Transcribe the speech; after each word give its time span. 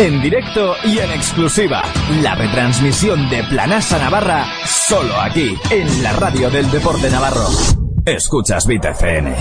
En 0.00 0.22
directo 0.22 0.76
y 0.82 0.98
en 0.98 1.10
exclusiva. 1.10 1.82
La 2.22 2.34
retransmisión 2.34 3.28
de 3.28 3.44
Planasa 3.44 3.98
Navarra 3.98 4.46
solo 4.64 5.14
aquí, 5.20 5.54
en 5.68 6.02
la 6.02 6.14
radio 6.14 6.48
del 6.48 6.70
Deporte 6.70 7.10
Navarro. 7.10 7.44
Escuchas 8.06 8.66
FM. 8.66 9.34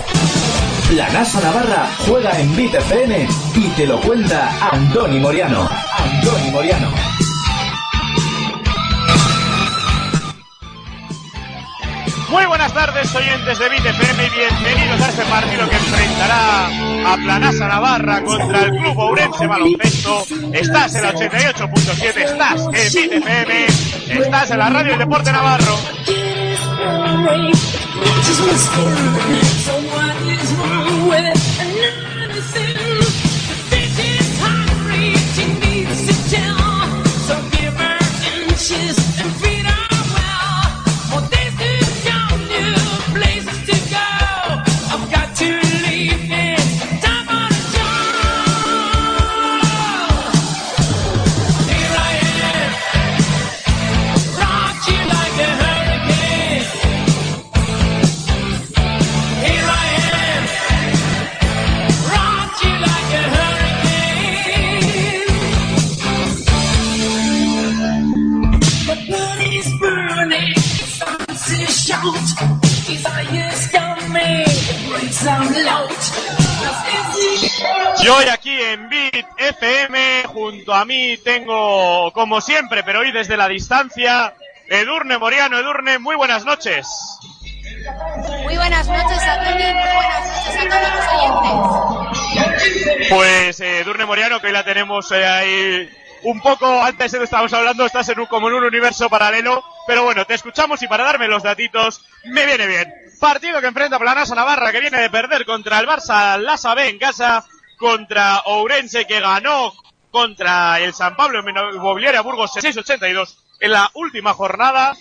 Planasa 0.89 1.39
Navarra 1.39 1.87
juega 2.05 2.37
en 2.41 2.59
FM 2.59 3.27
y 3.55 3.67
te 3.69 3.87
lo 3.87 4.01
cuenta 4.01 4.69
Andoni 4.69 5.21
Moriano. 5.21 5.65
Andoni 5.97 6.51
Moriano. 6.51 7.28
Muy 12.29 12.45
buenas 12.45 12.71
tardes, 12.73 13.13
oyentes 13.15 13.57
de 13.57 13.69
BitFM 13.69 14.25
y 14.25 14.29
bienvenidos 14.29 15.01
a 15.01 15.09
este 15.09 15.23
partido 15.23 15.67
que 15.67 15.75
enfrentará 15.75 16.67
a 17.11 17.17
Planasa 17.17 17.67
Navarra 17.67 18.21
contra 18.23 18.65
el 18.65 18.71
Club 18.77 18.99
Ourense 18.99 19.47
Baloncesto. 19.47 20.25
Estás 20.53 20.95
en 20.95 21.01
la 21.01 21.13
88.7, 21.13 22.17
estás 22.17 22.61
en 22.71 23.09
BitFM, 23.09 23.65
estás 24.09 24.51
en 24.51 24.59
la 24.59 24.69
radio 24.69 24.91
del 24.91 24.99
Deporte 24.99 25.31
Navarro. 25.31 25.75
Y 78.01 78.07
hoy 78.07 78.25
aquí 78.29 78.61
en 78.61 78.89
Beat 78.89 79.25
FM, 79.37 80.23
junto 80.27 80.73
a 80.73 80.85
mí 80.85 81.17
tengo, 81.17 82.11
como 82.13 82.39
siempre, 82.41 82.83
pero 82.83 82.99
hoy 82.99 83.11
desde 83.11 83.37
la 83.37 83.47
distancia, 83.47 84.33
Edurne 84.67 85.17
Moriano. 85.17 85.57
Edurne, 85.57 85.99
muy 85.99 86.15
buenas 86.15 86.45
noches. 86.45 86.87
Muy 88.43 88.55
buenas 88.55 88.87
noches 88.87 89.19
muy 89.43 89.65
buenas 89.65 90.17
noches 90.47 90.57
a 90.57 90.67
todos 90.69 90.81
los 90.95 91.07
oyentes. 92.47 93.09
Pues 93.09 93.59
eh, 93.59 93.79
Edurne 93.79 94.05
Moriano, 94.05 94.39
que 94.39 94.47
hoy 94.47 94.53
la 94.53 94.63
tenemos 94.63 95.11
eh, 95.11 95.25
ahí 95.25 95.89
un 96.23 96.41
poco, 96.41 96.81
antes 96.83 97.11
de 97.11 97.17
lo 97.19 97.23
estábamos 97.23 97.53
hablando, 97.53 97.85
estás 97.85 98.09
en 98.09 98.19
un, 98.19 98.25
como 98.25 98.49
en 98.49 98.55
un 98.55 98.63
universo 98.65 99.09
paralelo, 99.09 99.63
pero 99.87 100.03
bueno, 100.03 100.25
te 100.25 100.33
escuchamos 100.33 100.81
y 100.83 100.87
para 100.87 101.05
darme 101.05 101.27
los 101.27 101.43
datitos, 101.43 102.01
me 102.25 102.45
viene 102.45 102.67
bien. 102.67 102.93
Partido 103.19 103.59
que 103.59 103.67
enfrenta 103.67 103.97
a 103.97 103.99
Planasa 103.99 104.33
Navarra, 104.33 104.71
que 104.71 104.79
viene 104.79 104.99
de 104.99 105.09
perder 105.09 105.45
contra 105.45 105.79
el 105.79 105.87
Barça 105.87 106.39
Lasa 106.39 106.73
B 106.73 106.89
en 106.89 106.97
casa, 106.97 107.45
contra 107.77 108.39
Ourense, 108.45 109.05
que 109.05 109.19
ganó 109.19 109.73
contra 110.09 110.79
el 110.79 110.93
San 110.93 111.15
Pablo 111.15 111.39
en 111.39 111.49
Inmobiliaria 111.75 112.21
Burgos 112.21 112.53
682 112.53 113.37
en 113.59 113.71
la 113.73 113.91
última 113.93 114.33
jornada. 114.33 114.95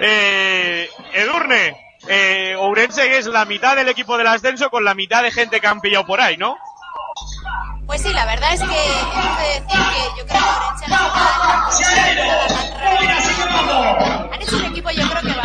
Eh, 0.00 0.90
Edurne, 1.14 1.76
eh, 2.08 2.54
Ourense 2.58 3.16
es 3.16 3.26
la 3.26 3.44
mitad 3.44 3.74
del 3.74 3.88
equipo 3.88 4.18
del 4.18 4.26
ascenso 4.26 4.68
con 4.70 4.84
la 4.84 4.94
mitad 4.94 5.22
de 5.22 5.30
gente 5.30 5.60
que 5.60 5.66
han 5.66 5.80
pillado 5.80 6.06
por 6.06 6.20
ahí, 6.20 6.36
¿no? 6.36 6.56
Pues 7.86 8.02
sí, 8.02 8.12
la 8.12 8.26
verdad 8.26 8.52
es 8.52 8.60
que 8.60 8.66
hemos 8.66 9.38
de 9.38 9.60
decir 9.60 9.68
que 9.68 10.18
yo 10.18 10.26
creo 10.26 10.26
que 10.26 10.36
Orense 10.36 10.84
han, 10.94 11.06
han 14.32 14.42
hecho 14.42 14.56
un 14.56 14.64
equipo 14.66 14.90
yo 14.90 15.08
creo 15.08 15.22
que 15.22 15.28
bastante 15.28 15.28
interesante. 15.28 15.35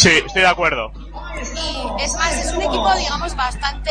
Sí, 0.00 0.08
estoy 0.08 0.40
de 0.40 0.48
acuerdo. 0.48 0.90
Y 1.36 2.02
es 2.02 2.14
más, 2.14 2.32
es 2.32 2.52
un 2.54 2.62
equipo, 2.62 2.90
digamos, 2.96 3.36
bastante 3.36 3.90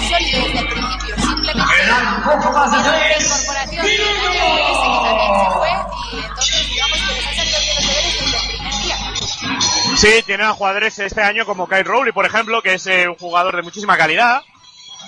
sólido 0.00 0.46
desde 0.46 0.58
el 0.58 0.66
principio. 0.66 1.16
Simplemente 1.16 1.86
la 1.86 2.16
incorporación 2.18 3.86
de 3.86 3.96
Daniel 3.96 4.42
Orense, 4.50 4.86
que 4.90 4.98
también 5.04 5.32
se 5.38 5.50
fue, 5.54 5.70
y 6.10 6.24
entonces 6.24 6.68
digamos 6.70 6.98
que 6.98 7.14
les 7.14 7.26
ha 7.26 7.34
salido 7.34 7.58
bien 7.60 7.76
los 7.76 7.86
deberes 7.86 8.14
desde 8.20 8.36
el 8.36 8.46
primer 8.48 8.72
día. 8.82 9.96
Sí, 9.96 10.22
tienen 10.26 10.46
a 10.48 10.54
jugadores 10.54 10.98
este 10.98 11.22
año 11.22 11.46
como 11.46 11.68
Kyle 11.68 11.84
Rowley, 11.84 12.12
por 12.12 12.26
ejemplo, 12.26 12.60
que 12.60 12.74
es 12.74 12.86
eh, 12.88 13.08
un 13.08 13.14
jugador 13.14 13.54
de 13.54 13.62
muchísima 13.62 13.96
calidad. 13.96 14.42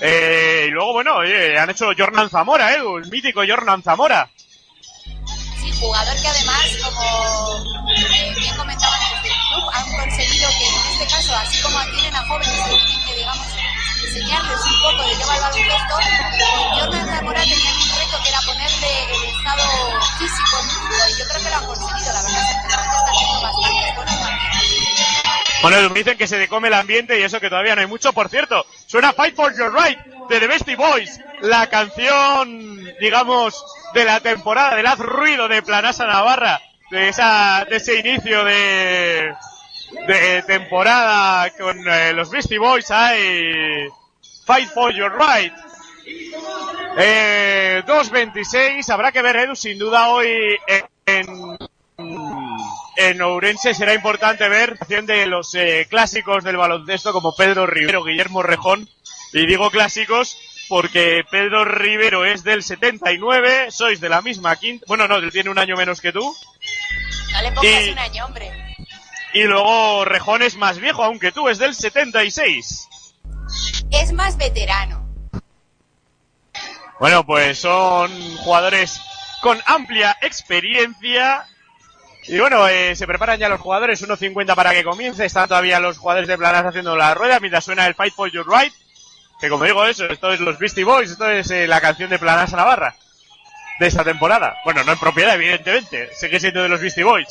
Eh, 0.00 0.66
y 0.68 0.70
luego, 0.70 0.92
bueno, 0.92 1.16
oye, 1.16 1.58
han 1.58 1.70
hecho 1.70 1.86
Jornan 1.98 2.30
Zamora, 2.30 2.72
¿eh? 2.72 2.76
El 2.76 3.10
mítico 3.10 3.42
Jornan 3.44 3.82
Zamora. 3.82 4.30
Jugador 5.72 6.16
que 6.20 6.28
además, 6.28 6.62
como 6.82 7.64
eh, 7.88 8.34
bien 8.38 8.56
comentaban 8.56 8.98
desde 9.00 9.28
el 9.28 9.40
club, 9.48 9.70
han 9.72 9.96
conseguido 9.96 10.48
que 10.48 10.66
en 10.66 10.92
este 10.92 11.06
caso, 11.14 11.36
así 11.36 11.62
como 11.62 11.78
tienen 11.90 12.14
a 12.14 12.26
jóvenes 12.26 12.60
que 13.06 13.14
digamos, 13.14 13.46
enseñarles 14.06 14.60
un 14.60 14.80
poco 14.82 15.08
de 15.08 15.16
qué 15.16 15.24
va 15.24 15.34
el 15.36 15.42
baloncesto, 15.42 15.94
Jordan 16.74 17.08
Zamora 17.08 17.40
tenían 17.42 17.76
un 17.76 17.88
reto 17.98 18.22
que 18.22 18.28
era 18.28 18.40
ponerle 18.42 19.04
el 19.14 19.24
estado 19.24 19.64
físico 20.18 20.56
en 20.60 21.10
y 21.10 21.18
yo 21.18 21.24
creo 21.28 21.42
que 21.42 21.50
lo 21.50 21.56
han 21.56 21.66
conseguido, 21.66 22.12
la 22.12 22.22
verdad 22.22 22.40
es 22.40 22.56
que 22.56 22.68
está 22.68 23.10
haciendo 23.10 23.40
bastante 23.42 23.92
buenos. 23.96 24.95
Bueno, 25.62 25.90
me 25.90 25.98
dicen 25.98 26.18
que 26.18 26.28
se 26.28 26.38
decome 26.38 26.68
el 26.68 26.74
ambiente 26.74 27.18
y 27.18 27.22
eso 27.22 27.40
que 27.40 27.48
todavía 27.48 27.74
no 27.74 27.80
hay 27.80 27.86
mucho. 27.86 28.12
Por 28.12 28.28
cierto, 28.28 28.64
suena 28.86 29.12
Fight 29.12 29.34
for 29.34 29.56
Your 29.56 29.72
Right 29.74 29.98
de 30.28 30.40
The 30.40 30.46
Bestie 30.46 30.76
Boys, 30.76 31.20
la 31.40 31.68
canción, 31.68 32.84
digamos, 33.00 33.64
de 33.94 34.04
la 34.04 34.20
temporada 34.20 34.76
del 34.76 34.86
haz 34.86 34.98
ruido 34.98 35.48
de 35.48 35.62
Planasa 35.62 36.06
Navarra, 36.06 36.60
de 36.90 37.08
esa, 37.08 37.64
de 37.68 37.76
ese 37.76 37.98
inicio 37.98 38.44
de, 38.44 39.32
de 40.06 40.42
temporada 40.46 41.50
con 41.50 41.76
eh, 41.88 42.12
los 42.12 42.30
Beastie 42.30 42.58
Boys. 42.58 42.90
Hay 42.90 43.88
Fight 44.44 44.68
for 44.70 44.92
Your 44.92 45.12
Right. 45.18 45.52
Eh, 46.98 47.82
2.26, 47.86 48.88
habrá 48.90 49.10
que 49.10 49.22
ver 49.22 49.36
Edu 49.36 49.56
sin 49.56 49.78
duda 49.78 50.08
hoy 50.08 50.56
en, 50.66 50.84
en 51.06 51.58
Ourense 53.22 53.74
será 53.74 53.94
importante 53.94 54.48
ver 54.48 54.78
de 54.78 55.26
los 55.26 55.54
eh, 55.54 55.86
clásicos 55.88 56.44
del 56.44 56.56
baloncesto 56.56 57.12
como 57.12 57.34
Pedro 57.34 57.66
Rivero, 57.66 58.04
Guillermo 58.04 58.42
Rejón. 58.42 58.88
Y 59.32 59.46
digo 59.46 59.70
clásicos 59.70 60.36
porque 60.68 61.22
Pedro 61.30 61.64
Rivero 61.64 62.24
es 62.24 62.42
del 62.42 62.62
79, 62.62 63.70
sois 63.70 64.00
de 64.00 64.08
la 64.08 64.22
misma 64.22 64.56
quinta, 64.56 64.84
bueno 64.88 65.06
no, 65.06 65.16
él 65.16 65.30
tiene 65.30 65.50
un 65.50 65.58
año 65.58 65.76
menos 65.76 66.00
que 66.00 66.12
tú. 66.12 66.34
No 67.32 67.42
le 67.42 67.52
pongas 67.52 67.82
Y- 67.86 67.90
un 67.90 67.98
año, 67.98 68.24
hombre. 68.24 68.50
Y 69.34 69.42
luego 69.44 70.04
Rejón 70.04 70.42
es 70.42 70.56
más 70.56 70.78
viejo, 70.78 71.04
aunque 71.04 71.30
tú 71.30 71.48
es 71.48 71.58
del 71.58 71.74
76. 71.74 72.88
Es 73.90 74.12
más 74.12 74.36
veterano. 74.38 75.06
Bueno, 76.98 77.26
pues 77.26 77.58
son 77.58 78.10
jugadores 78.38 79.00
con 79.42 79.60
amplia 79.66 80.16
experiencia. 80.22 81.46
Y 82.28 82.38
bueno, 82.40 82.66
eh, 82.66 82.96
se 82.96 83.06
preparan 83.06 83.38
ya 83.38 83.48
los 83.48 83.60
jugadores, 83.60 84.02
1.50 84.06 84.54
para 84.54 84.72
que 84.72 84.82
comience. 84.82 85.24
Están 85.24 85.48
todavía 85.48 85.78
los 85.78 85.98
jugadores 85.98 86.28
de 86.28 86.36
Planas 86.36 86.64
haciendo 86.64 86.96
la 86.96 87.14
rueda 87.14 87.38
mientras 87.38 87.64
suena 87.64 87.86
el 87.86 87.94
Fight 87.94 88.14
for 88.14 88.30
Your 88.30 88.46
Right. 88.48 88.72
Que 89.40 89.48
como 89.48 89.64
digo 89.64 89.84
eso, 89.84 90.06
esto 90.06 90.32
es 90.32 90.40
los 90.40 90.58
Beastie 90.58 90.84
Boys, 90.84 91.10
esto 91.10 91.28
es 91.30 91.50
eh, 91.50 91.66
la 91.66 91.80
canción 91.80 92.10
de 92.10 92.18
Planas 92.18 92.52
Navarra. 92.52 92.96
De 93.78 93.86
esta 93.86 94.02
temporada. 94.02 94.56
Bueno, 94.64 94.82
no 94.84 94.92
en 94.92 94.98
propiedad, 94.98 95.34
evidentemente. 95.34 96.08
Sigue 96.14 96.40
siendo 96.40 96.62
de 96.62 96.70
los 96.70 96.80
Beastie 96.80 97.04
Boys. 97.04 97.28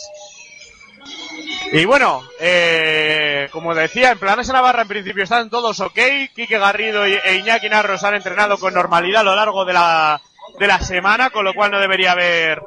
Y 1.71 1.83
bueno, 1.85 2.23
eh, 2.39 3.49
como 3.51 3.73
decía, 3.73 4.11
en 4.11 4.19
Planas 4.19 4.47
Navarra 4.49 4.83
en 4.83 4.87
principio 4.87 5.23
están 5.23 5.49
todos 5.49 5.79
ok. 5.79 5.99
Quique 6.33 6.59
Garrido 6.59 7.03
e 7.05 7.35
Iñaki 7.35 7.67
Narros 7.67 8.03
han 8.03 8.13
entrenado 8.13 8.57
con 8.59 8.73
normalidad 8.73 9.21
a 9.21 9.23
lo 9.23 9.35
largo 9.35 9.65
de 9.65 9.73
la, 9.73 10.21
de 10.59 10.67
la 10.67 10.79
semana, 10.79 11.31
con 11.31 11.43
lo 11.43 11.53
cual 11.53 11.71
no 11.71 11.79
debería 11.79 12.11
haber 12.11 12.61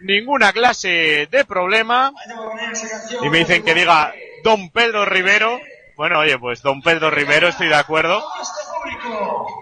ninguna 0.00 0.52
clase 0.52 1.28
de 1.30 1.44
problema. 1.44 2.12
Y 3.22 3.28
me 3.28 3.38
dicen 3.38 3.64
que 3.64 3.74
diga 3.74 4.12
Don 4.44 4.70
Pedro 4.70 5.04
Rivero. 5.04 5.60
Bueno, 5.96 6.20
oye, 6.20 6.38
pues 6.38 6.62
Don 6.62 6.82
Pedro 6.82 7.10
Rivero, 7.10 7.48
estoy 7.48 7.68
de 7.68 7.76
acuerdo. 7.76 8.24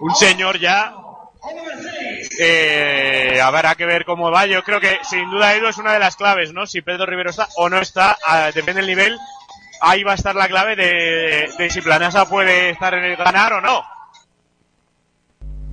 Un 0.01 0.15
señor 0.15 0.59
ya. 0.59 0.95
Eh, 2.39 3.41
habrá 3.43 3.75
que 3.75 3.87
ver 3.87 4.05
cómo 4.05 4.31
va. 4.31 4.47
Yo 4.47 4.63
creo 4.65 4.81
que 4.81 4.99
sin 5.03 5.31
duda 5.31 5.55
Edu 5.55 5.69
es 5.69 5.79
una 5.79 5.93
de 5.93 5.99
las 5.99 6.17
claves, 6.17 6.53
¿no? 6.53 6.67
Si 6.67 6.83
Pedro 6.83 7.07
Rivero 7.07 7.31
está 7.31 7.49
o 7.57 7.69
no 7.69 7.79
está, 7.79 8.17
ah, 8.27 8.51
depende 8.55 8.81
del 8.81 8.89
nivel. 8.89 9.19
Ahí 9.81 10.03
va 10.03 10.13
a 10.13 10.17
estar 10.17 10.35
la 10.35 10.49
clave 10.49 10.77
de, 10.77 11.53
de 11.59 11.71
si 11.71 11.81
Planasa 11.81 12.29
puede 12.29 12.71
estar 12.71 12.95
en 12.95 13.05
el 13.05 13.17
ganar 13.17 13.53
o 13.55 13.61
no. 13.61 13.85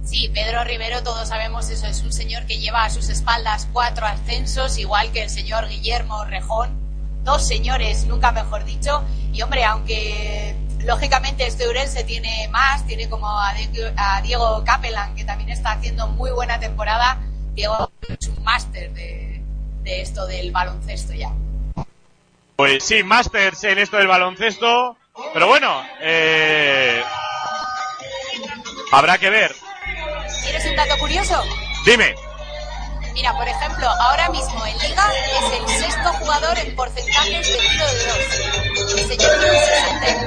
Sí, 0.03 0.29
Pedro 0.33 0.63
Rivero, 0.63 1.03
todos 1.03 1.29
sabemos 1.29 1.69
eso, 1.69 1.87
es 1.87 2.01
un 2.01 2.11
señor 2.11 2.45
que 2.45 2.57
lleva 2.57 2.83
a 2.83 2.89
sus 2.89 3.09
espaldas 3.09 3.67
cuatro 3.71 4.05
ascensos, 4.05 4.77
igual 4.77 5.11
que 5.11 5.23
el 5.23 5.29
señor 5.29 5.67
Guillermo 5.67 6.25
Rejón. 6.25 6.79
Dos 7.23 7.47
señores, 7.47 8.05
nunca 8.05 8.31
mejor 8.31 8.65
dicho. 8.65 9.03
Y 9.31 9.41
hombre, 9.43 9.63
aunque 9.63 10.55
lógicamente 10.79 11.45
este 11.45 11.67
Urense 11.67 12.03
tiene 12.03 12.47
más, 12.49 12.85
tiene 12.87 13.07
como 13.09 13.27
a, 13.29 13.53
Diego 14.23 14.63
Capelan, 14.65 15.15
que 15.15 15.23
también 15.23 15.49
está 15.49 15.73
haciendo 15.73 16.07
muy 16.07 16.31
buena 16.31 16.59
temporada. 16.59 17.19
Diego 17.53 17.91
es 18.07 18.27
un 18.27 18.43
máster 18.43 18.91
de, 18.93 19.41
de 19.83 20.01
esto 20.01 20.25
del 20.25 20.51
baloncesto 20.51 21.13
ya. 21.13 21.31
Pues 22.55 22.83
sí, 22.83 23.03
másters 23.03 23.63
en 23.63 23.79
esto 23.79 23.97
del 23.97 24.07
baloncesto. 24.07 24.97
Pero 25.33 25.47
bueno, 25.47 25.83
eh, 25.99 27.03
habrá 28.91 29.17
que 29.17 29.29
ver. 29.29 29.55
¿Quieres 30.43 30.65
un 30.65 30.75
dato 30.75 30.97
curioso? 30.97 31.43
Dime. 31.85 32.15
Mira, 33.13 33.33
por 33.35 33.47
ejemplo, 33.47 33.87
ahora 33.87 34.29
mismo 34.29 34.65
en 34.65 34.77
Liga 34.79 35.05
es 35.37 35.43
el 35.59 35.67
sexto 35.81 36.11
jugador 36.13 36.57
en 36.57 36.75
porcentajes 36.75 37.47
de 37.47 37.57
tiro 37.57 37.87
de 37.87 38.05
dos. 38.05 38.17
El 38.97 39.07
señor 39.07 39.39
tiene 39.39 39.59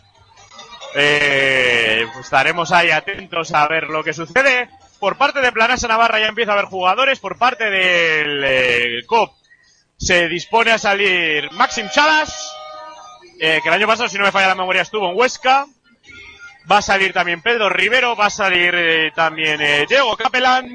Eh, 0.95 2.07
estaremos 2.19 2.71
ahí 2.71 2.89
atentos 2.89 3.53
a 3.53 3.67
ver 3.67 3.89
lo 3.89 4.03
que 4.03 4.13
sucede. 4.13 4.69
Por 4.99 5.17
parte 5.17 5.39
de 5.39 5.51
Planasa 5.51 5.87
Navarra 5.87 6.19
ya 6.19 6.27
empieza 6.27 6.51
a 6.51 6.53
haber 6.55 6.65
jugadores. 6.65 7.19
Por 7.19 7.37
parte 7.37 7.69
del 7.69 8.43
eh, 8.43 9.03
COP 9.05 9.33
se 9.97 10.27
dispone 10.27 10.71
a 10.71 10.77
salir 10.77 11.51
Maxim 11.51 11.89
Chalas, 11.89 12.55
eh, 13.39 13.59
que 13.61 13.69
el 13.69 13.75
año 13.75 13.87
pasado, 13.87 14.09
si 14.09 14.17
no 14.17 14.25
me 14.25 14.31
falla 14.31 14.49
la 14.49 14.55
memoria, 14.55 14.81
estuvo 14.81 15.09
en 15.09 15.17
Huesca. 15.17 15.65
Va 16.69 16.77
a 16.79 16.81
salir 16.81 17.13
también 17.13 17.41
Pedro 17.41 17.69
Rivero, 17.69 18.15
va 18.15 18.25
a 18.25 18.29
salir 18.29 18.73
eh, 18.75 19.11
también 19.15 19.61
eh, 19.61 19.85
Diego 19.87 20.15
Capelán. 20.17 20.67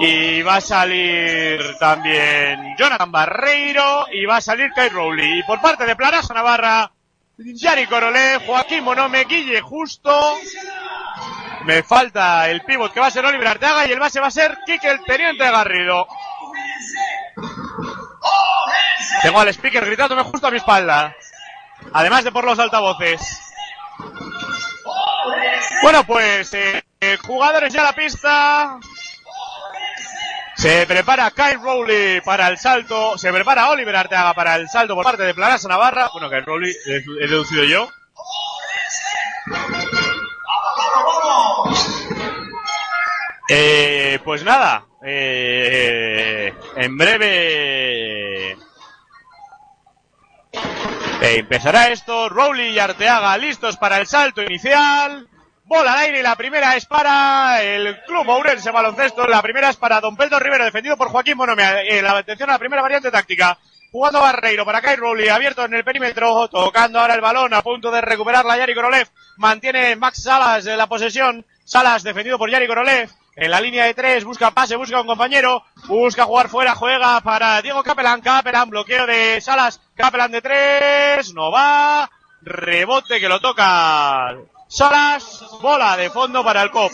Y 0.00 0.42
va 0.42 0.56
a 0.56 0.60
salir 0.60 1.60
también 1.78 2.74
Jonathan 2.76 3.12
Barreiro 3.12 4.06
y 4.10 4.24
va 4.24 4.38
a 4.38 4.40
salir 4.40 4.72
Kai 4.74 4.88
Rowley. 4.88 5.38
Y 5.38 5.42
por 5.44 5.60
parte 5.60 5.86
de 5.86 5.94
Planasa 5.94 6.34
Navarra, 6.34 6.90
Yari 7.36 7.86
Corolé, 7.86 8.40
Joaquín 8.44 8.82
Monome, 8.82 9.24
Guille 9.24 9.60
Justo. 9.60 10.36
Me 11.64 11.82
falta 11.84 12.50
el 12.50 12.62
pívot 12.62 12.92
que 12.92 13.00
va 13.00 13.06
a 13.06 13.10
ser 13.10 13.24
Oliver 13.24 13.46
Arteaga 13.46 13.86
y 13.86 13.92
el 13.92 14.00
base 14.00 14.18
va 14.18 14.26
a 14.26 14.32
ser 14.32 14.58
Kike 14.66 14.90
el 14.90 15.04
Teniente 15.04 15.44
Garrido. 15.44 16.08
Tengo 19.22 19.40
al 19.40 19.48
speaker 19.48 19.86
gritándome 19.86 20.22
justo 20.22 20.46
a 20.46 20.50
mi 20.50 20.56
espalda. 20.56 21.14
Además 21.92 22.24
de 22.24 22.32
por 22.32 22.44
los 22.44 22.58
altavoces. 22.58 23.40
Bueno, 25.82 26.04
pues 26.04 26.52
eh, 26.54 26.82
jugadores 27.24 27.72
ya 27.72 27.82
a 27.82 27.84
la 27.84 27.92
pista. 27.92 28.78
Se 30.56 30.86
prepara 30.86 31.30
Kyle 31.30 31.60
Rowley 31.60 32.20
para 32.22 32.48
el 32.48 32.58
salto. 32.58 33.18
Se 33.18 33.32
prepara 33.32 33.70
Oliver 33.70 33.96
Arteaga 33.96 34.34
para 34.34 34.56
el 34.56 34.68
salto 34.68 34.94
por 34.94 35.04
parte 35.04 35.22
de 35.22 35.34
Planasa 35.34 35.68
Navarra. 35.68 36.08
Bueno, 36.12 36.30
Kyle 36.30 36.44
Rowley 36.44 36.72
he 36.86 37.26
deducido 37.26 37.64
yo. 37.64 37.88
Eh, 43.48 44.18
pues 44.24 44.42
nada, 44.42 44.86
eh, 45.04 46.54
en 46.76 46.96
breve 46.96 48.52
eh, 48.52 48.56
empezará 51.20 51.88
esto. 51.88 52.28
Rowley 52.28 52.70
y 52.70 52.78
Arteaga 52.78 53.36
listos 53.38 53.76
para 53.76 53.98
el 53.98 54.06
salto 54.06 54.42
inicial. 54.42 55.28
Bola 55.64 55.94
al 55.94 55.98
aire 56.00 56.20
y 56.20 56.22
la 56.22 56.36
primera 56.36 56.76
es 56.76 56.84
para 56.84 57.62
el 57.62 58.02
Club 58.04 58.28
Ourense 58.28 58.70
Baloncesto. 58.70 59.26
La 59.26 59.40
primera 59.40 59.70
es 59.70 59.76
para 59.76 60.00
Don 60.00 60.16
Pedro 60.16 60.38
Rivero, 60.38 60.64
defendido 60.64 60.96
por 60.96 61.08
Joaquín 61.08 61.38
Bonomia. 61.38 61.80
Eh, 61.82 62.02
la 62.02 62.18
atención 62.18 62.50
a 62.50 62.54
la 62.54 62.58
primera 62.58 62.82
variante 62.82 63.10
táctica. 63.10 63.58
Jugando 63.90 64.20
Barreiro 64.20 64.64
para 64.64 64.82
Kai 64.82 64.96
Rowley, 64.96 65.28
abierto 65.28 65.64
en 65.64 65.74
el 65.74 65.84
perímetro, 65.84 66.48
tocando 66.48 66.98
ahora 66.98 67.14
el 67.14 67.20
balón, 67.20 67.54
a 67.54 67.62
punto 67.62 67.92
de 67.92 68.00
recuperar 68.00 68.44
la 68.44 68.58
Yari 68.58 68.74
Korolev. 68.74 69.08
Mantiene 69.36 69.94
Max 69.96 70.24
Salas 70.24 70.64
de 70.64 70.76
la 70.76 70.88
posesión. 70.88 71.46
Salas 71.64 72.02
defendido 72.02 72.36
por 72.36 72.50
Yari 72.50 72.66
Korolev 72.66 73.08
en 73.36 73.50
la 73.50 73.60
línea 73.60 73.84
de 73.84 73.94
tres, 73.94 74.24
busca 74.24 74.52
pase, 74.52 74.76
busca 74.76 75.00
un 75.00 75.06
compañero, 75.06 75.64
busca 75.86 76.24
jugar 76.24 76.48
fuera, 76.48 76.74
juega 76.74 77.20
para 77.20 77.60
Diego 77.62 77.82
Capelán, 77.82 78.20
Capelán, 78.20 78.70
bloqueo 78.70 79.06
de 79.06 79.40
Salas, 79.40 79.80
Capelán 79.94 80.30
de 80.30 80.40
tres, 80.40 81.34
no 81.34 81.50
va, 81.50 82.08
rebote 82.42 83.18
que 83.18 83.28
lo 83.28 83.40
toca 83.40 84.36
Salas, 84.68 85.44
bola 85.60 85.96
de 85.96 86.10
fondo 86.10 86.44
para 86.44 86.62
el 86.62 86.70
COP. 86.70 86.92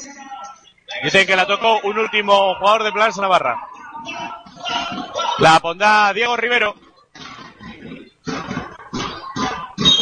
Dicen 1.02 1.26
que 1.26 1.36
la 1.36 1.46
tocó 1.46 1.80
un 1.84 1.98
último 1.98 2.54
jugador 2.56 2.84
de 2.84 2.92
Planasa 2.92 3.20
Navarra. 3.20 3.60
La 5.38 5.60
pondrá 5.60 6.12
Diego 6.12 6.36
Rivero. 6.36 6.74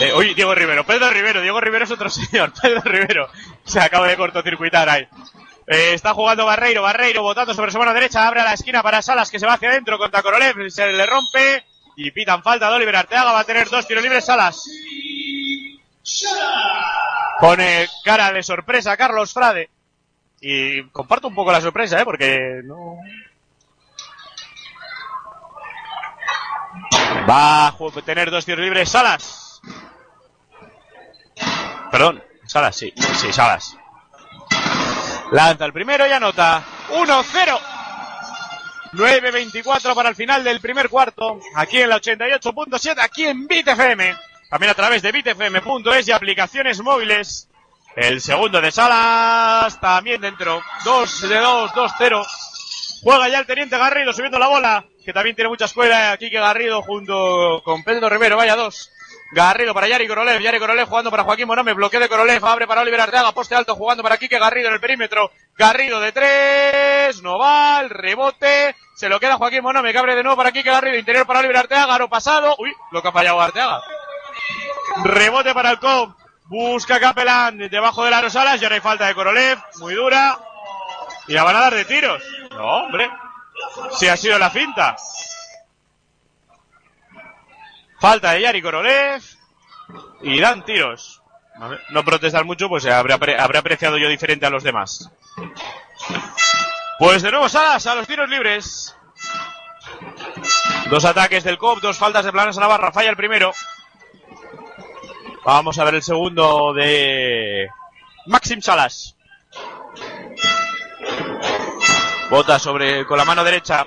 Eh, 0.01 0.13
oye, 0.13 0.35
Diego 0.35 0.55
Rivero, 0.55 0.85
Pedro 0.85 1.11
Rivero, 1.11 1.41
Diego 1.41 1.61
Rivero 1.61 1.85
es 1.85 1.91
otro 1.91 2.09
señor, 2.11 2.53
Pedro 2.61 2.81
Rivero. 2.83 3.29
Se 3.65 3.81
acaba 3.81 4.07
de 4.07 4.17
cortocircuitar 4.17 4.89
ahí. 4.89 5.09
Eh, 5.71 5.93
está 5.93 6.15
jugando 6.15 6.47
Barreiro, 6.47 6.81
Barreiro 6.81 7.23
botando 7.23 7.53
sobre 7.53 7.71
su 7.71 7.79
mano 7.79 7.93
derecha, 7.93 8.27
abre 8.27 8.43
la 8.43 8.55
esquina 8.55 8.83
para 8.83 9.03
Salas 9.03 9.31
que 9.31 9.39
se 9.39 9.47
va 9.47 9.55
hacia 9.55 9.69
adentro 9.69 9.99
contra 9.99 10.23
Korolev, 10.23 10.71
se 10.71 10.87
le 10.87 11.05
rompe 11.05 11.63
y 11.95 12.11
pitan 12.11 12.43
falta 12.43 12.71
de 12.71 12.77
Oliver 12.77 12.97
Arteaga, 12.97 13.33
va 13.33 13.41
a 13.41 13.45
tener 13.45 13.69
dos 13.69 13.87
tiros 13.87 14.03
libres 14.03 14.25
Salas. 14.25 14.65
Pone 17.39 17.87
cara 18.03 18.33
de 18.33 18.43
sorpresa 18.43 18.97
Carlos 18.97 19.33
Frade. 19.35 19.69
Y 20.41 20.85
comparto 20.85 21.29
un 21.29 21.35
poco 21.35 21.53
la 21.53 21.61
sorpresa, 21.61 22.01
¿eh? 22.01 22.05
Porque 22.05 22.61
no... 22.65 22.97
Va 27.29 27.67
a 27.67 27.77
tener 28.05 28.31
dos 28.31 28.47
tiros 28.47 28.65
libres 28.65 28.89
Salas. 28.89 29.61
Perdón, 31.91 32.23
Salas, 32.47 32.75
sí, 32.75 32.95
sí, 32.97 33.33
Salas. 33.33 33.77
Lanza 35.33 35.65
el 35.65 35.73
primero 35.73 36.07
y 36.07 36.13
anota. 36.13 36.63
1-0. 36.91 37.59
9-24 38.93 39.95
para 39.95 40.09
el 40.09 40.15
final 40.15 40.43
del 40.43 40.61
primer 40.61 40.89
cuarto. 40.89 41.41
Aquí 41.55 41.81
en 41.81 41.91
la 41.91 42.01
88.7, 42.01 42.97
aquí 42.99 43.27
en 43.27 43.47
BitFM. 43.47 44.17
También 44.49 44.71
a 44.71 44.75
través 44.75 45.03
de 45.03 45.13
bitfm.es 45.13 46.09
y 46.09 46.13
aplicaciones 46.13 46.81
móviles. 46.81 47.49
El 47.97 48.21
segundo 48.21 48.61
de 48.61 48.71
Salas, 48.71 49.79
también 49.81 50.21
dentro. 50.21 50.63
2 50.85 51.29
de 51.29 51.37
2, 51.37 51.71
2-0. 51.73 52.27
Juega 53.03 53.29
ya 53.29 53.41
el 53.41 53.47
teniente 53.47 53.77
Garrido 53.77 54.13
subiendo 54.13 54.39
la 54.39 54.49
bola, 54.49 54.85
que 55.05 55.13
también 55.13 55.37
tiene 55.37 55.49
mucha 55.51 55.67
escuela 55.67 56.13
aquí 56.13 56.31
que 56.31 56.41
Garrido 56.41 56.81
junto 56.83 57.61
con 57.65 57.85
Pedro 57.85 58.09
Rivero. 58.09 58.37
Vaya 58.37 58.57
dos. 58.57 58.91
Garrido 59.31 59.75
para 59.75 59.89
Yari 59.89 60.09
Korolev, 60.09 60.41
Yari 60.41 60.59
Korolev 60.59 60.89
jugando 60.89 61.11
para 61.11 61.25
Joaquín 61.25 61.47
Monome, 61.47 61.75
bloqueo 61.75 62.01
de 62.01 62.09
Korolev, 62.09 62.45
abre 62.45 62.67
para 62.67 62.81
Oliver 62.81 63.01
Arteaga, 63.01 63.33
poste 63.33 63.55
alto 63.55 63.75
jugando 63.75 64.03
para 64.03 64.17
Quique 64.17 64.39
Garrido 64.39 64.69
en 64.69 64.75
el 64.75 64.81
perímetro, 64.81 65.31
Garrido 65.57 66.01
de 66.01 66.13
tres, 66.13 67.23
no 67.23 67.39
va, 67.39 67.81
el 67.81 67.91
rebote, 67.91 68.75
se 68.95 69.09
lo 69.09 69.21
queda 69.21 69.37
Joaquín 69.37 69.63
Monome, 69.63 69.93
que 69.93 69.99
abre 69.99 70.15
de 70.15 70.23
nuevo 70.23 70.37
para 70.37 70.51
Quique 70.51 70.71
Garrido, 70.71 70.97
interior 70.97 71.27
para 71.27 71.41
Oliver 71.41 71.59
Arteaga, 71.59 71.95
aro 71.95 72.09
pasado, 72.09 72.57
uy, 72.59 72.73
lo 72.91 73.03
que 73.03 73.09
ha 73.09 73.13
fallado 73.13 73.41
Arteaga. 73.41 73.83
Rebote 75.05 75.53
para 75.53 75.73
el 75.73 75.79
COP, 75.79 76.17
busca 76.47 76.99
Capelán 76.99 77.59
debajo 77.59 78.05
de 78.05 78.11
las 78.11 78.33
Salas, 78.33 78.59
ya 78.59 78.71
no 78.71 78.77
hay 78.77 78.81
falta 78.81 79.07
de 79.07 79.15
Korolev, 79.15 79.59
muy 79.81 79.95
dura, 79.95 80.39
y 81.27 81.35
la 81.35 81.45
van 81.45 81.57
a 81.57 81.61
dar 81.61 81.75
de 81.75 81.85
tiros. 81.85 82.23
No, 82.53 82.65
hombre, 82.65 83.11
si 83.93 84.09
ha 84.09 84.17
sido 84.17 84.39
la 84.39 84.49
finta. 84.49 84.97
Falta 88.01 88.33
de 88.33 88.43
Yari 88.43 88.63
Korolev. 88.63 89.23
Y 90.23 90.41
dan 90.41 90.65
tiros. 90.65 91.23
No 91.91 92.05
protestar 92.05 92.45
mucho, 92.45 92.69
pues 92.69 92.87
habré, 92.87 93.15
habré 93.39 93.59
apreciado 93.59 93.99
yo 93.99 94.09
diferente 94.09 94.47
a 94.47 94.51
los 94.51 94.63
demás. 94.63 95.11
Pues 96.99 97.23
de 97.23 97.31
nuevo 97.31 97.49
Salas 97.49 97.87
a 97.87 97.95
los 97.95 98.07
tiros 98.07 98.29
libres. 98.29 98.97
Dos 100.91 101.05
ataques 101.05 101.45
del 101.45 101.59
COP, 101.59 101.81
dos 101.81 101.99
faltas 101.99 102.25
de 102.25 102.33
Planas 102.33 102.57
a 102.59 102.61
Navarra. 102.61 102.93
Falla 102.93 103.11
el 103.11 103.17
primero. 103.17 103.53
Vamos 105.45 105.79
a 105.79 105.85
ver 105.85 105.97
el 105.97 106.03
segundo 106.03 106.73
de 106.75 107.69
Maxim 108.27 108.61
Salas. 108.61 109.17
Bota 112.31 112.59
sobre 112.59 113.07
con 113.07 113.17
la 113.19 113.25
mano 113.25 113.43
derecha. 113.43 113.87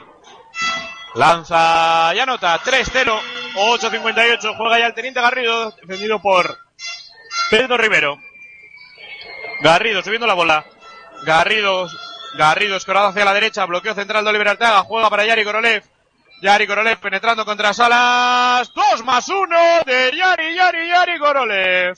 Lanza 1.15 2.13
y 2.15 2.19
anota 2.19 2.59
3-0. 2.59 3.40
8.58. 3.55 4.55
Juega 4.57 4.79
ya 4.79 4.87
el 4.87 4.93
teniente 4.93 5.21
Garrido, 5.21 5.71
defendido 5.71 6.21
por 6.21 6.57
Pedro 7.49 7.77
Rivero. 7.77 8.19
Garrido 9.61 10.01
subiendo 10.01 10.27
la 10.27 10.33
bola. 10.33 10.65
Garrido, 11.23 11.87
Garrido 12.37 12.75
escorado 12.75 13.07
hacia 13.07 13.25
la 13.25 13.33
derecha. 13.33 13.65
Bloqueo 13.65 13.93
central 13.93 14.23
de 14.23 14.29
Oliver 14.29 14.49
Arteaga. 14.49 14.83
Juega 14.83 15.09
para 15.09 15.25
Yari 15.25 15.43
Korolev. 15.43 15.83
Yari 16.41 16.65
Korolev 16.65 16.99
penetrando 16.99 17.45
contra 17.45 17.73
Salas. 17.73 18.71
2 18.73 19.05
más 19.05 19.29
1 19.29 19.57
de 19.85 20.11
Yari, 20.17 20.55
Yari, 20.55 20.87
Yari 20.87 21.19
Korolev. 21.19 21.97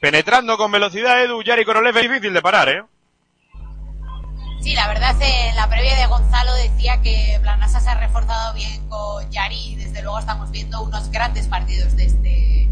Penetrando 0.00 0.58
con 0.58 0.70
velocidad 0.70 1.22
Edu, 1.22 1.42
Yari 1.42 1.64
Korolev 1.64 1.96
es 1.96 2.02
difícil 2.02 2.34
de 2.34 2.42
parar, 2.42 2.68
¿eh? 2.68 2.82
Sí, 4.64 4.74
la 4.74 4.88
verdad, 4.88 5.14
en 5.20 5.54
la 5.56 5.68
previa 5.68 5.94
de 5.94 6.06
Gonzalo 6.06 6.54
decía 6.54 7.02
que 7.02 7.38
Planasa 7.42 7.80
se 7.80 7.90
ha 7.90 7.96
reforzado 7.96 8.54
bien 8.54 8.88
con 8.88 9.30
Yari 9.30 9.76
desde 9.76 10.00
luego 10.00 10.18
estamos 10.18 10.50
viendo 10.50 10.80
unos 10.80 11.10
grandes 11.10 11.46
partidos 11.48 11.94
de 11.98 12.06
este, 12.06 12.68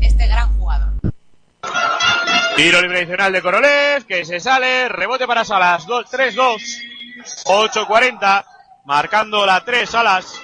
este 0.00 0.28
gran 0.28 0.58
jugador. 0.58 0.94
Tiro 2.56 2.80
libre 2.80 3.00
adicional 3.00 3.34
de 3.34 3.42
Korolev, 3.42 4.06
que 4.06 4.24
se 4.24 4.40
sale, 4.40 4.88
rebote 4.88 5.26
para 5.26 5.44
Salas, 5.44 5.86
3-2, 5.86 6.56
8-40, 7.44 8.44
marcando 8.86 9.44
la 9.44 9.62
3 9.62 9.90
Salas. 9.90 10.40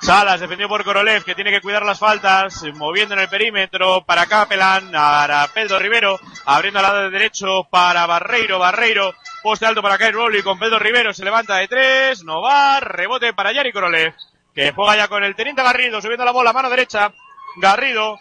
Salas 0.00 0.40
defendió 0.40 0.70
por 0.70 0.82
Korolev, 0.84 1.22
que 1.22 1.34
tiene 1.34 1.50
que 1.50 1.60
cuidar 1.60 1.84
las 1.84 1.98
faltas, 1.98 2.62
moviendo 2.76 3.14
en 3.14 3.20
el 3.20 3.28
perímetro 3.28 4.06
para 4.06 4.24
Capelan, 4.24 4.90
para 4.90 5.46
Pedro 5.48 5.78
Rivero, 5.78 6.18
abriendo 6.46 6.78
al 6.78 6.86
lado 6.86 7.10
derecho 7.10 7.64
para 7.64 8.06
Barreiro, 8.06 8.58
Barreiro, 8.58 9.14
poste 9.42 9.66
alto 9.66 9.82
para 9.82 9.98
Kyle 9.98 10.12
Rowley 10.12 10.42
con 10.42 10.58
Pedro 10.58 10.78
Rivero, 10.78 11.12
se 11.12 11.24
levanta 11.24 11.56
de 11.56 11.68
tres, 11.68 12.24
no 12.24 12.42
va, 12.42 12.80
rebote 12.80 13.32
para 13.32 13.52
Yari 13.52 13.72
Korolev, 13.72 14.14
que 14.54 14.72
juega 14.72 14.96
ya 14.96 15.08
con 15.08 15.24
el 15.24 15.36
teniente 15.36 15.62
Garrido, 15.62 16.00
subiendo 16.00 16.24
la 16.24 16.32
bola, 16.32 16.52
mano 16.52 16.70
derecha, 16.70 17.12
Garrido, 17.56 18.18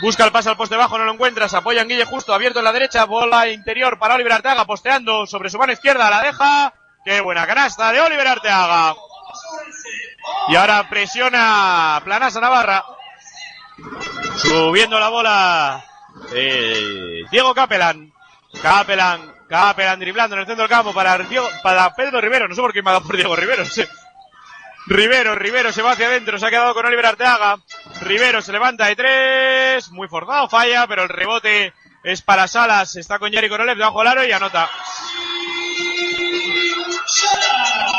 Busca 0.00 0.26
el 0.26 0.32
pase 0.32 0.50
al 0.50 0.56
poste 0.56 0.76
bajo, 0.76 0.98
no 0.98 1.04
lo 1.04 1.12
encuentra. 1.12 1.48
Se 1.48 1.56
apoya 1.56 1.80
en 1.80 1.88
Guille 1.88 2.04
justo, 2.04 2.34
abierto 2.34 2.58
en 2.58 2.66
la 2.66 2.72
derecha. 2.72 3.04
Bola 3.06 3.48
interior 3.48 3.98
para 3.98 4.14
Oliver 4.14 4.32
Arteaga, 4.32 4.66
posteando 4.66 5.26
sobre 5.26 5.48
su 5.48 5.58
mano 5.58 5.72
izquierda. 5.72 6.10
La 6.10 6.22
deja. 6.22 6.74
Qué 7.04 7.20
buena 7.20 7.46
canasta 7.46 7.92
de 7.92 8.00
Oliver 8.00 8.26
Arteaga. 8.26 8.94
Y 10.48 10.56
ahora 10.56 10.88
presiona 10.88 12.00
Planasa 12.04 12.40
Navarra. 12.40 12.84
Subiendo 14.36 14.98
la 15.00 15.08
bola. 15.08 15.84
Eh, 16.34 17.22
Diego 17.30 17.54
Capelan. 17.54 18.12
Capelan. 18.60 19.35
Capelan 19.48 20.00
driblando 20.00 20.34
en 20.36 20.40
el 20.40 20.46
centro 20.46 20.62
del 20.62 20.70
campo 20.70 20.92
para, 20.92 21.18
Diego, 21.18 21.48
para 21.62 21.94
Pedro 21.94 22.20
Rivero. 22.20 22.48
No 22.48 22.54
sé 22.54 22.60
por 22.60 22.72
qué 22.72 22.82
me 22.82 22.90
ha 22.90 22.94
dado 22.94 23.06
por 23.06 23.16
Diego 23.16 23.36
Rivero. 23.36 23.64
Sé. 23.64 23.88
Rivero, 24.86 25.34
Rivero 25.34 25.72
se 25.72 25.82
va 25.82 25.92
hacia 25.92 26.06
adentro, 26.06 26.38
se 26.38 26.46
ha 26.46 26.50
quedado 26.50 26.72
con 26.72 26.86
Oliver 26.86 27.06
Arteaga. 27.06 27.58
Rivero 28.02 28.40
se 28.40 28.52
levanta 28.52 28.86
de 28.86 28.94
tres, 28.94 29.90
muy 29.90 30.06
forzado, 30.06 30.48
falla, 30.48 30.86
pero 30.86 31.02
el 31.02 31.08
rebote 31.08 31.72
es 32.04 32.22
para 32.22 32.46
Salas, 32.46 32.94
está 32.94 33.18
con 33.18 33.32
Yari 33.32 33.48
Korolev 33.48 33.76
debajo 33.76 33.98
del 33.98 34.08
aro 34.08 34.24
y 34.24 34.30
anota. 34.30 34.70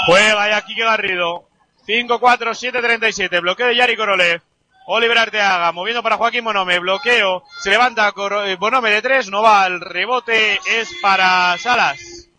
Juega 0.06 0.50
ya 0.50 0.62
Kike 0.62 0.84
Garrido. 0.84 1.50
5-4, 1.86 2.20
7-37, 2.20 3.42
bloqueo 3.42 3.68
de 3.68 3.76
Yari 3.76 3.98
Korolev. 3.98 4.42
Oliver 4.90 5.18
Arteaga 5.18 5.74
moviendo 5.74 6.02
para 6.02 6.16
Joaquín 6.16 6.46
Bonome, 6.46 6.80
bloqueo, 6.80 7.44
se 7.60 7.70
levanta 7.70 8.14
Bonome 8.58 8.90
de 8.90 9.02
tres, 9.02 9.30
no 9.30 9.42
va, 9.42 9.68
el 9.68 9.82
rebote 9.82 10.62
es 10.66 10.90
para 11.02 11.58
Salas. 11.58 12.30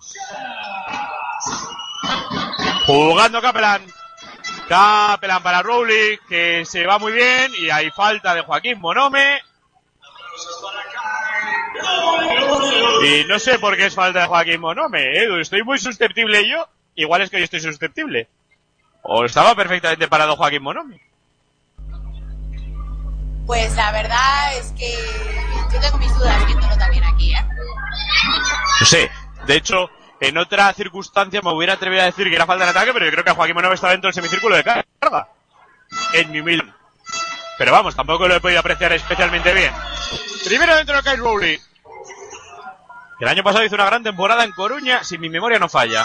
Jugando 2.86 3.42
Capelán. 3.42 3.82
Capelan 4.66 5.42
para 5.42 5.62
Rowley, 5.62 6.18
que 6.26 6.64
se 6.64 6.86
va 6.86 6.98
muy 6.98 7.12
bien, 7.12 7.52
y 7.58 7.68
hay 7.68 7.90
falta 7.90 8.34
de 8.34 8.40
Joaquín 8.40 8.80
Monome. 8.80 9.42
Y 13.04 13.24
no 13.28 13.38
sé 13.38 13.58
por 13.58 13.76
qué 13.76 13.86
es 13.86 13.94
falta 13.94 14.20
de 14.20 14.26
Joaquín 14.26 14.62
Monome, 14.62 15.18
Edu, 15.18 15.36
estoy 15.36 15.64
muy 15.64 15.78
susceptible 15.78 16.48
yo. 16.48 16.66
Igual 16.94 17.20
es 17.20 17.28
que 17.28 17.38
yo 17.38 17.44
estoy 17.44 17.60
susceptible. 17.60 18.26
O 19.02 19.26
estaba 19.26 19.54
perfectamente 19.54 20.08
parado 20.08 20.34
Joaquín 20.34 20.62
Monome. 20.62 21.07
Pues 23.48 23.74
la 23.76 23.90
verdad 23.92 24.58
es 24.58 24.72
que 24.72 24.94
yo 25.72 25.80
tengo 25.80 25.96
mis 25.96 26.14
dudas 26.14 26.44
viéndolo 26.44 26.76
también 26.76 27.02
aquí, 27.02 27.34
¿eh? 27.34 27.48
No 28.78 28.86
sé, 28.86 29.10
de 29.46 29.56
hecho, 29.56 29.88
en 30.20 30.36
otra 30.36 30.70
circunstancia 30.74 31.40
me 31.40 31.54
hubiera 31.54 31.72
atrevido 31.72 32.02
a 32.02 32.04
decir 32.04 32.28
que 32.28 32.36
era 32.36 32.44
falta 32.44 32.64
de 32.64 32.72
ataque, 32.72 32.92
pero 32.92 33.06
yo 33.06 33.10
creo 33.10 33.24
que 33.24 33.30
Joaquín 33.30 33.54
Monove 33.54 33.76
está 33.76 33.88
dentro 33.88 34.08
del 34.08 34.14
semicírculo 34.14 34.54
de 34.54 34.64
carga. 34.64 35.28
En 36.12 36.30
mi 36.30 36.42
mil. 36.42 36.74
Pero 37.56 37.72
vamos, 37.72 37.96
tampoco 37.96 38.28
lo 38.28 38.34
he 38.34 38.40
podido 38.40 38.60
apreciar 38.60 38.92
especialmente 38.92 39.54
bien. 39.54 39.72
Primero 40.44 40.76
dentro 40.76 40.96
de 40.96 41.10
Kyle 41.10 41.16
Rowley. 41.16 41.58
El 43.18 43.28
año 43.28 43.42
pasado 43.42 43.64
hizo 43.64 43.76
una 43.76 43.86
gran 43.86 44.02
temporada 44.02 44.44
en 44.44 44.52
Coruña, 44.52 45.02
si 45.02 45.16
mi 45.16 45.30
memoria 45.30 45.58
no 45.58 45.70
falla. 45.70 46.04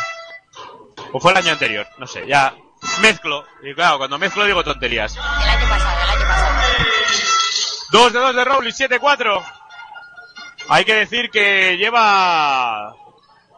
O 1.12 1.20
fue 1.20 1.34
el 1.34 1.40
año 1.40 1.52
anterior, 1.52 1.90
no 1.98 2.08
sé, 2.08 2.26
ya 2.26 2.56
mezclo. 3.02 3.46
Y 3.62 3.76
claro, 3.76 3.98
cuando 3.98 4.18
mezclo 4.18 4.46
digo 4.46 4.64
tonterías. 4.64 5.18
El 5.18 5.50
año 5.50 5.68
pasado. 5.68 6.02
2 7.94 8.12
de 8.12 8.20
2 8.20 8.36
de 8.36 8.44
Rowley, 8.44 8.72
7-4. 8.72 9.44
Hay 10.68 10.84
que 10.84 10.96
decir 10.96 11.30
que 11.30 11.78
lleva 11.78 12.96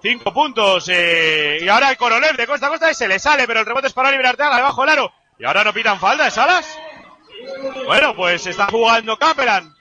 Cinco 0.02 0.32
puntos. 0.32 0.88
Eh, 0.90 1.60
y 1.62 1.68
ahora 1.68 1.90
el 1.90 1.98
Korolev 1.98 2.36
de 2.36 2.46
costa 2.46 2.70
costa 2.70 2.92
y 2.92 2.94
se 2.94 3.08
le 3.08 3.18
sale, 3.18 3.48
pero 3.48 3.62
el 3.62 3.66
rebote 3.66 3.88
es 3.88 3.94
para 3.94 4.10
Arteaga 4.10 4.58
debajo 4.58 4.82
del 4.82 4.92
aro. 4.92 5.14
Y 5.40 5.46
ahora 5.46 5.64
no 5.64 5.74
pitan 5.74 6.00
falta, 6.00 6.30
Salas? 6.30 6.78
Bueno, 7.86 8.14
pues 8.14 8.46
está 8.46 8.68
jugando 8.68 9.18
Capelan. 9.18 9.74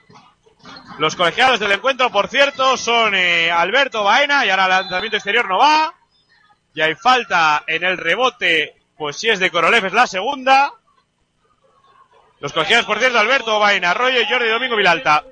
Los 0.97 1.15
colegiados 1.15 1.59
del 1.59 1.73
encuentro, 1.73 2.09
por 2.09 2.27
cierto, 2.27 2.75
son 2.75 3.13
eh, 3.13 3.51
Alberto 3.51 4.03
Baena 4.03 4.45
y 4.45 4.49
ahora 4.49 4.63
el 4.63 4.69
lanzamiento 4.69 5.17
exterior 5.17 5.47
no 5.47 5.59
va. 5.59 5.93
Y 6.73 6.81
hay 6.81 6.95
falta 6.95 7.63
en 7.67 7.83
el 7.83 7.97
rebote, 7.97 8.73
pues 8.97 9.17
si 9.17 9.29
es 9.29 9.37
de 9.37 9.51
Korolev 9.51 9.85
es 9.85 9.93
la 9.93 10.07
segunda. 10.07 10.73
Los 12.39 12.53
colegiados, 12.53 12.85
por 12.85 12.99
cierto, 12.99 13.17
Alberto 13.17 13.59
Baena, 13.59 13.91
Arroyo 13.91 14.21
y 14.21 14.25
Jordi 14.25 14.49
Domingo 14.49 14.75
Vilalta. 14.75 15.23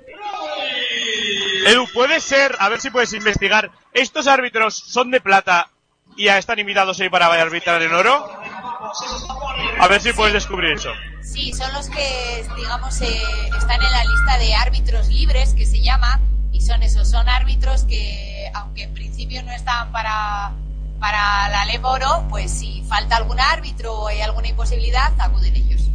Edu, 1.66 1.86
puede 1.92 2.20
ser, 2.20 2.56
a 2.58 2.68
ver 2.68 2.80
si 2.80 2.90
puedes 2.90 3.12
investigar, 3.12 3.70
¿estos 3.92 4.26
árbitros 4.26 4.74
son 4.74 5.10
de 5.10 5.20
plata 5.20 5.70
y 6.16 6.24
ya 6.24 6.38
están 6.38 6.58
invitados 6.58 7.00
ahí 7.00 7.08
para 7.08 7.26
arbitrar 7.26 7.80
en 7.82 7.92
oro? 7.92 8.30
A 9.80 9.88
ver 9.88 10.00
si 10.00 10.12
puedes 10.12 10.34
descubrir 10.34 10.72
eso. 10.72 10.90
Sí, 11.22 11.52
son 11.52 11.72
los 11.72 11.88
que, 11.88 12.46
digamos, 12.56 13.00
eh, 13.00 13.22
están 13.56 13.82
en 13.82 13.90
la 13.90 14.04
lista 14.04 14.38
de 14.38 14.54
árbitros 14.54 15.08
libres, 15.08 15.54
que 15.54 15.64
se 15.64 15.82
llama, 15.82 16.20
y 16.52 16.60
son 16.60 16.82
esos, 16.82 17.10
son 17.10 17.28
árbitros 17.28 17.84
que, 17.84 18.50
aunque 18.54 18.84
en 18.84 18.94
principio 18.94 19.42
no 19.42 19.52
están 19.52 19.90
para, 19.90 20.52
para 21.00 21.48
la 21.48 21.64
LEP 21.64 21.84
Oro, 21.84 22.26
pues 22.28 22.50
si 22.50 22.82
falta 22.88 23.16
algún 23.16 23.40
árbitro 23.40 23.92
o 23.94 24.08
hay 24.08 24.20
alguna 24.20 24.48
imposibilidad, 24.48 25.12
acuden 25.18 25.56
ellos. 25.56 25.88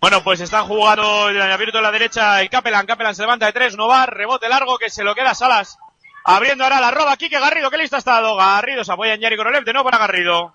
Bueno, 0.00 0.24
pues 0.24 0.40
están 0.40 0.66
jugando 0.66 1.28
el 1.28 1.40
abierto 1.40 1.78
a 1.78 1.82
la 1.82 1.92
derecha 1.92 2.42
y 2.42 2.48
Capelan. 2.48 2.86
Capelan 2.86 3.14
se 3.14 3.22
levanta 3.22 3.46
de 3.46 3.52
tres, 3.52 3.76
no 3.76 3.86
va, 3.86 4.06
rebote 4.06 4.48
largo 4.48 4.78
que 4.78 4.88
se 4.88 5.04
lo 5.04 5.14
queda 5.14 5.34
Salas. 5.34 5.76
Abriendo 6.24 6.64
ahora 6.64 6.80
la 6.80 6.90
roba, 6.90 7.16
Quique 7.18 7.38
Garrido, 7.38 7.70
qué 7.70 7.76
listo 7.76 7.96
ha 7.96 7.98
estado. 7.98 8.34
Garrido 8.34 8.82
se 8.82 8.92
apoya 8.92 9.14
en 9.14 9.20
Yari 9.20 9.36
Korolev, 9.36 9.64
de 9.64 9.74
no 9.74 9.84
para 9.84 9.98
Garrido. 9.98 10.54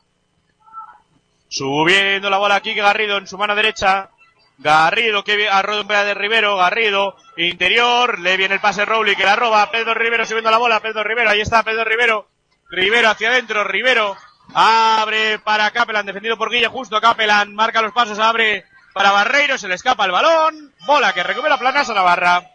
Subiendo 1.47 2.29
la 2.29 2.37
bola 2.37 2.61
Quique 2.61 2.81
Garrido 2.81 3.17
en 3.17 3.27
su 3.27 3.37
mano 3.37 3.55
derecha. 3.55 4.09
Garrido 4.57 5.23
que 5.23 5.47
a 5.47 5.61
de 5.61 6.13
Rivero, 6.13 6.55
Garrido, 6.55 7.15
interior, 7.37 8.19
le 8.19 8.37
viene 8.37 8.55
el 8.55 8.61
pase 8.61 8.85
Rowley 8.85 9.15
que 9.15 9.25
la 9.25 9.35
roba, 9.35 9.69
Pedro 9.69 9.93
Rivero 9.93 10.25
subiendo 10.25 10.49
la 10.49 10.57
bola, 10.57 10.79
Pedro 10.79 11.03
Rivero, 11.03 11.29
ahí 11.29 11.41
está 11.41 11.61
Pedro 11.63 11.83
Rivero, 11.83 12.29
Rivero 12.69 13.09
hacia 13.09 13.31
adentro, 13.31 13.65
Rivero, 13.65 14.15
abre 14.53 15.39
para 15.39 15.69
Capelan, 15.71 16.05
defendido 16.05 16.37
por 16.37 16.49
Guille 16.49 16.67
Justo, 16.67 17.01
Capelan 17.01 17.53
marca 17.53 17.81
los 17.81 17.91
pasos, 17.91 18.17
abre 18.17 18.63
para 18.95 19.11
Barreiro, 19.11 19.57
se 19.57 19.67
le 19.67 19.75
escapa 19.75 20.05
el 20.05 20.11
balón. 20.11 20.73
Bola 20.85 21.11
que 21.11 21.21
recupera 21.21 21.57
Planasa 21.57 21.93
Navarra. 21.93 22.49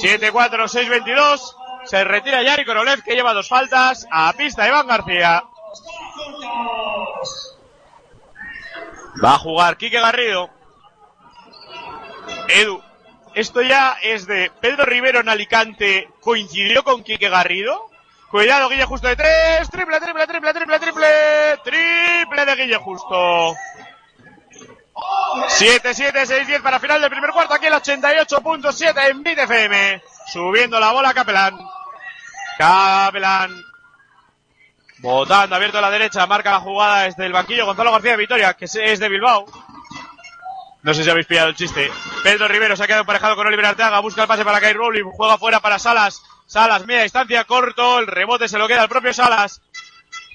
7-4, 0.00 0.68
6-22. 0.68 1.56
Se 1.84 2.04
retira 2.04 2.44
Yari 2.44 2.64
Korolev 2.64 3.02
que 3.02 3.16
lleva 3.16 3.34
dos 3.34 3.48
faltas. 3.48 4.06
A 4.08 4.32
pista 4.34 4.68
Iván 4.68 4.86
García. 4.86 5.42
Va 9.22 9.34
a 9.34 9.38
jugar 9.38 9.76
Quique 9.76 9.98
Garrido. 9.98 10.48
Edu, 12.50 12.80
esto 13.34 13.60
ya 13.60 13.96
es 14.00 14.28
de 14.28 14.52
Pedro 14.60 14.84
Rivero 14.84 15.18
en 15.18 15.28
Alicante. 15.28 16.08
¿Coincidió 16.20 16.84
con 16.84 17.02
Quique 17.02 17.28
Garrido? 17.28 17.90
Cuidado, 18.30 18.68
Guille 18.68 18.84
Justo 18.84 19.08
de 19.08 19.16
tres. 19.16 19.68
Triple, 19.70 19.98
triple, 20.00 20.26
triple, 20.28 20.54
triple, 20.54 20.78
triple. 20.78 21.08
Triple 21.64 22.44
de 22.44 22.54
Guille 22.54 22.76
Justo. 22.76 23.56
7-7, 24.94 26.12
6-10 26.12 26.62
para 26.62 26.78
final 26.78 27.00
del 27.00 27.10
primer 27.10 27.30
cuarto 27.30 27.54
aquí 27.54 27.66
el 27.66 27.74
88.7 27.74 29.10
en 29.10 29.22
BTFM. 29.22 30.02
Subiendo 30.32 30.78
la 30.78 30.92
bola 30.92 31.12
Capelán. 31.12 31.58
Capelán. 32.56 33.50
Botando 34.98 35.56
abierto 35.56 35.78
a 35.78 35.82
la 35.82 35.90
derecha, 35.90 36.26
marca 36.26 36.50
la 36.50 36.60
jugada 36.60 37.02
desde 37.02 37.26
el 37.26 37.32
banquillo 37.32 37.66
Gonzalo 37.66 37.92
García 37.92 38.12
de 38.12 38.16
Vitoria, 38.16 38.54
que 38.54 38.64
es 38.64 38.98
de 39.00 39.08
Bilbao. 39.08 39.44
No 40.82 40.94
sé 40.94 41.02
si 41.02 41.10
habéis 41.10 41.26
pillado 41.26 41.48
el 41.48 41.56
chiste. 41.56 41.90
Pedro 42.22 42.46
Rivero 42.46 42.76
se 42.76 42.84
ha 42.84 42.86
quedado 42.86 43.02
emparejado 43.02 43.36
con 43.36 43.46
Oliver 43.46 43.66
Arteaga, 43.66 44.00
busca 44.00 44.22
el 44.22 44.28
pase 44.28 44.44
para 44.44 44.60
Kai 44.60 44.74
Rowling, 44.74 45.04
juega 45.04 45.38
fuera 45.38 45.60
para 45.60 45.78
Salas. 45.78 46.22
Salas, 46.46 46.86
media 46.86 47.02
distancia, 47.02 47.44
corto, 47.44 47.98
el 47.98 48.06
rebote 48.06 48.48
se 48.48 48.58
lo 48.58 48.68
queda 48.68 48.82
al 48.82 48.88
propio 48.88 49.12
Salas. 49.14 49.62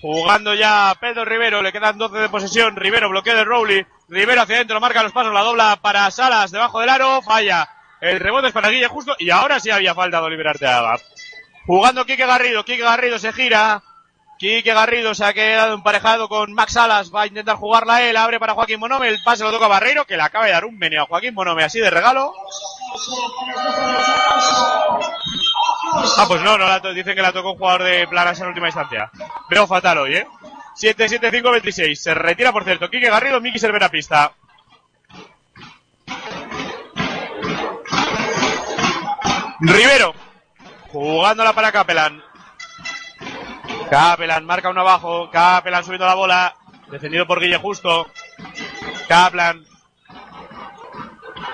Jugando 0.01 0.53
ya 0.53 0.95
Pedro 0.99 1.25
Rivero, 1.25 1.61
le 1.61 1.71
quedan 1.71 1.97
12 1.97 2.17
de 2.17 2.29
posesión. 2.29 2.75
Rivero 2.75 3.09
bloqueo 3.09 3.35
de 3.35 3.43
Rowley. 3.43 3.85
Rivero 4.07 4.41
hacia 4.41 4.55
adentro, 4.55 4.79
marca 4.79 5.03
los 5.03 5.11
pasos, 5.11 5.33
la 5.33 5.41
dobla 5.41 5.77
para 5.81 6.09
Salas 6.09 6.51
debajo 6.51 6.79
del 6.79 6.89
aro, 6.89 7.21
falla. 7.21 7.69
El 8.01 8.19
rebote 8.19 8.47
es 8.47 8.53
para 8.53 8.69
Guille 8.69 8.87
justo 8.87 9.13
y 9.19 9.29
ahora 9.29 9.59
sí 9.59 9.69
había 9.69 9.93
falta 9.93 10.19
de 10.19 10.27
Oliver 10.27 10.47
Arteaga. 10.47 10.99
Jugando 11.65 12.05
Quique 12.05 12.25
Garrido, 12.25 12.63
Quique 12.63 12.81
Garrido 12.81 13.19
se 13.19 13.33
gira. 13.33 13.83
Quique 14.39 14.73
Garrido 14.73 15.13
se 15.13 15.25
ha 15.25 15.33
quedado 15.33 15.73
emparejado 15.73 16.29
con 16.29 16.53
Max 16.53 16.73
Salas, 16.73 17.13
va 17.13 17.23
a 17.23 17.27
intentar 17.27 17.57
jugarla 17.57 18.01
él, 18.03 18.15
abre 18.15 18.39
para 18.39 18.53
Joaquín 18.53 18.79
Monome, 18.79 19.09
el 19.09 19.21
pase 19.21 19.43
lo 19.43 19.51
toca 19.51 19.67
Barreiro, 19.67 20.05
que 20.05 20.15
le 20.15 20.23
acaba 20.23 20.45
de 20.45 20.53
dar 20.53 20.63
un 20.63 20.77
meneo 20.77 21.03
a 21.03 21.07
Joaquín 21.07 21.33
Monome 21.33 21.65
así 21.65 21.79
de 21.79 21.89
regalo. 21.89 22.33
Ah, 25.81 26.25
pues 26.27 26.41
no, 26.41 26.57
no 26.57 26.67
la 26.67 26.79
dicen 26.79 27.15
que 27.15 27.21
la 27.21 27.31
tocó 27.31 27.53
un 27.53 27.57
jugador 27.57 27.83
de 27.83 28.07
Planas 28.07 28.39
en 28.39 28.47
última 28.47 28.67
instancia. 28.67 29.09
Veo 29.49 29.65
fatal 29.65 29.99
hoy, 29.99 30.15
¿eh? 30.15 30.27
7-7-5-26. 30.75 31.95
Se 31.95 32.13
retira, 32.13 32.51
por 32.51 32.63
cierto. 32.63 32.89
Quique 32.89 33.09
Garrido, 33.09 33.41
Miki 33.41 33.59
Cervera 33.59 33.89
pista. 33.89 34.31
Rivero. 39.59 40.13
Jugándola 40.91 41.53
para 41.53 41.71
Capelan. 41.71 42.23
Capelan 43.89 44.45
marca 44.45 44.69
uno 44.69 44.81
abajo. 44.81 45.29
Capelan 45.31 45.83
subiendo 45.83 46.05
la 46.05 46.15
bola. 46.15 46.55
Defendido 46.89 47.27
por 47.27 47.39
Guille 47.39 47.57
Justo. 47.57 48.07
Kaplan. 49.07 49.65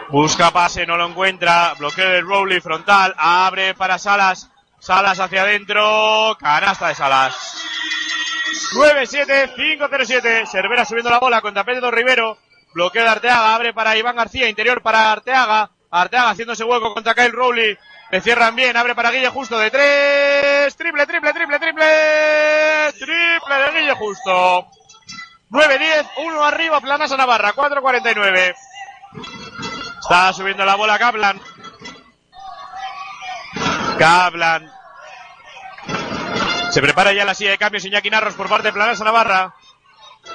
Busca 0.10 0.52
pase, 0.52 0.86
no 0.86 0.98
lo 0.98 1.08
encuentra. 1.08 1.74
Bloqueo 1.78 2.10
de 2.10 2.22
Rowley 2.22 2.62
frontal. 2.62 3.16
Abre 3.18 3.74
para 3.74 3.98
Salas. 3.98 4.50
Salas 4.80 5.20
hacia 5.20 5.42
adentro. 5.42 6.38
Canasta 6.40 6.90
de 6.90 6.96
Salas. 6.96 7.36
9-7, 8.76 9.56
5-0-7. 9.56 10.46
Cervera 10.46 10.86
subiendo 10.86 11.10
la 11.10 11.20
bola 11.20 11.42
contra 11.42 11.64
Pedro 11.64 11.90
Rivero. 11.90 12.38
Bloqueo 12.74 13.04
de 13.04 13.10
Arteaga. 13.10 13.56
Abre 13.56 13.74
para 13.74 13.98
Iván 13.98 14.16
García. 14.16 14.48
Interior 14.48 14.82
para 14.82 15.12
Arteaga. 15.12 15.72
Arteaga 15.90 16.30
haciéndose 16.30 16.64
hueco 16.64 16.94
contra 16.94 17.16
Kyle 17.16 17.32
Rowley. 17.32 17.78
Le 18.12 18.22
cierran 18.22 18.56
bien. 18.56 18.78
Abre 18.78 18.94
para 18.94 19.10
Guille 19.12 19.30
Justo 19.30 19.58
de 19.58 19.72
3. 19.72 20.76
Triple, 20.76 21.08
triple, 21.08 21.34
triple, 21.34 21.60
triple. 21.60 22.94
Triple 23.00 23.56
de 23.56 23.80
Guille 23.80 23.96
Justo. 23.96 24.68
9-10. 25.50 26.10
1 26.18 26.44
arriba. 26.44 26.80
Planas 26.80 27.12
a 27.12 27.18
Navarra. 27.18 27.54
4-49. 27.54 28.56
Está 30.06 30.32
subiendo 30.34 30.64
la 30.64 30.76
bola 30.76 31.00
Kaplan. 31.00 31.42
Kaplan. 33.98 34.72
Se 36.70 36.80
prepara 36.80 37.12
ya 37.12 37.26
la 37.26 37.34
silla 37.34 37.50
de 37.50 37.58
cambios 37.58 37.86
Iñaki 37.86 38.12
Narros 38.12 38.36
por 38.36 38.48
parte 38.48 38.68
de 38.68 38.74
Planasa 38.74 39.04
Navarra. 39.04 39.56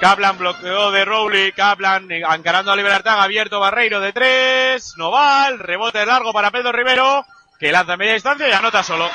Kaplan 0.01 0.37
bloqueó 0.37 0.91
de 0.91 1.05
Rowley. 1.05 1.53
Kaplan 1.53 2.11
encarando 2.11 2.71
a 2.71 2.73
Oliver 2.73 2.91
Artaga. 2.91 3.23
Abierto 3.23 3.61
Barreiro 3.61 4.01
de 4.01 4.11
tres. 4.11 4.95
No 4.97 5.09
va. 5.09 5.47
El 5.47 5.57
rebote 5.57 6.05
largo 6.05 6.33
para 6.33 6.51
Pedro 6.51 6.73
Rivero. 6.73 7.25
Que 7.57 7.71
lanza 7.71 7.93
a 7.93 7.97
media 7.97 8.15
distancia 8.15 8.49
y 8.49 8.51
anota 8.51 8.83
solo. 8.83 9.09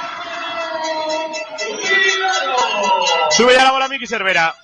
Sube 3.28 3.54
ya 3.54 3.64
la 3.64 3.72
bola 3.72 3.88
Miki 3.88 4.06
Cervera. 4.06 4.54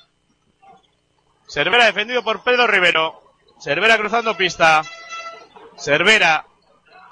Cervera 1.47 1.85
defendido 1.85 2.25
por 2.25 2.43
Pedro 2.43 2.67
Rivero. 2.67 3.35
Cervera 3.61 3.99
cruzando 3.99 4.35
pista. 4.35 4.83
Cervera. 5.79 6.45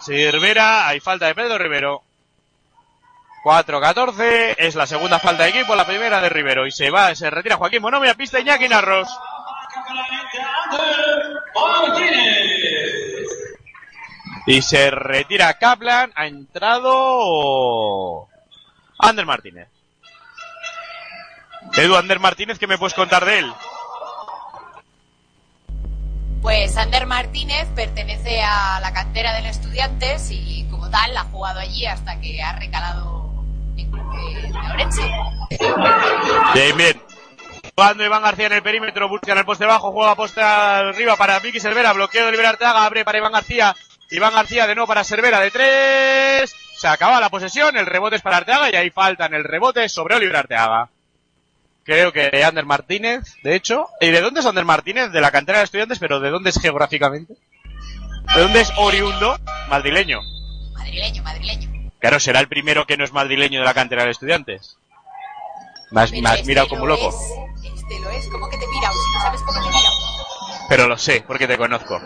Cervera. 0.01 0.89
Hay 0.89 1.01
falta 1.01 1.27
de 1.27 1.35
Pedro 1.35 1.59
Rivero. 1.59 2.03
4-14. 3.45 4.55
Es 4.59 4.75
la 4.75 4.87
segunda 4.87 5.19
falta 5.19 5.45
de 5.45 5.51
equipo, 5.51 5.75
la 5.75 5.87
primera 5.87 6.21
de 6.21 6.29
Rivero. 6.29 6.67
Y 6.67 6.71
se 6.71 6.91
va, 6.91 7.15
se 7.15 7.31
retira 7.31 7.57
Joaquín 7.57 7.83
Monome 7.83 8.11
a 8.11 8.15
pista 8.15 8.41
Iñaki 8.41 8.69
Narros. 8.69 9.09
Y 14.47 14.63
se 14.63 14.91
retira 14.91 15.55
Kaplan. 15.55 16.13
Ha 16.15 16.27
entrado. 16.27 18.29
Ander 18.99 19.27
Martínez. 19.27 19.69
Edu 21.75 21.97
Ander 21.97 22.19
Martínez, 22.19 22.59
¿qué 22.59 22.67
me 22.67 22.79
puedes 22.79 22.95
contar 22.95 23.25
de 23.25 23.39
él? 23.39 23.53
Pues 26.43 26.77
Ander 26.77 27.07
Martínez 27.07 27.69
pertenece 27.75 28.41
a 28.41 28.81
la 28.81 28.93
cantera 28.93 29.35
del 29.35 29.47
Estudiantes 29.47 30.31
y 30.31 30.67
como 30.71 30.89
tal 30.89 31.15
ha 31.17 31.25
jugado 31.25 31.61
allí 31.61 31.85
hasta 31.85 32.19
que 32.21 32.43
ha 32.43 32.59
recalado 32.59 33.45
en 33.77 33.91
club 33.91 34.11
de, 34.13 34.73
Orense. 34.73 35.03
Bien, 36.55 36.77
bien. 36.77 37.03
Jugando 37.75 38.05
Iván 38.05 38.23
García 38.23 38.47
en 38.47 38.53
el 38.55 38.63
perímetro, 38.63 39.09
busca 39.09 39.33
en 39.33 39.39
el 39.39 39.45
poste 39.45 39.67
bajo, 39.67 39.93
juega 39.93 40.15
poste 40.15 40.41
arriba 40.41 41.17
para 41.17 41.41
Miki 41.41 41.61
Cervera, 41.61 41.93
bloqueo 41.93 42.23
de 42.23 42.29
Oliver 42.29 42.47
Arteaga, 42.47 42.85
abre 42.85 43.05
para 43.05 43.19
Iván 43.19 43.33
García, 43.33 43.75
Iván 44.11 44.35
García 44.35 44.67
de 44.67 44.75
nuevo 44.75 44.89
para 44.89 45.05
Cervera 45.05 45.41
de 45.41 45.51
tres, 45.51 46.55
se 46.77 46.89
acaba 46.89 47.21
la 47.21 47.31
posesión, 47.31 47.77
el 47.77 47.87
rebote 47.87 48.17
es 48.17 48.23
para 48.23 48.39
Arteaga 48.39 48.71
y 48.71 48.77
ahí 48.77 48.91
falta 48.91 49.27
en 49.27 49.35
el 49.35 49.45
rebote 49.45 49.89
sobre 49.89 50.17
Oliver 50.17 50.37
Arteaga. 50.37 50.89
Creo 51.91 52.13
que 52.13 52.31
de 52.31 52.45
Ander 52.45 52.67
Martínez, 52.67 53.35
de 53.43 53.57
hecho. 53.57 53.89
¿Y 54.01 54.11
de 54.13 54.21
dónde 54.21 54.39
es 54.39 54.47
Ander 54.47 54.65
Martínez? 54.65 55.11
De 55.11 55.21
la 55.21 55.33
cantera 55.33 55.59
de 55.59 55.65
estudiantes, 55.65 55.99
pero 55.99 56.21
¿de 56.21 56.31
dónde 56.31 56.51
es 56.51 56.61
geográficamente? 56.61 57.35
¿De 58.33 58.41
dónde 58.43 58.61
es 58.61 58.73
oriundo? 58.77 59.37
Madrileño. 59.69 60.21
Madrileño, 60.75 61.21
madrileño. 61.25 61.91
Claro, 61.99 62.21
será 62.21 62.39
el 62.39 62.47
primero 62.47 62.87
que 62.87 62.97
no 62.97 63.03
es 63.03 63.13
madrileño 63.13 63.59
de 63.59 63.67
la 63.67 63.75
cantera 63.75 64.05
de 64.05 64.13
estudiantes. 64.13 64.77
Has, 65.93 66.13
Pero 66.13 66.29
este 66.29 66.47
mirado 66.47 66.69
como 66.69 66.87
loco. 66.87 67.09
es, 67.09 67.17
este 67.65 67.99
lo 67.99 68.11
es, 68.11 68.29
¿cómo 68.29 68.49
que 68.49 68.57
te 68.57 68.69
mira? 68.69 68.89
Si 68.93 69.13
no 69.17 69.23
sabes 69.23 69.41
cómo 69.43 69.61
te 69.61 69.67
mira. 69.67 69.91
Pero 70.69 70.87
lo 70.87 70.97
sé, 70.97 71.25
porque 71.27 71.49
te 71.49 71.59
conozco. 71.59 72.01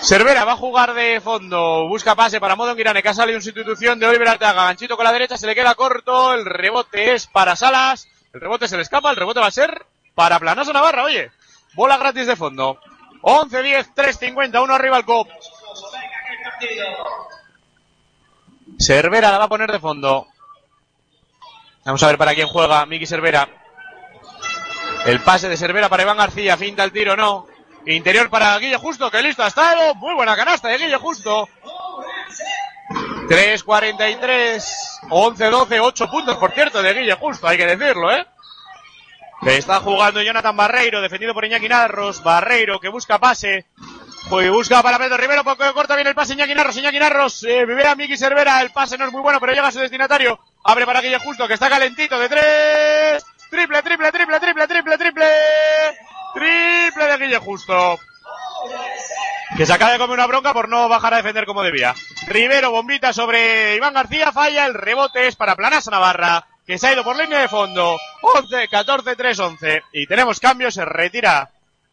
Cervera 0.00 0.44
va 0.44 0.54
a 0.54 0.56
jugar 0.56 0.94
de 0.94 1.20
fondo, 1.20 1.86
busca 1.86 2.16
pase 2.16 2.40
para 2.40 2.56
Modo 2.56 2.74
Girane, 2.74 3.04
que 3.04 3.08
ha 3.08 3.14
salido 3.14 3.38
en 3.38 3.42
sustitución 3.44 4.00
de 4.00 4.08
Oliver 4.08 4.30
Arteaga. 4.30 4.64
Ganchito 4.64 4.96
con 4.96 5.04
la 5.04 5.12
derecha, 5.12 5.38
se 5.38 5.46
le 5.46 5.54
queda 5.54 5.76
corto, 5.76 6.34
el 6.34 6.44
rebote 6.44 7.14
es 7.14 7.28
para 7.28 7.54
Salas, 7.54 8.08
el 8.34 8.40
rebote 8.40 8.66
se 8.66 8.76
le 8.76 8.82
escapa, 8.82 9.10
el 9.10 9.16
rebote 9.16 9.40
va 9.40 9.46
a 9.46 9.52
ser 9.52 9.86
para 10.14 10.40
Planoso 10.40 10.72
Navarra, 10.72 11.04
oye. 11.04 11.30
Bola 11.74 11.96
gratis 11.96 12.26
de 12.26 12.36
fondo. 12.36 12.80
11-10, 13.22 13.94
3-50, 13.94 14.62
uno 14.62 14.74
arriba 14.74 14.96
al 14.96 15.04
COP. 15.04 15.28
Cervera 18.78 19.30
la 19.30 19.38
va 19.38 19.44
a 19.44 19.48
poner 19.48 19.70
de 19.70 19.78
fondo. 19.78 20.26
Vamos 21.84 22.02
a 22.02 22.06
ver 22.08 22.18
para 22.18 22.34
quién 22.34 22.48
juega 22.48 22.84
Miki 22.86 23.06
Cervera. 23.06 23.48
El 25.06 25.20
pase 25.20 25.48
de 25.48 25.56
Cervera 25.56 25.88
para 25.88 26.02
Iván 26.02 26.16
García, 26.16 26.56
finta 26.56 26.82
el 26.82 26.92
tiro, 26.92 27.16
no. 27.16 27.46
Interior 27.86 28.30
para 28.30 28.58
Guille 28.58 28.78
Justo, 28.78 29.10
que 29.10 29.22
listo 29.22 29.42
ha 29.42 29.48
estado. 29.48 29.94
Muy 29.94 30.14
buena 30.14 30.34
canasta 30.34 30.68
de 30.68 30.78
Guille 30.78 30.96
Justo. 30.96 31.48
3-43, 32.90 34.62
11-12, 35.08 35.80
8 35.82 36.10
puntos, 36.10 36.36
por 36.36 36.52
cierto, 36.52 36.82
de 36.82 36.94
Guille 36.94 37.14
Justo, 37.14 37.48
hay 37.48 37.56
que 37.56 37.66
decirlo, 37.66 38.12
¿eh? 38.12 38.26
Está 39.46 39.80
jugando 39.80 40.22
Jonathan 40.22 40.56
Barreiro, 40.56 41.02
defendido 41.02 41.34
por 41.34 41.44
Iñaki 41.44 41.68
Narros. 41.68 42.22
Barreiro 42.22 42.80
que 42.80 42.88
busca 42.88 43.18
pase. 43.18 43.66
Pues 44.30 44.50
busca 44.50 44.82
para 44.82 44.98
Pedro 44.98 45.18
Rivero, 45.18 45.44
porque 45.44 45.70
corta 45.74 45.94
bien 45.96 46.06
el 46.06 46.14
pase 46.14 46.32
Iñaki 46.32 46.54
Narros. 46.54 46.76
Iñaki 46.78 46.98
Narros, 46.98 47.44
eh, 47.44 47.66
a 47.86 47.94
Miki 47.94 48.16
Cervera, 48.16 48.62
el 48.62 48.70
pase 48.70 48.96
no 48.96 49.04
es 49.04 49.12
muy 49.12 49.20
bueno, 49.20 49.38
pero 49.40 49.52
llega 49.52 49.68
a 49.68 49.72
su 49.72 49.80
destinatario. 49.80 50.38
Abre 50.64 50.86
para 50.86 51.02
Guille 51.02 51.18
Justo, 51.18 51.46
que 51.46 51.54
está 51.54 51.68
calentito 51.68 52.18
de 52.18 52.28
tres. 52.28 53.26
Triple, 53.50 53.82
triple, 53.82 54.12
triple, 54.12 54.40
triple, 54.40 54.66
triple, 54.66 54.98
triple. 54.98 55.26
Triple 56.32 57.04
de 57.04 57.18
Guille 57.18 57.38
Justo. 57.38 57.98
Que 59.56 59.66
se 59.66 59.72
acaba 59.72 59.92
de 59.92 59.98
comer 59.98 60.14
una 60.14 60.26
bronca 60.26 60.52
por 60.52 60.68
no 60.68 60.88
bajar 60.88 61.14
a 61.14 61.18
defender 61.18 61.46
como 61.46 61.62
debía. 61.62 61.94
Rivero, 62.26 62.72
bombita 62.72 63.12
sobre 63.12 63.76
Iván 63.76 63.94
García, 63.94 64.32
falla, 64.32 64.66
el 64.66 64.74
rebote 64.74 65.28
es 65.28 65.36
para 65.36 65.54
Planasa 65.54 65.92
Navarra, 65.92 66.46
que 66.66 66.76
se 66.76 66.88
ha 66.88 66.92
ido 66.92 67.04
por 67.04 67.16
línea 67.16 67.38
de 67.38 67.48
fondo. 67.48 67.98
11, 68.22 68.68
14, 68.68 69.14
3, 69.14 69.38
11. 69.38 69.82
Y 69.92 70.06
tenemos 70.06 70.40
cambio, 70.40 70.72
se 70.72 70.84
retira 70.84 71.50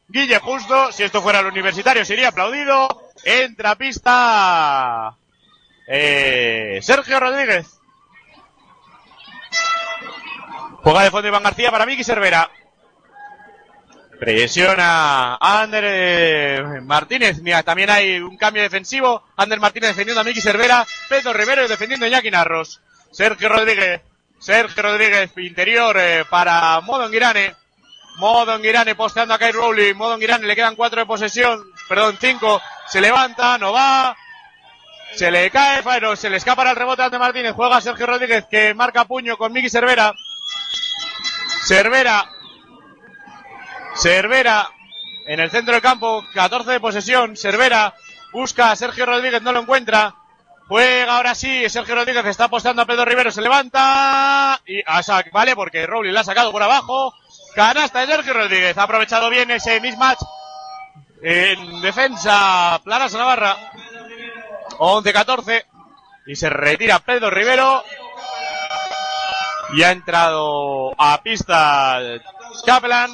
Guille 0.07 0.39
Justo. 0.39 0.91
Si 0.91 1.03
esto 1.03 1.21
fuera 1.21 1.39
el 1.39 1.45
universitario 1.45 2.03
sería 2.03 2.29
aplaudido. 2.29 3.11
Entra 3.23 3.75
pista 3.75 5.15
eh, 5.87 6.79
Sergio 6.81 7.19
Rodríguez. 7.19 7.79
Juega 10.83 11.03
de 11.03 11.11
fondo 11.11 11.27
Iván 11.27 11.43
García 11.43 11.69
para 11.69 11.85
Miki 11.85 12.03
Cervera. 12.03 12.49
Presiona 14.21 15.35
Ander 15.41 15.83
eh, 15.83 16.81
Martínez. 16.83 17.41
Mira, 17.41 17.63
también 17.63 17.89
hay 17.89 18.19
un 18.19 18.37
cambio 18.37 18.61
defensivo. 18.61 19.23
Ander 19.35 19.59
Martínez 19.59 19.89
defendiendo 19.89 20.21
a 20.21 20.23
Miki 20.23 20.39
Cervera. 20.39 20.85
Pedro 21.09 21.33
Rivero 21.33 21.67
defendiendo 21.67 22.05
a 22.05 22.09
Iñaki 22.09 22.29
Narros. 22.29 22.81
Sergio 23.09 23.49
Rodríguez. 23.49 24.01
Sergio 24.37 24.83
Rodríguez 24.83 25.31
interior 25.37 25.97
eh, 25.99 26.23
para 26.29 26.79
Modo 26.81 27.09
Girane. 27.09 27.55
Modo 28.17 28.59
Girane 28.59 28.93
posteando 28.93 29.33
a 29.33 29.39
Kai 29.39 29.53
Rowley. 29.53 29.95
Modo 29.95 30.19
Girane 30.19 30.45
le 30.45 30.55
quedan 30.55 30.75
cuatro 30.75 30.99
de 30.99 31.07
posesión. 31.07 31.71
Perdón, 31.89 32.15
cinco. 32.21 32.61
Se 32.89 33.01
levanta, 33.01 33.57
no 33.57 33.73
va. 33.73 34.15
Se 35.15 35.31
le 35.31 35.49
cae, 35.49 35.81
pero 35.81 36.15
se 36.15 36.29
le 36.29 36.37
escapa 36.37 36.69
el 36.69 36.75
rebote 36.75 37.01
a 37.01 37.05
Ander 37.05 37.19
Martínez. 37.19 37.53
Juega 37.55 37.81
Sergio 37.81 38.05
Rodríguez 38.05 38.45
que 38.51 38.75
marca 38.75 39.05
puño 39.05 39.35
con 39.35 39.51
Miki 39.51 39.67
Cervera. 39.67 40.13
Cervera. 41.65 42.29
Cervera 43.95 44.69
en 45.25 45.39
el 45.39 45.51
centro 45.51 45.73
del 45.73 45.81
campo, 45.81 46.23
14 46.33 46.71
de 46.71 46.79
posesión. 46.79 47.37
Cervera 47.37 47.93
busca 48.31 48.71
a 48.71 48.75
Sergio 48.75 49.05
Rodríguez, 49.05 49.41
no 49.41 49.51
lo 49.51 49.61
encuentra. 49.61 50.15
Juega 50.67 51.17
ahora 51.17 51.35
sí, 51.35 51.69
Sergio 51.69 51.95
Rodríguez 51.95 52.25
está 52.25 52.45
apostando 52.45 52.81
a 52.81 52.85
Pedro 52.85 53.03
Rivero, 53.03 53.31
se 53.31 53.41
levanta 53.41 54.61
y 54.65 54.79
a 54.85 55.01
vale, 55.33 55.55
porque 55.55 55.85
Rowley 55.85 56.13
la 56.13 56.21
ha 56.21 56.23
sacado 56.23 56.51
por 56.51 56.63
abajo. 56.63 57.13
Canasta 57.53 57.99
de 57.99 58.07
Sergio 58.07 58.33
Rodríguez, 58.33 58.77
ha 58.77 58.83
aprovechado 58.83 59.29
bien 59.29 59.51
ese 59.51 59.81
mismatch 59.81 60.21
en 61.21 61.81
defensa 61.81 62.79
Planas 62.83 63.13
Navarra. 63.13 63.57
11-14 64.77 65.65
y 66.25 66.35
se 66.35 66.49
retira 66.49 66.99
Pedro 66.99 67.29
Rivero 67.29 67.83
y 69.73 69.83
ha 69.83 69.91
entrado 69.91 70.93
a 70.97 71.21
pista 71.21 71.99
Kaplan 72.65 73.11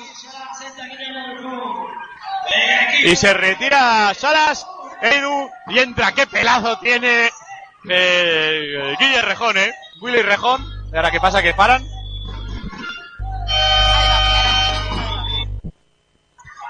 y 3.03 3.15
se 3.15 3.33
retira 3.33 4.13
Salas 4.13 4.65
Edu 5.01 5.49
y 5.67 5.79
entra 5.79 6.11
qué 6.13 6.27
pelazo 6.27 6.79
tiene 6.79 7.29
eh, 7.89 8.95
Guille 8.99 9.21
Rejón, 9.21 9.57
eh. 9.57 9.73
Willy 10.01 10.21
Rejón. 10.21 10.65
¿Y 10.91 10.95
ahora 10.95 11.11
qué 11.11 11.19
pasa? 11.19 11.41
¿Que 11.41 11.53
paran? 11.53 11.85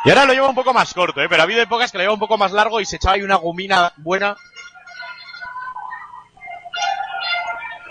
Y 0.05 0.09
ahora 0.09 0.25
lo 0.25 0.33
lleva 0.33 0.47
un 0.47 0.55
poco 0.55 0.73
más 0.73 0.93
corto, 0.93 1.21
¿eh? 1.21 1.27
pero 1.27 1.41
ha 1.41 1.43
habido 1.43 1.61
épocas 1.61 1.91
que 1.91 1.97
lo 1.97 2.03
lleva 2.03 2.13
un 2.13 2.19
poco 2.19 2.37
más 2.37 2.51
largo 2.51 2.79
y 2.79 2.85
se 2.85 2.95
echaba 2.95 3.15
ahí 3.15 3.23
una 3.23 3.35
gomina 3.35 3.91
buena. 3.97 4.37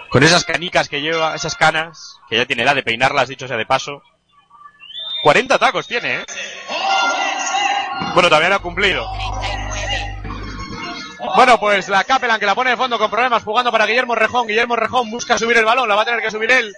Con 0.08 0.22
esas 0.22 0.44
canicas 0.44 0.88
que 0.88 1.02
lleva, 1.02 1.34
esas 1.34 1.56
canas, 1.56 2.18
que 2.28 2.36
ya 2.36 2.46
tiene 2.46 2.62
edad 2.62 2.74
de 2.74 2.82
peinarlas, 2.82 3.28
dicho 3.28 3.46
sea 3.48 3.58
de 3.58 3.66
paso. 3.66 4.02
40 5.26 5.58
tacos 5.58 5.88
tiene, 5.88 6.20
¿eh? 6.20 6.26
Bueno, 8.14 8.28
no 8.30 8.54
ha 8.54 8.58
cumplido. 8.60 9.04
39. 10.22 10.22
Bueno, 11.34 11.58
pues 11.58 11.88
la 11.88 12.04
Capelan 12.04 12.38
que 12.38 12.46
la 12.46 12.54
pone 12.54 12.70
de 12.70 12.76
fondo 12.76 12.96
con 12.96 13.10
problemas 13.10 13.42
jugando 13.42 13.72
para 13.72 13.86
Guillermo 13.86 14.14
Rejón. 14.14 14.46
Guillermo 14.46 14.76
Rejón 14.76 15.10
busca 15.10 15.36
subir 15.36 15.56
el 15.56 15.64
balón, 15.64 15.88
la 15.88 15.96
va 15.96 16.02
a 16.02 16.04
tener 16.04 16.22
que 16.22 16.30
subir 16.30 16.52
él. 16.52 16.72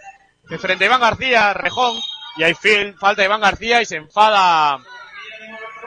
De 0.48 0.56
frente 0.56 0.84
a 0.84 0.86
Iván 0.86 1.02
García, 1.02 1.52
Rejón. 1.52 1.98
Y 2.38 2.44
hay 2.44 2.54
falta 2.98 3.22
Iván 3.22 3.42
García 3.42 3.82
y 3.82 3.84
se 3.84 3.96
enfada. 3.96 4.78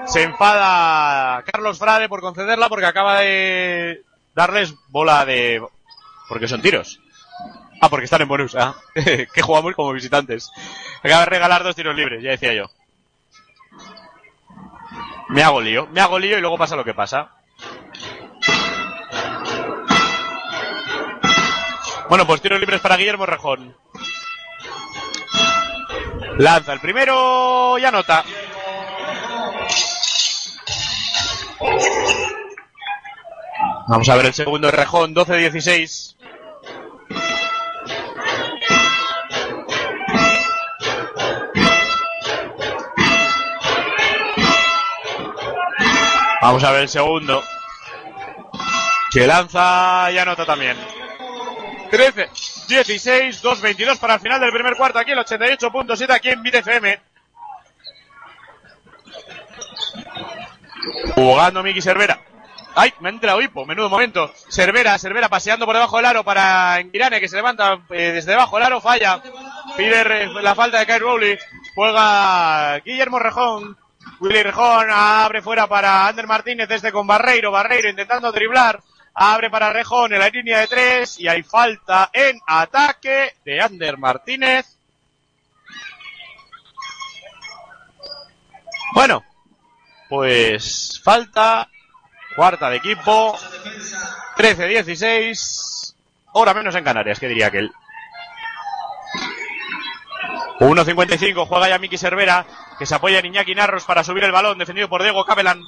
Se 0.06 0.22
enfada 0.22 1.42
Carlos 1.52 1.80
Frade 1.80 2.10
por 2.10 2.22
concederla 2.22 2.70
porque 2.70 2.86
acaba 2.86 3.22
de 3.22 4.04
darles 4.36 4.76
bola 4.90 5.26
de. 5.26 5.66
Porque 6.30 6.48
son 6.48 6.62
tiros. 6.62 7.00
Ah, 7.82 7.90
porque 7.90 8.06
están 8.06 8.22
en 8.22 8.28
bonus. 8.28 8.56
Ah, 8.56 8.76
que 8.94 9.42
jugamos 9.42 9.76
como 9.76 9.92
visitantes. 9.92 10.52
Acaba 11.04 11.22
de 11.22 11.26
regalar 11.26 11.64
dos 11.64 11.76
tiros 11.76 11.96
libres, 11.96 12.22
ya 12.22 12.30
decía 12.30 12.54
yo. 12.54 12.70
Me 15.30 15.44
hago 15.44 15.62
lío, 15.62 15.88
me 15.88 16.00
hago 16.00 16.20
lío 16.20 16.38
y 16.38 16.42
luego 16.42 16.58
pasa 16.58 16.76
lo 16.76 16.84
que 16.86 16.94
pasa. 16.94 17.32
Bueno, 22.08 22.28
pues 22.28 22.42
tiros 22.42 22.60
libres 22.60 22.82
para 22.82 22.98
Guillermo 22.98 23.26
Rejón. 23.26 23.76
Lanza 26.38 26.74
el 26.74 26.82
primero 26.82 27.80
y 27.80 27.86
anota. 27.86 28.24
Vamos 33.88 34.10
a 34.10 34.16
ver 34.16 34.28
el 34.28 34.34
segundo 34.34 34.68
de 34.68 34.72
Rejón, 34.72 35.16
12-16. 35.16 36.11
Vamos 46.42 46.64
a 46.64 46.72
ver 46.72 46.82
el 46.82 46.90
segundo. 46.90 47.44
Que 49.12 49.28
lanza 49.28 50.10
y 50.12 50.18
anota 50.18 50.46
también. 50.46 50.76
13, 51.92 52.30
16, 52.68 53.42
2, 53.42 53.62
22 53.62 53.98
para 54.00 54.16
el 54.16 54.20
final 54.22 54.40
del 54.40 54.52
primer 54.52 54.76
cuarto 54.76 54.98
aquí 54.98 55.12
el 55.12 55.20
88.7 55.20 56.12
aquí 56.12 56.30
en 56.30 56.42
BTFM. 56.42 57.00
Jugando 61.16 61.62
Miki 61.62 61.82
Cervera. 61.82 62.20
¡Ay! 62.74 62.94
Me 63.02 63.10
ha 63.10 63.12
entrado 63.12 63.42
hipo, 63.42 63.66
menudo 63.66 63.90
momento. 63.90 64.32
Cervera, 64.50 64.98
Cervera 64.98 65.28
paseando 65.28 65.66
por 65.66 65.76
debajo 65.76 65.98
del 65.98 66.06
aro 66.06 66.24
para 66.24 66.80
Enguirane 66.80 67.20
que 67.20 67.28
se 67.28 67.36
levanta 67.36 67.82
eh, 67.90 68.14
desde 68.14 68.32
debajo 68.32 68.56
del 68.56 68.66
aro, 68.66 68.82
falla. 68.82 69.22
Pide 69.76 70.28
la 70.42 70.56
falta 70.56 70.80
de 70.80 70.86
Kyle 70.86 71.00
Rowley. 71.00 71.38
Juega 71.76 72.80
Guillermo 72.80 73.20
Rejón. 73.20 73.78
Willy 74.22 74.44
Rejón 74.44 74.88
abre 74.92 75.42
fuera 75.42 75.66
para 75.68 76.08
Ander 76.08 76.28
Martínez 76.28 76.70
desde 76.70 76.92
con 76.92 77.08
Barreiro. 77.08 77.50
Barreiro 77.52 77.90
intentando 77.90 78.32
driblar. 78.32 78.80
Abre 79.16 79.50
para 79.50 79.74
Rejón 79.74 80.14
en 80.14 80.20
la 80.20 80.30
línea 80.30 80.60
de 80.60 80.68
tres 80.68 81.20
y 81.20 81.28
hay 81.28 81.42
falta 81.42 82.12
en 82.14 82.40
ataque 82.46 83.34
de 83.44 83.60
Ander 83.60 83.98
Martínez. 83.98 84.78
Bueno, 88.94 89.24
pues 90.08 91.02
falta 91.04 91.68
cuarta 92.36 92.70
de 92.70 92.78
equipo, 92.78 93.36
13-16, 94.38 95.96
hora 96.34 96.54
menos 96.54 96.76
en 96.76 96.84
Canarias, 96.84 97.20
que 97.20 97.28
diría 97.28 97.48
aquel. 97.48 97.72
1.55, 100.60 101.48
juega 101.48 101.70
ya 101.70 101.80
Miki 101.80 101.98
Cervera, 101.98 102.46
que 102.82 102.88
se 102.88 102.96
apoya 102.96 103.20
en 103.20 103.28
Iñaki 103.28 103.54
Narros 103.54 103.84
para 103.84 104.04
subir 104.04 104.24
el 104.24 104.32
balón, 104.32 104.58
defendido 104.58 104.90
por 104.90 105.04
Diego 105.04 105.24
Capelan. 105.24 105.64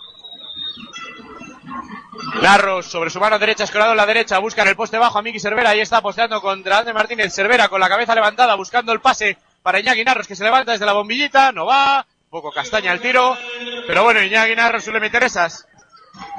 Narros 2.41 2.87
sobre 2.87 3.11
su 3.11 3.19
mano 3.19 3.37
derecha, 3.37 3.65
escorado 3.65 3.91
en 3.91 3.97
la 3.97 4.07
derecha, 4.07 4.39
busca 4.39 4.63
en 4.63 4.69
el 4.69 4.75
poste 4.75 4.97
bajo 4.97 5.19
a 5.19 5.21
Miki 5.21 5.39
Cervera, 5.39 5.69
ahí 5.69 5.79
está 5.79 6.01
posteando 6.01 6.41
contra 6.41 6.79
Ander 6.79 6.95
Martínez. 6.95 7.31
Cervera 7.31 7.69
con 7.69 7.79
la 7.79 7.87
cabeza 7.87 8.15
levantada, 8.15 8.55
buscando 8.55 8.91
el 8.93 8.99
pase 8.99 9.37
para 9.61 9.79
Iñaki 9.79 10.03
Narros, 10.03 10.25
que 10.25 10.35
se 10.35 10.43
levanta 10.43 10.71
desde 10.71 10.87
la 10.87 10.93
bombillita, 10.93 11.51
no 11.51 11.67
va, 11.67 12.03
poco 12.31 12.51
castaña 12.51 12.91
el 12.91 12.99
tiro, 12.99 13.37
pero 13.85 14.03
bueno, 14.03 14.19
Iñaki 14.19 14.55
Narros 14.55 14.83
suele 14.83 14.99
meter 14.99 15.21
esas. 15.21 15.67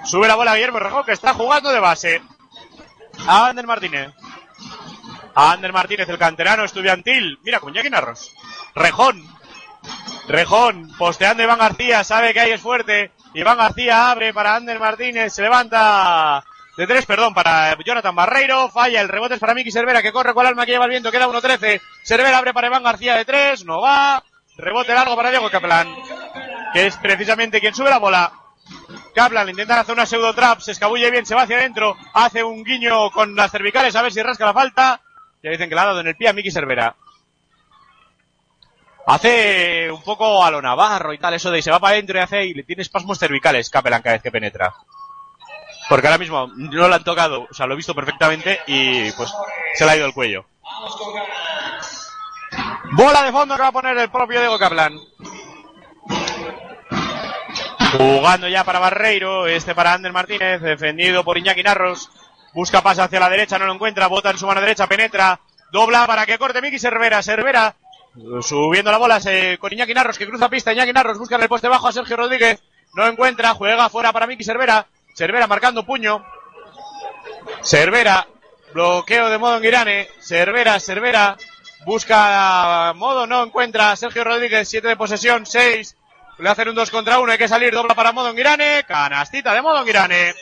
Sube 0.04 0.26
la 0.26 0.34
bola 0.34 0.50
a 0.50 0.54
Guillermo 0.56 0.80
Rejón, 0.80 1.04
que 1.04 1.12
está 1.12 1.34
jugando 1.34 1.70
de 1.70 1.78
base. 1.78 2.20
A 3.28 3.46
Ander 3.46 3.68
Martínez. 3.68 4.10
A 5.36 5.52
Ander 5.52 5.72
Martínez, 5.72 6.08
el 6.08 6.18
canterano 6.18 6.64
estudiantil. 6.64 7.38
Mira, 7.44 7.60
con 7.60 7.72
Iñaki 7.72 7.90
Narros. 7.90 8.32
Rejón. 8.74 9.33
Rejón, 10.28 10.90
posteando 10.96 11.42
Iván 11.42 11.58
García, 11.58 12.02
sabe 12.04 12.32
que 12.32 12.40
ahí 12.40 12.50
es 12.52 12.60
fuerte. 12.60 13.12
Iván 13.34 13.58
García 13.58 14.10
abre 14.10 14.32
para 14.32 14.56
Ander 14.56 14.78
Martínez, 14.78 15.32
se 15.32 15.42
levanta 15.42 16.44
de 16.76 16.86
tres, 16.86 17.06
perdón, 17.06 17.34
para 17.34 17.76
Jonathan 17.84 18.14
Barreiro, 18.14 18.68
falla, 18.68 19.00
el 19.00 19.08
rebote 19.08 19.34
es 19.34 19.40
para 19.40 19.54
Miki 19.54 19.70
Cervera, 19.70 20.02
que 20.02 20.12
corre 20.12 20.34
con 20.34 20.44
el 20.44 20.48
alma 20.48 20.66
que 20.66 20.72
lleva 20.72 20.86
el 20.86 20.90
viento, 20.90 21.12
queda 21.12 21.28
1-13. 21.28 21.80
Cervera 22.02 22.38
abre 22.38 22.52
para 22.52 22.66
Iván 22.66 22.82
García 22.82 23.14
de 23.16 23.24
tres, 23.24 23.64
no 23.64 23.80
va. 23.80 24.22
Rebote 24.56 24.94
largo 24.94 25.16
para 25.16 25.30
Diego 25.30 25.50
Caplan, 25.50 25.94
que 26.72 26.86
es 26.86 26.96
precisamente 26.96 27.60
quien 27.60 27.74
sube 27.74 27.90
la 27.90 27.98
bola. 27.98 28.32
Kaplan 29.14 29.48
intenta 29.48 29.78
hacer 29.78 29.94
una 29.94 30.06
pseudo 30.06 30.34
trap, 30.34 30.60
se 30.60 30.72
escabulle 30.72 31.10
bien, 31.10 31.26
se 31.26 31.34
va 31.34 31.42
hacia 31.42 31.58
adentro, 31.58 31.96
hace 32.12 32.42
un 32.42 32.64
guiño 32.64 33.10
con 33.10 33.36
las 33.36 33.52
cervicales 33.52 33.94
a 33.94 34.02
ver 34.02 34.12
si 34.12 34.22
rasca 34.22 34.46
la 34.46 34.52
falta. 34.54 35.00
Ya 35.42 35.50
dicen 35.50 35.68
que 35.68 35.74
le 35.74 35.80
ha 35.80 35.86
dado 35.86 36.00
en 36.00 36.08
el 36.08 36.16
pie 36.16 36.28
a 36.28 36.32
Miki 36.32 36.50
Cervera. 36.50 36.96
Hace 39.06 39.90
un 39.90 40.02
poco 40.02 40.42
a 40.44 40.50
lo 40.50 40.62
Navarro 40.62 41.12
y 41.12 41.18
tal, 41.18 41.34
eso 41.34 41.50
de 41.50 41.60
se 41.60 41.70
va 41.70 41.78
para 41.78 41.92
adentro 41.92 42.18
y 42.18 42.22
hace 42.22 42.46
y 42.46 42.54
le 42.54 42.62
tiene 42.62 42.82
espasmos 42.82 43.18
cervicales 43.18 43.68
Kaplan 43.68 44.00
cada 44.00 44.14
vez 44.14 44.22
que 44.22 44.30
penetra. 44.30 44.74
Porque 45.88 46.06
ahora 46.06 46.18
mismo 46.18 46.50
no 46.56 46.88
lo 46.88 46.94
han 46.94 47.04
tocado, 47.04 47.46
o 47.50 47.54
sea, 47.54 47.66
lo 47.66 47.74
he 47.74 47.76
visto 47.76 47.94
perfectamente 47.94 48.60
y 48.66 49.10
pues 49.12 49.30
se 49.74 49.84
le 49.84 49.90
ha 49.90 49.96
ido 49.96 50.06
el 50.06 50.14
cuello. 50.14 50.46
Bola 52.92 53.22
de 53.22 53.32
fondo 53.32 53.56
que 53.56 53.62
va 53.62 53.68
a 53.68 53.72
poner 53.72 53.98
el 53.98 54.10
propio 54.10 54.40
Diego 54.40 54.58
Kaplan. 54.58 54.98
Jugando 57.98 58.48
ya 58.48 58.64
para 58.64 58.78
Barreiro, 58.78 59.46
este 59.46 59.74
para 59.74 59.92
Ander 59.92 60.12
Martínez, 60.12 60.62
defendido 60.62 61.22
por 61.24 61.36
Iñaki 61.36 61.62
Narros. 61.62 62.10
Busca 62.54 62.80
pase 62.80 63.02
hacia 63.02 63.20
la 63.20 63.28
derecha, 63.28 63.58
no 63.58 63.66
lo 63.66 63.74
encuentra, 63.74 64.06
bota 64.06 64.30
en 64.30 64.38
su 64.38 64.46
mano 64.46 64.60
derecha, 64.60 64.86
penetra, 64.86 65.40
dobla 65.70 66.06
para 66.06 66.24
que 66.24 66.38
corte 66.38 66.62
Miki 66.62 66.78
Cervera, 66.78 67.22
Cervera, 67.22 67.74
subiendo 68.42 68.90
la 68.90 68.98
bola 68.98 69.20
con 69.58 69.72
Iñaki 69.72 69.94
Narros 69.94 70.18
que 70.18 70.26
cruza 70.26 70.48
pista, 70.48 70.72
Iñaki 70.72 70.92
Narros 70.92 71.18
busca 71.18 71.36
en 71.36 71.42
el 71.42 71.48
poste 71.48 71.68
bajo 71.68 71.88
a 71.88 71.92
Sergio 71.92 72.16
Rodríguez, 72.16 72.62
no 72.94 73.06
encuentra, 73.06 73.54
juega 73.54 73.88
fuera 73.88 74.12
para 74.12 74.26
Miki 74.26 74.44
Cervera, 74.44 74.86
Cervera 75.14 75.46
marcando 75.46 75.84
puño, 75.84 76.24
Cervera, 77.62 78.26
bloqueo 78.72 79.28
de 79.28 79.38
modo 79.38 79.56
en 79.56 79.64
Irane, 79.64 80.08
Cervera, 80.20 80.78
Cervera, 80.78 81.36
busca 81.84 82.92
modo, 82.94 83.26
no 83.26 83.44
encuentra, 83.44 83.96
Sergio 83.96 84.24
Rodríguez, 84.24 84.68
7 84.68 84.88
de 84.88 84.96
posesión, 84.96 85.46
6, 85.46 85.96
le 86.38 86.48
hacen 86.48 86.68
un 86.68 86.74
2 86.74 86.90
contra 86.90 87.18
1, 87.18 87.32
hay 87.32 87.38
que 87.38 87.48
salir, 87.48 87.72
dobla 87.72 87.94
para 87.94 88.12
modo 88.12 88.30
en 88.30 88.38
Irane, 88.38 88.84
canastita 88.86 89.52
de 89.54 89.62
modo 89.62 89.82
en 89.82 89.88
Irane. 89.88 90.34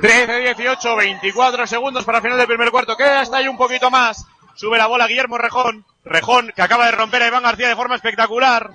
13, 0.00 0.40
18, 0.40 0.96
24 0.96 1.66
segundos 1.66 2.04
para 2.04 2.20
final 2.20 2.36
del 2.36 2.46
primer 2.46 2.70
cuarto. 2.70 2.96
Queda 2.96 3.20
hasta 3.20 3.38
ahí 3.38 3.48
un 3.48 3.56
poquito 3.56 3.90
más. 3.90 4.26
Sube 4.56 4.78
la 4.78 4.86
bola 4.86 5.06
Guillermo 5.06 5.38
Rejón. 5.38 5.84
Rejón, 6.04 6.52
que 6.56 6.62
acaba 6.62 6.86
de 6.86 6.92
romper 6.92 7.22
a 7.22 7.28
Iván 7.28 7.42
García 7.42 7.68
de 7.68 7.76
forma 7.76 7.94
espectacular. 7.94 8.70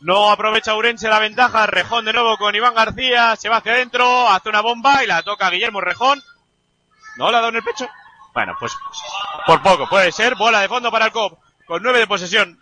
No 0.00 0.30
aprovecha 0.30 0.74
Urense 0.74 1.08
la 1.08 1.18
ventaja. 1.18 1.66
Rejón 1.66 2.04
de 2.04 2.12
nuevo 2.12 2.36
con 2.36 2.54
Iván 2.54 2.74
García. 2.74 3.34
Se 3.36 3.48
va 3.48 3.56
hacia 3.56 3.72
adentro, 3.72 4.28
hace 4.28 4.50
una 4.50 4.60
bomba 4.60 5.02
y 5.02 5.06
la 5.06 5.22
toca 5.22 5.50
Guillermo 5.50 5.80
Rejón. 5.80 6.22
¿No 7.16 7.30
la 7.30 7.38
ha 7.38 7.40
dado 7.40 7.50
en 7.50 7.56
el 7.56 7.62
pecho? 7.62 7.88
Bueno, 8.34 8.54
pues 8.60 8.72
por 9.46 9.62
poco, 9.62 9.88
puede 9.88 10.12
ser. 10.12 10.34
Bola 10.36 10.60
de 10.60 10.68
fondo 10.68 10.90
para 10.90 11.06
el 11.06 11.12
COP, 11.12 11.38
con 11.66 11.82
nueve 11.82 11.98
de 12.00 12.06
posesión. 12.06 12.60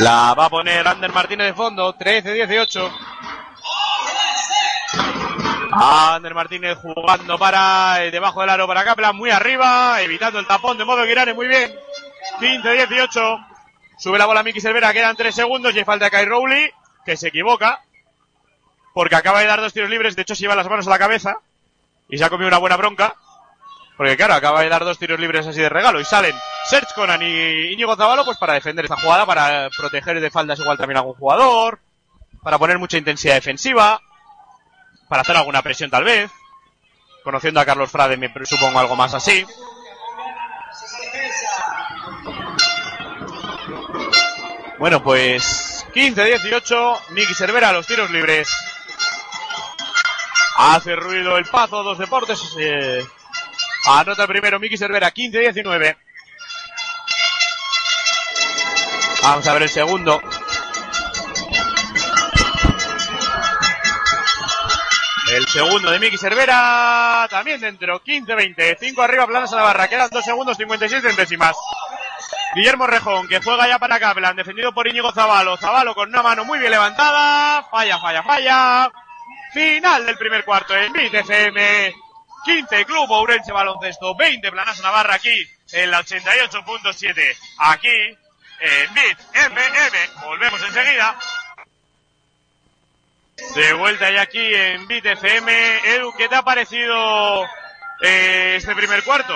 La 0.00 0.34
va 0.34 0.44
a 0.46 0.50
poner 0.50 0.86
Ander 0.86 1.12
Martínez 1.12 1.48
de 1.48 1.54
fondo, 1.54 1.94
13-18. 1.96 2.92
Ander 5.80 6.34
Martínez 6.34 6.78
jugando 6.78 7.38
para 7.38 8.04
eh, 8.04 8.10
debajo 8.10 8.40
del 8.40 8.50
aro 8.50 8.66
para 8.66 8.84
Kaplan, 8.84 9.16
muy 9.16 9.30
arriba, 9.30 10.00
evitando 10.02 10.38
el 10.38 10.46
tapón 10.46 10.76
de 10.76 10.84
modo 10.84 11.04
Girane, 11.04 11.34
muy 11.34 11.46
bien. 11.46 11.74
15-18. 12.40 13.46
Sube 13.98 14.18
la 14.18 14.26
bola 14.26 14.42
Miki 14.42 14.60
Cervera, 14.60 14.92
quedan 14.92 15.16
3 15.16 15.34
segundos 15.34 15.74
y 15.74 15.78
hay 15.78 15.84
falta 15.84 16.06
de 16.06 16.10
Kai 16.10 16.26
Rowley, 16.26 16.70
que 17.04 17.16
se 17.16 17.28
equivoca. 17.28 17.80
Porque 18.94 19.16
acaba 19.16 19.40
de 19.40 19.46
dar 19.46 19.60
dos 19.60 19.72
tiros 19.72 19.90
libres, 19.90 20.16
de 20.16 20.22
hecho 20.22 20.34
se 20.34 20.42
lleva 20.42 20.56
las 20.56 20.68
manos 20.68 20.86
a 20.86 20.90
la 20.90 20.98
cabeza. 20.98 21.36
Y 22.08 22.18
se 22.18 22.24
ha 22.24 22.30
comido 22.30 22.48
una 22.48 22.58
buena 22.58 22.76
bronca. 22.76 23.14
Porque 23.96 24.16
claro, 24.16 24.34
acaba 24.34 24.62
de 24.62 24.68
dar 24.68 24.84
dos 24.84 24.98
tiros 24.98 25.18
libres 25.20 25.46
así 25.46 25.60
de 25.60 25.68
regalo. 25.68 26.00
Y 26.00 26.04
salen 26.04 26.34
Serge 26.66 26.94
Conan 26.94 27.22
y 27.22 27.72
Íñigo 27.72 27.96
Zavalo 27.96 28.24
pues 28.24 28.38
para 28.38 28.54
defender 28.54 28.84
esta 28.84 29.00
jugada, 29.00 29.26
para 29.26 29.68
proteger 29.76 30.20
de 30.20 30.30
faldas 30.30 30.58
igual 30.60 30.78
también 30.78 30.96
a 30.96 31.00
algún 31.00 31.14
jugador. 31.14 31.80
Para 32.42 32.58
poner 32.58 32.78
mucha 32.78 32.96
intensidad 32.96 33.34
defensiva. 33.34 34.00
Para 35.08 35.22
hacer 35.22 35.36
alguna 35.36 35.62
presión 35.62 35.90
tal 35.90 36.04
vez. 36.04 36.30
Conociendo 37.24 37.60
a 37.60 37.64
Carlos 37.64 37.90
Frade 37.90 38.16
me 38.16 38.32
supongo 38.44 38.78
algo 38.78 38.96
más 38.96 39.14
así. 39.14 39.44
Bueno, 44.78 45.02
pues 45.02 45.84
15-18, 45.92 47.00
Miki 47.10 47.34
Cervera 47.34 47.70
a 47.70 47.72
los 47.72 47.86
tiros 47.86 48.10
libres. 48.10 48.48
Hace 50.56 50.94
ruido 50.94 51.36
el 51.36 51.44
Pazo, 51.46 51.82
dos 51.82 51.98
deportes. 51.98 52.40
Anota 53.86 54.22
el 54.22 54.28
primero 54.28 54.60
Miki 54.60 54.76
Cervera, 54.76 55.12
15-19. 55.12 55.96
Vamos 59.22 59.46
a 59.46 59.52
ver 59.52 59.62
el 59.62 59.68
segundo. 59.68 60.20
El 65.30 65.46
segundo 65.46 65.90
de 65.90 65.98
Miki 65.98 66.16
Cervera, 66.16 67.26
también 67.28 67.60
dentro, 67.60 68.02
15-20. 68.02 68.76
5 68.80 69.02
arriba, 69.02 69.26
planas 69.26 69.52
a 69.52 69.56
la 69.56 69.62
barra. 69.62 69.88
Quedan 69.88 70.08
2 70.10 70.24
segundos, 70.24 70.56
56 70.56 71.02
centésimas. 71.02 71.54
Guillermo 72.54 72.86
Rejón, 72.86 73.28
que 73.28 73.40
juega 73.40 73.68
ya 73.68 73.78
para 73.78 74.00
Kaplan, 74.00 74.36
defendido 74.36 74.72
por 74.72 74.88
Íñigo 74.88 75.12
Zavalo. 75.12 75.56
Zavalo 75.58 75.94
con 75.94 76.08
una 76.08 76.22
mano 76.22 76.44
muy 76.44 76.58
bien 76.58 76.70
levantada. 76.70 77.62
Falla, 77.70 77.98
falla, 77.98 78.22
falla. 78.22 78.90
Final 79.52 80.06
del 80.06 80.16
primer 80.16 80.44
cuarto 80.44 80.74
en 80.74 80.92
BIT 80.92 81.14
FM. 81.14 81.94
15 82.44 82.84
Club 82.86 83.10
Ourense 83.10 83.52
Baloncesto, 83.52 84.14
20 84.14 84.50
Planas 84.50 84.80
Navarra 84.80 85.14
aquí 85.14 85.46
en 85.72 85.90
la 85.90 86.00
88.7. 86.00 87.36
Aquí 87.58 87.88
en 88.60 88.94
BIT 88.94 89.18
FM. 89.34 89.98
Volvemos 90.24 90.62
enseguida. 90.62 91.18
De 93.54 93.72
vuelta 93.72 94.10
ya 94.10 94.22
aquí 94.22 94.54
en 94.54 94.86
BIT 94.88 95.06
FM. 95.06 95.52
Edu, 95.94 96.12
¿qué 96.16 96.28
te 96.28 96.34
ha 96.34 96.42
parecido 96.42 97.44
eh, 98.02 98.54
este 98.56 98.74
primer 98.74 99.02
cuarto? 99.04 99.34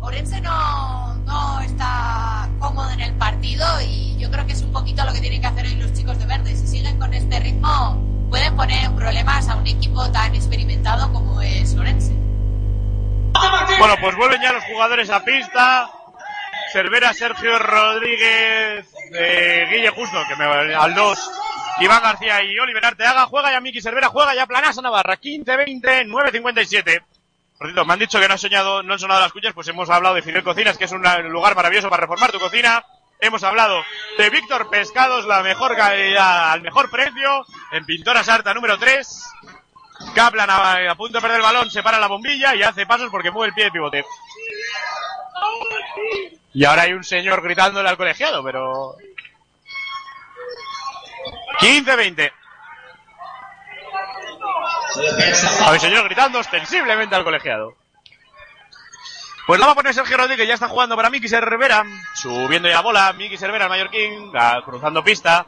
Orense 0.00 0.40
no, 0.40 1.14
no 1.24 1.60
está 1.60 2.48
cómodo 2.58 2.90
en 2.90 3.00
el 3.00 3.14
partido 3.14 3.64
y 3.80 3.93
creo 4.34 4.46
que 4.46 4.52
es 4.52 4.62
un 4.62 4.72
poquito 4.72 5.04
lo 5.04 5.12
que 5.12 5.20
tienen 5.20 5.40
que 5.40 5.46
hacer 5.46 5.64
hoy 5.64 5.76
los 5.76 5.92
chicos 5.92 6.18
de 6.18 6.26
verde. 6.26 6.56
Si 6.56 6.66
siguen 6.66 6.98
con 6.98 7.14
este 7.14 7.38
ritmo, 7.38 8.26
pueden 8.28 8.56
poner 8.56 8.90
problemas 8.94 9.48
a 9.48 9.56
un 9.56 9.66
equipo 9.66 10.10
tan 10.10 10.34
experimentado 10.34 11.12
como 11.12 11.40
es 11.40 11.74
Orense. 11.76 12.12
Bueno, 13.78 13.94
pues 14.00 14.16
vuelven 14.16 14.42
ya 14.42 14.52
los 14.52 14.64
jugadores 14.64 15.08
a 15.10 15.24
pista. 15.24 15.90
Cervera, 16.72 17.12
Sergio 17.14 17.56
Rodríguez, 17.58 18.86
eh, 19.12 19.66
Guille 19.70 19.90
Justo, 19.90 20.18
que 20.28 20.34
me 20.34 20.44
al 20.44 20.94
2, 20.94 21.30
Iván 21.80 22.02
García 22.02 22.42
y 22.42 22.58
Oliver 22.58 22.84
Arteaga. 22.84 23.26
Juega 23.26 23.52
ya 23.52 23.60
Miki 23.60 23.80
Cervera, 23.80 24.08
juega 24.08 24.34
ya 24.34 24.46
Planasa 24.46 24.82
Navarra, 24.82 25.16
15-20, 25.16 26.08
9-57. 26.08 27.02
Por 27.56 27.68
cierto, 27.68 27.84
me 27.84 27.92
han 27.92 27.98
dicho 28.00 28.18
que 28.18 28.26
no 28.26 28.32
han 28.32 28.38
soñado, 28.38 28.82
no 28.82 28.94
han 28.94 28.98
sonado 28.98 29.20
las 29.20 29.32
cuchas, 29.32 29.52
pues 29.54 29.68
hemos 29.68 29.88
hablado 29.88 30.16
de 30.16 30.22
Fidel 30.22 30.42
Cocinas, 30.42 30.76
que 30.76 30.86
es 30.86 30.92
un 30.92 31.02
lugar 31.30 31.54
maravilloso 31.54 31.88
para 31.88 32.00
reformar 32.02 32.32
tu 32.32 32.40
cocina. 32.40 32.84
Hemos 33.24 33.42
hablado 33.42 33.82
de 34.18 34.28
Víctor 34.28 34.68
Pescados, 34.68 35.24
la 35.24 35.42
mejor 35.42 35.74
calidad, 35.74 36.52
al 36.52 36.60
mejor 36.60 36.90
precio, 36.90 37.46
en 37.72 37.86
Pintora 37.86 38.22
Sarta 38.22 38.52
número 38.52 38.78
3. 38.78 39.24
Kaplan 40.14 40.50
a, 40.50 40.90
a 40.90 40.94
punto 40.94 41.16
de 41.16 41.22
perder 41.22 41.38
el 41.38 41.42
balón, 41.42 41.70
se 41.70 41.82
para 41.82 41.98
la 41.98 42.06
bombilla 42.06 42.54
y 42.54 42.62
hace 42.62 42.84
pasos 42.84 43.08
porque 43.10 43.30
mueve 43.30 43.48
el 43.48 43.54
pie 43.54 43.64
de 43.64 43.70
pivote. 43.70 44.04
Y 46.52 46.66
ahora 46.66 46.82
hay 46.82 46.92
un 46.92 47.02
señor 47.02 47.40
gritándole 47.40 47.88
al 47.88 47.96
colegiado, 47.96 48.44
pero... 48.44 48.96
15-20. 51.60 52.30
Hay 55.64 55.72
un 55.72 55.80
señor 55.80 56.04
gritando 56.04 56.40
ostensiblemente 56.40 57.16
al 57.16 57.24
colegiado. 57.24 57.74
Pues 59.46 59.60
la 59.60 59.66
va 59.66 59.72
a 59.72 59.74
poner 59.74 59.92
Sergio 59.92 60.16
Rodríguez, 60.16 60.48
ya 60.48 60.54
está 60.54 60.68
jugando 60.68 60.96
para 60.96 61.10
Miki 61.10 61.28
Cervera. 61.28 61.84
Subiendo 62.14 62.68
ya 62.68 62.76
la 62.76 62.80
bola, 62.80 63.12
Miki 63.12 63.36
Cervera, 63.36 63.64
el 63.64 63.70
mallorquín, 63.70 64.32
cruzando 64.64 65.04
pista. 65.04 65.46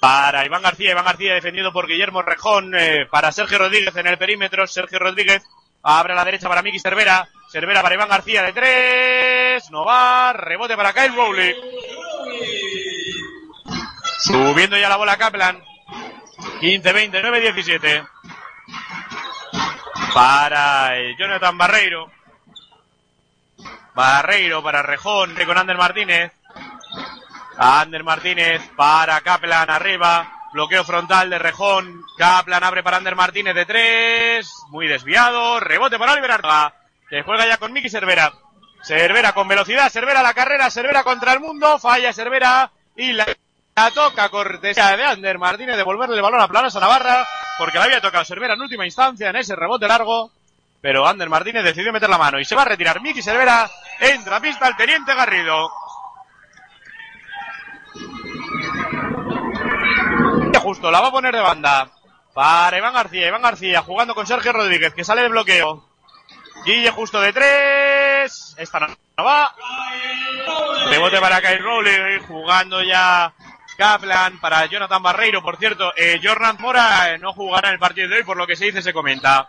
Para 0.00 0.44
Iván 0.44 0.62
García, 0.62 0.92
Iván 0.92 1.06
García 1.06 1.34
defendido 1.34 1.72
por 1.72 1.86
Guillermo 1.88 2.22
Rejón. 2.22 2.72
eh, 2.74 3.06
para 3.10 3.32
Sergio 3.32 3.58
Rodríguez 3.58 3.96
en 3.96 4.06
el 4.06 4.18
perímetro, 4.18 4.66
Sergio 4.66 4.98
Rodríguez 4.98 5.42
abre 5.82 6.12
a 6.12 6.16
la 6.16 6.24
derecha 6.24 6.48
para 6.48 6.62
Miki 6.62 6.78
Cervera. 6.78 7.28
Cervera 7.50 7.82
para 7.82 7.94
Iván 7.94 8.08
García 8.10 8.42
de 8.42 8.52
tres. 8.52 9.70
No 9.70 9.84
va. 9.84 10.34
Rebote 10.34 10.76
para 10.76 10.92
Kyle 10.92 11.16
Rowley. 11.16 11.56
Subiendo 14.20 14.76
ya 14.76 14.88
la 14.88 14.96
bola 14.96 15.16
Kaplan. 15.16 15.64
15-20, 16.60 17.10
9-17. 17.22 18.08
Para 20.12 20.98
eh, 20.98 21.16
Jonathan 21.18 21.56
Barreiro. 21.56 22.17
Barreiro 23.98 24.62
para 24.62 24.80
Rejón, 24.80 25.34
con 25.44 25.58
Ander 25.58 25.76
Martínez. 25.76 26.30
Ander 27.56 28.04
Martínez 28.04 28.62
para 28.76 29.20
Kaplan 29.22 29.68
arriba. 29.68 30.24
Bloqueo 30.52 30.84
frontal 30.84 31.28
de 31.28 31.40
Rejón. 31.40 32.04
Kaplan 32.16 32.62
abre 32.62 32.84
para 32.84 32.98
Ander 32.98 33.16
Martínez 33.16 33.56
de 33.56 33.66
tres. 33.66 34.54
Muy 34.68 34.86
desviado. 34.86 35.58
Rebote 35.58 35.98
para 35.98 36.12
Oliver 36.12 36.30
Artoa, 36.30 36.72
Que 37.10 37.24
juega 37.24 37.48
ya 37.48 37.56
con 37.56 37.72
Miki 37.72 37.90
Cervera. 37.90 38.32
Cervera 38.84 39.32
con 39.32 39.48
velocidad. 39.48 39.90
Cervera 39.90 40.22
la 40.22 40.32
carrera. 40.32 40.70
Cervera 40.70 41.02
contra 41.02 41.32
el 41.32 41.40
mundo. 41.40 41.76
Falla 41.80 42.12
Cervera. 42.12 42.70
Y 42.94 43.14
la, 43.14 43.26
la 43.74 43.90
toca 43.90 44.28
cortesía 44.28 44.96
de 44.96 45.06
Ander 45.06 45.38
Martínez. 45.40 45.76
Devolverle 45.76 46.14
el 46.14 46.22
balón 46.22 46.40
a 46.40 46.46
Planas 46.46 46.76
a 46.76 46.78
Navarra. 46.78 47.26
Porque 47.58 47.78
la 47.78 47.86
había 47.86 48.00
tocado 48.00 48.24
Cervera 48.24 48.54
en 48.54 48.60
última 48.60 48.84
instancia 48.84 49.30
en 49.30 49.34
ese 49.34 49.56
rebote 49.56 49.88
largo. 49.88 50.30
Pero 50.80 51.06
Ander 51.06 51.28
Martínez 51.28 51.64
decidió 51.64 51.92
meter 51.92 52.08
la 52.08 52.18
mano 52.18 52.38
y 52.38 52.44
se 52.44 52.54
va 52.54 52.62
a 52.62 52.66
retirar 52.66 53.00
Miki 53.00 53.22
Cervera. 53.22 53.68
Entra 54.00 54.36
a 54.36 54.40
pista 54.40 54.68
el 54.68 54.76
teniente 54.76 55.14
Garrido. 55.14 55.70
Justo, 60.62 60.90
la 60.90 61.00
va 61.00 61.08
a 61.08 61.12
poner 61.12 61.34
de 61.34 61.40
banda. 61.40 61.88
Para 62.34 62.78
Iván 62.78 62.94
García. 62.94 63.26
Iván 63.26 63.42
García 63.42 63.82
jugando 63.82 64.14
con 64.14 64.26
Sergio 64.26 64.52
Rodríguez 64.52 64.94
que 64.94 65.04
sale 65.04 65.22
de 65.22 65.28
bloqueo. 65.28 65.88
Guille 66.64 66.90
Justo 66.90 67.20
de 67.20 67.32
tres. 67.32 68.54
Esta 68.56 68.80
no, 68.80 69.24
va. 69.24 69.54
Rebote 70.90 71.20
para 71.20 71.40
Kyle 71.40 71.62
Rowley. 71.62 72.20
Jugando 72.28 72.82
ya 72.82 73.32
Kaplan 73.76 74.38
para 74.40 74.66
Jonathan 74.66 75.02
Barreiro. 75.02 75.42
Por 75.42 75.56
cierto, 75.56 75.92
eh, 75.96 76.20
Jordan 76.22 76.56
Mora 76.60 77.14
eh, 77.14 77.18
no 77.18 77.32
jugará 77.32 77.68
en 77.68 77.74
el 77.74 77.80
partido 77.80 78.08
de 78.08 78.16
hoy 78.16 78.24
por 78.24 78.36
lo 78.36 78.46
que 78.46 78.56
se 78.56 78.66
dice, 78.66 78.82
se 78.82 78.92
comenta. 78.92 79.48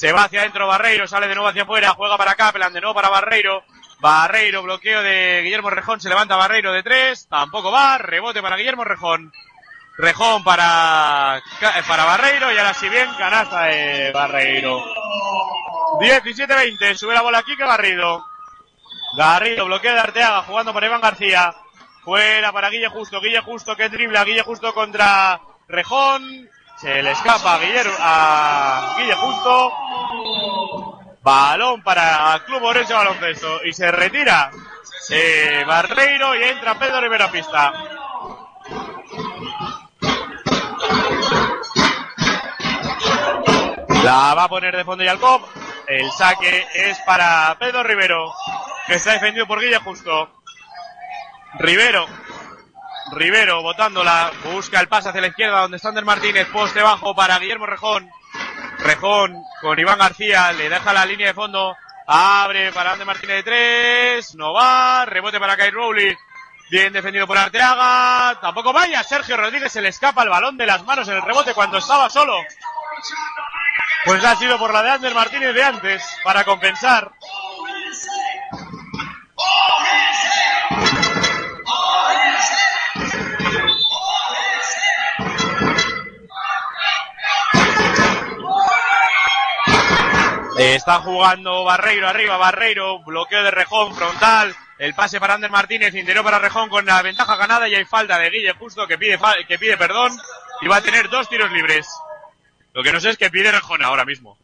Se 0.00 0.12
va 0.12 0.24
hacia 0.24 0.40
adentro 0.40 0.66
Barreiro, 0.66 1.06
sale 1.06 1.28
de 1.28 1.34
nuevo 1.34 1.50
hacia 1.50 1.64
afuera, 1.64 1.90
juega 1.90 2.16
para 2.16 2.34
Kaplan, 2.34 2.72
de 2.72 2.80
nuevo 2.80 2.94
para 2.94 3.10
Barreiro. 3.10 3.64
Barreiro, 3.98 4.62
bloqueo 4.62 5.02
de 5.02 5.42
Guillermo 5.42 5.68
Rejón, 5.68 6.00
se 6.00 6.08
levanta 6.08 6.36
Barreiro 6.36 6.72
de 6.72 6.82
tres, 6.82 7.28
tampoco 7.28 7.70
va, 7.70 7.98
rebote 7.98 8.40
para 8.40 8.56
Guillermo 8.56 8.82
Rejón. 8.82 9.30
Rejón 9.98 10.42
para, 10.42 11.42
para 11.86 12.04
Barreiro 12.06 12.50
y 12.50 12.56
ahora 12.56 12.72
si 12.72 12.88
bien 12.88 13.10
canasta 13.18 13.64
de 13.64 14.10
Barreiro. 14.10 14.82
17-20, 16.00 16.94
sube 16.94 17.12
la 17.12 17.20
bola 17.20 17.40
aquí 17.40 17.54
que 17.54 17.66
Garrido. 17.66 18.24
Garrido, 19.18 19.66
bloqueo 19.66 19.92
de 19.92 20.00
Arteaga, 20.00 20.44
jugando 20.44 20.72
para 20.72 20.86
Iván 20.86 21.02
García. 21.02 21.54
Fuera 22.04 22.52
para 22.52 22.70
Guille 22.70 22.88
Justo, 22.88 23.20
Guille 23.20 23.42
Justo 23.42 23.76
que 23.76 23.90
dribla, 23.90 24.24
Guille 24.24 24.44
Justo 24.44 24.72
contra 24.72 25.42
Rejón. 25.68 26.48
Se 26.80 27.02
le 27.02 27.10
escapa 27.10 27.54
a, 27.56 27.58
Guillermo, 27.58 27.94
a 27.98 28.94
Guille 28.96 29.14
Justo. 29.14 29.72
Balón 31.22 31.82
para 31.82 32.42
Club 32.46 32.62
Orense 32.62 32.94
Baloncesto. 32.94 33.64
Y 33.66 33.72
se 33.74 33.90
retira 33.90 34.50
eh, 35.10 35.62
Barreiro 35.66 36.34
y 36.34 36.42
entra 36.44 36.78
Pedro 36.78 37.02
Rivera 37.02 37.30
pista. 37.30 37.72
La 44.02 44.34
va 44.34 44.44
a 44.44 44.48
poner 44.48 44.74
de 44.74 44.84
fondo 44.84 45.04
Yalcop. 45.04 45.42
El 45.86 46.10
saque 46.12 46.66
es 46.74 46.98
para 47.00 47.56
Pedro 47.58 47.82
Rivero, 47.82 48.32
que 48.86 48.94
está 48.94 49.12
defendido 49.12 49.46
por 49.46 49.60
Guille 49.60 49.78
Justo. 49.80 50.30
Rivero. 51.58 52.06
Rivero 53.12 53.62
botándola. 53.62 54.30
Busca 54.44 54.80
el 54.80 54.88
pase 54.88 55.08
hacia 55.08 55.20
la 55.20 55.28
izquierda 55.28 55.60
donde 55.60 55.76
está 55.76 55.88
Ander 55.88 56.04
Martínez. 56.04 56.46
Poste 56.48 56.82
bajo 56.82 57.14
para 57.14 57.38
Guillermo 57.38 57.66
Rejón. 57.66 58.08
Rejón 58.78 59.42
con 59.60 59.78
Iván 59.78 59.98
García. 59.98 60.52
Le 60.52 60.68
deja 60.68 60.92
la 60.92 61.04
línea 61.04 61.28
de 61.28 61.34
fondo. 61.34 61.76
Abre 62.06 62.72
para 62.72 62.92
Ander 62.92 63.06
Martínez 63.06 63.36
de 63.36 63.42
tres. 63.42 64.34
No 64.34 64.52
va. 64.52 65.04
Rebote 65.06 65.40
para 65.40 65.56
Kai 65.56 65.70
Rowley. 65.70 66.16
Bien 66.70 66.92
defendido 66.92 67.26
por 67.26 67.36
Arteaga. 67.36 68.38
Tampoco 68.40 68.72
vaya. 68.72 69.02
Sergio 69.02 69.36
Rodríguez 69.36 69.72
se 69.72 69.82
le 69.82 69.88
escapa 69.88 70.22
el 70.22 70.28
balón 70.28 70.56
de 70.56 70.66
las 70.66 70.84
manos 70.84 71.08
en 71.08 71.16
el 71.16 71.22
rebote 71.22 71.52
cuando 71.52 71.78
estaba 71.78 72.08
solo. 72.08 72.36
Pues 74.04 74.24
ha 74.24 74.36
sido 74.36 74.58
por 74.58 74.72
la 74.72 74.82
de 74.82 74.90
Ander 74.90 75.14
Martínez 75.14 75.54
de 75.54 75.64
antes 75.64 76.02
para 76.22 76.44
compensar. 76.44 77.10
Está 90.62 91.00
jugando 91.00 91.64
Barreiro 91.64 92.06
arriba, 92.06 92.36
Barreiro, 92.36 93.02
bloqueo 93.02 93.42
de 93.42 93.50
Rejón, 93.50 93.94
frontal, 93.94 94.54
el 94.78 94.92
pase 94.92 95.18
para 95.18 95.32
Ander 95.32 95.50
Martínez, 95.50 95.94
interior 95.94 96.22
para 96.22 96.38
Rejón 96.38 96.68
con 96.68 96.84
la 96.84 97.00
ventaja 97.00 97.34
ganada 97.36 97.66
y 97.66 97.74
hay 97.74 97.86
falta 97.86 98.18
de 98.18 98.28
Guille 98.28 98.52
Justo 98.52 98.86
que 98.86 98.98
pide, 98.98 99.18
que 99.48 99.58
pide 99.58 99.78
perdón 99.78 100.12
y 100.60 100.68
va 100.68 100.76
a 100.76 100.82
tener 100.82 101.08
dos 101.08 101.30
tiros 101.30 101.50
libres. 101.50 101.88
Lo 102.74 102.82
que 102.82 102.92
no 102.92 103.00
sé 103.00 103.08
es 103.08 103.16
que 103.16 103.30
pide 103.30 103.50
Rejón 103.50 103.82
ahora 103.82 104.04
mismo. 104.04 104.36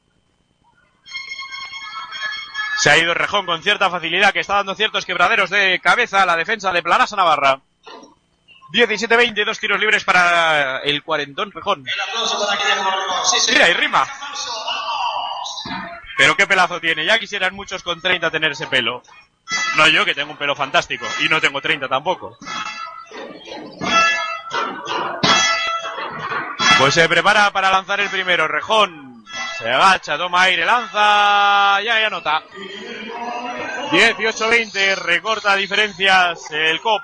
Se 2.78 2.88
ha 2.88 2.96
ido 2.96 3.12
Rejón 3.12 3.44
con 3.44 3.62
cierta 3.62 3.90
facilidad 3.90 4.32
que 4.32 4.40
está 4.40 4.54
dando 4.54 4.74
ciertos 4.74 5.04
quebraderos 5.04 5.50
de 5.50 5.78
cabeza 5.82 6.22
a 6.22 6.26
la 6.26 6.36
defensa 6.36 6.72
de 6.72 6.82
Planasa 6.82 7.16
Navarra. 7.16 7.60
17-20, 8.72 9.44
dos 9.44 9.58
tiros 9.58 9.78
libres 9.78 10.02
para 10.02 10.78
el 10.78 11.02
cuarentón 11.02 11.52
Rejón. 11.52 11.84
Mira, 13.52 13.68
y 13.68 13.74
rima. 13.74 14.06
Pero 16.16 16.36
qué 16.36 16.46
pelazo 16.46 16.80
tiene. 16.80 17.04
Ya 17.04 17.18
quisieran 17.18 17.54
muchos 17.54 17.82
con 17.82 18.00
30 18.00 18.30
tener 18.30 18.52
ese 18.52 18.66
pelo. 18.66 19.02
No 19.76 19.86
yo, 19.88 20.04
que 20.04 20.14
tengo 20.14 20.32
un 20.32 20.38
pelo 20.38 20.54
fantástico. 20.54 21.06
Y 21.20 21.28
no 21.28 21.40
tengo 21.40 21.60
30 21.60 21.88
tampoco. 21.88 22.38
Pues 26.78 26.94
se 26.94 27.08
prepara 27.08 27.50
para 27.50 27.70
lanzar 27.70 28.00
el 28.00 28.08
primero. 28.08 28.48
Rejón. 28.48 29.24
Se 29.58 29.70
agacha, 29.70 30.18
toma 30.18 30.42
aire, 30.42 30.64
lanza. 30.64 31.80
Ya, 31.82 32.00
ya 32.00 32.10
nota. 32.10 32.42
18-20. 33.90 34.96
Recorta 34.96 35.54
diferencias 35.56 36.50
el 36.50 36.80
COP. 36.80 37.02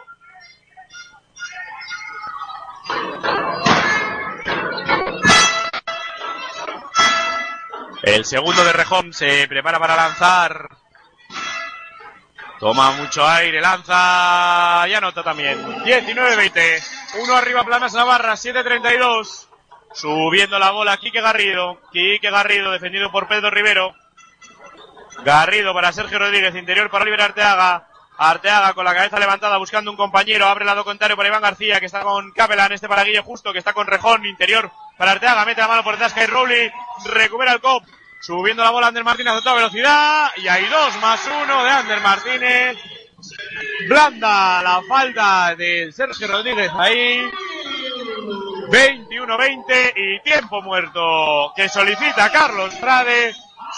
El 8.03 8.25
segundo 8.25 8.65
de 8.65 8.73
Rejón 8.73 9.13
se 9.13 9.47
prepara 9.47 9.79
para 9.79 9.95
lanzar. 9.95 10.69
Toma 12.59 12.93
mucho 12.93 13.27
aire, 13.27 13.61
lanza 13.61 14.85
y 14.89 14.95
anota 14.95 15.23
también. 15.23 15.65
19-20. 15.85 16.83
Uno 17.23 17.35
arriba, 17.35 17.65
Planas 17.65 17.95
Navarra, 17.95 18.35
7-32. 18.35 19.47
Subiendo 19.95 20.59
la 20.59 20.71
bola, 20.73 20.97
Quique 20.97 21.21
Garrido. 21.21 21.81
Quique 21.93 22.31
Garrido, 22.31 22.73
defendido 22.73 23.11
por 23.13 23.29
Pedro 23.29 23.51
Rivero. 23.51 23.95
Garrido 25.25 25.73
para 25.73 25.93
Sergio 25.93 26.19
Rodríguez, 26.19 26.55
interior 26.57 26.91
para 26.91 27.03
Oliver 27.03 27.23
Arteaga. 27.23 27.89
Arteaga 28.31 28.73
con 28.75 28.85
la 28.85 28.95
cabeza 28.95 29.19
levantada 29.19 29.57
buscando 29.59 29.91
un 29.91 29.97
compañero. 29.97 30.47
Abre 30.47 30.63
el 30.63 30.67
lado 30.67 30.85
contrario 30.85 31.17
para 31.17 31.29
Iván 31.29 31.43
García, 31.43 31.81
que 31.81 31.87
está 31.87 32.03
con 32.03 32.31
Capelán. 32.33 32.73
Este 32.73 32.89
para 32.89 33.05
Guille 33.05 33.21
Justo, 33.21 33.53
que 33.53 33.59
está 33.59 33.73
con 33.73 33.87
Rejón. 33.87 34.25
Interior 34.27 34.71
para 34.97 35.13
Arteaga. 35.13 35.45
Mete 35.45 35.61
la 35.61 35.69
mano 35.69 35.85
por 35.85 35.95
detrás, 35.95 36.15
y 36.17 36.27
Rowley. 36.27 36.71
Recupera 37.07 37.53
el 37.53 37.61
cop. 37.61 37.85
Subiendo 38.21 38.63
la 38.63 38.71
bola 38.71 38.87
Ander 38.87 39.03
Martínez 39.03 39.35
a 39.35 39.41
toda 39.41 39.57
velocidad. 39.57 40.31
Y 40.37 40.47
hay 40.47 40.65
dos 40.67 40.97
más 41.01 41.21
uno 41.45 41.65
de 41.65 41.71
Ander 41.71 42.01
Martínez. 42.01 42.79
Blanda 43.89 44.63
la 44.63 44.83
falta 44.89 45.55
de 45.57 45.91
Sergio 45.93 46.29
Rodríguez 46.29 46.71
ahí. 46.79 47.29
21-20 48.69 49.93
y 49.97 50.21
tiempo 50.21 50.63
muerto 50.63 51.53
que 51.57 51.69
solicita 51.69 52.31
Carlos 52.31 52.75
Frade. 52.79 53.35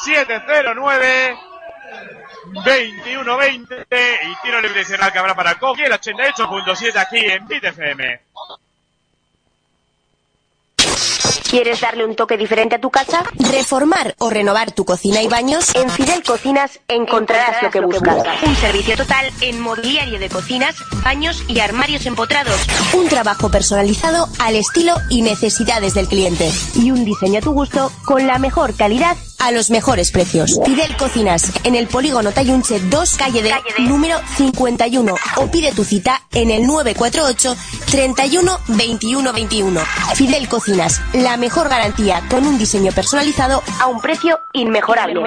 7-0-9. 0.07 1.53
21-20 2.53 3.87
y 4.23 4.42
tiro 4.42 4.61
libre 4.61 4.85
que 4.85 5.18
habrá 5.18 5.35
para 5.35 5.59
Coqui, 5.59 5.83
el 5.83 5.92
88.7 5.92 6.97
aquí 6.97 7.18
en 7.18 7.47
BitFM. 7.47 8.20
¿Quieres 11.55 11.81
darle 11.81 12.05
un 12.05 12.16
toque 12.16 12.37
diferente 12.37 12.75
a 12.75 12.81
tu 12.81 12.90
casa? 12.90 13.23
¿Reformar 13.38 14.16
o 14.18 14.29
renovar 14.29 14.73
tu 14.73 14.85
cocina 14.85 15.23
y 15.23 15.29
baños? 15.29 15.73
En 15.77 15.88
Fidel 15.88 16.25
Cocinas 16.25 16.81
encontrarás 16.88 17.62
lo 17.62 17.70
que 17.70 17.81
buscas. 17.81 18.25
Un 18.44 18.57
servicio 18.57 18.97
total 18.97 19.31
en 19.40 19.61
mobiliario 19.61 20.18
de 20.18 20.29
cocinas, 20.29 20.75
baños 21.05 21.44
y 21.47 21.61
armarios 21.61 22.07
empotrados. 22.07 22.61
Un 22.92 23.09
trabajo 23.09 23.53
personalizado 23.53 24.27
al 24.40 24.57
estilo 24.57 24.97
y 25.11 25.23
necesidades 25.23 25.94
del 25.94 26.09
cliente. 26.09 26.51
Y 26.75 26.90
un 26.90 27.05
diseño 27.05 27.38
a 27.38 27.42
tu 27.42 27.53
gusto 27.53 27.92
con 28.05 28.27
la 28.27 28.38
mejor 28.40 28.75
calidad 28.75 29.16
a 29.44 29.52
los 29.52 29.70
mejores 29.70 30.11
precios. 30.11 30.59
Fidel 30.64 30.96
Cocinas, 30.96 31.52
en 31.64 31.74
el 31.74 31.87
polígono 31.87 32.33
Tayunche 32.33 32.80
2, 32.80 33.16
calle 33.16 33.42
de, 33.42 33.52
número 33.80 34.18
51. 34.37 35.14
O 35.37 35.50
pide 35.50 35.72
tu 35.72 35.85
cita 35.85 36.22
en 36.33 36.50
el 36.50 36.66
948 36.66 37.54
31 37.90 38.59
21 38.68 39.33
21. 39.33 39.80
Fidel 40.14 40.48
Cocinas, 40.48 41.00
la 41.12 41.37
mejor 41.37 41.68
garantía 41.68 42.22
con 42.30 42.46
un 42.46 42.57
diseño 42.57 42.90
personalizado 42.92 43.62
a 43.80 43.87
un 43.87 44.00
precio 44.00 44.38
inmejorable. 44.54 45.20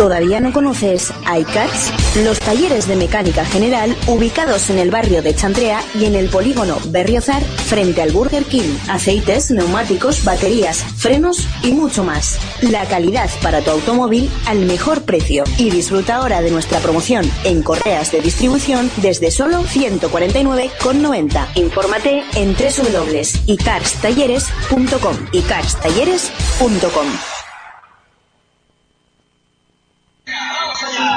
¿Todavía 0.00 0.40
no 0.40 0.52
conoces 0.54 1.12
iCars? 1.26 1.92
Los 2.24 2.40
talleres 2.40 2.88
de 2.88 2.96
mecánica 2.96 3.44
general 3.44 3.94
ubicados 4.06 4.70
en 4.70 4.78
el 4.78 4.90
barrio 4.90 5.20
de 5.20 5.34
Chantrea 5.34 5.82
y 5.94 6.06
en 6.06 6.14
el 6.14 6.30
polígono 6.30 6.78
Berriozar 6.86 7.42
frente 7.42 8.00
al 8.00 8.10
Burger 8.10 8.44
King. 8.44 8.78
Aceites, 8.88 9.50
neumáticos, 9.50 10.24
baterías, 10.24 10.82
frenos 10.96 11.46
y 11.62 11.72
mucho 11.72 12.02
más. 12.02 12.38
La 12.62 12.86
calidad 12.86 13.28
para 13.42 13.60
tu 13.60 13.72
automóvil 13.72 14.30
al 14.46 14.60
mejor 14.60 15.02
precio. 15.02 15.44
Y 15.58 15.68
disfruta 15.68 16.16
ahora 16.16 16.40
de 16.40 16.50
nuestra 16.50 16.78
promoción 16.78 17.30
en 17.44 17.62
correas 17.62 18.10
de 18.10 18.22
distribución 18.22 18.90
desde 19.02 19.30
solo 19.30 19.64
149,90. 19.64 21.46
Infórmate 21.56 22.24
en 22.36 22.54
www.icarstalleres.com. 22.54 25.16
icarstalleres.com. 25.32 27.39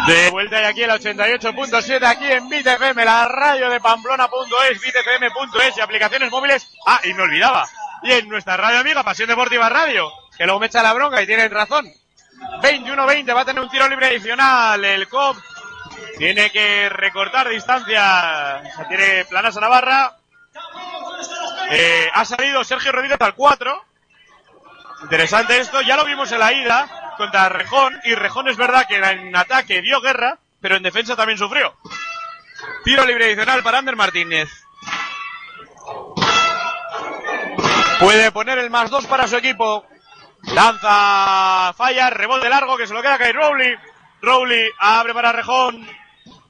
De 0.08 0.30
vuelta 0.32 0.62
y 0.62 0.66
aquí 0.66 0.84
el 0.84 0.90
88.7 0.90 2.06
aquí 2.06 2.26
en 2.30 2.50
BitFM, 2.50 3.06
la 3.06 3.26
radio 3.28 3.70
de 3.70 3.80
Pamplona.es, 3.80 4.82
BitFM.es 4.82 5.78
y 5.78 5.82
aplicaciones 5.82 6.30
móviles. 6.30 6.68
Ah, 6.86 7.00
y 7.06 7.14
me 7.14 7.24
olvidaba. 7.24 7.66
Y 8.02 8.12
en 8.12 8.28
nuestra 8.28 8.58
radio 8.58 8.80
amiga, 8.80 9.02
Pasión 9.04 9.30
Deportiva 9.30 9.70
Radio, 9.70 10.12
que 10.38 10.44
luego 10.44 10.60
me 10.60 10.68
echa 10.68 10.84
la 10.84 10.92
bronca 10.94 11.22
y 11.22 11.26
tienen 11.26 11.50
razón. 11.52 11.90
21-20, 12.62 13.34
va 13.34 13.42
a 13.42 13.46
tener 13.46 13.64
un 13.64 13.70
tiro 13.70 13.88
libre 13.88 14.08
adicional 14.08 14.84
el 14.84 15.08
COP. 15.08 15.38
Tiene 16.18 16.50
que 16.52 16.90
recortar 16.90 17.48
distancia. 17.48 18.62
O 18.62 18.76
sea, 18.76 18.88
tiene 18.90 19.24
planas 19.26 19.56
a 19.56 19.62
Navarra. 19.62 20.18
Eh, 21.72 22.10
ha 22.14 22.26
salido 22.26 22.64
Sergio 22.66 22.92
Rodríguez 22.92 23.22
al 23.22 23.36
4. 23.36 23.86
Interesante 25.04 25.60
esto, 25.60 25.82
ya 25.82 25.96
lo 25.96 26.04
vimos 26.04 26.32
en 26.32 26.40
la 26.40 26.52
ida 26.52 27.03
contra 27.18 27.50
Rejón, 27.50 28.00
y 28.04 28.16
Rejón 28.16 28.48
es 28.48 28.58
verdad 28.58 28.86
que 28.88 28.98
en 28.98 29.36
ataque 29.36 29.82
dio 29.82 30.02
guerra, 30.02 30.38
pero 30.62 30.76
en 30.76 30.84
defensa 30.84 31.16
también 31.16 31.38
sufrió. 31.38 31.76
Tiro 32.84 33.06
libre 33.06 33.26
adicional 33.26 33.64
para 33.64 33.80
Ander 33.80 33.96
Martínez. 33.96 34.50
Puede 38.00 38.32
poner 38.32 38.58
el 38.58 38.70
más 38.70 38.90
dos 38.90 39.06
para 39.06 39.28
su 39.28 39.38
equipo. 39.38 39.86
Lanza, 40.54 41.74
falla, 41.74 42.10
rebote 42.10 42.50
largo 42.50 42.76
que 42.76 42.88
se 42.88 42.94
lo 42.94 43.02
queda 43.02 43.18
caer 43.18 43.36
Rowley. 43.36 43.76
Rowley 44.22 44.70
abre 44.80 45.14
para 45.14 45.32
Rejón. 45.32 45.88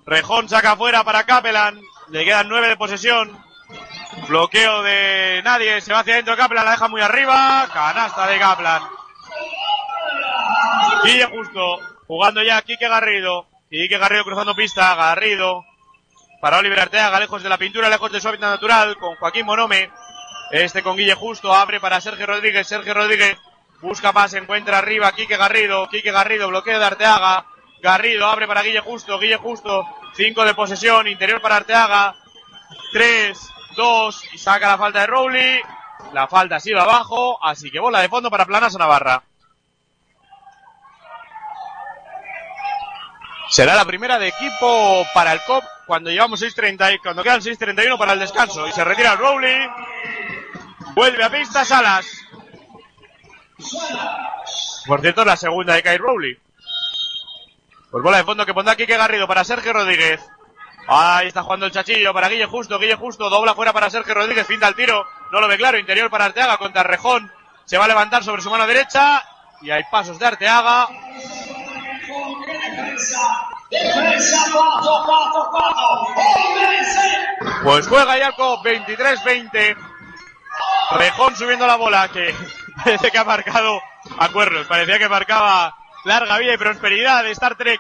Rejón 0.06 0.50
saca 0.50 0.76
fuera 0.76 1.04
para 1.04 1.26
Capelan. 1.26 1.80
Le 2.10 2.26
quedan 2.26 2.50
nueve 2.50 2.70
de 2.70 2.78
posesión. 2.78 3.44
Bloqueo 4.28 4.82
de 4.82 5.42
nadie. 5.44 5.80
Se 5.82 5.94
va 5.94 6.00
hacia 6.00 6.14
adentro 6.14 6.36
Kaplan. 6.36 6.66
La 6.66 6.72
deja 6.72 6.88
muy 6.88 7.02
arriba. 7.02 7.68
Canasta 7.72 8.28
de 8.28 8.40
Kaplan. 8.40 8.82
Guille 11.04 11.26
Justo. 11.26 11.80
Jugando 12.08 12.44
ya 12.44 12.62
Quique 12.62 12.88
Garrido. 12.88 13.48
Quique 13.70 13.98
Garrido 13.98 14.24
cruzando 14.24 14.56
pista. 14.56 14.96
Garrido. 14.96 15.66
Para 16.42 16.58
Oliver 16.58 16.80
Arteaga. 16.80 17.20
Lejos 17.20 17.44
de 17.44 17.50
la 17.50 17.58
pintura. 17.58 17.90
Lejos 17.90 18.12
de 18.12 18.22
su 18.22 18.28
hábitat 18.28 18.50
natural. 18.50 18.98
Con 18.98 19.16
Joaquín 19.16 19.46
Monome. 19.46 19.90
Este 20.52 20.84
con 20.84 20.98
Guille 20.98 21.16
Justo. 21.16 21.54
Abre 21.54 21.80
para 21.80 22.02
Sergio 22.02 22.26
Rodríguez. 22.26 22.68
Sergio 22.68 22.94
Rodríguez. 22.94 23.38
Busca 23.82 24.14
pase. 24.14 24.38
Encuentra 24.38 24.78
arriba. 24.78 25.12
Quique 25.14 25.38
Garrido. 25.38 25.88
Quique 25.90 26.12
Garrido. 26.12 26.48
Bloqueo 26.48 26.80
de 26.80 26.86
Arteaga. 26.86 27.46
Garrido 27.82 28.28
abre 28.28 28.48
para 28.48 28.64
Guille 28.64 28.80
Justo. 28.80 29.20
Guille 29.20 29.38
Justo. 29.38 29.86
5 30.16 30.46
de 30.46 30.54
posesión. 30.54 31.08
Interior 31.08 31.42
para 31.42 31.58
Arteaga. 31.58 32.16
3, 32.94 33.38
2 33.76 34.34
y 34.34 34.38
saca 34.38 34.68
la 34.68 34.78
falta 34.78 35.02
de 35.02 35.08
Rowley. 35.08 35.62
La 36.14 36.28
falta 36.28 36.60
sigue 36.60 36.80
abajo, 36.80 37.44
así 37.44 37.72
que 37.72 37.80
bola 37.80 38.00
de 38.02 38.10
fondo 38.10 38.30
para 38.30 38.46
Planas 38.46 38.78
Navarra. 38.78 39.24
Será 43.54 43.76
la 43.76 43.86
primera 43.86 44.18
de 44.18 44.30
equipo 44.30 45.06
para 45.14 45.32
el 45.32 45.40
COP 45.44 45.64
cuando 45.86 46.10
llevamos 46.10 46.42
6.30 46.42 46.96
y 46.96 46.98
cuando 46.98 47.22
quedan 47.22 47.40
6.31 47.40 48.00
para 48.00 48.14
el 48.14 48.20
descanso. 48.20 48.68
Y 48.68 48.72
se 48.72 48.84
retira 48.84 49.16
Rowley. 49.16 49.70
Vuelve 50.96 51.24
a 51.24 51.30
pista 51.30 51.64
Salas. 51.64 52.04
Por 54.88 55.02
cierto, 55.02 55.24
la 55.24 55.38
segunda 55.38 55.76
de 55.76 55.84
Kai 55.84 56.00
Rowley. 56.00 56.36
Pues 57.92 58.04
bola 58.04 58.18
de 58.18 58.24
fondo 58.24 58.44
que 58.44 58.56
pondrá 58.56 58.76
Quique 58.76 58.98
Garrido 58.98 59.28
para 59.28 59.44
Sergio 59.44 59.72
Rodríguez. 59.72 60.20
Ahí 60.88 61.28
está 61.28 61.44
jugando 61.44 61.68
el 61.68 61.72
chachillo 61.72 62.12
para 62.12 62.30
Guille 62.30 62.48
Justo, 62.48 62.80
Guille 62.80 62.96
Justo, 62.96 63.30
dobla 63.30 63.54
fuera 63.54 63.72
para 63.72 63.92
Sergio 63.92 64.16
Rodríguez, 64.16 64.48
pinta 64.48 64.68
el 64.68 64.76
tiro, 64.76 65.06
no 65.32 65.40
lo 65.40 65.48
ve 65.48 65.58
claro, 65.58 65.78
interior 65.78 66.10
para 66.10 66.26
Arteaga 66.26 66.58
contra 66.58 66.82
Rejón, 66.82 67.32
se 67.66 67.78
va 67.78 67.86
a 67.86 67.88
levantar 67.88 68.24
sobre 68.24 68.42
su 68.42 68.50
mano 68.50 68.66
derecha 68.66 69.24
y 69.62 69.70
hay 69.72 69.84
pasos 69.92 70.18
de 70.20 70.26
Arteaga. 70.26 70.90
Pues 77.64 77.88
juega 77.88 78.18
Jacob 78.18 78.60
23-20. 78.64 79.78
Rejón 80.98 81.36
subiendo 81.36 81.66
la 81.66 81.76
bola 81.76 82.08
que 82.10 82.34
parece 82.84 83.10
que 83.10 83.18
ha 83.18 83.24
marcado 83.24 83.82
a 84.20 84.30
cuernos, 84.30 84.68
parecía 84.68 85.00
que 85.00 85.10
marcaba 85.10 85.76
larga 86.06 86.38
vida 86.38 86.54
y 86.54 86.58
prosperidad 86.58 87.24
de 87.24 87.32
Star 87.32 87.56
Trek. 87.56 87.80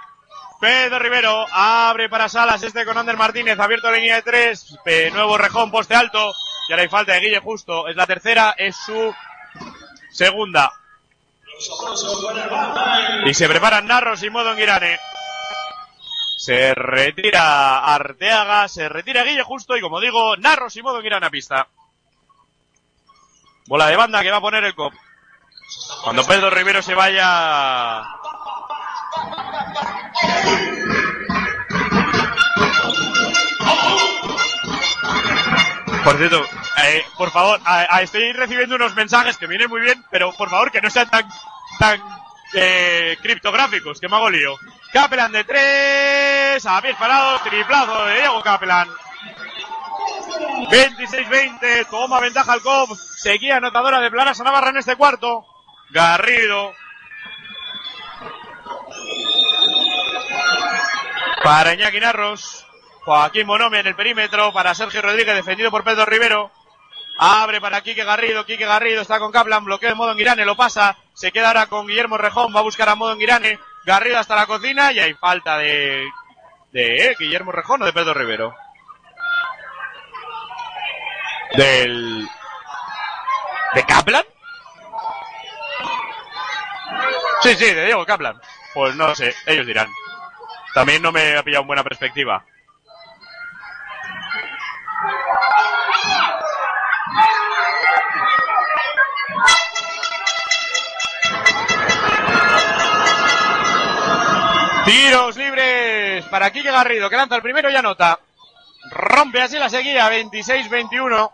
Pedro 0.59 0.97
Rivero 0.97 1.45
abre 1.51 2.07
para 2.07 2.29
Salas, 2.29 2.63
este 2.63 2.85
con 2.85 2.97
Ander 2.97 3.17
Martínez, 3.17 3.59
abierto 3.59 3.89
a 3.89 3.91
línea 3.91 4.15
de 4.15 4.21
tres, 4.21 4.77
nuevo 5.11 5.37
rejón, 5.37 5.69
poste 5.69 5.93
alto, 5.93 6.33
y 6.69 6.71
ahora 6.71 6.83
hay 6.83 6.89
falta 6.89 7.13
de 7.13 7.19
Guille 7.19 7.39
Justo, 7.39 7.89
es 7.89 7.97
la 7.97 8.07
tercera, 8.07 8.55
es 8.57 8.75
su 8.77 9.13
segunda. 10.09 10.71
Y 13.25 13.33
se 13.33 13.47
preparan 13.47 13.87
Narros 13.87 14.23
y 14.23 14.29
Modo 14.29 14.51
en 14.51 14.57
Girane. 14.57 14.99
Se 16.37 16.73
retira 16.73 17.79
Arteaga, 17.79 18.67
se 18.67 18.89
retira 18.89 19.23
Guille 19.23 19.43
Justo 19.43 19.77
y 19.77 19.81
como 19.81 19.99
digo, 19.99 20.35
Narros 20.37 20.75
y 20.75 20.81
Modo 20.81 20.97
en 20.97 21.03
Girane 21.03 21.25
a 21.25 21.29
pista. 21.29 21.67
Bola 23.67 23.87
de 23.87 23.95
banda 23.95 24.21
que 24.21 24.31
va 24.31 24.37
a 24.37 24.41
poner 24.41 24.63
el 24.63 24.75
cop. 24.75 24.93
Cuando 26.03 26.25
Pedro 26.25 26.49
Rivero 26.49 26.81
se 26.81 26.93
vaya 26.93 28.03
por 36.03 36.17
cierto, 36.17 36.45
eh, 36.83 37.05
por 37.17 37.31
favor, 37.31 37.59
estoy 38.01 38.33
recibiendo 38.33 38.75
unos 38.75 38.95
mensajes 38.95 39.37
que 39.37 39.47
vienen 39.47 39.69
muy 39.69 39.81
bien, 39.81 40.03
pero 40.11 40.31
por 40.33 40.49
favor 40.49 40.71
que 40.71 40.81
no 40.81 40.89
sean 40.89 41.09
tan, 41.09 41.27
tan 41.79 42.01
eh, 42.53 43.17
criptográficos, 43.21 43.99
que 43.99 44.07
me 44.07 44.15
hago 44.15 44.29
lío. 44.29 44.55
Capelán 44.91 45.31
de 45.31 45.43
tres, 45.43 46.65
a 46.65 46.81
pies 46.81 46.95
parados, 46.97 47.43
triplazo 47.43 48.05
de 48.05 48.15
Diego 48.15 48.41
Capelán. 48.41 48.89
26-20, 50.69 51.87
toma 51.89 52.19
ventaja 52.19 52.53
al 52.53 52.61
COP, 52.61 52.95
seguía 52.95 53.57
anotadora 53.57 53.99
de 53.99 54.11
Planas 54.11 54.39
a 54.39 54.43
Navarra 54.43 54.69
en 54.69 54.77
este 54.77 54.95
cuarto. 54.95 55.45
Garrido, 55.89 56.73
Para 61.43 61.73
Iñaki 61.73 61.99
Narros. 61.99 62.62
Joaquín 63.05 63.47
Monome 63.47 63.79
en 63.79 63.87
el 63.87 63.95
perímetro. 63.95 64.53
Para 64.53 64.73
Sergio 64.73 65.01
Rodríguez, 65.01 65.35
defendido 65.35 65.71
por 65.71 65.83
Pedro 65.83 66.05
Rivero. 66.05 66.51
Abre 67.19 67.61
para 67.61 67.81
Quique 67.81 68.03
Garrido. 68.03 68.45
Quique 68.45 68.65
Garrido 68.65 69.01
está 69.01 69.19
con 69.19 69.31
Kaplan. 69.31 69.65
Bloqueo 69.65 69.89
de 69.89 69.95
modo 69.95 70.15
Girane. 70.15 70.45
Lo 70.45 70.55
pasa. 70.55 70.97
Se 71.13 71.31
queda 71.31 71.49
ahora 71.49 71.67
con 71.67 71.87
Guillermo 71.87 72.17
Rejón. 72.17 72.53
Va 72.55 72.59
a 72.59 72.63
buscar 72.63 72.89
a 72.89 72.95
modo 72.95 73.15
Girane. 73.17 73.59
Garrido 73.85 74.17
hasta 74.17 74.35
la 74.35 74.45
cocina. 74.45 74.91
Y 74.91 74.99
hay 74.99 75.13
falta 75.13 75.57
de. 75.57 76.05
de 76.71 77.07
eh, 77.07 77.15
Guillermo 77.19 77.51
Rejón 77.51 77.81
o 77.81 77.85
de 77.85 77.93
Pedro 77.93 78.13
Rivero. 78.13 78.55
Del. 81.55 82.27
¿De 83.75 83.83
Kaplan? 83.83 84.23
Sí, 87.41 87.55
sí, 87.55 87.65
de 87.65 87.85
Diego 87.85 88.05
Kaplan. 88.05 88.39
Pues 88.73 88.95
no 88.95 89.13
sé, 89.13 89.35
ellos 89.45 89.67
dirán. 89.67 89.87
También 90.73 91.01
no 91.01 91.11
me 91.11 91.37
ha 91.37 91.43
pillado 91.43 91.61
en 91.61 91.67
buena 91.67 91.83
perspectiva. 91.83 92.45
Para 106.33 106.49
Quique 106.49 106.71
Garrido, 106.71 107.11
que 107.11 107.15
lanza 107.15 107.35
el 107.35 107.43
primero 107.43 107.69
y 107.69 107.75
anota. 107.75 108.19
Rompe 108.89 109.39
así 109.39 109.59
la 109.59 109.69
seguida, 109.69 110.09
26-21. 110.09 111.31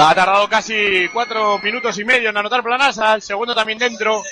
Ha 0.00 0.14
tardado 0.14 0.48
casi 0.48 1.06
cuatro 1.12 1.58
minutos 1.58 1.98
y 1.98 2.06
medio 2.06 2.30
en 2.30 2.36
anotar 2.38 2.62
Planasa, 2.62 3.12
el 3.12 3.20
segundo 3.20 3.54
también 3.54 3.78
dentro. 3.78 4.22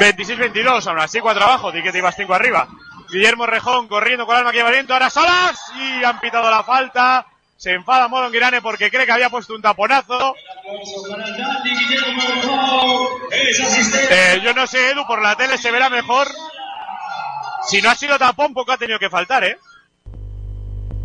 26-22, 0.00 0.84
aún 0.88 0.98
así 0.98 1.20
cuatro 1.20 1.44
abajo, 1.44 1.70
di 1.70 1.80
que 1.80 1.92
te 1.92 1.98
ibas 1.98 2.16
cinco 2.16 2.34
arriba. 2.34 2.66
Guillermo 3.08 3.46
Rejón 3.46 3.86
corriendo 3.86 4.26
con 4.26 4.34
alma 4.34 4.50
que 4.50 4.64
valiente, 4.64 4.92
ahora 4.92 5.10
solas 5.10 5.60
y 5.76 6.02
han 6.02 6.18
pitado 6.18 6.50
la 6.50 6.64
falta. 6.64 7.24
Se 7.56 7.72
enfada 7.72 8.08
Modo 8.08 8.30
Girane 8.30 8.60
porque 8.60 8.90
cree 8.90 9.06
que 9.06 9.12
había 9.12 9.30
puesto 9.30 9.54
un 9.54 9.62
taponazo. 9.62 10.34
Eh, 14.10 14.40
yo 14.44 14.52
no 14.52 14.66
sé, 14.66 14.90
Edu, 14.90 15.06
por 15.06 15.22
la 15.22 15.36
tele 15.36 15.56
se 15.56 15.70
verá 15.70 15.88
mejor. 15.88 16.28
Si 17.66 17.80
no 17.80 17.90
ha 17.90 17.94
sido 17.94 18.18
tapón, 18.18 18.52
poco 18.52 18.72
ha 18.72 18.76
tenido 18.76 18.98
que 18.98 19.10
faltar, 19.10 19.42
¿eh? 19.44 19.58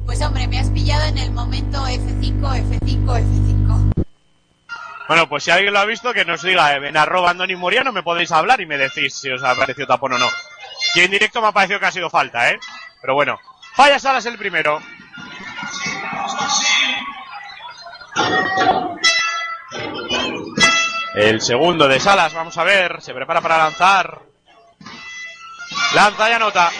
Pues 0.06 0.22
hombre, 0.22 0.48
me 0.48 0.60
has 0.60 0.70
pillado 0.70 1.06
en 1.06 1.18
el 1.18 1.32
momento 1.32 1.80
F5, 1.80 2.42
F5, 2.42 3.06
F5. 3.06 4.06
Bueno, 5.08 5.28
pues 5.28 5.44
si 5.44 5.52
alguien 5.52 5.74
lo 5.74 5.80
ha 5.80 5.86
visto, 5.86 6.14
que 6.14 6.26
nos 6.26 6.42
diga 6.42 6.76
en 6.76 6.98
arroba 6.98 7.32
Andoni 7.32 7.56
Moriano, 7.56 7.92
me 7.92 8.04
podéis 8.04 8.32
hablar 8.32 8.62
y 8.62 8.66
me 8.66 8.78
decís 8.78 9.16
si 9.16 9.30
os 9.30 9.44
ha 9.44 9.56
parecido 9.56 9.88
tapón 9.88 10.14
o 10.14 10.18
no. 10.18 10.28
Y 10.96 11.00
en 11.02 11.12
directo 11.12 11.42
me 11.42 11.48
ha 11.48 11.52
parecido 11.52 11.80
que 11.80 11.86
ha 11.86 11.92
sido 11.92 12.10
falta, 12.10 12.50
¿eh? 12.52 12.60
Pero 13.02 13.14
bueno, 13.14 13.40
falla 13.74 14.00
Salas 14.00 14.26
el 14.26 14.38
primero. 14.38 14.82
El 21.16 21.42
segundo 21.42 21.88
de 21.88 22.00
Salas, 22.00 22.34
vamos 22.34 22.58
a 22.58 22.64
ver, 22.64 23.02
se 23.02 23.14
prepara 23.14 23.42
para 23.42 23.58
lanzar. 23.58 24.22
Lanza 25.94 26.30
y 26.30 26.34
anota. 26.34 26.72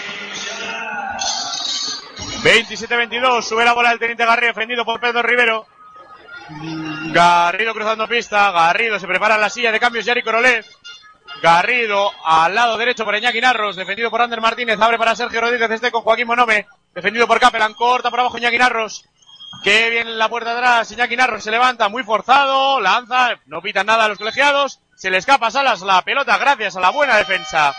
27-22, 2.42 3.42
sube 3.42 3.64
la 3.64 3.72
bola 3.72 3.90
del 3.90 3.98
teniente 3.98 4.26
Garrido, 4.26 4.52
defendido 4.52 4.84
por 4.84 5.00
Pedro 5.00 5.22
Rivero. 5.22 5.66
Garrido 7.12 7.72
cruzando 7.72 8.08
pista, 8.08 8.50
Garrido 8.50 8.98
se 8.98 9.06
prepara 9.06 9.36
en 9.36 9.42
la 9.42 9.50
silla 9.50 9.70
de 9.70 9.78
cambios, 9.78 10.04
Yari 10.04 10.22
Corolev. 10.22 10.64
Garrido 11.42 12.10
al 12.24 12.54
lado 12.54 12.76
derecho 12.76 13.04
por 13.04 13.14
Iñaki 13.14 13.40
Narros, 13.40 13.76
defendido 13.76 14.10
por 14.10 14.22
Ander 14.22 14.40
Martínez, 14.40 14.80
abre 14.80 14.98
para 14.98 15.14
Sergio 15.14 15.40
Rodríguez, 15.40 15.70
este 15.70 15.90
con 15.90 16.02
Joaquín 16.02 16.26
Monome, 16.26 16.66
defendido 16.94 17.26
por 17.26 17.40
Capelan, 17.40 17.74
corta 17.74 18.10
por 18.10 18.20
abajo 18.20 18.38
Iñaki 18.38 18.58
Narros. 18.58 19.04
Que 19.62 19.90
viene 19.90 20.10
en 20.10 20.18
la 20.18 20.28
puerta 20.28 20.52
atrás, 20.52 20.90
Iñaki 20.90 21.16
Narros 21.16 21.44
se 21.44 21.50
levanta 21.50 21.88
muy 21.88 22.02
forzado, 22.02 22.80
lanza, 22.80 23.30
no 23.46 23.60
pitan 23.60 23.86
nada 23.86 24.04
a 24.04 24.08
los 24.08 24.18
colegiados, 24.18 24.80
se 24.96 25.10
le 25.10 25.18
escapa 25.18 25.48
a 25.48 25.50
Salas 25.50 25.82
la 25.82 26.02
pelota 26.02 26.38
gracias 26.38 26.76
a 26.76 26.80
la 26.80 26.90
buena 26.90 27.16
defensa. 27.16 27.74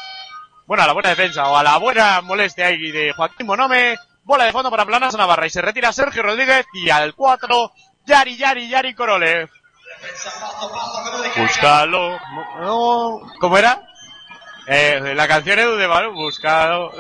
Bueno, 0.66 0.84
a 0.84 0.88
la 0.88 0.94
buena 0.94 1.10
defensa 1.10 1.48
o 1.50 1.58
a 1.58 1.64
la 1.64 1.78
buena 1.78 2.22
molestia 2.22 2.68
ahí 2.68 2.92
de 2.92 3.12
Joaquín 3.12 3.48
Monome, 3.48 3.98
Bola 4.26 4.46
de 4.46 4.54
fondo 4.54 4.72
para 4.72 4.86
Planas 4.86 5.18
Navarra 5.18 5.46
y 5.46 5.50
se 5.50 5.62
retira 5.62 5.92
Sergio 5.92 6.24
Rodríguez 6.24 6.66
y 6.74 6.90
al 6.90 7.14
4 7.14 7.72
Yari 8.06 8.38
Yari 8.38 8.70
Yari 8.70 8.96
Korolev. 8.96 9.50
Búscalo. 11.36 12.20
¿Cómo 13.40 13.58
era? 13.58 13.82
Eh, 14.66 15.14
la 15.16 15.28
canción 15.28 15.60
Edu 15.60 15.76
de 15.76 15.88
Balón 15.88 16.14
buscado. 16.16 16.92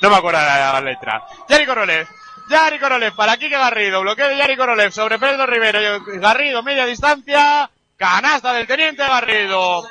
No, 0.00 0.10
me 0.10 0.16
acuerdo 0.16 0.40
la, 0.40 0.72
la 0.72 0.80
letra. 0.80 1.22
Yari 1.48 1.66
Korolev. 1.66 2.06
Yari 2.48 2.78
Korolev 2.78 3.14
para 3.14 3.36
Kike 3.36 3.56
Garrido. 3.58 4.00
Bloqueo 4.02 4.28
de 4.28 4.36
Yari 4.36 4.56
Korolev 4.56 4.90
sobre 4.92 5.18
Pedro 5.18 5.46
Rivero. 5.46 5.80
Garrido, 6.20 6.62
media 6.62 6.86
distancia. 6.86 7.68
Canasta 7.96 8.52
del 8.52 8.66
teniente 8.66 9.02
Garrido. 9.02 9.86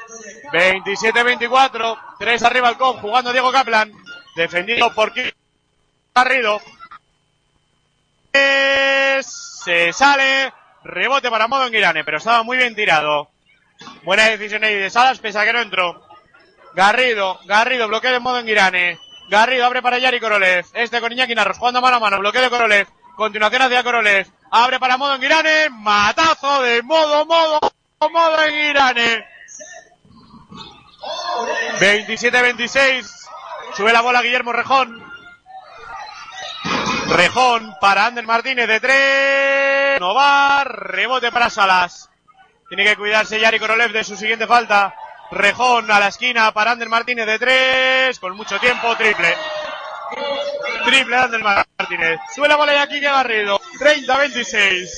27-24. 0.52 2.00
3 2.20 2.44
arriba 2.44 2.70
al 2.70 2.78
con. 2.78 2.98
Jugando 2.98 3.32
Diego 3.32 3.52
Kaplan. 3.52 3.92
Defendido 4.36 4.94
por 4.94 5.14
Kike 5.14 5.34
Garrido. 6.14 6.62
Es- 8.32 9.62
Se 9.64 9.92
sale. 9.94 10.52
Rebote 10.84 11.30
para 11.32 11.48
Modo 11.48 11.66
en 11.66 11.74
Girane, 11.74 12.04
pero 12.04 12.18
estaba 12.18 12.44
muy 12.44 12.58
bien 12.58 12.76
tirado. 12.76 13.30
Buena 14.04 14.30
decisión 14.30 14.64
ahí 14.64 14.76
de 14.76 14.90
Salas, 14.90 15.20
pese 15.20 15.40
a 15.40 15.46
que 15.46 15.54
no 15.54 15.62
entró. 15.62 16.06
Garrido, 16.74 17.40
Garrido, 17.46 17.88
bloqueo 17.88 18.12
de 18.12 18.20
modo 18.20 18.40
en 18.40 18.46
Girane. 18.46 19.00
Garrido 19.30 19.66
abre 19.66 19.82
para 19.82 19.98
Yari 19.98 20.20
Korolev. 20.20 20.66
Este 20.74 21.02
con 21.02 21.12
Iñaki 21.12 21.34
Narros, 21.34 21.58
jugando 21.58 21.82
mano 21.82 21.98
a 21.98 22.00
mano, 22.00 22.20
bloqueo 22.20 22.42
de 22.42 22.50
Korolev. 22.50 22.88
Continuación 23.16 23.62
hacia 23.64 23.84
Korolev. 23.84 24.28
Abre 24.52 24.80
para 24.80 24.98
modo 24.98 25.16
en 25.16 25.22
Girane. 25.22 25.70
Matazo 25.70 26.62
de 26.62 26.84
modo, 26.84 27.26
modo, 27.26 27.60
modo 28.12 28.44
en 28.44 28.54
Girane. 28.54 29.26
27-26. 31.80 33.06
Sube 33.76 33.94
la 33.94 34.02
bola 34.02 34.22
Guillermo 34.22 34.54
Rejón. 34.54 35.04
Rejón 37.08 37.76
para 37.80 38.06
Ander 38.08 38.26
Martínez 38.26 38.68
de 38.68 38.80
tres. 38.80 40.00
No 40.00 40.14
va. 40.14 40.64
Rebote 40.64 41.32
para 41.32 41.50
Salas. 41.50 42.10
Tiene 42.76 42.90
que 42.90 42.98
cuidarse 42.98 43.40
Yari 43.40 43.58
Korolev 43.58 43.94
de 43.94 44.04
su 44.04 44.18
siguiente 44.18 44.46
falta. 44.48 44.94
Rejón 45.32 45.90
a 45.90 45.98
la 45.98 46.10
esquina 46.10 46.52
para 46.52 46.72
Ander 46.72 46.90
Martínez 46.90 47.26
de 47.26 47.40
tres. 47.40 48.20
Con 48.20 48.36
mucho 48.36 48.60
tiempo, 48.60 48.94
triple. 48.98 49.34
Triple 50.84 51.16
de 51.16 51.22
Ander 51.22 51.42
Martínez. 51.42 52.20
Sube 52.36 52.50
la 52.50 52.58
bola 52.58 52.74
y 52.74 52.78
aquí 52.78 53.00
que 53.00 53.06
Garrido. 53.06 53.62
30-26. 53.80 54.90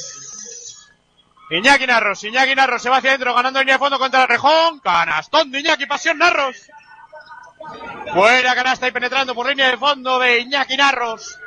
Iñaki 1.51 1.85
Narros. 1.85 2.23
Iñaki 2.23 2.55
Narros 2.55 2.81
se 2.81 2.89
va 2.89 2.97
hacia 2.97 3.11
adentro 3.11 3.35
ganando 3.35 3.59
línea 3.59 3.75
de 3.75 3.79
fondo 3.79 3.99
contra 3.99 4.25
Rejón. 4.25 4.79
Canastón 4.79 5.51
de 5.51 5.59
Iñaki. 5.59 5.85
Pasión 5.85 6.17
Narros. 6.17 6.57
Buena 8.15 8.55
canasta 8.55 8.87
y 8.87 8.91
penetrando 8.91 9.35
por 9.35 9.47
línea 9.47 9.69
de 9.69 9.77
fondo 9.77 10.17
de 10.17 10.39
Iñaki 10.39 10.77
Narros. 10.77 11.37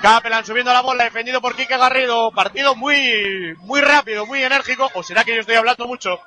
Capelan 0.00 0.44
subiendo 0.44 0.72
la 0.72 0.80
bola, 0.80 1.04
defendido 1.04 1.40
por 1.40 1.54
Quique 1.54 1.76
Garrido. 1.76 2.32
Partido 2.32 2.74
muy, 2.74 3.54
muy 3.58 3.80
rápido, 3.80 4.26
muy 4.26 4.42
enérgico. 4.42 4.90
¿O 4.94 5.02
será 5.02 5.24
que 5.24 5.34
yo 5.34 5.40
estoy 5.40 5.54
hablando 5.54 5.86
mucho? 5.86 6.18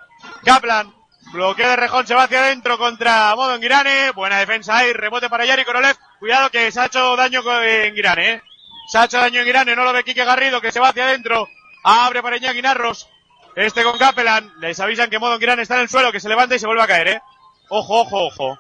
Kaplan, 0.45 0.93
bloqueo 1.33 1.69
de 1.69 1.75
Rejón, 1.75 2.07
se 2.07 2.15
va 2.15 2.23
hacia 2.23 2.39
adentro 2.39 2.77
contra 2.77 3.35
Modo 3.35 3.59
Girane. 3.59 4.11
Buena 4.11 4.39
defensa 4.39 4.77
ahí, 4.77 4.93
rebote 4.93 5.29
para 5.29 5.45
Yari 5.45 5.65
Korolev. 5.65 5.97
Cuidado 6.19 6.49
que 6.49 6.71
se 6.71 6.79
ha 6.79 6.85
hecho 6.85 7.15
daño 7.15 7.41
en 7.63 7.93
Girane, 7.93 8.31
¿eh? 8.31 8.41
Se 8.87 8.97
ha 8.97 9.05
hecho 9.05 9.17
daño 9.17 9.41
en 9.41 9.45
Girane, 9.45 9.75
no 9.75 9.83
lo 9.83 9.91
ve 9.91 10.03
Quique 10.03 10.23
Garrido, 10.23 10.61
que 10.61 10.71
se 10.71 10.79
va 10.79 10.89
hacia 10.89 11.05
adentro. 11.05 11.49
Abre 11.83 12.21
para 12.21 12.37
Iñaki 12.37 12.61
Narros. 12.61 13.09
Este 13.55 13.83
con 13.83 13.97
Capelan. 13.97 14.53
Les 14.59 14.79
avisan 14.79 15.09
que 15.09 15.19
Modo 15.19 15.37
Girane 15.37 15.63
está 15.63 15.75
en 15.75 15.81
el 15.81 15.89
suelo, 15.89 16.11
que 16.11 16.19
se 16.19 16.29
levanta 16.29 16.55
y 16.55 16.59
se 16.59 16.65
vuelve 16.65 16.83
a 16.83 16.87
caer, 16.87 17.07
¿eh? 17.07 17.21
Ojo, 17.69 18.01
ojo, 18.01 18.27
ojo. 18.27 18.59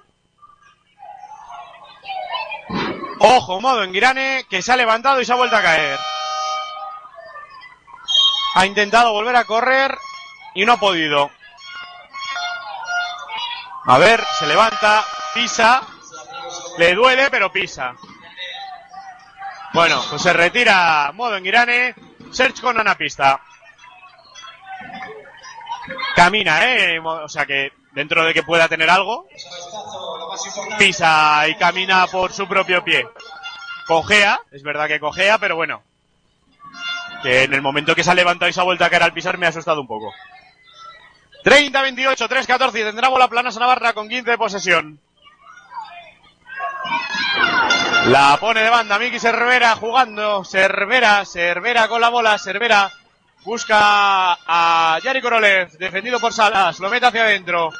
Ojo, 3.19 3.61
modo 3.61 3.83
en 3.83 3.93
Girane, 3.93 4.45
que 4.49 4.61
se 4.61 4.71
ha 4.71 4.75
levantado 4.75 5.21
y 5.21 5.25
se 5.25 5.31
ha 5.31 5.35
vuelto 5.35 5.55
a 5.55 5.61
caer. 5.61 5.99
Ha 8.55 8.65
intentado 8.65 9.11
volver 9.11 9.35
a 9.35 9.45
correr 9.45 9.97
y 10.53 10.65
no 10.65 10.73
ha 10.73 10.77
podido. 10.77 11.29
A 13.85 13.97
ver, 13.97 14.23
se 14.39 14.47
levanta, 14.47 15.05
pisa. 15.33 15.81
Le 16.77 16.93
duele, 16.93 17.29
pero 17.29 17.51
pisa. 17.51 17.95
Bueno, 19.73 20.01
pues 20.09 20.21
se 20.21 20.33
retira 20.33 21.11
modo 21.13 21.37
en 21.37 21.43
Girane. 21.43 21.95
Search 22.31 22.61
con 22.61 22.79
una 22.79 22.95
pista. 22.95 23.39
Camina, 26.15 26.65
eh. 26.65 26.99
O 26.99 27.29
sea 27.29 27.45
que 27.45 27.71
dentro 27.91 28.23
de 28.25 28.33
que 28.33 28.43
pueda 28.43 28.67
tener 28.67 28.89
algo, 28.89 29.27
pisa 30.77 31.47
y 31.47 31.55
camina 31.55 32.07
por 32.07 32.33
su 32.33 32.47
propio 32.47 32.83
pie. 32.83 33.07
Cojea, 33.87 34.39
es 34.51 34.63
verdad 34.63 34.87
que 34.87 34.99
cojea, 34.99 35.37
pero 35.37 35.55
bueno. 35.55 35.83
Que 37.21 37.43
en 37.43 37.53
el 37.53 37.61
momento 37.61 37.95
que 37.95 38.03
se 38.03 38.11
ha 38.11 38.15
levantado 38.15 38.49
y 38.49 38.53
se 38.53 38.59
ha 38.59 38.63
vuelto 38.63 38.85
a 38.85 38.89
caer 38.89 39.03
al 39.03 39.13
pisar 39.13 39.37
me 39.37 39.45
ha 39.45 39.49
asustado 39.49 39.81
un 39.81 39.87
poco. 39.87 40.13
30-28, 41.43 42.27
3-14 42.27 42.69
y 42.69 42.83
tendrá 42.83 43.09
bola 43.09 43.27
plana 43.27 43.51
Navarra 43.51 43.93
con 43.93 44.09
15 44.09 44.31
de 44.31 44.37
posesión. 44.37 44.99
La 48.07 48.37
pone 48.39 48.61
de 48.61 48.69
banda 48.69 48.99
Miki 48.99 49.19
Cervera 49.19 49.75
jugando. 49.75 50.43
Cervera, 50.43 51.23
Cervera 51.25 51.87
con 51.87 52.01
la 52.01 52.09
bola, 52.09 52.37
Cervera. 52.37 52.91
Busca 53.43 53.77
a 53.77 54.99
Yari 55.03 55.21
Korolev, 55.21 55.71
defendido 55.77 56.19
por 56.19 56.33
Salas, 56.33 56.79
lo 56.79 56.89
mete 56.89 57.05
hacia 57.05 57.23
adentro. 57.23 57.71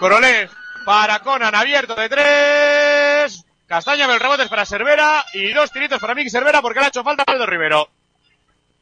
Korolev 0.00 0.50
para 0.90 1.20
Conan, 1.20 1.54
abierto 1.54 1.94
de 1.94 2.08
tres. 2.08 3.44
Castaña, 3.68 4.12
el 4.12 4.18
rebote 4.18 4.42
es 4.42 4.48
para 4.48 4.66
Cervera 4.66 5.24
y 5.32 5.52
dos 5.52 5.70
tiritos 5.70 6.00
para 6.00 6.16
Miki 6.16 6.28
Cervera 6.28 6.60
porque 6.60 6.80
le 6.80 6.86
ha 6.86 6.88
hecho 6.88 7.04
falta 7.04 7.22
a 7.22 7.26
Pedro 7.26 7.46
Rivero. 7.46 7.88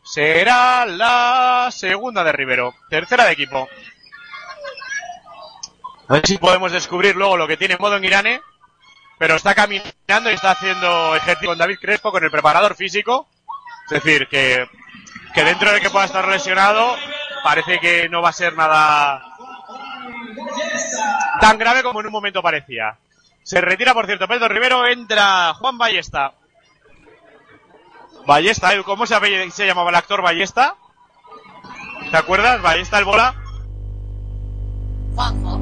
Será 0.02 0.86
la 0.86 1.68
segunda 1.70 2.24
de 2.24 2.32
Rivero, 2.32 2.74
tercera 2.88 3.26
de 3.26 3.32
equipo. 3.32 3.68
A 6.08 6.14
ver 6.14 6.26
si 6.26 6.38
podemos 6.38 6.72
descubrir 6.72 7.14
luego 7.14 7.36
lo 7.36 7.46
que 7.46 7.58
tiene 7.58 7.76
modo 7.76 7.96
en 7.96 8.04
Irane. 8.06 8.40
Pero 9.18 9.34
está 9.34 9.54
caminando 9.54 10.30
y 10.30 10.32
está 10.32 10.52
haciendo 10.52 11.14
ejercicio 11.14 11.50
con 11.50 11.58
David 11.58 11.78
Crespo, 11.78 12.10
con 12.10 12.24
el 12.24 12.30
preparador 12.30 12.74
físico. 12.74 13.28
Es 13.84 14.02
decir, 14.02 14.28
que, 14.28 14.66
que 15.34 15.44
dentro 15.44 15.70
de 15.72 15.82
que 15.82 15.90
pueda 15.90 16.06
estar 16.06 16.26
lesionado, 16.26 16.96
parece 17.44 17.78
que 17.80 18.08
no 18.08 18.22
va 18.22 18.30
a 18.30 18.32
ser 18.32 18.54
nada 18.54 19.22
tan 21.40 21.58
grave 21.58 21.82
como 21.82 22.00
en 22.00 22.06
un 22.06 22.12
momento 22.12 22.42
parecía. 22.42 22.96
Se 23.42 23.60
retira, 23.60 23.94
por 23.94 24.06
cierto, 24.06 24.28
Pedro 24.28 24.48
Rivero, 24.48 24.86
entra 24.86 25.54
Juan 25.54 25.78
Ballesta. 25.78 26.34
Ballesta, 28.26 28.74
Edu, 28.74 28.84
¿cómo 28.84 29.06
se, 29.06 29.66
llamaba 29.66 29.90
el 29.90 29.96
actor 29.96 30.20
Ballesta? 30.20 30.76
¿Te 32.10 32.16
acuerdas? 32.16 32.60
Ballesta 32.60 32.98
el 32.98 33.04
bola. 33.06 33.34
Juanjo. 35.14 35.60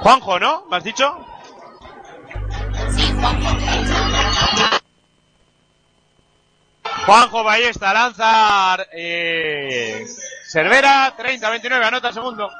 Juanjo, 0.00 0.38
¿no? 0.38 0.64
¿Me 0.70 0.76
has 0.76 0.84
dicho? 0.84 1.26
Sí, 2.94 3.12
Juanjo, 7.04 7.42
Ballesta 7.42 7.92
lanza 7.92 8.76
eh, 8.92 10.06
Cervera, 10.48 11.14
30-29, 11.14 11.84
anota 11.84 12.10
segundo. 12.10 12.50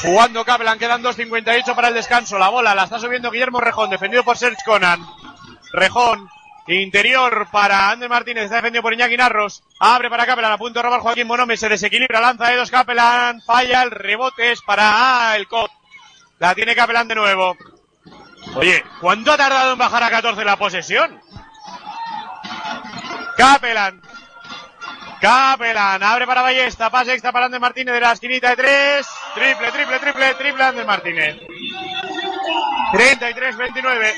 Jugando 0.00 0.44
Kaplan, 0.46 0.78
quedan 0.78 1.02
2.58 1.02 1.74
para 1.74 1.88
el 1.88 1.94
descanso. 1.94 2.38
La 2.38 2.48
bola 2.48 2.74
la 2.74 2.84
está 2.84 2.98
subiendo 2.98 3.30
Guillermo 3.30 3.60
Rejón, 3.60 3.90
defendido 3.90 4.24
por 4.24 4.38
Serge 4.38 4.62
Conan. 4.64 5.06
Rejón, 5.72 6.26
interior 6.68 7.48
para 7.52 7.90
Ander 7.90 8.08
Martínez, 8.08 8.44
está 8.44 8.56
defendido 8.56 8.82
por 8.82 8.94
Iñaki 8.94 9.16
Narros. 9.18 9.62
Abre 9.78 10.08
para 10.08 10.24
Kaplan, 10.24 10.52
a 10.52 10.56
punto 10.56 10.78
de 10.78 10.84
robar 10.84 11.00
Joaquín 11.00 11.26
Monome, 11.26 11.58
se 11.58 11.68
desequilibra, 11.68 12.18
lanza 12.18 12.48
de 12.48 12.56
dos 12.56 12.70
Kaplan, 12.70 13.42
falla, 13.42 13.82
el 13.82 13.90
rebote 13.90 14.52
es 14.52 14.62
para 14.62 15.36
el 15.36 15.46
COP. 15.48 15.70
La 16.38 16.54
tiene 16.54 16.74
Kaplan 16.74 17.08
de 17.08 17.14
nuevo. 17.14 17.58
Oye, 18.54 18.82
¿cuánto 19.02 19.32
ha 19.32 19.36
tardado 19.36 19.72
en 19.72 19.78
bajar 19.78 20.02
a 20.02 20.08
14 20.08 20.42
la 20.46 20.56
posesión? 20.56 21.20
Capelan. 23.36 24.00
Capelan. 25.20 26.02
Abre 26.02 26.26
para 26.26 26.42
Ballesta. 26.42 26.90
Pase 26.90 27.12
extra 27.12 27.32
para 27.32 27.46
Ander 27.46 27.60
Martínez 27.60 27.94
de 27.94 28.00
la 28.00 28.12
esquinita 28.12 28.50
de 28.50 28.56
tres. 28.56 29.06
Triple, 29.34 29.72
triple, 29.72 29.98
triple, 29.98 30.34
triple 30.34 30.64
Ander 30.64 30.86
Martínez. 30.86 31.36
33-29. 32.92 34.14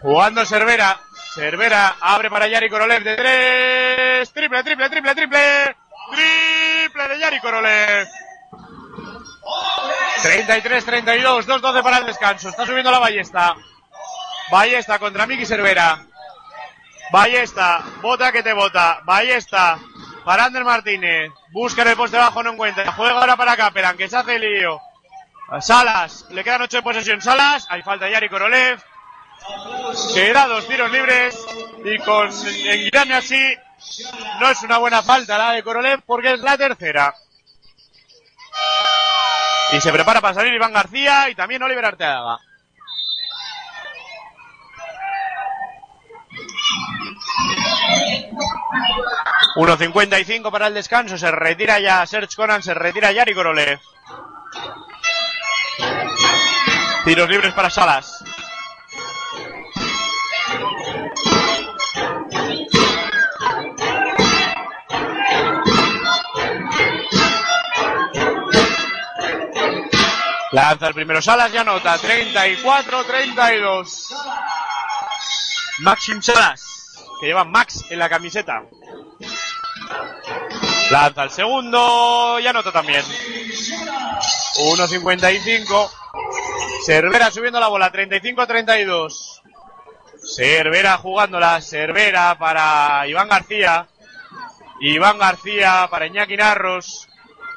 Jugando 0.00 0.44
Cervera. 0.44 1.00
Cervera 1.34 1.96
abre 2.00 2.30
para 2.30 2.48
Yari 2.48 2.68
Korolev 2.68 3.02
de 3.02 3.16
tres. 3.16 4.32
Triple, 4.32 4.62
triple, 4.62 4.88
triple, 4.90 5.14
triple. 5.14 5.76
Triple 6.10 7.08
de 7.08 7.18
Yari 7.18 7.40
Korolev. 7.40 8.08
33-32. 10.22 11.44
2-12 11.46 11.82
para 11.82 11.98
el 11.98 12.06
descanso. 12.06 12.48
Está 12.48 12.66
subiendo 12.66 12.90
la 12.90 12.98
Ballesta. 12.98 13.54
Ballesta 14.50 14.98
contra 14.98 15.26
Miki 15.26 15.44
Cervera. 15.44 16.07
Ballesta, 17.10 17.82
bota 18.02 18.32
que 18.32 18.42
te 18.42 18.52
bota. 18.52 19.00
Ballesta, 19.04 19.78
para 20.24 20.44
Ander 20.44 20.64
Martínez. 20.64 21.32
Busca 21.50 21.82
en 21.82 21.88
el 21.88 21.96
poste 21.96 22.16
bajo, 22.16 22.42
no 22.42 22.52
encuentra. 22.52 22.92
Juega 22.92 23.18
ahora 23.18 23.36
para 23.36 23.56
Capelan, 23.56 23.96
que 23.96 24.08
se 24.08 24.16
hace 24.16 24.36
el 24.36 24.42
lío. 24.42 24.80
Salas, 25.60 26.26
le 26.30 26.44
quedan 26.44 26.62
8 26.62 26.76
de 26.76 26.82
posesión. 26.82 27.22
Salas, 27.22 27.66
hay 27.70 27.82
falta 27.82 28.10
Yari 28.10 28.28
Korolev. 28.28 28.82
Queda 30.14 30.46
dos 30.46 30.68
tiros 30.68 30.90
libres. 30.90 31.46
Y 31.84 31.98
con 31.98 32.28
Enguirane 32.28 33.14
así, 33.14 33.56
no 34.40 34.50
es 34.50 34.62
una 34.62 34.78
buena 34.78 35.02
falta 35.02 35.38
la 35.38 35.52
de 35.52 35.62
Korolev 35.62 36.02
porque 36.02 36.34
es 36.34 36.40
la 36.40 36.58
tercera. 36.58 37.14
Y 39.72 39.80
se 39.80 39.92
prepara 39.92 40.20
para 40.20 40.34
salir 40.34 40.52
Iván 40.52 40.72
García 40.72 41.28
y 41.30 41.34
también 41.34 41.62
Oliver 41.62 41.84
Arteaga. 41.84 42.38
...1.55 49.56 50.50
para 50.50 50.68
el 50.68 50.74
descanso... 50.74 51.18
...se 51.18 51.30
retira 51.30 51.80
ya 51.80 52.06
Serge 52.06 52.36
Conan... 52.36 52.62
...se 52.62 52.74
retira 52.74 53.12
Yari 53.12 53.34
Korolev... 53.34 53.80
...tiros 57.04 57.28
libres 57.28 57.52
para 57.54 57.70
Salas... 57.70 58.24
Lanza 70.50 70.88
el 70.88 70.94
primero 70.94 71.20
Salas 71.20 71.52
y 71.52 71.58
anota 71.58 71.98
34-32. 71.98 74.14
Maxim 75.80 76.22
Salas, 76.22 76.67
que 77.20 77.26
lleva 77.26 77.44
Max 77.44 77.84
en 77.90 77.98
la 77.98 78.08
camiseta. 78.08 78.62
Lanza 80.90 81.24
el 81.24 81.30
segundo 81.30 82.38
y 82.40 82.46
anota 82.46 82.72
también. 82.72 83.02
1.55. 84.56 85.90
Cervera 86.84 87.30
subiendo 87.30 87.60
la 87.60 87.68
bola, 87.68 87.92
35-32. 87.92 89.42
Cervera 90.20 90.96
jugándola, 90.98 91.60
Cervera 91.60 92.36
para 92.38 93.06
Iván 93.06 93.28
García. 93.28 93.86
Iván 94.80 95.18
García 95.18 95.88
para 95.90 96.06
Iñaki 96.06 96.36
Narros. 96.36 97.08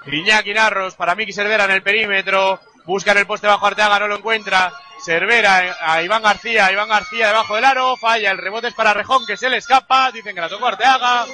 Iñaki 0.05 0.53
Narros 0.53 0.95
para 0.95 1.15
Miki 1.15 1.33
Cervera 1.33 1.65
en 1.65 1.71
el 1.71 1.83
perímetro. 1.83 2.59
Busca 2.85 3.11
en 3.11 3.19
el 3.19 3.27
poste 3.27 3.47
bajo 3.47 3.65
Arteaga, 3.65 3.99
no 3.99 4.07
lo 4.07 4.17
encuentra. 4.17 4.73
Cervera 5.03 5.77
a 5.81 6.03
Iván 6.03 6.21
García, 6.21 6.71
Iván 6.71 6.87
García 6.87 7.29
debajo 7.29 7.55
del 7.55 7.65
aro, 7.65 7.97
falla, 7.97 8.31
el 8.31 8.37
rebote 8.37 8.67
es 8.67 8.73
para 8.73 8.93
Rejón 8.93 9.25
que 9.25 9.35
se 9.35 9.49
le 9.49 9.57
escapa, 9.57 10.11
dicen 10.11 10.35
que 10.35 10.41
la 10.41 10.49
tocó 10.49 10.67
Arteaga. 10.67 11.25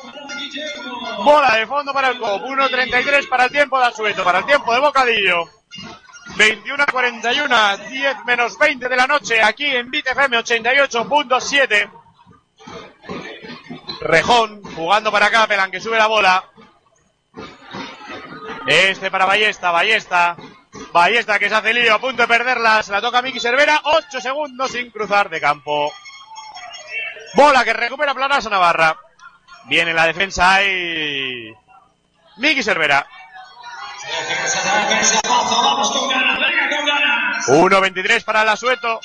Bola 1.17 1.55
de 1.55 1.67
fondo 1.67 1.93
para 1.93 2.09
el 2.09 2.17
COP, 2.17 2.43
1.33 2.43 3.27
para 3.27 3.45
el 3.45 3.51
tiempo 3.51 3.77
de 3.77 3.85
Asueto, 3.85 4.23
para 4.23 4.39
el 4.39 4.45
tiempo 4.45 4.73
de 4.73 4.79
Bocadillo. 4.79 5.49
21 6.37 6.85
41, 6.91 7.77
10 7.89 8.25
menos 8.25 8.57
20 8.57 8.87
de 8.87 8.95
la 8.95 9.07
noche, 9.07 9.41
aquí 9.41 9.65
en 9.65 9.89
BTFM 9.91 10.37
88.7. 10.37 11.91
Rejón 14.01 14.61
jugando 14.75 15.11
para 15.11 15.29
Capelan 15.29 15.71
que 15.71 15.81
sube 15.81 15.97
la 15.97 16.07
bola. 16.07 16.45
Este 18.67 19.09
para 19.09 19.25
Ballesta, 19.25 19.71
Ballesta. 19.71 20.37
Ballesta 20.91 21.39
que 21.39 21.49
se 21.49 21.55
hace 21.55 21.73
lío 21.73 21.93
a 21.93 21.99
punto 21.99 22.21
de 22.21 22.27
perderla. 22.27 22.81
Se 22.83 22.91
la 22.91 23.01
toca 23.01 23.19
a 23.19 23.21
Miki 23.21 23.39
Cervera. 23.39 23.81
8 23.83 24.21
segundos 24.21 24.71
sin 24.71 24.91
cruzar 24.91 25.29
de 25.29 25.41
campo. 25.41 25.93
Bola 27.33 27.63
que 27.63 27.73
recupera 27.73 28.13
Planasa 28.13 28.49
Navarra. 28.49 28.97
Viene 29.65 29.93
la 29.93 30.05
defensa 30.05 30.55
ahí. 30.55 31.53
Miki 32.37 32.63
Cervera. 32.63 33.05
1.23 37.47 38.23
para 38.23 38.41
el 38.43 38.49
Asueto. 38.49 38.99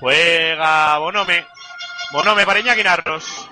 Juega 0.00 0.98
Bonome. 0.98 1.46
Bonome 2.12 2.46
para 2.46 2.60
Iñaki 2.60 2.82
Narros. 2.82 3.48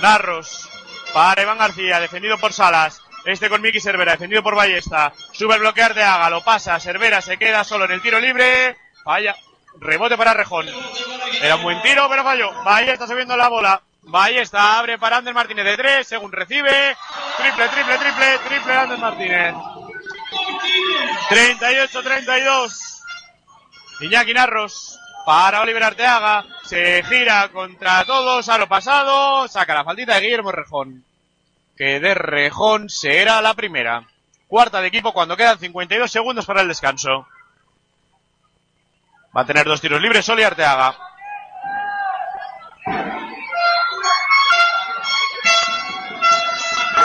Narros 0.00 0.68
para 1.12 1.42
Iván 1.42 1.58
García, 1.58 1.98
defendido 1.98 2.36
por 2.36 2.52
Salas. 2.52 3.00
Este 3.26 3.48
con 3.48 3.60
Miki 3.60 3.80
Cervera, 3.80 4.12
defendido 4.12 4.40
por 4.40 4.54
Ballesta. 4.54 5.12
Sube 5.32 5.58
bloquear 5.58 5.94
de 5.94 6.04
Haga, 6.04 6.30
lo 6.30 6.44
pasa. 6.44 6.78
Cervera 6.78 7.20
se 7.20 7.36
queda 7.36 7.64
solo 7.64 7.84
en 7.84 7.90
el 7.90 8.00
tiro 8.00 8.20
libre. 8.20 8.76
Falla. 9.02 9.34
Rebote 9.80 10.16
para 10.16 10.32
Rejón. 10.32 10.68
Era 11.42 11.56
un 11.56 11.62
buen 11.64 11.82
tiro, 11.82 12.08
pero 12.08 12.22
falló. 12.22 12.52
Ballesta 12.62 13.08
subiendo 13.08 13.36
la 13.36 13.48
bola. 13.48 13.82
Ballesta 14.02 14.78
abre 14.78 14.96
para 14.96 15.16
Ander 15.16 15.34
Martínez 15.34 15.64
de 15.64 15.76
tres, 15.76 16.06
según 16.06 16.30
recibe. 16.30 16.96
Triple, 17.36 17.68
triple, 17.68 17.98
triple, 17.98 18.38
triple 18.48 18.72
Ander 18.72 18.98
Martínez. 18.98 19.54
38-32. 21.28 23.02
Iñaki 24.02 24.34
Narros 24.34 25.00
para 25.26 25.62
Oliver 25.62 25.82
Arteaga. 25.82 26.46
Se 26.62 27.02
gira 27.02 27.48
contra 27.48 28.04
todos 28.04 28.48
a 28.48 28.56
lo 28.56 28.68
pasado. 28.68 29.48
Saca 29.48 29.74
la 29.74 29.84
faldita 29.84 30.14
de 30.14 30.20
Guillermo 30.20 30.52
Rejón. 30.52 31.05
Que 31.76 32.00
de 32.00 32.14
Rejón 32.14 32.88
será 32.88 33.40
la 33.42 33.54
primera. 33.54 34.06
Cuarta 34.48 34.80
de 34.80 34.88
equipo 34.88 35.12
cuando 35.12 35.36
quedan 35.36 35.58
52 35.58 36.10
segundos 36.10 36.46
para 36.46 36.62
el 36.62 36.68
descanso. 36.68 37.26
Va 39.36 39.42
a 39.42 39.46
tener 39.46 39.66
dos 39.66 39.80
tiros 39.80 40.00
libres 40.00 40.28
Oli 40.28 40.42
Arteaga. 40.42 40.96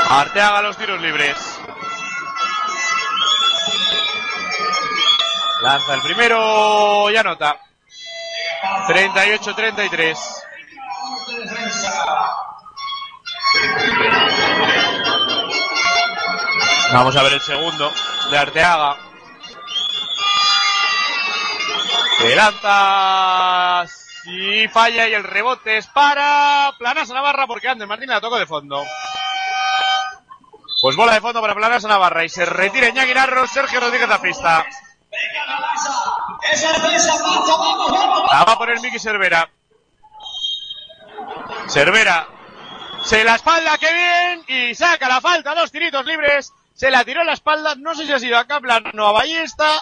Arteaga 0.09 0.61
los 0.61 0.77
tiros 0.77 1.01
libres. 1.01 1.59
Lanza 5.61 5.93
el 5.93 6.01
primero 6.01 7.09
y 7.11 7.17
anota. 7.17 7.59
38-33. 8.87 10.17
Vamos 16.93 17.15
a 17.15 17.23
ver 17.23 17.33
el 17.33 17.41
segundo 17.41 17.91
de 18.29 18.37
Arteaga. 18.37 18.97
Se 22.17 22.35
lanza 22.35 23.85
y 24.25 24.67
falla 24.67 25.07
y 25.07 25.13
el 25.13 25.23
rebote 25.23 25.77
es 25.77 25.87
para 25.87 26.71
Planasa 26.77 27.13
Navarra 27.13 27.47
porque 27.47 27.69
Ander 27.69 27.87
Martínez 27.87 28.15
la 28.15 28.21
tocó 28.21 28.37
de 28.37 28.45
fondo. 28.45 28.83
Pues 30.81 30.95
bola 30.95 31.13
de 31.13 31.21
fondo 31.21 31.41
para 31.41 31.55
Planasa 31.55 31.87
Navarra 31.87 32.25
y 32.25 32.29
se 32.29 32.45
retira 32.45 32.89
Iñaki 32.89 33.13
Narro, 33.13 33.47
Sergio 33.47 33.79
Rodríguez 33.79 34.09
a 34.09 34.21
pista. 34.21 34.65
La 38.31 38.43
va 38.43 38.53
a 38.53 38.57
poner 38.57 38.81
Miki 38.81 38.99
Cervera. 38.99 39.49
Cervera. 41.67 42.27
Se 43.03 43.23
la 43.23 43.35
espalda, 43.35 43.77
qué 43.77 43.93
bien. 43.93 44.43
Y 44.47 44.75
saca 44.75 45.07
la 45.07 45.21
falta, 45.21 45.55
dos 45.55 45.71
tiritos 45.71 46.05
libres. 46.05 46.53
Se 46.73 46.89
la 46.91 47.03
tiró 47.03 47.23
la 47.23 47.33
espalda. 47.33 47.75
No 47.75 47.95
sé 47.95 48.05
si 48.05 48.13
ha 48.13 48.19
sido 48.19 48.37
a 48.37 48.45
Kaplan 48.45 48.97
o 48.99 49.07
a 49.07 49.11
Ballesta. 49.11 49.81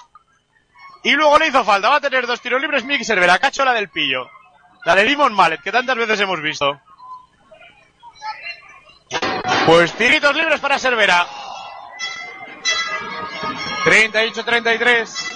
Y 1.03 1.11
luego 1.11 1.37
le 1.37 1.47
hizo 1.47 1.63
falta. 1.63 1.89
Va 1.89 1.95
a 1.97 2.01
tener 2.01 2.27
dos 2.27 2.41
tiros 2.41 2.61
libres 2.61 2.83
Miki 2.83 3.05
Cervera. 3.05 3.39
Cacho 3.39 3.63
la 3.63 3.73
del 3.73 3.89
pillo. 3.89 4.29
La 4.85 4.95
de 4.95 5.03
Limon 5.03 5.33
Mallet, 5.33 5.61
que 5.61 5.71
tantas 5.71 5.97
veces 5.97 6.19
hemos 6.19 6.41
visto. 6.41 6.79
Pues 9.65 9.93
tiritos 9.93 10.35
libres 10.35 10.59
para 10.59 10.79
Cervera. 10.79 11.27
38-33. 13.83 15.31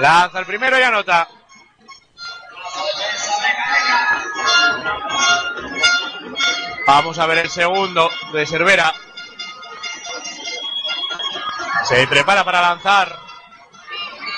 Lanza 0.00 0.38
el 0.38 0.46
primero 0.46 0.78
y 0.78 0.82
anota. 0.82 1.28
Vamos 6.88 7.18
a 7.18 7.26
ver 7.26 7.36
el 7.36 7.50
segundo 7.50 8.10
de 8.32 8.46
Cervera. 8.46 8.94
Se 11.84 12.06
prepara 12.06 12.42
para 12.44 12.62
lanzar. 12.62 13.14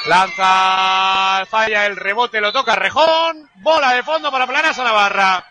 Lanza, 0.07 1.47
falla 1.49 1.87
el 1.87 1.97
rebote, 1.97 2.41
lo 2.41 2.53
toca 2.53 2.75
Rejón. 2.75 3.49
Bola 3.55 3.95
de 3.95 4.03
fondo 4.03 4.33
para 4.33 4.49
Planasa 4.49 4.83
Navarra. 4.83 5.45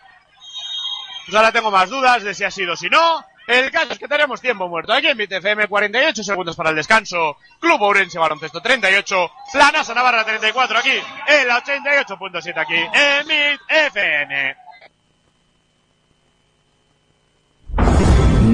Pues 1.24 1.34
ahora 1.34 1.50
tengo 1.50 1.70
más 1.70 1.88
dudas 1.88 2.22
de 2.22 2.34
si 2.34 2.44
ha 2.44 2.50
sido, 2.50 2.76
si 2.76 2.90
no. 2.90 3.24
El 3.46 3.70
caso 3.70 3.94
es 3.94 3.98
que 3.98 4.06
tenemos 4.06 4.42
tiempo 4.42 4.68
muerto. 4.68 4.92
Aquí 4.92 5.06
en 5.06 5.16
BTFM, 5.16 5.68
48 5.68 6.22
segundos 6.22 6.54
para 6.54 6.68
el 6.68 6.76
descanso. 6.76 7.38
Club 7.60 7.80
Ourense 7.80 8.18
Baloncesto 8.18 8.60
38. 8.60 9.32
Planasa 9.50 9.94
Navarra 9.94 10.22
34 10.22 10.78
aquí. 10.78 11.02
En 11.28 11.48
la 11.48 11.64
88.7 11.64 12.58
aquí. 12.58 12.76
En 12.76 13.26
MIT 13.26 14.69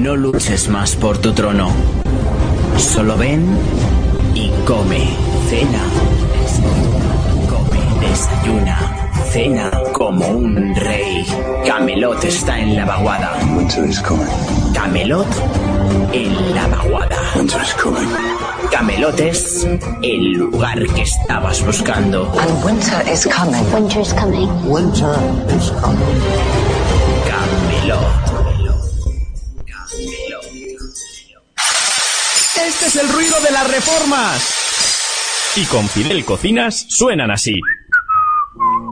No 0.07 0.15
luches 0.15 0.69
más 0.69 0.95
por 0.95 1.17
tu 1.17 1.33
trono. 1.33 1.69
Solo 2.77 3.17
ven 3.17 3.45
y 4.33 4.49
come. 4.65 5.05
Cena. 5.49 5.83
Come, 7.49 8.07
desayuna. 8.07 9.09
Cena 9.29 9.69
como 9.91 10.25
un 10.29 10.73
rey. 10.75 11.25
Camelot 11.65 12.23
está 12.23 12.57
en 12.57 12.77
la 12.77 12.85
vaguada. 12.85 13.37
Winter 13.53 13.83
is 13.83 13.99
coming. 13.99 14.25
Camelot 14.73 15.27
en 16.13 16.55
la 16.55 16.67
vaguada. 16.67 17.19
Winter 17.35 17.61
is 17.61 17.73
coming. 17.73 18.09
Camelot 18.71 19.19
es 19.19 19.67
el 20.03 20.31
lugar 20.31 20.87
que 20.87 21.01
estabas 21.01 21.65
buscando. 21.65 22.31
And 22.39 22.63
winter 22.63 23.03
is 23.11 23.27
coming. 23.27 23.61
Winter 23.73 23.99
is 23.99 24.13
coming. 24.13 24.47
Winter 24.71 25.17
is 25.53 25.69
coming. 25.81 26.66
Reformas. 33.87 35.53
Y 35.55 35.65
con 35.65 35.87
Fidel 35.87 36.25
Cocinas 36.25 36.85
suenan 36.89 37.31
así. 37.31 37.59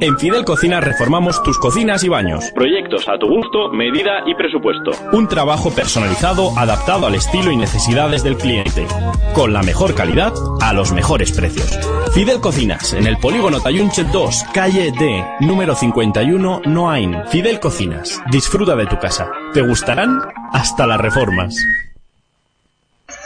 En 0.02 0.18
Fidel 0.18 0.43
Cocinas 0.43 0.84
reformamos 0.84 1.41
tus 1.43 1.58
cocinas 1.58 2.04
y 2.04 2.10
baños. 2.10 2.52
Proyectos 2.54 3.08
a 3.08 3.18
tu 3.18 3.28
gusto, 3.28 3.70
medida 3.72 4.24
y 4.26 4.36
presupuesto. 4.36 4.91
Un 5.14 5.28
trabajo 5.28 5.72
personalizado 5.72 6.58
adaptado 6.58 7.08
al 7.08 7.16
estilo 7.16 7.52
y 7.52 7.58
necesidades 7.58 8.24
del 8.24 8.38
cliente. 8.38 8.86
Con 9.34 9.54
la 9.54 9.64
mejor 9.64 9.96
calidad 9.96 10.34
a 10.62 10.74
los 10.74 10.91
mejores 10.91 11.32
precios. 11.32 11.80
Fidel 12.14 12.41
Cocinas, 12.41 12.93
en 12.93 13.08
el 13.08 13.18
polígono 13.18 13.62
Tayunche 13.62 14.04
2, 14.04 14.46
calle 14.54 14.91
D, 14.91 15.26
número 15.39 15.76
51, 15.76 16.62
Noain. 16.66 17.16
Fidel 17.28 17.60
Cocinas, 17.60 18.22
disfruta 18.32 18.76
de 18.76 18.88
tu 18.88 19.00
casa. 19.00 19.32
¿Te 19.54 19.62
gustarán? 19.62 20.20
Hasta 20.52 20.88
las 20.88 21.00
reformas. 21.00 21.56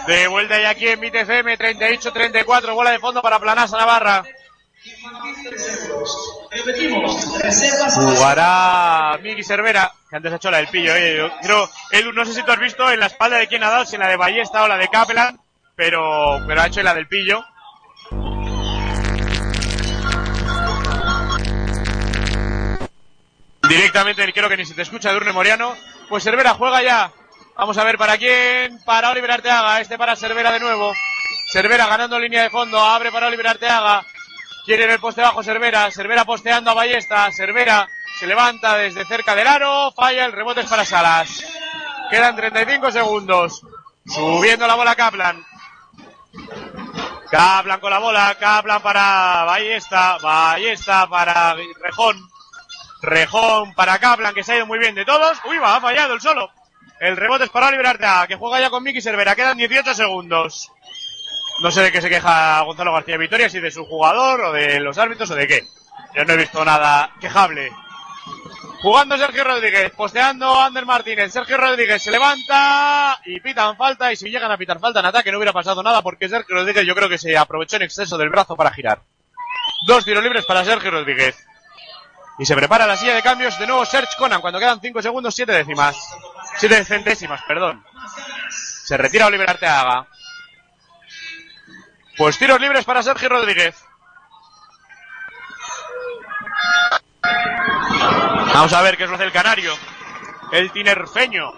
De 0.07 0.27
vuelta 0.27 0.59
ya 0.61 0.71
aquí 0.71 0.87
en 0.87 0.99
MITFM, 0.99 1.57
38-34, 1.57 2.73
bola 2.73 2.91
de 2.91 2.99
fondo 2.99 3.21
para 3.21 3.39
Planasa 3.39 3.77
Navarra. 3.77 4.23
Jugará 7.93 9.17
Miki 9.21 9.43
Cervera, 9.43 9.91
que 10.09 10.15
antes 10.15 10.31
ha 10.31 10.35
hecho 10.37 10.51
la 10.51 10.57
del 10.57 10.67
pillo. 10.67 10.95
Eh. 10.95 11.17
Yo 11.17 11.29
creo, 11.41 11.69
Edu, 11.91 12.11
no 12.13 12.25
sé 12.25 12.33
si 12.33 12.43
tú 12.43 12.51
has 12.51 12.59
visto 12.59 12.89
en 12.89 12.99
la 12.99 13.07
espalda 13.07 13.37
de 13.37 13.47
quién 13.47 13.63
ha 13.63 13.69
dado, 13.69 13.85
si 13.85 13.95
en 13.95 14.01
la 14.01 14.07
de 14.07 14.17
Ballesta 14.17 14.63
o 14.63 14.67
la 14.67 14.77
de 14.77 14.87
Kaplan, 14.87 15.39
pero, 15.75 16.39
pero 16.47 16.61
ha 16.61 16.67
hecho 16.67 16.81
la 16.81 16.93
del 16.93 17.07
pillo. 17.07 17.43
Directamente, 23.67 24.33
creo 24.33 24.49
que 24.49 24.57
ni 24.57 24.65
se 24.65 24.73
te 24.73 24.81
escucha, 24.81 25.11
Durne 25.11 25.31
Moriano. 25.31 25.75
Pues 26.07 26.23
Cervera 26.23 26.55
juega 26.55 26.81
ya. 26.81 27.11
Vamos 27.59 27.77
a 27.77 27.83
ver 27.83 27.97
para 27.97 28.17
quién. 28.17 28.79
Para 28.85 29.09
Oliver 29.09 29.31
Arteaga. 29.31 29.81
Este 29.81 29.97
para 29.97 30.15
Cervera 30.15 30.53
de 30.53 30.61
nuevo. 30.61 30.93
Cervera 31.51 31.87
ganando 31.87 32.17
línea 32.17 32.43
de 32.43 32.49
fondo. 32.49 32.79
Abre 32.79 33.11
para 33.11 33.27
Oliver 33.27 33.47
Arteaga. 33.47 34.05
Quiere 34.63 34.85
en 34.85 34.91
el 34.91 34.99
poste 35.01 35.21
bajo 35.21 35.43
Cervera. 35.43 35.91
Cervera 35.91 36.23
posteando 36.23 36.71
a 36.71 36.73
Ballesta. 36.73 37.29
Cervera 37.33 37.85
se 38.17 38.27
levanta 38.27 38.77
desde 38.77 39.03
cerca 39.03 39.35
del 39.35 39.45
aro. 39.45 39.91
Falla. 39.91 40.23
El 40.23 40.31
rebote 40.31 40.61
es 40.61 40.69
para 40.69 40.85
Salas. 40.85 41.43
Quedan 42.09 42.37
35 42.37 42.91
segundos. 42.91 43.61
Subiendo 44.05 44.65
la 44.65 44.75
bola 44.75 44.95
Kaplan. 44.95 45.43
Kaplan 47.29 47.79
con 47.81 47.91
la 47.91 47.99
bola. 47.99 48.37
Kaplan 48.39 48.81
para 48.81 49.43
Ballesta. 49.43 50.17
Ballesta 50.19 51.07
para 51.07 51.57
Rejón. 51.81 52.17
Rejón 53.01 53.73
para 53.73 53.99
Kaplan, 53.99 54.33
que 54.33 54.45
se 54.45 54.53
ha 54.53 54.57
ido 54.57 54.65
muy 54.65 54.79
bien 54.79 54.95
de 54.95 55.03
todos. 55.03 55.37
Uy, 55.43 55.57
va, 55.57 55.75
ha 55.75 55.81
fallado 55.81 56.13
el 56.13 56.21
solo. 56.21 56.49
El 56.99 57.15
rebote 57.15 57.45
es 57.45 57.49
para 57.49 57.67
Arteaga, 57.67 58.27
que 58.27 58.35
juega 58.35 58.59
ya 58.59 58.69
con 58.69 58.83
Miki 58.83 59.01
Cervera. 59.01 59.35
Quedan 59.35 59.57
18 59.57 59.93
segundos. 59.93 60.71
No 61.61 61.71
sé 61.71 61.81
de 61.81 61.91
qué 61.91 62.01
se 62.01 62.09
queja 62.09 62.61
Gonzalo 62.61 62.93
García 62.93 63.17
Vitoria, 63.17 63.49
si 63.49 63.59
de 63.59 63.71
su 63.71 63.85
jugador 63.85 64.41
o 64.41 64.51
de 64.51 64.79
los 64.79 64.97
árbitros 64.97 65.31
o 65.31 65.35
de 65.35 65.47
qué. 65.47 65.67
Yo 66.15 66.25
no 66.25 66.33
he 66.33 66.37
visto 66.37 66.63
nada 66.65 67.13
quejable. 67.21 67.71
Jugando 68.81 69.17
Sergio 69.17 69.43
Rodríguez, 69.43 69.91
posteando 69.91 70.59
Ander 70.59 70.85
Martínez. 70.85 71.31
Sergio 71.31 71.57
Rodríguez 71.57 72.01
se 72.01 72.11
levanta 72.11 73.19
y 73.25 73.39
pitan 73.39 73.77
falta. 73.77 74.11
Y 74.11 74.15
si 74.15 74.29
llegan 74.29 74.51
a 74.51 74.57
pitar 74.57 74.79
falta 74.79 74.99
en 74.99 75.05
ataque 75.05 75.31
no 75.31 75.37
hubiera 75.37 75.53
pasado 75.53 75.81
nada 75.83 76.01
porque 76.01 76.27
Sergio 76.29 76.55
Rodríguez 76.55 76.85
yo 76.85 76.95
creo 76.95 77.09
que 77.09 77.17
se 77.17 77.37
aprovechó 77.37 77.77
en 77.77 77.83
exceso 77.83 78.17
del 78.17 78.29
brazo 78.29 78.55
para 78.55 78.71
girar. 78.71 79.01
Dos 79.85 80.03
tiros 80.03 80.23
libres 80.23 80.45
para 80.45 80.65
Sergio 80.65 80.91
Rodríguez. 80.91 81.45
Y 82.37 82.45
se 82.45 82.55
prepara 82.55 82.87
la 82.87 82.95
silla 82.95 83.15
de 83.15 83.21
cambios 83.21 83.59
de 83.59 83.67
nuevo 83.67 83.85
Serge 83.85 84.15
Conan 84.17 84.39
cuando 84.39 84.59
quedan 84.59 84.79
5 84.79 85.01
segundos, 85.01 85.35
7 85.35 85.51
décimas. 85.51 85.97
7 86.59 86.83
centésimas, 86.83 87.41
perdón. 87.43 87.83
Se 88.49 88.97
retira 88.97 89.27
Oliver 89.27 89.49
Arteaga. 89.49 90.07
Pues 92.17 92.37
tiros 92.37 92.59
libres 92.59 92.83
para 92.83 93.01
Sergio 93.01 93.29
Rodríguez. 93.29 93.81
Vamos 98.53 98.73
a 98.73 98.81
ver 98.81 98.97
qué 98.97 99.05
es 99.05 99.09
lo 99.09 99.17
del 99.17 99.31
canario. 99.31 99.73
El 100.51 100.69
tinerfeño. 100.71 101.49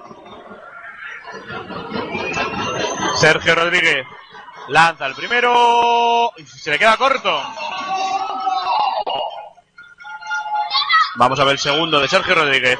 Sergio 3.15 3.55
Rodríguez. 3.55 4.05
Lanza 4.67 5.07
el 5.07 5.15
primero. 5.15 6.31
Y 6.37 6.45
se 6.45 6.69
le 6.69 6.77
queda 6.77 6.97
corto. 6.97 7.41
Vamos 11.15 11.39
a 11.39 11.43
ver 11.43 11.53
el 11.53 11.59
segundo 11.59 11.99
de 11.99 12.07
Sergio 12.07 12.35
Rodríguez. 12.35 12.77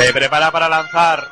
Se 0.00 0.14
prepara 0.14 0.50
para 0.50 0.66
lanzar. 0.66 1.30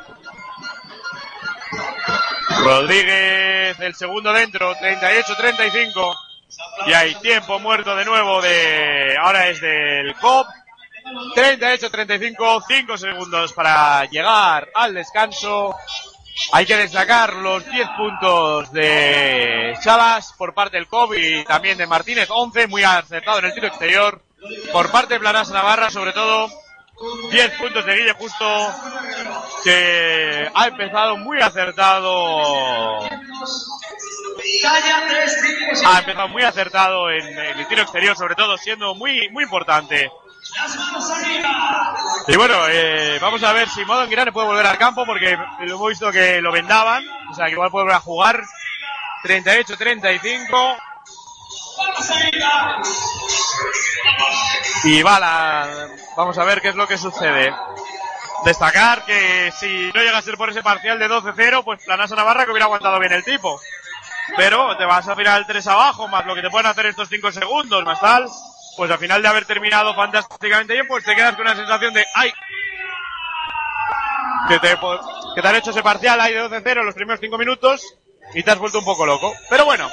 Rodríguez, 2.63 3.79
el 3.79 3.95
segundo 3.95 4.31
dentro, 4.31 4.75
38-35. 4.75 6.15
Y 6.85 6.93
hay 6.93 7.15
tiempo 7.15 7.57
muerto 7.57 7.95
de 7.95 8.05
nuevo 8.05 8.39
de. 8.43 9.17
Ahora 9.19 9.47
es 9.47 9.59
del 9.59 10.13
COP. 10.15 10.45
38-35, 11.35 12.63
5 12.67 12.97
segundos 12.99 13.53
para 13.53 14.05
llegar 14.05 14.69
al 14.75 14.93
descanso. 14.93 15.75
Hay 16.51 16.67
que 16.67 16.77
destacar 16.77 17.33
los 17.33 17.65
10 17.65 17.87
puntos 17.97 18.71
de 18.71 19.75
Chavas 19.81 20.33
por 20.37 20.53
parte 20.53 20.77
del 20.77 20.87
COP 20.87 21.15
y 21.17 21.43
también 21.43 21.75
de 21.75 21.87
Martínez, 21.87 22.27
11, 22.29 22.67
muy 22.67 22.83
acertado 22.83 23.39
en 23.39 23.45
el 23.45 23.53
tiro 23.55 23.65
exterior. 23.65 24.21
Por 24.71 24.91
parte 24.91 25.15
de 25.15 25.19
Planas 25.19 25.49
Navarra, 25.49 25.89
sobre 25.89 26.13
todo, 26.13 26.49
10 27.31 27.51
puntos 27.57 27.85
de 27.85 27.95
Guille 27.95 28.13
Justo, 28.13 28.73
que 29.63 30.51
ha 30.53 30.67
empezado 30.67 31.17
muy 31.17 31.39
acertado. 31.39 33.03
Ha 35.85 35.99
empezado 35.99 36.27
muy 36.27 36.43
acertado 36.43 37.09
en, 37.09 37.25
el 37.37 37.67
tiro 37.67 37.83
exterior, 37.83 38.17
sobre 38.17 38.35
todo, 38.35 38.57
siendo 38.57 38.95
muy, 38.95 39.29
muy 39.29 39.43
importante. 39.45 40.11
Y 42.27 42.35
bueno, 42.35 42.67
eh, 42.69 43.17
vamos 43.21 43.43
a 43.43 43.53
ver 43.53 43.69
si 43.69 43.85
Modo 43.85 44.07
Girane 44.07 44.31
puede 44.31 44.47
volver 44.47 44.65
al 44.65 44.77
campo 44.77 45.05
porque 45.05 45.37
hemos 45.59 45.89
visto 45.89 46.11
que 46.11 46.41
lo 46.41 46.51
vendaban, 46.51 47.05
o 47.29 47.33
sea 47.33 47.45
que 47.45 47.51
igual 47.53 47.71
puede 47.71 47.83
volver 47.85 47.97
a 47.97 48.01
jugar. 48.01 48.43
38-35. 49.23 50.77
Y 54.85 55.03
bala, 55.03 55.89
vamos 56.19 56.37
a 56.37 56.43
ver 56.43 56.59
qué 56.59 56.67
es 56.67 56.75
lo 56.75 56.85
que 56.85 56.97
sucede. 56.97 57.55
Destacar 58.43 59.05
que 59.05 59.53
si 59.57 59.89
no 59.93 60.01
llega 60.01 60.17
a 60.17 60.21
ser 60.21 60.35
por 60.35 60.49
ese 60.49 60.61
parcial 60.61 60.99
de 60.99 61.07
12-0, 61.07 61.63
pues 61.63 61.83
Planasa 61.85 62.13
Navarra 62.13 62.43
que 62.43 62.51
hubiera 62.51 62.65
aguantado 62.65 62.99
bien 62.99 63.13
el 63.13 63.23
tipo. 63.23 63.59
Pero 64.35 64.75
te 64.77 64.83
vas 64.83 65.07
a 65.07 65.13
el 65.13 65.45
3 65.45 65.67
abajo, 65.67 66.09
más 66.09 66.25
lo 66.25 66.35
que 66.35 66.41
te 66.41 66.49
pueden 66.49 66.67
hacer 66.67 66.87
estos 66.87 67.07
5 67.07 67.31
segundos, 67.31 67.85
más 67.85 68.01
tal. 68.01 68.27
Pues 68.75 68.91
al 68.91 68.97
final 68.97 69.21
de 69.21 69.29
haber 69.29 69.45
terminado 69.45 69.95
fantásticamente 69.95 70.73
bien, 70.73 70.87
pues 70.87 71.05
te 71.05 71.15
quedas 71.15 71.35
con 71.35 71.41
una 71.41 71.55
sensación 71.55 71.93
de 71.93 72.05
¡ay! 72.15 72.33
Que 74.49 74.59
te, 74.59 74.77
que 75.35 75.41
te 75.41 75.47
han 75.47 75.55
hecho 75.55 75.71
ese 75.71 75.83
parcial 75.83 76.19
ahí 76.19 76.33
de 76.33 76.49
12-0 76.49 76.79
en 76.79 76.85
los 76.85 76.95
primeros 76.95 77.21
5 77.21 77.37
minutos 77.37 77.81
y 78.33 78.43
te 78.43 78.51
has 78.51 78.59
vuelto 78.59 78.79
un 78.79 78.85
poco 78.85 79.05
loco. 79.05 79.33
Pero 79.49 79.63
bueno, 79.63 79.89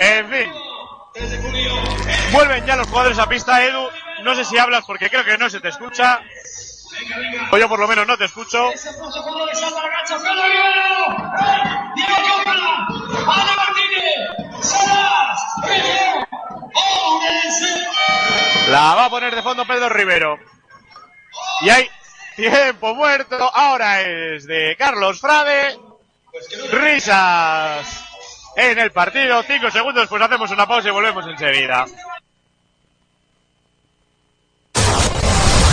en 0.00 0.30
fin. 0.30 0.52
Vuelven 2.32 2.66
ya 2.66 2.74
los 2.74 2.88
jugadores 2.88 3.18
a 3.20 3.28
pista, 3.28 3.64
Edu. 3.64 3.88
No 4.24 4.34
sé 4.34 4.44
si 4.46 4.56
hablas 4.56 4.84
porque 4.86 5.10
creo 5.10 5.22
que 5.22 5.36
no 5.36 5.50
se 5.50 5.60
te 5.60 5.68
escucha. 5.68 6.22
O 7.50 7.58
yo 7.58 7.68
por 7.68 7.78
lo 7.78 7.86
menos 7.86 8.06
no 8.06 8.16
te 8.16 8.24
escucho. 8.24 8.70
La 18.68 18.94
va 18.94 19.04
a 19.04 19.10
poner 19.10 19.34
de 19.34 19.42
fondo 19.42 19.66
Pedro 19.66 19.90
Rivero. 19.90 20.38
Y 21.60 21.68
hay 21.68 21.90
tiempo 22.34 22.94
muerto. 22.94 23.36
Ahora 23.54 24.00
es 24.00 24.46
de 24.46 24.74
Carlos 24.78 25.20
Frade. 25.20 25.78
Risas 26.72 28.04
en 28.56 28.78
el 28.78 28.90
partido. 28.90 29.42
Cinco 29.42 29.70
segundos, 29.70 30.08
pues 30.08 30.22
hacemos 30.22 30.50
una 30.50 30.66
pausa 30.66 30.88
y 30.88 30.92
volvemos 30.92 31.26
enseguida. 31.26 31.84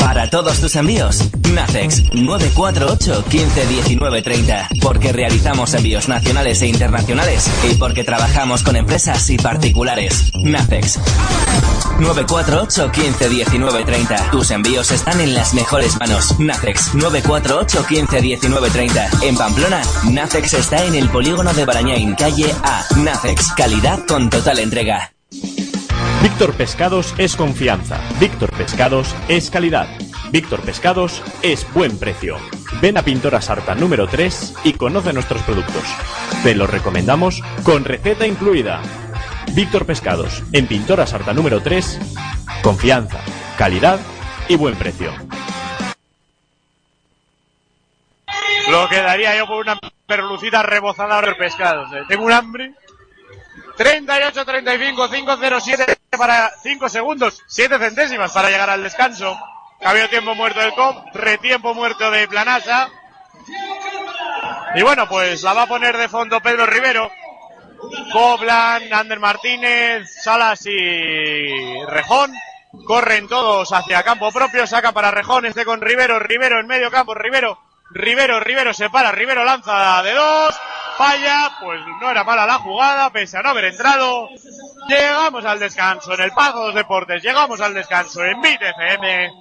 Para 0.01 0.29
todos 0.29 0.59
tus 0.59 0.75
envíos, 0.75 1.29
Nacex 1.53 2.13
948 2.13 3.23
15 3.29 3.67
19 3.67 4.21
30. 4.23 4.69
Porque 4.81 5.13
realizamos 5.13 5.73
envíos 5.75 6.09
nacionales 6.09 6.61
e 6.63 6.67
internacionales 6.67 7.49
y 7.71 7.75
porque 7.75 8.03
trabajamos 8.03 8.63
con 8.63 8.75
empresas 8.75 9.29
y 9.29 9.37
particulares. 9.37 10.31
Nacex 10.43 10.99
948 11.99 12.91
15 12.91 13.29
19 13.29 13.85
30. 13.85 14.31
Tus 14.31 14.51
envíos 14.51 14.91
están 14.91 15.21
en 15.21 15.35
las 15.35 15.53
mejores 15.53 15.97
manos. 15.99 16.39
Nacex 16.39 16.95
948 16.95 17.85
15 17.87 18.21
19 18.21 18.69
30. 18.71 19.09
En 19.21 19.37
Pamplona, 19.37 19.81
Nacex 20.09 20.55
está 20.55 20.83
en 20.83 20.95
el 20.95 21.09
polígono 21.09 21.53
de 21.53 21.63
Barañain, 21.63 22.15
calle 22.15 22.53
A. 22.63 22.85
Nacex, 22.97 23.53
calidad 23.53 23.99
con 24.07 24.29
total 24.29 24.59
entrega. 24.59 25.13
Víctor 26.21 26.53
Pescados 26.53 27.13
es 27.17 27.35
confianza. 27.35 27.99
Víctor 28.19 28.51
Pescados 28.51 29.15
es 29.27 29.49
calidad. 29.49 29.87
Víctor 30.31 30.61
Pescados 30.61 31.23
es 31.41 31.71
buen 31.73 31.97
precio. 31.97 32.37
Ven 32.81 32.97
a 32.97 33.01
Pintora 33.03 33.41
Sarta 33.41 33.75
número 33.75 34.07
3 34.07 34.55
y 34.63 34.73
conoce 34.73 35.13
nuestros 35.13 35.41
productos. 35.43 35.83
Te 36.43 36.55
los 36.55 36.69
recomendamos 36.69 37.41
con 37.63 37.83
receta 37.85 38.27
incluida. 38.27 38.81
Víctor 39.53 39.85
Pescados, 39.85 40.43
en 40.53 40.67
Pintora 40.67 41.05
Sarta 41.07 41.33
número 41.33 41.61
3, 41.61 41.99
confianza, 42.61 43.19
calidad 43.57 43.99
y 44.47 44.55
buen 44.55 44.75
precio. 44.75 45.11
Lo 48.69 48.87
que 48.87 49.01
daría 49.01 49.35
yo 49.37 49.47
por 49.47 49.57
una 49.57 49.77
perlucida 50.07 50.63
rebozada 50.63 51.21
de 51.21 51.35
pescados. 51.35 51.91
eh. 51.93 52.03
Tengo 52.07 52.23
un 52.25 52.31
hambre. 52.31 52.73
38, 53.77 54.45
35, 54.45 55.09
507 55.09 55.97
para 56.17 56.51
5 56.61 56.89
segundos, 56.89 57.41
7 57.47 57.77
centésimas 57.79 58.31
para 58.31 58.49
llegar 58.49 58.69
al 58.69 58.83
descanso. 58.83 59.37
Cabio 59.79 60.09
tiempo 60.09 60.35
muerto 60.35 60.59
del 60.59 60.73
COP, 60.73 61.15
retiempo 61.15 61.73
muerto 61.73 62.11
de 62.11 62.27
Planasa. 62.27 62.89
Y 64.75 64.83
bueno, 64.83 65.07
pues 65.09 65.41
la 65.43 65.53
va 65.53 65.63
a 65.63 65.67
poner 65.67 65.97
de 65.97 66.07
fondo 66.07 66.39
Pedro 66.41 66.65
Rivero. 66.65 67.11
Coblan, 68.13 68.93
Ander 68.93 69.19
Martínez, 69.19 70.07
Salas 70.23 70.65
y 70.65 71.85
Rejón. 71.85 72.31
Corren 72.85 73.27
todos 73.27 73.73
hacia 73.73 74.03
campo 74.03 74.31
propio, 74.31 74.65
saca 74.65 74.91
para 74.91 75.11
Rejón, 75.11 75.45
este 75.45 75.65
con 75.65 75.81
Rivero, 75.81 76.19
Rivero 76.19 76.59
en 76.59 76.67
medio 76.67 76.89
campo, 76.89 77.13
Rivero, 77.13 77.59
Rivero, 77.93 78.39
Rivero 78.39 78.73
se 78.73 78.89
para, 78.89 79.11
Rivero 79.11 79.43
lanza 79.43 80.01
de 80.03 80.13
dos, 80.13 80.55
falla, 80.97 81.51
pues 81.59 81.79
no 81.99 82.09
era 82.09 82.23
mala 82.23 82.45
la 82.45 82.59
jugada, 82.59 83.11
pese 83.11 83.37
a 83.37 83.41
no 83.41 83.49
haber 83.49 83.65
entrado. 83.65 84.29
Llegamos 84.87 85.45
al 85.45 85.59
descanso 85.59 86.13
en 86.13 86.21
el 86.21 86.31
Pazo 86.31 86.59
de 86.59 86.65
los 86.67 86.75
Deportes, 86.75 87.21
llegamos 87.21 87.59
al 87.59 87.73
descanso 87.73 88.23
en 88.23 88.39
MIT 88.39 88.61
FM. 88.61 89.31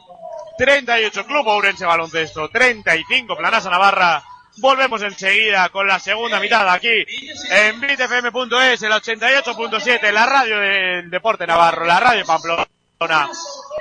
38 0.59 1.27
Club 1.27 1.49
Ourense 1.49 1.87
Baloncesto, 1.87 2.49
35 2.51 3.37
Planasa 3.37 3.71
Navarra. 3.71 4.23
Volvemos 4.59 5.01
enseguida 5.03 5.69
con 5.71 5.87
la 5.87 5.99
segunda 5.99 6.41
mitad 6.41 6.69
aquí 6.69 7.07
en 7.51 7.81
bitfm.es, 7.81 8.83
el 8.83 8.93
88.7, 8.93 10.13
la 10.13 10.27
radio 10.27 10.59
del 10.59 11.09
deporte 11.09 11.47
navarro, 11.47 11.87
la 11.87 12.01
radio 12.01 12.27
Pamplona, 12.27 13.31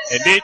en 0.10 0.24
Bit 0.24 0.44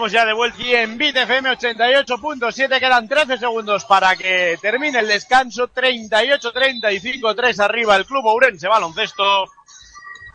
Estamos 0.00 0.12
ya 0.12 0.24
de 0.24 0.32
vuelta 0.32 0.56
aquí 0.56 0.74
en 0.74 0.96
Bit 0.96 1.14
FM 1.14 1.50
88.7. 1.50 2.80
Quedan 2.80 3.06
13 3.06 3.36
segundos 3.36 3.84
para 3.84 4.16
que 4.16 4.56
termine 4.58 4.98
el 4.98 5.06
descanso. 5.06 5.68
38-35, 5.68 7.36
3 7.36 7.60
arriba 7.60 7.96
el 7.96 8.06
Club 8.06 8.24
Ourense 8.24 8.66
Baloncesto. 8.66 9.44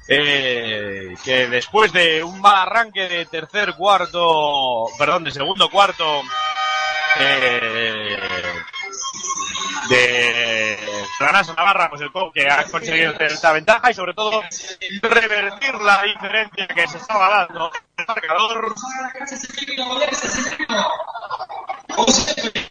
Eh, 0.08 1.16
que 1.24 1.48
después 1.48 1.92
de 1.92 2.24
un 2.24 2.40
mal 2.42 2.68
arranque 2.68 3.10
de 3.10 3.26
tercer 3.26 3.74
cuarto, 3.74 4.86
perdón, 5.00 5.24
de 5.24 5.32
segundo 5.32 5.68
cuarto, 5.72 6.22
eh, 7.20 8.35
de 9.90 10.78
Planasa 11.20 11.54
Navarra, 11.54 11.90
pues 11.90 12.02
el 12.02 12.12
co- 12.12 12.32
que 12.32 12.48
ha 12.50 12.64
conseguido 12.66 13.12
esta 13.20 13.52
ventaja 13.52 13.92
y 13.92 13.94
sobre 13.94 14.14
todo 14.14 14.42
revertir 15.02 15.76
la 15.76 16.02
diferencia 16.04 16.68
que 16.68 16.88
se 16.88 16.98
estaba 16.98 17.30
dando 17.48 17.72
en 17.74 17.82
el 17.98 18.06
marcador. 18.08 18.76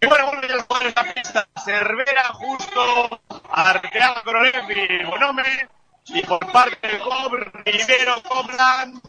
Bueno, 0.08 0.26
jugadores 0.26 0.96
a 0.96 1.02
la 1.02 1.14
pista. 1.14 1.48
Cervera 1.64 2.24
justo, 2.34 3.20
Arteaga, 3.50 4.22
Korolev 4.22 4.70
y 4.70 5.04
Bonome. 5.04 5.68
Y 6.06 6.22
por 6.22 6.38
parte 6.52 6.86
del 6.86 7.00
Cobb, 7.00 7.32
Rivero, 7.64 8.22
Coblan, 8.22 9.00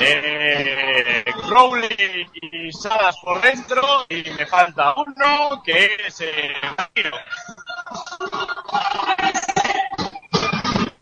eh, 0.00 1.24
Crowley 1.48 2.28
y 2.34 2.72
Salas 2.72 3.16
por 3.18 3.40
dentro. 3.40 4.06
Y 4.08 4.22
me 4.30 4.46
falta 4.46 4.94
uno, 4.94 5.62
que 5.64 5.96
es 6.06 6.20
eh. 6.20 6.54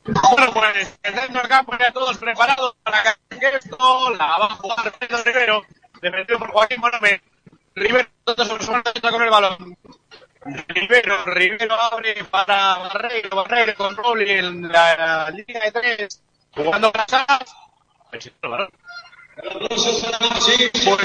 Bueno, 0.04 0.52
pues 0.52 0.98
el 1.02 1.48
campo 1.48 1.76
ya 1.78 1.92
todos 1.92 2.18
preparados 2.18 2.74
para 2.82 3.02
que 3.02 3.56
esto 3.56 4.10
la 4.10 4.38
va 4.38 4.46
a 4.46 4.56
jugar 4.56 4.92
Pedro 4.98 5.22
Rivero, 5.24 5.62
defendido 6.00 6.38
por 6.38 6.50
Joaquín 6.50 6.80
Monome. 6.80 7.22
Rivero 7.74 8.08
con 8.24 9.22
el 9.22 9.30
balón. 9.30 9.78
Rivero, 10.68 11.24
Rivero 11.24 11.74
abre 11.80 12.24
para 12.24 12.78
Barreiro, 12.78 13.36
Barreiro 13.36 13.74
con 13.76 13.96
Rowley 13.96 14.30
en 14.30 14.68
la, 14.70 15.30
línea 15.30 15.60
de 15.64 15.72
tres, 15.72 16.22
jugando 16.54 16.92
para. 16.92 17.38
Pues 18.12 18.30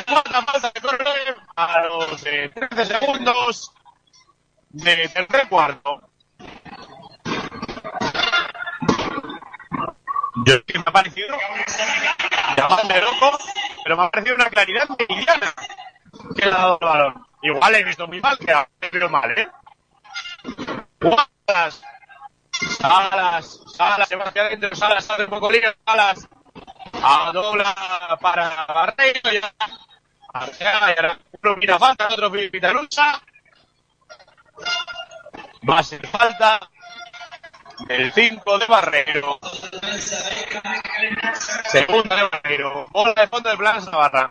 falta 0.06 0.72
de 0.74 0.82
correr 0.82 1.38
a 1.56 1.84
los 1.86 2.26
eh, 2.26 2.52
13 2.54 2.86
segundos 2.86 3.72
de 4.70 5.08
tercer. 5.08 5.48
Yo 10.46 10.64
que 10.66 10.78
me 10.78 10.84
ha 10.86 10.92
parecido 10.92 11.38
llamarme 12.58 13.02
loco, 13.02 13.38
pero 13.84 13.96
me 13.96 14.04
ha 14.04 14.10
parecido 14.12 14.36
una 14.36 14.50
claridad 14.50 14.90
meridiana 14.90 15.54
que 16.36 16.46
le 16.46 16.52
ha 16.52 16.58
dado 16.58 16.78
el 16.82 16.88
balón. 16.88 17.28
Igual 17.42 17.76
he 17.76 17.84
visto 17.86 18.06
muy 18.08 18.20
mal, 18.20 18.38
que 18.38 18.52
ha 18.52 18.68
visto 18.92 19.10
mal, 19.10 19.32
¿eh? 19.32 19.48
Salas, 21.48 21.82
Salas, 22.52 23.62
Salas, 23.78 24.10
se 24.10 24.16
va 24.18 24.26
hacia 24.26 24.42
adentro, 24.42 24.76
Salas 24.76 25.10
hace 25.10 25.28
poco 25.28 25.50
lío, 25.50 25.74
Salas, 25.86 26.28
a 27.04 27.32
dobla 27.32 28.18
para 28.22 28.66
Barreiro, 28.66 29.34
y 29.34 29.42
ahora 30.66 31.18
uno 31.42 31.56
mira 31.58 31.80
falta, 31.80 32.08
otro 32.08 32.32
pita 32.32 32.72
lucha, 32.72 33.22
va 35.70 35.80
a 35.80 35.84
ser 35.84 36.06
falta, 36.08 36.70
el 37.90 38.12
5 38.12 38.60
de 38.60 38.66
Barreiro. 38.66 39.40
Segunda 41.66 42.16
de 42.16 42.30
Barreiro. 42.30 42.88
Bola 42.92 43.14
de 43.14 43.28
fondo 43.28 43.50
de 43.50 43.58
Plaza 43.58 43.92
Navarra. 43.92 44.30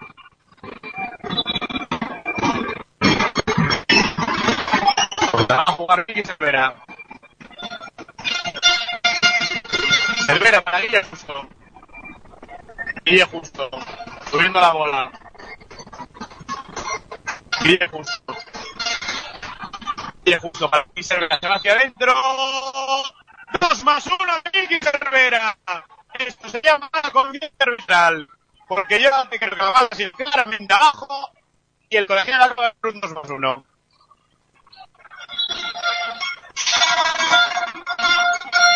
Va 5.51 5.63
a 5.63 5.73
jugar 5.73 6.05
Vicky 6.07 6.23
Cervera. 6.25 6.75
Cervera 10.27 10.61
para 10.63 10.81
Guille 10.81 11.05
Justo. 11.05 11.49
Guille 13.07 13.25
Justo. 13.25 13.71
Subiendo 14.29 14.61
la 14.61 14.73
bola. 14.73 15.13
Guille 17.63 17.89
Justo. 17.89 18.37
Guille 20.25 20.39
Justo 20.41 20.69
para 20.69 20.85
va 20.85 21.55
hacia 21.55 21.73
adentro. 21.73 22.13
Dos 23.61 23.85
más 23.85 24.05
uno 24.07 24.33
de 24.43 24.61
Vicky 24.61 24.81
Cervera. 24.81 25.57
Esto 26.15 26.49
se 26.49 26.61
llama 26.61 26.91
convierte 27.13 27.55
arbitral. 27.61 28.29
Porque 28.67 29.01
yo 29.01 29.15
hace 29.15 29.39
que 29.39 29.45
el 29.45 29.51
Carnaval 29.53 29.89
se 29.93 30.11
claramente 30.11 30.75
abajo 30.75 31.31
y 31.89 31.97
el 31.97 32.09
colegial 32.09 32.57
de 32.83 32.89
un 32.89 33.01
2 33.01 33.13
más 33.13 33.31
1. 33.31 33.67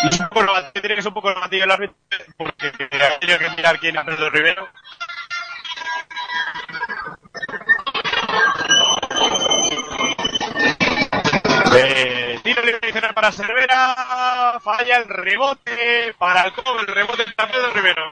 Y 0.03 0.21
un 0.21 0.29
poco 0.29 0.47
tiene 0.73 0.95
que 0.95 1.01
ser 1.01 1.09
un 1.09 1.13
poco 1.13 1.29
el 1.29 1.53
el 1.53 1.71
árbitro 1.71 1.95
porque 2.37 2.71
tiene 2.71 3.37
que 3.37 3.49
mirar 3.51 3.79
quién 3.79 3.97
ha 3.97 4.03
perdido 4.03 4.29
Rivero. 4.29 4.67
Eh, 11.73 12.39
tiro 12.43 12.61
libre 12.63 12.91
para 13.13 13.31
Cervera, 13.31 14.59
falla 14.61 14.97
el 14.97 15.07
rebote 15.07 16.13
para 16.17 16.43
el 16.43 16.53
el 16.79 16.87
rebote 16.87 17.25
para 17.33 17.51
Pedro 17.51 17.71
Rivero. 17.71 18.11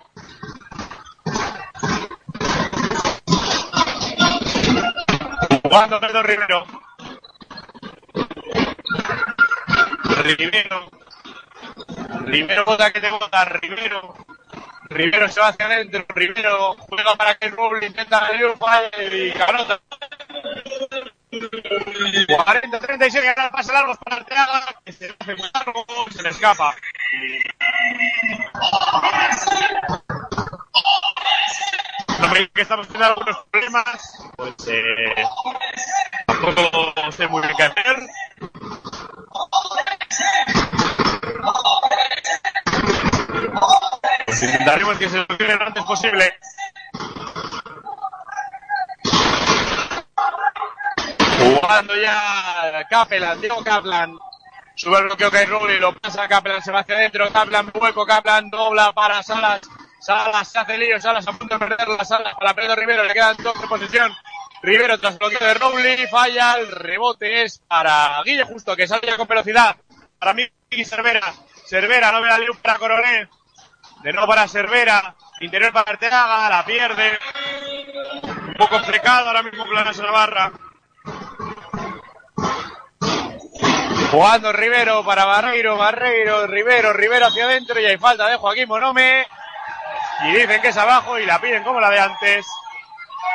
Jugando 5.63 5.99
Pedro 5.99 6.23
Rivero. 6.23 6.65
Rivero. 10.23 10.68
Rivero 12.29 12.63
bota 12.63 12.91
que 12.91 13.01
te 13.01 13.09
bota, 13.09 13.43
Rivero. 13.45 14.15
Rivero 14.89 15.27
se 15.29 15.39
va 15.39 15.47
hacia 15.47 15.65
adentro, 15.65 16.05
Rivero 16.09 16.75
juega 16.77 17.15
para 17.15 17.33
que 17.35 17.49
Roble 17.49 17.87
intenta 17.87 18.19
salir 18.19 18.45
un 18.45 18.59
y 19.11 19.31
canota. 19.31 19.79
40-36, 21.31 23.23
ganar 23.23 23.51
pases 23.51 23.73
largos 23.73 23.97
para 23.97 24.17
Arteaga, 24.17 24.75
que 24.85 24.91
se 24.91 25.15
hace 25.19 25.35
muy 25.35 25.49
largo, 25.53 25.85
se 26.11 26.23
le 26.23 26.29
escapa. 26.29 26.75
Que 32.53 32.61
estamos 32.61 32.87
teniendo 32.87 33.07
algunos 33.07 33.37
problemas, 33.49 34.23
pues 34.35 34.53
eh, 34.67 35.15
tampoco 36.27 37.11
sé 37.11 37.27
muy 37.27 37.41
bien 37.41 37.55
qué 37.57 37.63
intentaremos 44.69 44.97
que 44.99 45.09
se 45.09 45.25
solucione 45.25 45.55
lo 45.55 45.65
antes 45.65 45.83
posible. 45.83 46.33
Jugando 51.39 51.95
ya 51.95 52.87
Kaplan, 52.89 53.41
Diego 53.41 53.63
Kaplan. 53.63 54.17
Sube 54.75 54.97
el 54.97 55.03
bloqueo 55.05 55.31
que 55.31 55.37
hay 55.39 55.45
Roble, 55.45 55.79
lo 55.79 55.93
pasa 55.95 56.27
Kaplan, 56.27 56.61
se 56.61 56.71
va 56.71 56.81
hacia 56.81 56.95
adentro, 56.95 57.31
Kaplan, 57.31 57.71
hueco, 57.73 58.05
Kaplan, 58.05 58.49
dobla 58.49 58.93
para 58.93 59.23
Salas. 59.23 59.61
Salas 59.99 60.47
se 60.47 60.59
hace 60.59 60.77
lío, 60.77 61.01
Salas 61.01 61.27
a 61.27 61.33
punto 61.33 61.57
de 61.57 61.67
perder 61.67 61.87
la 61.87 62.05
Salas 62.05 62.35
para 62.39 62.53
Pedro 62.53 62.75
Rivero, 62.75 63.03
le 63.03 63.13
quedan 63.13 63.35
dos 63.37 63.59
de 63.59 63.67
posición. 63.67 64.15
Rivero 64.61 64.99
tras 64.99 65.13
el 65.13 65.19
bloqueo 65.19 65.47
de 65.47 65.53
Roble, 65.55 66.07
falla, 66.07 66.53
el 66.53 66.71
rebote 66.71 67.43
es 67.43 67.59
para 67.59 68.21
Guille 68.23 68.43
Justo, 68.43 68.75
que 68.75 68.87
sale 68.87 69.07
ya 69.07 69.17
con 69.17 69.27
velocidad. 69.27 69.75
Para 70.19 70.33
mí, 70.33 70.47
Cervera. 70.85 71.33
Cervera, 71.65 72.11
no 72.11 72.21
ve 72.21 72.27
la 72.27 72.37
luz 72.39 72.57
para 72.61 72.77
Coronel. 72.77 73.29
De 74.03 74.13
nuevo 74.13 74.27
para 74.27 74.47
Cervera. 74.47 75.15
Interior 75.41 75.73
para 75.73 75.91
Arteaga, 75.91 76.49
la 76.49 76.65
pierde. 76.65 77.19
Un 78.47 78.53
poco 78.55 78.77
complicado 78.77 79.27
ahora 79.27 79.43
mismo 79.43 79.65
Planas 79.65 79.97
Navarra. 79.99 80.51
Jugando 84.11 84.51
Rivero 84.51 85.05
para 85.05 85.25
Barreiro, 85.25 85.77
Barreiro, 85.77 86.47
Rivero, 86.47 86.93
Rivero 86.93 87.27
hacia 87.27 87.45
adentro 87.45 87.79
y 87.79 87.85
hay 87.85 87.97
falta 87.97 88.27
de 88.27 88.37
Joaquín 88.37 88.67
Monome. 88.67 89.27
Y 90.25 90.31
dicen 90.31 90.61
que 90.61 90.69
es 90.69 90.77
abajo 90.77 91.19
y 91.19 91.25
la 91.25 91.39
piden 91.39 91.63
como 91.63 91.79
la 91.79 91.89
de 91.89 91.99
antes. 91.99 92.47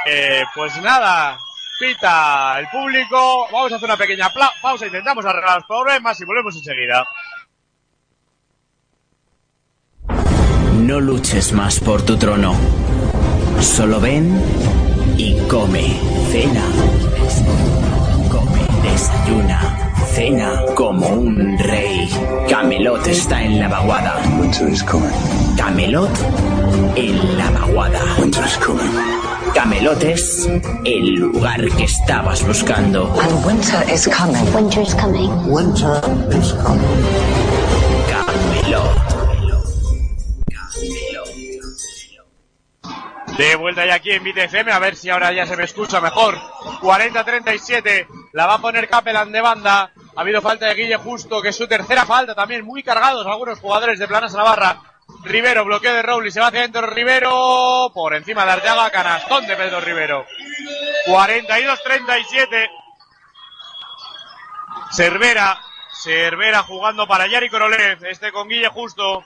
Eh, 0.07 0.43
pues 0.55 0.77
nada, 0.83 1.39
pita 1.79 2.59
el 2.59 2.69
público. 2.69 3.49
Vamos 3.53 3.73
a 3.73 3.77
hacer 3.77 3.89
una 3.89 3.97
pequeña 3.97 4.29
pausa, 4.61 4.87
intentamos 4.87 5.25
arreglar 5.25 5.57
los 5.57 5.67
problemas 5.67 6.21
y 6.21 6.25
volvemos 6.25 6.57
enseguida. 6.57 7.07
No 10.85 11.01
luches 11.01 11.55
más 11.55 11.81
por 11.81 12.03
tu 12.03 12.19
trono. 12.19 12.55
Solo 13.59 14.01
ven 14.01 14.39
y 15.17 15.35
come. 15.49 15.99
Cena. 16.31 16.63
Come. 18.31 18.61
Desayuna. 18.83 19.93
Cena 20.13 20.61
como 20.75 21.09
un 21.09 21.59
rey. 21.59 22.11
Camelot 22.51 23.07
está 23.07 23.43
en 23.43 23.61
la 23.61 23.69
vaguada. 23.69 24.21
Winter 24.39 24.69
is 24.69 24.83
coming. 24.83 25.09
Camelot 25.57 26.11
en 26.97 27.39
la 27.39 27.51
vaguada. 27.51 28.01
Winter 28.21 28.45
is 28.45 28.59
coming. 28.59 28.93
Camelotes, 29.55 30.47
el 30.85 31.15
lugar 31.15 31.67
que 31.79 31.85
estabas 31.85 32.47
buscando. 32.47 33.11
And 33.23 33.47
winter 33.47 33.83
is 33.91 34.07
coming. 34.07 34.55
Winter 34.55 34.83
is 34.83 34.95
coming. 34.95 35.31
Winter 35.51 35.99
is 36.31 36.53
coming. 36.63 36.85
Camelot. 38.11 39.04
De 43.39 43.57
vuelta 43.57 43.85
ya 43.85 43.95
aquí 43.95 44.13
en 44.13 44.23
BTFM, 44.23 44.71
a 44.71 44.79
ver 44.79 44.95
si 44.95 45.11
ahora 45.11 45.33
ya 45.33 45.45
se 45.45 45.57
me 45.57 45.65
escucha 45.65 46.01
mejor. 46.01 46.39
40-37, 46.81 48.07
la 48.33 48.47
va 48.47 48.55
a 48.55 48.61
poner 48.61 48.89
Capelan 48.89 49.33
de 49.33 49.41
banda. 49.41 49.91
Ha 50.15 50.21
habido 50.21 50.41
falta 50.41 50.67
de 50.67 50.75
Guille 50.75 50.97
Justo, 50.97 51.43
que 51.43 51.49
es 51.49 51.57
su 51.57 51.67
tercera 51.67 52.07
falta 52.07 52.37
también. 52.37 52.65
Muy 52.65 52.85
cargados 52.85 53.27
algunos 53.27 53.59
jugadores 53.59 53.99
de 53.99 54.07
Planas 54.07 54.35
Navarra. 54.35 54.81
Rivero, 55.25 55.65
bloqueo 55.65 55.95
de 55.95 56.03
Rowley, 56.03 56.31
se 56.31 56.39
va 56.39 56.47
hacia 56.47 56.61
adentro 56.61 56.87
Rivero. 56.87 57.91
Por 57.93 58.15
encima 58.15 58.45
de 58.45 58.53
Arteaga, 58.53 58.91
canastón 58.91 59.47
de 59.47 59.57
Pedro 59.57 59.81
Rivero. 59.81 60.27
42-37. 61.07 62.71
Cervera, 64.93 65.61
Cervera 65.93 66.63
jugando 66.63 67.09
para 67.09 67.27
Yari 67.27 67.51
Korolev. 67.51 68.05
Este 68.05 68.31
con 68.31 68.49
Guille 68.49 68.69
Justo. 68.69 69.25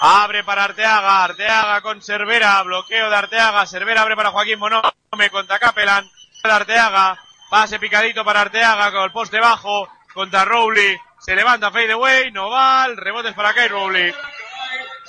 Abre 0.00 0.44
para 0.44 0.64
Arteaga, 0.64 1.24
Arteaga 1.24 1.80
con 1.80 2.02
Cervera, 2.02 2.62
bloqueo 2.62 3.08
de 3.08 3.16
Arteaga, 3.16 3.66
Cervera 3.66 4.02
abre 4.02 4.16
para 4.16 4.30
Joaquín 4.30 4.58
Monome 4.58 5.30
contra 5.30 5.58
Capelan, 5.58 6.04
de 6.42 6.52
Arteaga, 6.52 7.18
pase 7.48 7.78
picadito 7.78 8.24
para 8.24 8.42
Arteaga 8.42 8.92
con 8.92 9.04
el 9.04 9.12
poste 9.12 9.40
bajo, 9.40 9.88
contra 10.12 10.44
Rowley, 10.44 10.98
se 11.18 11.34
levanta 11.34 11.70
fade 11.70 11.92
away, 11.92 12.30
no 12.30 12.50
va, 12.50 12.84
el 12.86 12.96
rebote 12.96 13.30
es 13.30 13.34
para 13.34 13.54
Kai 13.54 13.68
Rowley. 13.68 14.14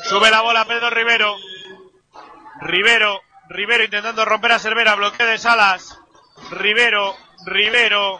Sube 0.03 0.31
la 0.31 0.41
bola 0.41 0.65
Pedro 0.65 0.89
Rivero, 0.89 1.35
Rivero, 2.61 3.21
Rivero 3.49 3.83
intentando 3.83 4.23
romper 4.25 4.53
a 4.53 4.59
Cervera, 4.59 4.95
bloqueo 4.95 5.27
de 5.27 5.37
Salas, 5.37 5.99
Rivero, 6.51 7.15
Rivero, 7.45 8.19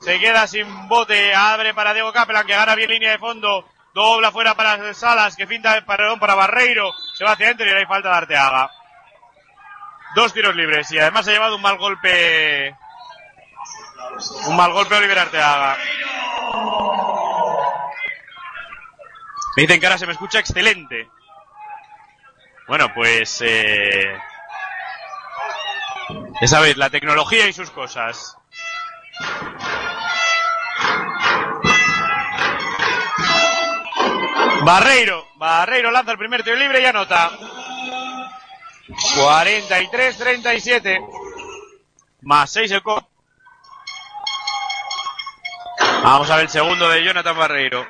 se 0.00 0.18
queda 0.18 0.46
sin 0.46 0.88
bote, 0.88 1.34
abre 1.34 1.72
para 1.72 1.94
Diego 1.94 2.12
Capelan 2.12 2.46
que 2.46 2.54
gana 2.54 2.74
bien 2.74 2.90
línea 2.90 3.12
de 3.12 3.18
fondo, 3.18 3.64
Dobla 3.92 4.30
fuera 4.30 4.54
para 4.54 4.94
Salas, 4.94 5.36
que 5.36 5.46
finta 5.46 5.76
el 5.76 5.84
paredón 5.84 6.20
para 6.20 6.34
Barreiro. 6.34 6.92
Se 7.14 7.24
va 7.24 7.32
hacia 7.32 7.46
adentro 7.46 7.66
y 7.66 7.70
hay 7.70 7.86
falta 7.86 8.10
de 8.10 8.16
Arteaga. 8.16 8.70
Dos 10.14 10.32
tiros 10.32 10.54
libres 10.54 10.90
y 10.92 10.98
además 10.98 11.26
ha 11.28 11.32
llevado 11.32 11.56
un 11.56 11.62
mal 11.62 11.76
golpe. 11.78 12.76
Un 14.46 14.56
mal 14.56 14.72
golpe 14.72 14.94
Oliver 14.94 15.18
Arteaga. 15.18 15.76
Me 19.56 19.62
dicen 19.62 19.80
que 19.80 19.86
ahora 19.86 19.98
se 19.98 20.06
me 20.06 20.12
escucha 20.12 20.38
excelente. 20.38 21.08
Bueno, 22.68 22.92
pues. 22.94 23.42
Eh... 23.44 24.16
Ya 26.40 26.46
sabéis, 26.46 26.76
la 26.76 26.90
tecnología 26.90 27.46
y 27.48 27.52
sus 27.52 27.70
cosas. 27.70 28.36
Barreiro, 34.62 35.26
Barreiro 35.36 35.90
lanza 35.90 36.12
el 36.12 36.18
primer 36.18 36.42
tiro 36.42 36.56
libre 36.56 36.80
y 36.80 36.84
anota. 36.84 37.30
43-37. 38.88 41.00
Más 42.22 42.50
6 42.52 42.70
el 42.72 42.82
co. 42.82 43.08
Vamos 46.02 46.30
a 46.30 46.36
ver 46.36 46.44
el 46.44 46.50
segundo 46.50 46.88
de 46.88 47.04
Jonathan 47.04 47.36
Barreiro. 47.36 47.86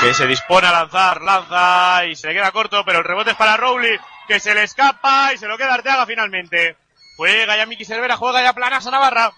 Que 0.00 0.14
se 0.14 0.26
dispone 0.26 0.66
a 0.66 0.72
lanzar, 0.72 1.22
lanza 1.22 2.04
y 2.06 2.14
se 2.14 2.28
le 2.28 2.34
queda 2.34 2.52
corto, 2.52 2.84
pero 2.84 2.98
el 2.98 3.04
rebote 3.04 3.30
es 3.30 3.36
para 3.36 3.56
Rowley, 3.56 3.98
que 4.28 4.38
se 4.38 4.54
le 4.54 4.64
escapa 4.64 5.32
y 5.32 5.38
se 5.38 5.48
lo 5.48 5.56
queda 5.56 5.74
Arteaga 5.74 6.06
finalmente. 6.06 6.76
Juega 7.16 7.56
ya 7.56 7.66
Miki 7.66 7.84
Cervera, 7.84 8.16
juega 8.16 8.42
ya 8.42 8.52
Planasa 8.52 8.90
Navarra. 8.90 9.32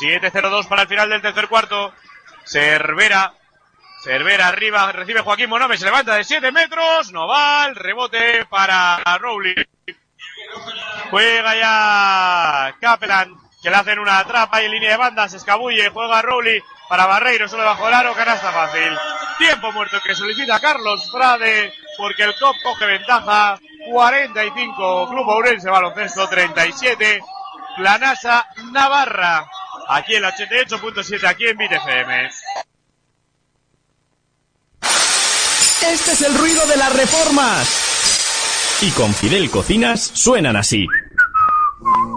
7-0-2 0.00 0.68
para 0.68 0.82
el 0.82 0.88
final 0.88 1.10
del 1.10 1.22
tercer 1.22 1.48
cuarto. 1.48 1.92
Cervera 2.44 3.34
Cervera 4.06 4.46
arriba, 4.46 4.92
recibe 4.92 5.20
Joaquín 5.20 5.50
Monome, 5.50 5.76
se 5.76 5.84
levanta 5.84 6.14
de 6.14 6.22
7 6.22 6.52
metros, 6.52 7.10
no 7.10 7.26
va, 7.26 7.68
rebote 7.74 8.46
para 8.48 9.02
Rowley. 9.18 9.56
Juega 11.10 11.56
ya 11.56 12.76
Capelan, 12.80 13.34
que 13.60 13.68
le 13.68 13.74
hacen 13.74 13.98
una 13.98 14.22
trapa 14.22 14.62
y 14.62 14.66
en 14.66 14.70
línea 14.70 14.90
de 14.90 14.96
banda, 14.96 15.28
se 15.28 15.38
escabulle, 15.38 15.90
juega 15.90 16.22
Rowley 16.22 16.62
para 16.88 17.06
Barreiro, 17.06 17.48
solo 17.48 17.64
bajo 17.64 17.88
el 17.88 17.94
aro, 17.94 18.14
canasta 18.14 18.52
fácil. 18.52 18.96
Tiempo 19.38 19.72
muerto 19.72 19.98
que 20.06 20.14
solicita 20.14 20.60
Carlos 20.60 21.10
Frade, 21.10 21.74
porque 21.98 22.22
el 22.22 22.38
COP 22.38 22.54
coge 22.62 22.86
ventaja, 22.86 23.58
45, 23.90 25.08
Club 25.08 25.28
Ourense 25.28 25.68
Baloncesto 25.68 26.28
37, 26.28 27.24
Planasa 27.76 28.46
Navarra, 28.70 29.50
aquí 29.88 30.14
en 30.14 30.22
la 30.22 30.32
88.7, 30.32 31.26
aquí 31.26 31.48
en 31.48 31.58
BTFM. 31.58 32.30
Este 35.82 36.12
es 36.12 36.22
el 36.22 36.34
ruido 36.38 36.66
de 36.68 36.76
las 36.78 36.96
reformas. 36.96 38.80
Y 38.80 38.90
con 38.92 39.12
Fidel 39.12 39.50
Cocinas 39.50 40.10
suenan 40.14 40.56
así. 40.56 40.86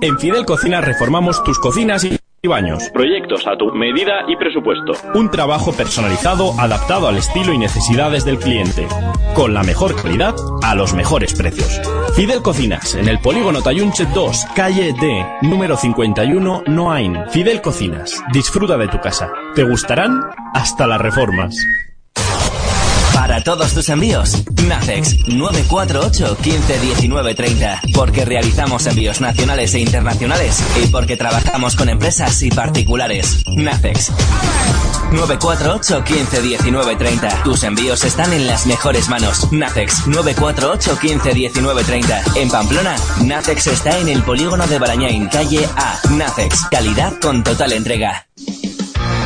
En 0.02 0.18
Fidel 0.18 0.46
Cocinas 0.46 0.86
reformamos 0.86 1.44
tus 1.44 1.60
cocinas 1.60 2.06
y 2.06 2.48
baños. 2.48 2.90
Proyectos 2.94 3.46
a 3.48 3.58
tu 3.58 3.74
medida 3.74 4.24
y 4.30 4.38
presupuesto. 4.38 4.94
Un 5.14 5.30
trabajo 5.30 5.74
personalizado 5.74 6.54
adaptado 6.58 7.10
al 7.10 7.18
estilo 7.18 7.52
y 7.52 7.58
necesidades 7.58 8.24
del 8.24 8.40
cliente. 8.40 8.88
Con 9.36 9.54
la 9.54 9.64
mejor 9.64 10.02
calidad 10.02 10.36
a 10.64 10.74
los 10.74 10.94
mejores 10.94 11.34
precios. 11.34 11.82
Fidel 12.16 12.42
Cocinas, 12.42 12.96
en 12.96 13.10
el 13.10 13.20
polígono 13.20 13.62
Tayunche 13.62 14.06
2, 14.06 14.46
calle 14.56 14.94
D, 14.94 15.26
número 15.42 15.76
51, 15.76 16.64
Noain. 16.68 17.26
Fidel 17.30 17.62
Cocinas, 17.62 18.24
disfruta 18.32 18.78
de 18.78 18.88
tu 18.88 19.02
casa. 19.02 19.34
Te 19.54 19.64
gustarán 19.64 20.22
hasta 20.54 20.88
las 20.88 21.02
reformas. 21.02 21.58
Para 23.30 23.44
todos 23.44 23.76
tus 23.76 23.88
envíos, 23.90 24.44
Nacex 24.68 25.28
948 25.28 26.36
15 26.42 26.80
19 26.80 27.36
30. 27.36 27.82
Porque 27.94 28.26
realizamos 28.26 28.88
envíos 28.88 29.22
nacionales 29.22 29.76
e 29.76 29.82
internacionales 29.82 30.60
y 30.84 30.88
porque 30.88 31.16
trabajamos 31.16 31.76
con 31.76 31.90
empresas 31.90 32.42
y 32.42 32.50
particulares. 32.50 33.44
Nacex 33.56 34.12
948 35.12 36.04
15 36.04 36.42
19 36.42 36.96
30. 36.96 37.44
Tus 37.44 37.64
envíos 37.66 38.04
están 38.04 38.34
en 38.34 38.48
las 38.48 38.66
mejores 38.66 39.10
manos. 39.10 39.52
Nacex 39.52 40.08
948 40.08 40.98
15 41.00 41.34
19 41.36 41.84
30. 41.84 42.24
En 42.34 42.50
Pamplona, 42.50 42.96
Nacex 43.26 43.68
está 43.68 44.00
en 44.00 44.10
el 44.10 44.24
polígono 44.24 44.66
de 44.66 44.80
Barañain, 44.80 45.28
calle 45.28 45.70
A. 45.78 46.00
Nacex, 46.10 46.66
calidad 46.72 47.14
con 47.22 47.44
total 47.44 47.74
entrega. 47.74 48.26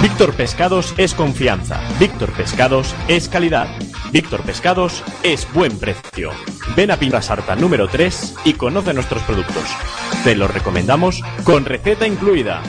Víctor 0.04 0.34
Pescados 0.34 0.94
es 0.98 1.14
confianza. 1.14 1.80
Víctor 1.98 2.34
Pescados 2.34 2.94
es 3.08 3.30
calidad. 3.30 3.70
Víctor 4.14 4.44
Pescados 4.44 5.04
es 5.24 5.52
buen 5.54 5.80
precio. 5.80 6.30
Ven 6.76 6.92
a 6.92 6.98
Pinta 6.98 7.20
Sarta 7.20 7.56
número 7.56 7.88
3 7.88 8.36
y 8.46 8.54
conoce 8.54 8.94
nuestros 8.94 9.24
productos. 9.24 9.66
Te 10.24 10.36
los 10.36 10.54
recomendamos 10.54 11.24
con 11.44 11.66
receta 11.66 12.06
incluida. 12.06 12.62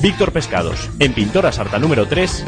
Víctor 0.00 0.32
Pescados, 0.32 0.88
en 0.98 1.12
Pintora 1.12 1.52
Sarta 1.52 1.78
número 1.78 2.08
3, 2.08 2.46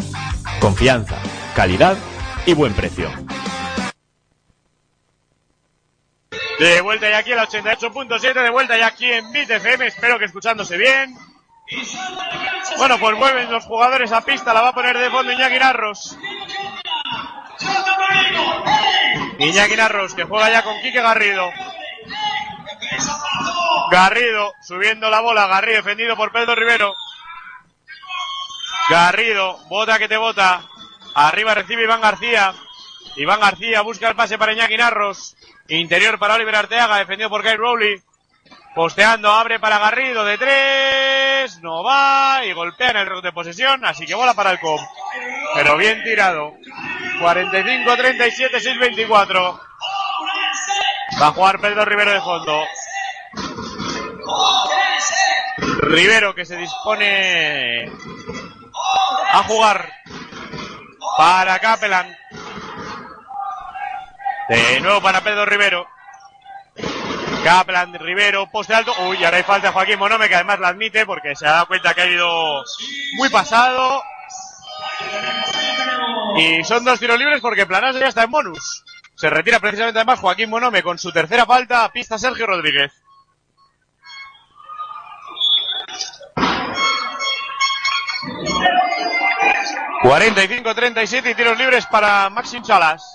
confianza, 0.61 1.19
calidad 1.55 1.99
y 2.47 2.55
buen 2.55 2.73
precio. 2.73 3.11
De 6.59 6.81
vuelta 6.81 7.11
ya 7.11 7.19
aquí 7.19 7.33
en 7.33 7.37
la 7.37 7.47
88.7, 7.47 8.43
de 8.45 8.51
vuelta 8.51 8.79
ya 8.79 8.87
aquí 8.87 9.13
en 9.13 9.31
BitFM, 9.31 9.89
espero 9.89 10.19
que 10.19 10.25
escuchándose 10.25 10.79
bien. 10.79 11.15
Bueno, 12.79 12.99
pues 12.99 13.15
vuelven 13.19 13.53
los 13.53 13.67
jugadores 13.67 14.11
a 14.11 14.23
pista, 14.25 14.55
la 14.55 14.63
va 14.63 14.69
a 14.69 14.75
poner 14.75 14.97
de 14.97 15.11
fondo 15.11 15.33
Iñaki 15.33 15.59
Narros. 15.59 16.17
Iñaki 19.39 19.77
Narros, 19.77 20.15
que 20.15 20.25
juega 20.25 20.51
ya 20.51 20.63
con 20.63 20.81
Quique 20.83 21.01
Garrido. 21.01 21.51
Garrido 23.91 24.53
subiendo 24.63 25.11
la 25.11 25.21
bola, 25.21 25.47
Garrido 25.47 25.79
defendido 25.79 26.17
por 26.17 26.33
Pedro 26.33 26.55
Rivero. 26.55 26.95
Garrido, 28.89 29.59
bota 29.69 29.99
que 29.99 30.09
te 30.09 30.17
bota. 30.17 30.63
Arriba 31.15 31.55
recibe 31.55 31.85
Iván 31.85 32.01
García. 32.01 32.55
Iván 33.17 33.41
García 33.41 33.83
busca 33.83 34.09
el 34.09 34.17
pase 34.17 34.39
para 34.39 34.53
Iñaki 34.53 34.77
Narros. 34.77 35.37
Interior 35.69 36.19
para 36.19 36.35
Oliver 36.35 36.57
Arteaga, 36.57 36.99
defendido 36.99 37.31
por 37.31 37.43
Kyle 37.43 37.57
Rowley. 37.57 38.03
Posteando, 38.75 39.31
abre 39.31 39.61
para 39.61 39.79
Garrido 39.79 40.25
de 40.25 40.39
tres, 40.39 41.61
no 41.61 41.85
va 41.85 42.41
y 42.45 42.53
golpea 42.53 42.91
en 42.91 42.97
el 42.97 43.07
rebote 43.07 43.29
de 43.29 43.33
posesión, 43.33 43.85
así 43.85 44.07
que 44.07 44.15
bola 44.15 44.33
para 44.33 44.51
el 44.51 44.61
COP. 44.61 44.81
Pero 45.55 45.77
bien 45.77 46.03
tirado. 46.03 46.55
45-37, 47.21 48.51
6-24. 48.51 49.61
Va 51.21 51.27
a 51.27 51.33
jugar 51.33 51.61
Pedro 51.61 51.85
Rivero 51.85 52.13
de 52.13 52.21
fondo. 52.21 52.65
Rivero 55.83 56.35
que 56.35 56.47
se 56.47 56.57
dispone 56.57 57.85
a 59.33 59.43
jugar 59.47 59.93
para 61.19 61.59
Capelan. 61.59 62.17
De 64.49 64.81
nuevo 64.81 65.03
para 65.03 65.21
Pedro 65.21 65.45
Rivero. 65.45 65.87
Kaplan, 67.43 67.93
Rivero, 67.95 68.49
poste 68.51 68.75
alto. 68.75 68.93
Uy, 69.09 69.25
ahora 69.25 69.37
hay 69.37 69.43
falta 69.43 69.73
Joaquín 69.73 69.99
Monome, 69.99 70.29
que 70.29 70.37
además 70.37 70.61
la 70.61 70.69
admite 70.69 71.05
porque 71.05 71.35
se 71.35 71.47
ha 71.47 71.53
dado 71.53 71.67
cuenta 71.67 71.93
que 71.93 72.03
ha 72.03 72.07
ido 72.07 72.65
muy 73.15 73.29
pasado. 73.31 74.03
Y 76.37 76.63
son 76.65 76.85
dos 76.85 77.01
tiros 77.01 77.19
libres 77.19 77.41
porque 77.41 77.67
Planasa 77.67 77.99
ya 77.99 78.07
está 78.07 78.23
en 78.23 78.31
bonus. 78.31 78.85
Se 79.17 79.29
retira 79.29 79.59
precisamente 79.61 79.99
además 79.99 80.21
Joaquín 80.21 80.51
Monome 80.51 80.83
con 80.83 80.99
su 80.99 81.11
tercera 81.11 81.45
falta. 81.45 81.91
Pista 81.91 82.19
Sergio 82.19 82.47
Rodríguez. 82.47 82.93
...45-37 90.03 91.31
y 91.31 91.35
tiros 91.35 91.57
libres 91.57 91.87
para 91.87 92.29
Maxim 92.29 92.65
Salas 92.65 93.12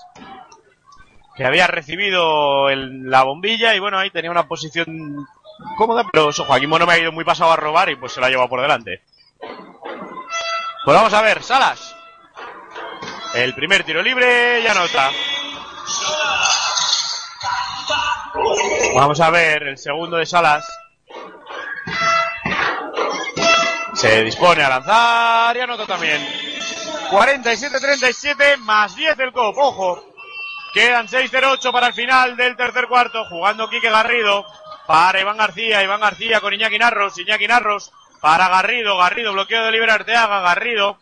que 1.38 1.44
había 1.44 1.68
recibido 1.68 2.68
la 2.74 3.22
bombilla 3.22 3.72
y 3.76 3.78
bueno, 3.78 3.96
ahí 3.96 4.10
tenía 4.10 4.32
una 4.32 4.48
posición 4.48 5.24
cómoda, 5.76 6.04
pero 6.12 6.30
eso, 6.30 6.44
Joaquín 6.44 6.68
Mono 6.68 6.84
me 6.84 6.94
ha 6.94 6.98
ido 6.98 7.12
muy 7.12 7.24
pasado 7.24 7.52
a 7.52 7.56
robar 7.56 7.88
y 7.90 7.94
pues 7.94 8.12
se 8.12 8.20
la 8.20 8.26
ha 8.26 8.30
llevado 8.30 8.48
por 8.48 8.60
delante. 8.60 9.02
Pues 10.84 10.96
vamos 10.96 11.14
a 11.14 11.22
ver, 11.22 11.40
Salas. 11.44 11.94
El 13.34 13.54
primer 13.54 13.84
tiro 13.84 14.02
libre 14.02 14.60
ya 14.64 14.74
nota. 14.74 15.12
Vamos 18.96 19.20
a 19.20 19.30
ver 19.30 19.62
el 19.62 19.78
segundo 19.78 20.16
de 20.16 20.26
Salas. 20.26 20.66
Se 23.94 24.24
dispone 24.24 24.64
a 24.64 24.68
lanzar 24.70 25.56
y 25.56 25.60
anota 25.60 25.86
también. 25.86 26.20
47-37 27.12 28.56
más 28.58 28.96
10 28.96 29.18
el 29.20 29.32
COP, 29.32 29.56
ojo. 29.56 30.07
Quedan 30.72 31.08
6-0-8 31.08 31.72
para 31.72 31.88
el 31.88 31.94
final 31.94 32.36
del 32.36 32.56
tercer 32.56 32.86
cuarto, 32.88 33.24
jugando 33.26 33.68
Quique 33.70 33.90
Garrido 33.90 34.44
para 34.86 35.20
Iván 35.20 35.36
García, 35.36 35.82
Iván 35.82 36.00
García 36.00 36.40
con 36.40 36.52
Iñaki 36.52 36.78
Narros, 36.78 37.18
Iñaki 37.18 37.46
Narros 37.46 37.92
para 38.20 38.48
Garrido, 38.48 38.96
Garrido, 38.96 39.32
bloqueo 39.32 39.62
de 39.62 39.68
Oliver 39.68 39.90
Arteaga, 39.90 40.40
Garrido, 40.40 40.98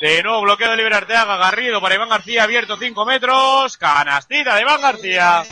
de 0.00 0.22
nuevo 0.22 0.42
bloqueo 0.42 0.68
de 0.68 0.74
Oliver 0.74 0.94
Arteaga, 0.94 1.36
Garrido 1.36 1.80
para 1.80 1.94
Iván 1.94 2.08
García, 2.08 2.44
abierto 2.44 2.76
5 2.76 3.04
metros, 3.04 3.76
canastita 3.76 4.54
de 4.54 4.62
Iván 4.62 4.80
García, 4.80 5.44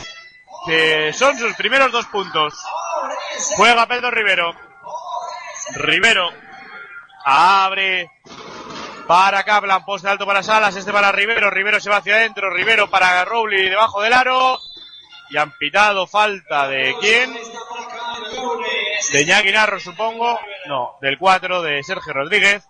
que 0.65 1.13
son 1.13 1.37
sus 1.37 1.53
primeros 1.55 1.91
dos 1.91 2.05
puntos. 2.07 2.53
Juega 3.55 3.87
Pedro 3.87 4.11
Rivero, 4.11 4.55
Rivero, 5.75 6.29
abre 7.25 8.09
para 9.07 9.43
Kaplan, 9.43 9.85
poste 9.85 10.07
alto 10.07 10.25
para 10.25 10.43
Salas, 10.43 10.75
este 10.75 10.91
para 10.91 11.11
Rivero, 11.11 11.49
Rivero 11.49 11.79
se 11.79 11.89
va 11.89 11.97
hacia 11.97 12.15
adentro, 12.15 12.49
Rivero 12.49 12.89
para 12.89 13.23
Rowley 13.25 13.69
debajo 13.69 14.01
del 14.01 14.13
aro. 14.13 14.59
Y 15.29 15.37
han 15.37 15.51
pitado 15.57 16.05
falta 16.05 16.67
de 16.67 16.95
quién? 16.99 17.33
De 19.11 19.21
Iñaki 19.21 19.51
supongo. 19.79 20.39
No, 20.67 20.97
del 21.01 21.17
4 21.17 21.61
de 21.61 21.83
Sergio 21.83 22.13
Rodríguez. 22.13 22.63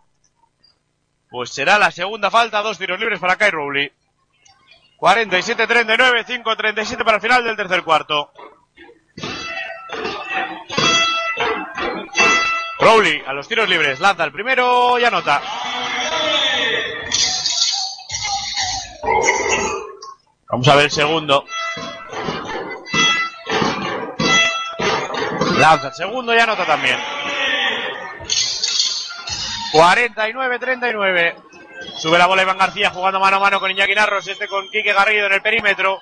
Pues 1.30 1.52
será 1.52 1.78
la 1.78 1.92
segunda 1.92 2.32
falta, 2.32 2.62
dos 2.62 2.78
tiros 2.78 3.00
libres 3.00 3.20
para 3.20 3.36
Kai 3.36 3.52
Rowley. 3.52 3.92
47-39, 4.98 6.26
5-37 6.44 7.04
para 7.04 7.16
el 7.18 7.22
final 7.22 7.44
del 7.44 7.58
tercer 7.58 7.84
cuarto. 7.84 8.32
Rowley 12.80 13.24
a 13.26 13.34
los 13.34 13.48
tiros 13.48 13.68
libres, 13.68 14.00
lanza 14.00 14.24
el 14.24 14.32
primero 14.32 15.00
y 15.00 15.06
anota. 15.06 15.42
Vamos 20.50 20.68
a 20.68 20.76
ver 20.76 20.86
el 20.86 20.92
segundo. 20.92 21.46
Lanza 25.58 25.88
el 25.88 25.94
segundo 25.94 26.34
y 26.34 26.40
anota 26.40 26.66
también. 26.66 27.00
49-39. 29.74 31.36
Sube 31.98 32.18
la 32.18 32.28
bola 32.28 32.44
Iván 32.44 32.58
García 32.58 32.92
jugando 32.92 33.20
mano 33.20 33.38
a 33.38 33.40
mano 33.40 33.60
con 33.60 33.72
Iñaki 33.72 33.96
Narros, 33.96 34.28
este 34.28 34.48
con 34.48 34.70
Quique 34.70 34.94
Garrido 34.94 35.28
en 35.28 35.34
el 35.34 35.42
perímetro. 35.42 36.00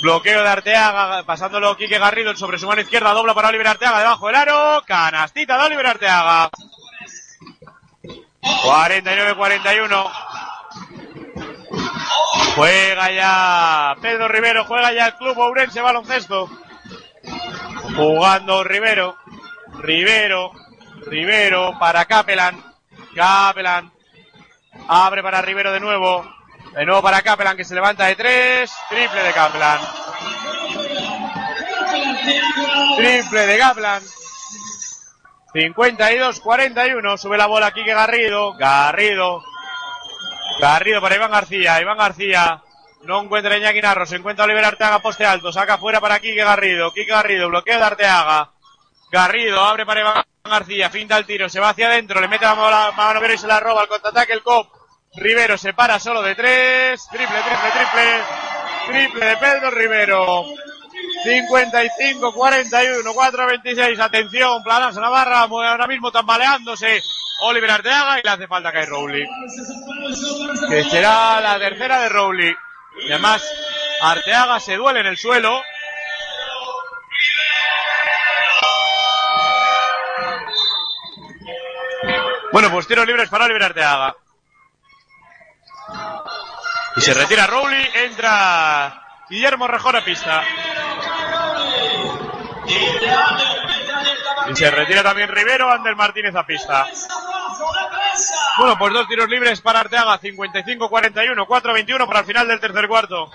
Bloqueo 0.00 0.42
de 0.42 0.48
Arteaga, 0.48 1.22
pasándolo 1.24 1.76
Quique 1.76 1.98
Garrido 1.98 2.34
sobre 2.36 2.58
su 2.58 2.66
mano 2.66 2.80
izquierda, 2.80 3.12
dobla 3.12 3.34
para 3.34 3.48
Oliver 3.48 3.68
Arteaga 3.68 3.98
debajo 3.98 4.26
del 4.26 4.36
aro. 4.36 4.82
Canastita 4.86 5.58
de 5.58 5.64
Oliver 5.66 5.86
Arteaga. 5.86 6.50
49-41. 8.42 10.10
Juega 12.54 13.10
ya 13.10 13.96
Pedro 14.00 14.28
Rivero, 14.28 14.64
juega 14.64 14.92
ya 14.92 15.06
el 15.06 15.14
club 15.14 15.38
Ourense 15.38 15.80
Baloncesto. 15.80 16.48
Jugando 17.96 18.64
Rivero, 18.64 19.16
Rivero, 19.80 20.52
Rivero 21.06 21.78
para 21.78 22.04
Capelan, 22.06 22.62
Capelan, 23.14 23.92
abre 24.88 25.22
para 25.22 25.42
Rivero 25.42 25.72
de 25.72 25.80
nuevo, 25.80 26.26
de 26.74 26.84
nuevo 26.84 27.02
para 27.02 27.22
Capelan 27.22 27.56
que 27.56 27.64
se 27.64 27.74
levanta 27.74 28.06
de 28.06 28.16
tres, 28.16 28.72
triple 28.88 29.22
de 29.22 29.32
Capelan. 29.32 29.80
Triple 32.96 33.46
de 33.46 33.58
Kaplan. 33.58 34.02
52-41. 35.52 37.18
Sube 37.18 37.36
la 37.36 37.46
bola 37.46 37.72
Quique 37.72 37.92
Garrido. 37.92 38.54
Garrido. 38.54 39.42
Garrido 40.60 41.00
para 41.00 41.16
Iván 41.16 41.30
García. 41.30 41.80
Iván 41.80 41.98
García. 41.98 42.62
No 43.02 43.22
encuentra 43.22 43.56
Iñaki 43.56 43.80
Narro. 43.80 44.06
Se 44.06 44.16
encuentra 44.16 44.44
Oliver 44.44 44.64
Arteaga 44.64 45.00
poste 45.00 45.26
alto. 45.26 45.52
Saca 45.52 45.78
fuera 45.78 46.00
para 46.00 46.20
Quique 46.20 46.44
Garrido. 46.44 46.92
Quique 46.92 47.12
Garrido. 47.12 47.48
Bloqueo 47.48 47.78
de 47.78 47.84
Arteaga. 47.84 48.50
Garrido 49.10 49.60
abre 49.60 49.84
para 49.84 50.00
Iván 50.00 50.24
García. 50.44 50.90
Finta 50.90 51.16
el 51.16 51.26
tiro. 51.26 51.48
Se 51.48 51.60
va 51.60 51.70
hacia 51.70 51.88
adentro. 51.88 52.20
Le 52.20 52.28
mete 52.28 52.44
la 52.44 52.54
mano, 52.54 52.92
mano 52.92 53.20
Vero 53.20 53.34
y 53.34 53.38
se 53.38 53.46
la 53.46 53.60
roba. 53.60 53.82
Al 53.82 53.88
contraataque 53.88 54.32
el 54.32 54.42
cop. 54.42 54.68
Rivero 55.16 55.56
se 55.56 55.74
para 55.74 56.00
solo 56.00 56.22
de 56.22 56.34
tres. 56.34 57.06
Triple, 57.10 57.38
triple, 57.40 57.70
triple. 57.70 58.22
Triple 58.86 59.26
de 59.26 59.36
Pedro 59.36 59.70
Rivero. 59.70 60.44
55, 61.24 62.32
41, 62.32 63.12
4, 63.14 63.46
26. 63.46 64.00
Atención, 64.00 64.62
Planas 64.62 64.96
Navarra, 64.96 65.40
ahora 65.40 65.86
mismo 65.86 66.12
tambaleándose. 66.12 67.02
Oliver 67.40 67.70
Arteaga 67.70 68.18
y 68.18 68.22
le 68.22 68.30
hace 68.30 68.46
falta 68.46 68.72
caer 68.72 68.88
Rowley. 68.88 69.24
Que 70.68 70.84
será 70.84 71.40
la 71.40 71.58
tercera 71.58 72.00
de 72.02 72.08
Rowley. 72.08 72.54
Y 73.06 73.12
además, 73.12 73.42
Arteaga 74.00 74.60
se 74.60 74.76
duele 74.76 75.00
en 75.00 75.06
el 75.06 75.16
suelo. 75.16 75.60
Bueno, 82.52 82.70
pues 82.70 82.86
tiros 82.86 83.06
libres 83.06 83.28
para 83.28 83.46
Oliver 83.46 83.64
Arteaga. 83.64 84.14
Y 86.96 87.00
se 87.00 87.14
retira 87.14 87.48
Rowley, 87.48 87.84
entra 87.94 89.02
Guillermo 89.28 89.66
Rejón 89.66 89.96
a 89.96 90.04
pista. 90.04 90.44
Y 94.50 94.56
se 94.56 94.70
retira 94.70 95.02
también 95.02 95.28
Rivero, 95.28 95.70
Ander 95.70 95.96
Martínez 95.96 96.34
a 96.34 96.44
pista. 96.46 96.86
Bueno, 98.58 98.76
pues 98.78 98.92
dos 98.92 99.08
tiros 99.08 99.28
libres 99.28 99.60
para 99.60 99.80
Arteaga, 99.80 100.20
55-41, 100.20 101.46
4-21 101.46 102.06
para 102.06 102.20
el 102.20 102.26
final 102.26 102.48
del 102.48 102.60
tercer 102.60 102.86
cuarto. 102.86 103.30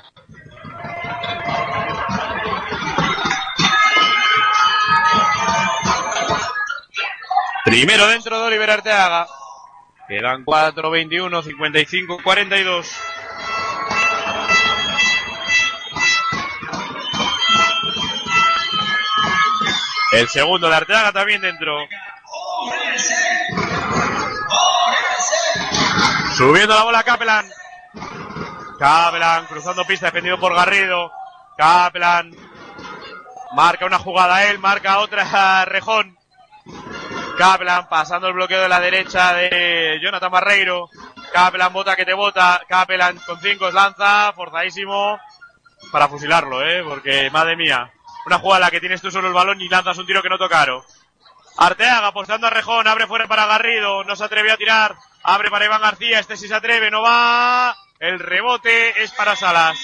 Primero 7.66 8.08
dentro 8.08 8.40
de 8.40 8.48
Oliver 8.48 8.72
Arteaga. 8.72 9.28
Quedan 10.08 10.44
4-21, 10.44 11.44
55-42. 11.44 13.19
El 20.12 20.28
segundo 20.28 20.70
de 20.70 20.76
Arteaga 20.76 21.12
también 21.12 21.42
dentro. 21.42 21.78
Subiendo 26.36 26.74
la 26.74 26.84
bola 26.84 27.04
Capelán. 27.04 27.50
Capelán 28.80 29.46
cruzando 29.46 29.86
pista 29.86 30.08
defendido 30.08 30.40
por 30.40 30.56
Garrido. 30.56 31.12
Capelán 31.58 32.34
marca 33.54 33.86
una 33.86 34.00
jugada 34.00 34.46
él, 34.46 34.58
marca 34.60 35.00
otra 35.00 35.66
Rejón. 35.66 36.18
Capelán 37.38 37.88
pasando 37.88 38.28
el 38.28 38.34
bloqueo 38.34 38.62
de 38.62 38.70
la 38.70 38.80
derecha 38.80 39.34
de 39.34 40.00
Jonathan 40.02 40.32
Barreiro. 40.32 40.90
Capelán 41.32 41.72
bota 41.72 41.96
que 41.96 42.06
te 42.06 42.14
bota. 42.14 42.62
Capelán 42.68 43.18
con 43.26 43.40
cinco 43.40 43.70
lanza, 43.70 44.34
forzadísimo 44.34 45.20
para 45.92 46.08
fusilarlo, 46.08 46.62
eh, 46.64 46.84
porque 46.84 47.30
madre 47.32 47.56
mía. 47.56 47.92
Una 48.26 48.40
jugada 48.40 48.72
que 48.72 48.80
tienes 48.80 49.02
tú 49.02 49.12
solo 49.12 49.28
el 49.28 49.34
balón 49.34 49.62
y 49.62 49.70
lanzas 49.70 49.98
un 49.98 50.06
tiro 50.06 50.22
que 50.22 50.30
no 50.30 50.38
tocaron. 50.38 50.84
Arteaga 51.58 52.08
apostando 52.08 52.48
a 52.48 52.50
Rejón, 52.50 52.88
abre 52.88 53.08
fuera 53.08 53.28
para 53.28 53.46
Garrido, 53.46 54.04
no 54.04 54.16
se 54.16 54.24
atrevió 54.24 54.54
a 54.54 54.58
tirar, 54.58 54.96
abre 55.24 55.50
para 55.50 55.66
Iván 55.66 55.82
García, 55.82 56.20
este 56.20 56.38
sí 56.38 56.48
se 56.48 56.56
atreve, 56.56 56.90
no 56.90 57.02
va. 57.02 57.76
El 58.00 58.18
rebote 58.20 59.04
es 59.04 59.12
para 59.12 59.36
Salas. 59.36 59.78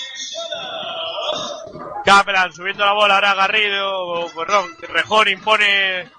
Caplan 2.05 2.53
subiendo 2.53 2.85
la 2.85 2.93
bola, 2.93 3.15
ahora 3.15 3.33
Garrido, 3.33 4.27
perdón, 4.35 4.69
Rejón 4.87 5.27
impone 5.27 6.09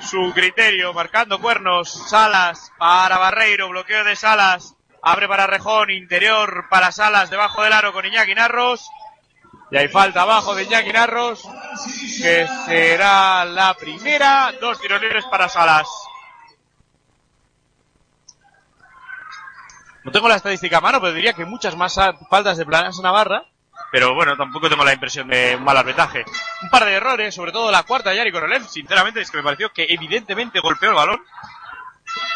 su 0.00 0.32
criterio, 0.34 0.92
marcando 0.92 1.40
cuernos, 1.40 2.08
Salas 2.08 2.72
para 2.78 3.18
Barreiro, 3.18 3.68
bloqueo 3.68 4.02
de 4.02 4.16
Salas, 4.16 4.74
abre 5.00 5.28
para 5.28 5.46
Rejón, 5.46 5.90
interior 5.90 6.66
para 6.68 6.90
Salas, 6.90 7.30
debajo 7.30 7.62
del 7.62 7.72
aro 7.72 7.92
con 7.92 8.04
Iñaki 8.04 8.34
Narros, 8.34 8.90
y 9.72 9.76
hay 9.78 9.88
falta 9.88 10.20
abajo 10.20 10.54
de 10.54 10.64
Iñaki 10.64 10.92
Narros, 10.92 11.48
que 12.20 12.46
será 12.66 13.42
la 13.46 13.72
primera, 13.72 14.52
dos 14.60 14.78
tiros 14.78 15.24
para 15.30 15.48
Salas. 15.48 15.88
No 20.04 20.12
tengo 20.12 20.28
la 20.28 20.36
estadística 20.36 20.76
a 20.76 20.82
mano, 20.82 21.00
pero 21.00 21.14
diría 21.14 21.32
que 21.32 21.46
muchas 21.46 21.74
más 21.74 21.98
faltas 22.28 22.58
de 22.58 22.66
Planas 22.66 23.00
Navarra. 23.00 23.46
Pero 23.90 24.14
bueno, 24.14 24.36
tampoco 24.36 24.68
tengo 24.68 24.84
la 24.84 24.92
impresión 24.92 25.28
de 25.28 25.56
un 25.56 25.64
mal 25.64 25.78
arbitraje. 25.78 26.22
Un 26.60 26.68
par 26.68 26.84
de 26.84 26.92
errores, 26.92 27.34
sobre 27.34 27.52
todo 27.52 27.70
la 27.70 27.84
cuarta 27.84 28.10
de 28.10 28.16
Yari 28.16 28.30
Korolev, 28.30 28.68
sinceramente, 28.68 29.22
es 29.22 29.30
que 29.30 29.38
me 29.38 29.42
pareció 29.42 29.72
que 29.72 29.86
evidentemente 29.88 30.60
golpeó 30.60 30.90
el 30.90 30.96
balón. 30.96 31.24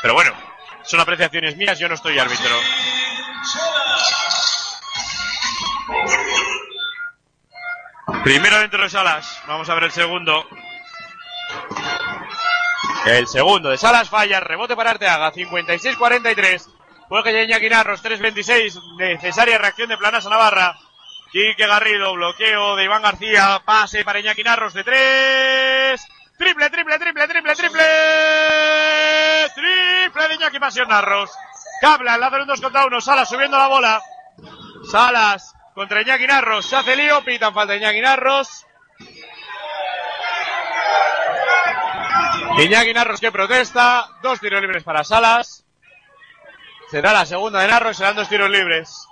Pero 0.00 0.14
bueno, 0.14 0.32
son 0.84 1.00
apreciaciones 1.00 1.54
mías, 1.58 1.78
yo 1.78 1.86
no 1.86 1.96
estoy 1.96 2.18
árbitro. 2.18 2.56
Primero 8.22 8.58
dentro 8.58 8.82
de 8.82 8.90
Salas, 8.90 9.42
vamos 9.48 9.68
a 9.68 9.74
ver 9.74 9.84
el 9.84 9.92
segundo. 9.92 10.46
El 13.04 13.26
segundo 13.26 13.70
de 13.70 13.78
Salas 13.78 14.08
falla, 14.08 14.38
rebote 14.38 14.76
para 14.76 14.90
Arteaga, 14.90 15.32
56-43. 15.32 16.68
Juega 17.08 17.30
ya 17.30 17.42
Iñaki 17.42 17.68
Narros, 17.68 18.04
3-26, 18.04 18.96
necesaria 18.96 19.58
reacción 19.58 19.88
de 19.88 19.96
Planasa 19.96 20.28
Navarra. 20.28 20.76
Quique 21.32 21.66
Garrido, 21.66 22.14
bloqueo 22.14 22.76
de 22.76 22.84
Iván 22.84 23.02
García, 23.02 23.60
pase 23.64 24.04
para 24.04 24.20
Iñaki 24.20 24.44
Narros 24.44 24.74
de 24.74 24.84
tres. 24.84 26.06
Triple, 26.38 26.70
triple, 26.70 26.98
triple, 26.98 27.26
triple, 27.26 27.54
triple. 27.54 27.84
Triple 29.54 30.28
de 30.28 30.34
Iñaki 30.34 30.58
Pasión 30.60 30.88
Narros. 30.88 31.30
Cabla, 31.80 32.16
la 32.16 32.28
un 32.28 32.46
2 32.46 32.60
contra 32.60 32.86
1, 32.86 33.00
Salas 33.00 33.28
subiendo 33.28 33.58
la 33.58 33.66
bola. 33.66 34.00
Salas 34.90 35.55
contra 35.76 36.00
Iñaki 36.00 36.26
Narros, 36.26 36.64
se 36.64 36.74
hace 36.74 36.96
lío, 36.96 37.22
pitan 37.22 37.52
falta 37.52 37.76
Iñaki 37.76 38.00
Narros. 38.00 38.64
Iñaki 42.56 42.94
Narros 42.94 43.20
que 43.20 43.30
protesta, 43.30 44.08
dos 44.22 44.40
tiros 44.40 44.62
libres 44.62 44.82
para 44.82 45.04
Salas. 45.04 45.66
Será 46.90 47.12
la 47.12 47.26
segunda 47.26 47.60
de 47.60 47.68
Narros, 47.68 47.98
serán 47.98 48.16
dos 48.16 48.26
tiros 48.26 48.48
libres. 48.48 49.06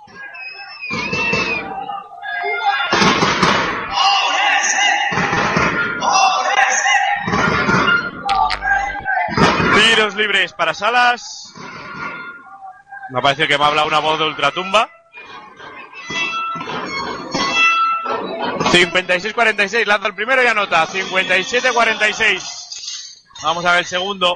Tiros 9.75 10.15
libres 10.15 10.53
para 10.53 10.73
Salas. 10.73 11.53
Me 13.11 13.21
parece 13.21 13.47
que 13.47 13.55
me 13.55 13.65
habla 13.65 13.85
una 13.85 13.99
voz 13.99 14.17
de 14.17 14.25
ultratumba. 14.25 14.94
56-46, 18.75 19.85
lanza 19.85 20.07
el 20.07 20.15
primero 20.15 20.43
y 20.43 20.47
anota. 20.47 20.85
57-46. 20.85 23.23
Vamos 23.41 23.63
a 23.63 23.71
ver 23.71 23.79
el 23.79 23.85
segundo. 23.85 24.35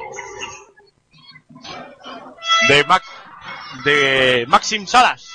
De, 2.70 2.86
Mac, 2.86 3.04
de 3.84 4.46
Maxim 4.48 4.88
Salas. 4.88 5.28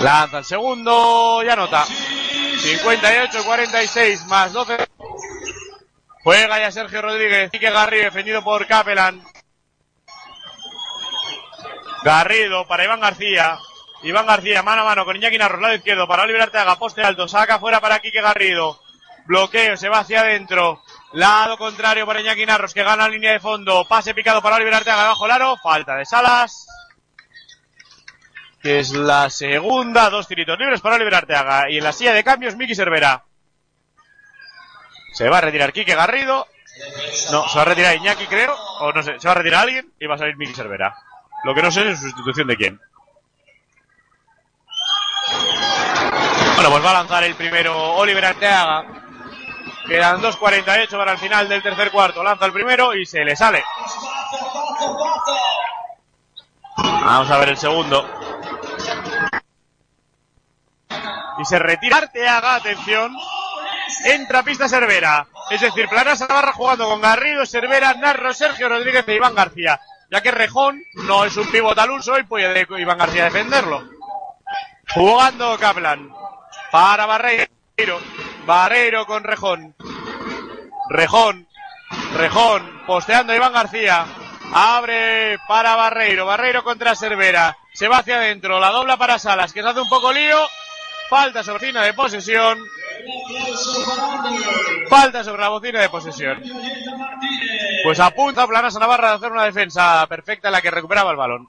Lanza 0.00 0.38
el 0.38 0.46
segundo 0.46 1.42
y 1.44 1.50
anota. 1.50 1.84
58-46 1.84 4.24
más 4.24 4.54
12. 4.54 4.78
Juega 6.24 6.58
ya 6.58 6.70
Sergio 6.70 7.02
Rodríguez. 7.02 7.50
Quique 7.50 7.70
Garrido 7.70 8.04
defendido 8.04 8.42
por 8.42 8.66
Capelan. 8.66 9.22
Garrido 12.02 12.66
para 12.66 12.84
Iván 12.84 13.00
García. 13.00 13.58
Iván 14.02 14.26
García 14.26 14.62
mano 14.62 14.82
a 14.82 14.84
mano 14.84 15.04
con 15.04 15.16
Iñaki 15.16 15.36
Narros, 15.36 15.60
lado 15.60 15.74
izquierdo 15.74 16.08
para 16.08 16.22
Oliver 16.22 16.42
Arteaga, 16.42 16.78
poste 16.78 17.02
alto, 17.02 17.28
saca 17.28 17.58
fuera 17.58 17.80
para 17.80 17.98
Quique 18.00 18.22
Garrido. 18.22 18.80
Bloqueo, 19.26 19.76
se 19.76 19.88
va 19.88 20.00
hacia 20.00 20.22
adentro. 20.22 20.82
Lado 21.12 21.58
contrario 21.58 22.06
para 22.06 22.20
Iñaki 22.20 22.46
Narros 22.46 22.72
que 22.74 22.82
gana 22.82 23.08
línea 23.08 23.32
de 23.32 23.40
fondo. 23.40 23.86
Pase 23.86 24.14
picado 24.14 24.40
para 24.40 24.56
Oliver 24.56 24.74
Arteaga 24.74 25.04
bajo 25.04 25.26
el 25.26 25.32
aro. 25.32 25.56
Falta 25.56 25.96
de 25.96 26.06
Salas. 26.06 26.66
Que 28.62 28.80
es 28.80 28.92
la 28.92 29.28
segunda. 29.30 30.08
Dos 30.10 30.26
tiritos 30.26 30.58
libres 30.58 30.80
para 30.80 30.96
Oliver 30.96 31.14
Arteaga. 31.14 31.70
Y 31.70 31.78
en 31.78 31.84
la 31.84 31.92
silla 31.92 32.12
de 32.12 32.24
cambios, 32.24 32.56
Miki 32.56 32.74
Cervera. 32.74 33.24
Se 35.12 35.28
va 35.28 35.38
a 35.38 35.42
retirar 35.42 35.72
Quique 35.72 35.94
Garrido. 35.94 36.46
No, 37.30 37.48
se 37.48 37.56
va 37.56 37.62
a 37.62 37.66
retirar 37.66 37.96
Iñaki, 37.96 38.26
creo. 38.26 38.56
O 38.80 38.92
no 38.92 39.02
sé, 39.02 39.18
se 39.18 39.28
va 39.28 39.32
a 39.32 39.38
retirar 39.38 39.62
alguien 39.62 39.92
y 40.00 40.06
va 40.06 40.14
a 40.14 40.18
salir 40.18 40.36
Miki 40.36 40.54
Cervera. 40.54 40.94
Lo 41.44 41.54
que 41.54 41.62
no 41.62 41.70
sé 41.70 41.88
es 41.88 41.98
su 41.98 42.06
sustitución 42.06 42.48
de 42.48 42.56
quién. 42.56 42.80
Bueno, 46.60 46.72
pues 46.72 46.84
va 46.84 46.90
a 46.90 47.00
lanzar 47.00 47.24
el 47.24 47.34
primero 47.36 47.94
Oliver 47.94 48.22
Arteaga. 48.22 48.84
Quedan 49.88 50.20
2.48 50.20 50.90
para 50.90 51.12
el 51.12 51.18
final 51.18 51.48
del 51.48 51.62
tercer 51.62 51.90
cuarto. 51.90 52.22
Lanza 52.22 52.44
el 52.44 52.52
primero 52.52 52.94
y 52.94 53.06
se 53.06 53.24
le 53.24 53.34
sale. 53.34 53.64
Vamos 56.76 57.30
a 57.30 57.38
ver 57.38 57.48
el 57.48 57.56
segundo. 57.56 58.06
Y 61.38 61.44
se 61.46 61.58
retira 61.58 61.96
Arteaga, 61.96 62.56
atención. 62.56 63.16
Entra 64.04 64.42
pista 64.42 64.68
Cervera. 64.68 65.28
Es 65.48 65.62
decir, 65.62 65.88
Planas 65.88 66.20
Navarra 66.20 66.52
jugando 66.52 66.86
con 66.90 67.00
Garrido, 67.00 67.46
Cervera, 67.46 67.94
Narro, 67.94 68.34
Sergio 68.34 68.68
Rodríguez 68.68 69.08
e 69.08 69.14
Iván 69.14 69.34
García. 69.34 69.80
Ya 70.10 70.20
que 70.20 70.30
Rejón 70.30 70.82
no 70.92 71.24
es 71.24 71.34
un 71.38 71.50
pivot 71.50 71.78
al 71.78 71.92
uso 71.92 72.18
y 72.18 72.24
puede 72.24 72.66
Iván 72.78 72.98
García 72.98 73.24
defenderlo. 73.24 73.82
Jugando 74.92 75.56
Kaplan. 75.58 76.20
Para 76.70 77.06
Barreiro. 77.06 77.48
Barreiro 78.46 79.06
con 79.06 79.24
Rejón. 79.24 79.74
Rejón. 80.88 81.48
Rejón. 82.16 82.82
Posteando 82.86 83.32
a 83.32 83.36
Iván 83.36 83.52
García. 83.52 84.06
Abre 84.52 85.38
para 85.48 85.76
Barreiro. 85.76 86.26
Barreiro 86.26 86.62
contra 86.62 86.94
Cervera. 86.94 87.56
Se 87.74 87.88
va 87.88 87.98
hacia 87.98 88.16
adentro. 88.16 88.60
La 88.60 88.70
dobla 88.70 88.96
para 88.96 89.18
Salas, 89.18 89.52
que 89.52 89.62
se 89.62 89.68
hace 89.68 89.80
un 89.80 89.88
poco 89.88 90.12
lío. 90.12 90.38
Falta 91.08 91.42
sobre 91.42 91.58
bocina 91.58 91.82
de 91.82 91.92
posesión. 91.92 92.58
Falta 94.88 95.24
sobre 95.24 95.42
la 95.42 95.48
bocina 95.48 95.80
de 95.80 95.88
posesión. 95.88 96.40
Pues 97.82 97.98
apunta 97.98 98.46
Planas 98.46 98.76
a 98.76 98.78
Navarra 98.78 99.10
de 99.10 99.14
hacer 99.16 99.32
una 99.32 99.44
defensa 99.44 100.06
perfecta 100.06 100.48
en 100.48 100.52
la 100.52 100.62
que 100.62 100.70
recuperaba 100.70 101.10
el 101.10 101.16
balón. 101.16 101.48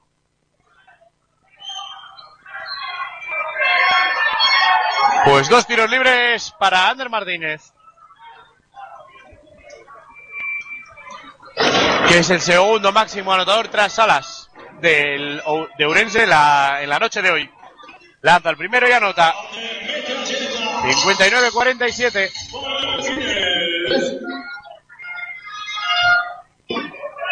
Pues 5.25 5.49
dos 5.49 5.67
tiros 5.67 5.89
libres 5.89 6.53
para 6.57 6.89
Ander 6.89 7.09
Martínez. 7.09 7.73
Que 12.07 12.19
es 12.19 12.29
el 12.29 12.41
segundo 12.41 12.91
máximo 12.91 13.31
anotador 13.31 13.67
tras 13.67 13.93
Salas 13.93 14.49
del, 14.79 15.41
de 15.77 15.87
Urense 15.87 16.23
en 16.23 16.29
la, 16.29 16.81
en 16.81 16.89
la 16.89 16.99
noche 16.99 17.21
de 17.21 17.29
hoy. 17.31 17.49
Lanza 18.21 18.49
el 18.49 18.57
primero 18.57 18.89
y 18.89 18.91
anota. 18.91 19.33
59-47. 20.83 22.31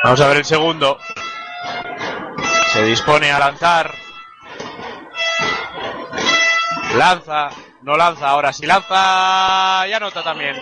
Vamos 0.03 0.21
a 0.21 0.27
ver 0.27 0.37
el 0.37 0.45
segundo. 0.45 0.99
Se 2.71 2.83
dispone 2.83 3.31
a 3.31 3.39
lanzar. 3.39 3.93
Lanza. 6.95 7.49
No 7.81 7.95
lanza 7.95 8.29
ahora. 8.29 8.51
Si 8.53 8.65
lanza 8.65 9.85
y 9.87 9.93
anota 9.93 10.23
también. 10.23 10.55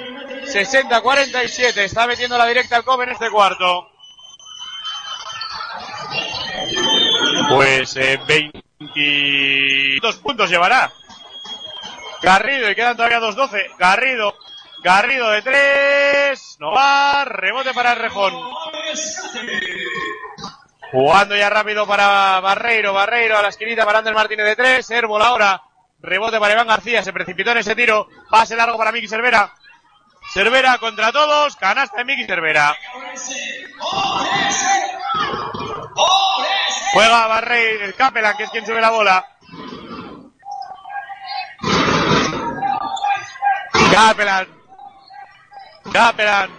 60-47. 0.44 1.78
Está 1.78 2.08
metiendo 2.08 2.38
la 2.38 2.46
directa 2.46 2.76
al 2.76 2.84
Kobe 2.84 3.06
en 3.06 3.12
este 3.12 3.30
cuarto. 3.30 3.90
Pues 7.50 7.96
eh, 7.96 8.20
22 8.28 10.16
puntos 10.18 10.50
llevará. 10.50 10.92
Garrido 12.22 12.70
y 12.70 12.76
quedan 12.76 12.96
todavía 12.96 13.20
2-12. 13.20 13.78
Garrido. 13.78 14.36
Garrido 14.84 15.30
de 15.32 15.42
3. 15.42 16.58
No 16.60 16.72
va. 16.72 17.26
Rebote 17.26 17.74
para 17.74 17.94
el 17.94 18.00
Rejón. 18.00 18.34
Jugando 20.92 21.36
ya 21.36 21.50
rápido 21.50 21.88
para 21.88 22.40
Barreiro. 22.40 22.94
Barreiro 22.94 23.38
a 23.38 23.42
la 23.42 23.50
esquinita 23.50 23.86
para 23.86 24.00
Ander 24.00 24.14
Martínez 24.14 24.46
de 24.46 24.56
3. 24.56 24.92
Herbol 24.92 25.22
ahora. 25.22 25.62
Rebote 26.00 26.40
para 26.40 26.54
Iván 26.54 26.68
García. 26.68 27.04
Se 27.04 27.14
precipitó 27.14 27.52
en 27.52 27.58
ese 27.60 27.76
tiro. 27.76 28.08
Pase 28.30 28.56
largo 28.56 28.78
para 28.78 28.92
Miki 28.92 29.08
Cervera. 29.08 29.54
Cervera 30.34 30.78
contra 30.78 31.12
todos. 31.12 31.56
Canasta 31.56 31.98
de 31.98 32.06
Miki 32.06 32.26
Cervera. 32.26 32.76
Juega 36.94 37.28
Barreiro. 37.28 37.86
El 37.86 37.96
Capela, 37.96 38.36
que 38.36 38.44
es 38.44 38.50
quien 38.50 38.66
sube 38.66 38.82
la 38.82 38.90
bola. 38.90 39.26
Capelan. 43.92 44.48
Capelan. 45.92 46.52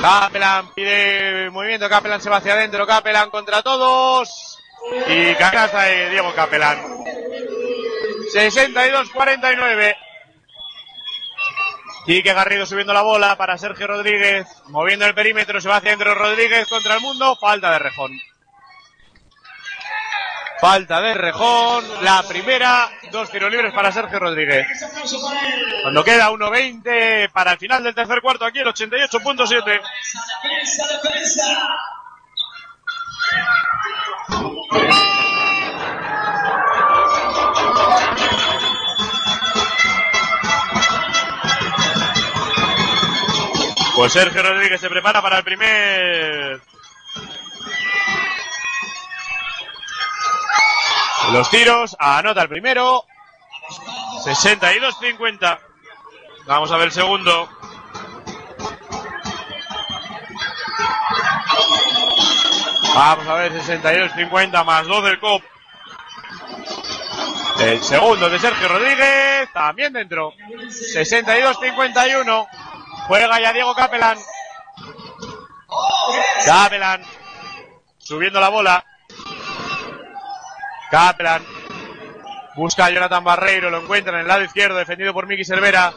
Capelan 0.00 0.74
pide 0.74 1.50
movimiento. 1.50 1.88
Capelan 1.88 2.20
se 2.20 2.30
va 2.30 2.36
hacia 2.36 2.52
adentro. 2.52 2.86
Capelan 2.86 3.30
contra 3.30 3.62
todos. 3.62 4.58
Y 5.08 5.34
canasta 5.34 5.82
de 5.82 6.10
Diego 6.10 6.32
Capelan. 6.34 6.78
62-49. 8.32 9.96
Quique 12.06 12.32
Garrido 12.32 12.66
subiendo 12.66 12.92
la 12.92 13.02
bola 13.02 13.36
para 13.36 13.58
Sergio 13.58 13.86
Rodríguez. 13.86 14.46
Moviendo 14.68 15.06
el 15.06 15.14
perímetro. 15.14 15.60
Se 15.60 15.68
va 15.68 15.76
hacia 15.76 15.90
adentro 15.90 16.14
Rodríguez 16.14 16.68
contra 16.68 16.94
el 16.94 17.00
mundo. 17.00 17.36
Falta 17.36 17.70
de 17.72 17.78
Rejón. 17.78 18.12
Falta 20.60 21.00
de 21.00 21.14
Rejón. 21.14 21.84
La 22.02 22.22
primera. 22.22 22.90
Dos 23.10 23.30
tiros 23.30 23.50
libres 23.50 23.72
para 23.72 23.92
Sergio 23.92 24.18
Rodríguez. 24.18 24.66
Cuando 25.82 26.04
queda 26.04 26.30
1.20 26.30 27.30
para 27.32 27.52
el 27.52 27.58
final 27.58 27.82
del 27.82 27.94
tercer 27.94 28.20
cuarto 28.20 28.44
aquí 28.44 28.60
el 28.60 28.66
88.7. 28.66 29.80
Pues 44.00 44.14
Sergio 44.14 44.42
Rodríguez 44.42 44.80
se 44.80 44.88
prepara 44.88 45.20
para 45.20 45.36
el 45.36 45.44
primer. 45.44 46.58
Los 51.32 51.50
tiros, 51.50 51.94
anota 51.98 52.40
el 52.40 52.48
primero. 52.48 53.04
62-50. 54.24 55.58
Vamos 56.46 56.72
a 56.72 56.78
ver 56.78 56.86
el 56.86 56.92
segundo. 56.92 57.46
Vamos 62.94 63.26
a 63.26 63.34
ver 63.34 63.52
62-50 63.52 64.64
más 64.64 64.86
2 64.86 65.04
del 65.04 65.20
COP. 65.20 65.42
El 67.58 67.82
segundo 67.82 68.30
de 68.30 68.38
Sergio 68.38 68.66
Rodríguez, 68.66 69.52
también 69.52 69.92
dentro. 69.92 70.32
62-51. 70.70 72.48
Juega 73.10 73.40
ya 73.40 73.52
Diego 73.52 73.74
Capelán. 73.74 74.16
Capelán. 76.46 77.02
Subiendo 77.98 78.38
la 78.38 78.50
bola. 78.50 78.84
Capelán. 80.92 81.44
Busca 82.54 82.84
a 82.84 82.90
Jonathan 82.90 83.24
Barreiro, 83.24 83.68
lo 83.68 83.78
encuentra 83.78 84.12
en 84.14 84.20
el 84.20 84.28
lado 84.28 84.44
izquierdo, 84.44 84.78
defendido 84.78 85.12
por 85.12 85.26
Miki 85.26 85.44
Cervera. 85.44 85.92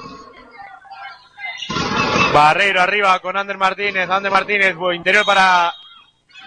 Barreiro 2.33 2.81
arriba 2.81 3.19
con 3.19 3.37
Ander 3.37 3.59
Martínez. 3.59 4.09
Ander 4.09 4.31
Martínez, 4.31 4.75
interior 4.95 5.23
para. 5.23 5.71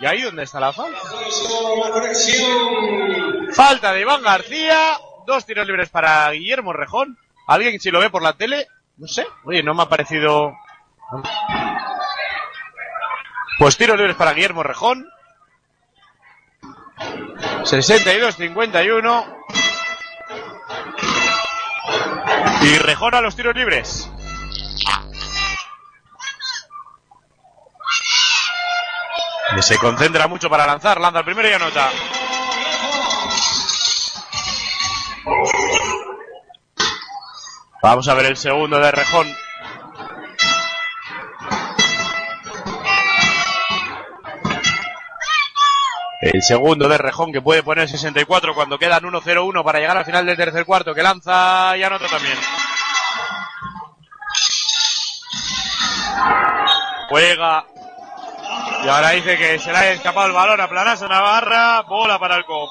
¿Y 0.01 0.07
ahí 0.07 0.23
dónde 0.23 0.43
está 0.43 0.59
la 0.59 0.73
falta? 0.73 0.99
Falta 3.55 3.93
de 3.93 4.01
Iván 4.01 4.23
García. 4.23 4.99
Dos 5.29 5.47
tiros 5.47 5.65
libres 5.65 5.91
para 5.91 6.29
Guillermo 6.33 6.73
Rejón. 6.73 7.17
¿Alguien 7.47 7.79
si 7.79 7.93
lo 7.93 8.01
ve 8.01 8.11
por 8.11 8.23
la 8.23 8.33
tele? 8.33 8.67
No 8.97 9.07
sé. 9.07 9.27
Oye, 9.45 9.63
no 9.63 9.75
me 9.75 9.83
ha 9.83 9.89
parecido. 9.89 10.57
Pues 13.59 13.77
tiros 13.77 13.97
libres 13.99 14.17
para 14.17 14.33
Guillermo 14.33 14.63
Rejón. 14.63 15.07
62-51. 17.65 19.35
Y 22.63 22.79
Rejón 22.79 23.15
a 23.15 23.21
los 23.21 23.37
tiros 23.37 23.55
libres. 23.55 24.11
Y 29.57 29.63
se 29.63 29.79
concentra 29.79 30.27
mucho 30.27 30.51
para 30.51 30.67
lanzar. 30.67 31.01
Lanza 31.01 31.21
el 31.21 31.25
primero 31.25 31.49
y 31.49 31.53
anota. 31.53 31.91
Vamos 37.83 38.09
a 38.09 38.15
ver 38.15 38.27
el 38.27 38.37
segundo 38.37 38.79
de 38.79 38.91
Rejón. 38.91 39.27
El 46.21 46.43
segundo 46.43 46.89
de 46.89 46.99
Rejón 46.99 47.33
que 47.33 47.43
puede 47.43 47.63
poner 47.63 47.89
64 47.89 48.55
cuando 48.55 48.79
quedan 48.79 49.05
1-0-1 49.05 49.63
para 49.63 49.79
llegar 49.79 49.97
al 49.97 50.05
final 50.05 50.25
del 50.27 50.37
tercer 50.37 50.65
cuarto 50.65 50.95
que 50.95 51.03
lanza 51.03 51.77
y 51.77 51.83
anota 51.83 52.09
también. 52.09 52.37
Juega. 57.09 57.67
Y 58.85 58.89
ahora 58.89 59.11
dice 59.11 59.37
que 59.37 59.59
se 59.59 59.71
le 59.71 59.79
ha 59.79 59.93
escapado 59.93 60.27
el 60.27 60.33
balón 60.33 60.61
a 60.61 60.69
Planazo 60.69 61.07
Navarra. 61.07 61.83
Bola 61.83 62.19
para 62.19 62.37
el 62.37 62.45
COP. 62.45 62.71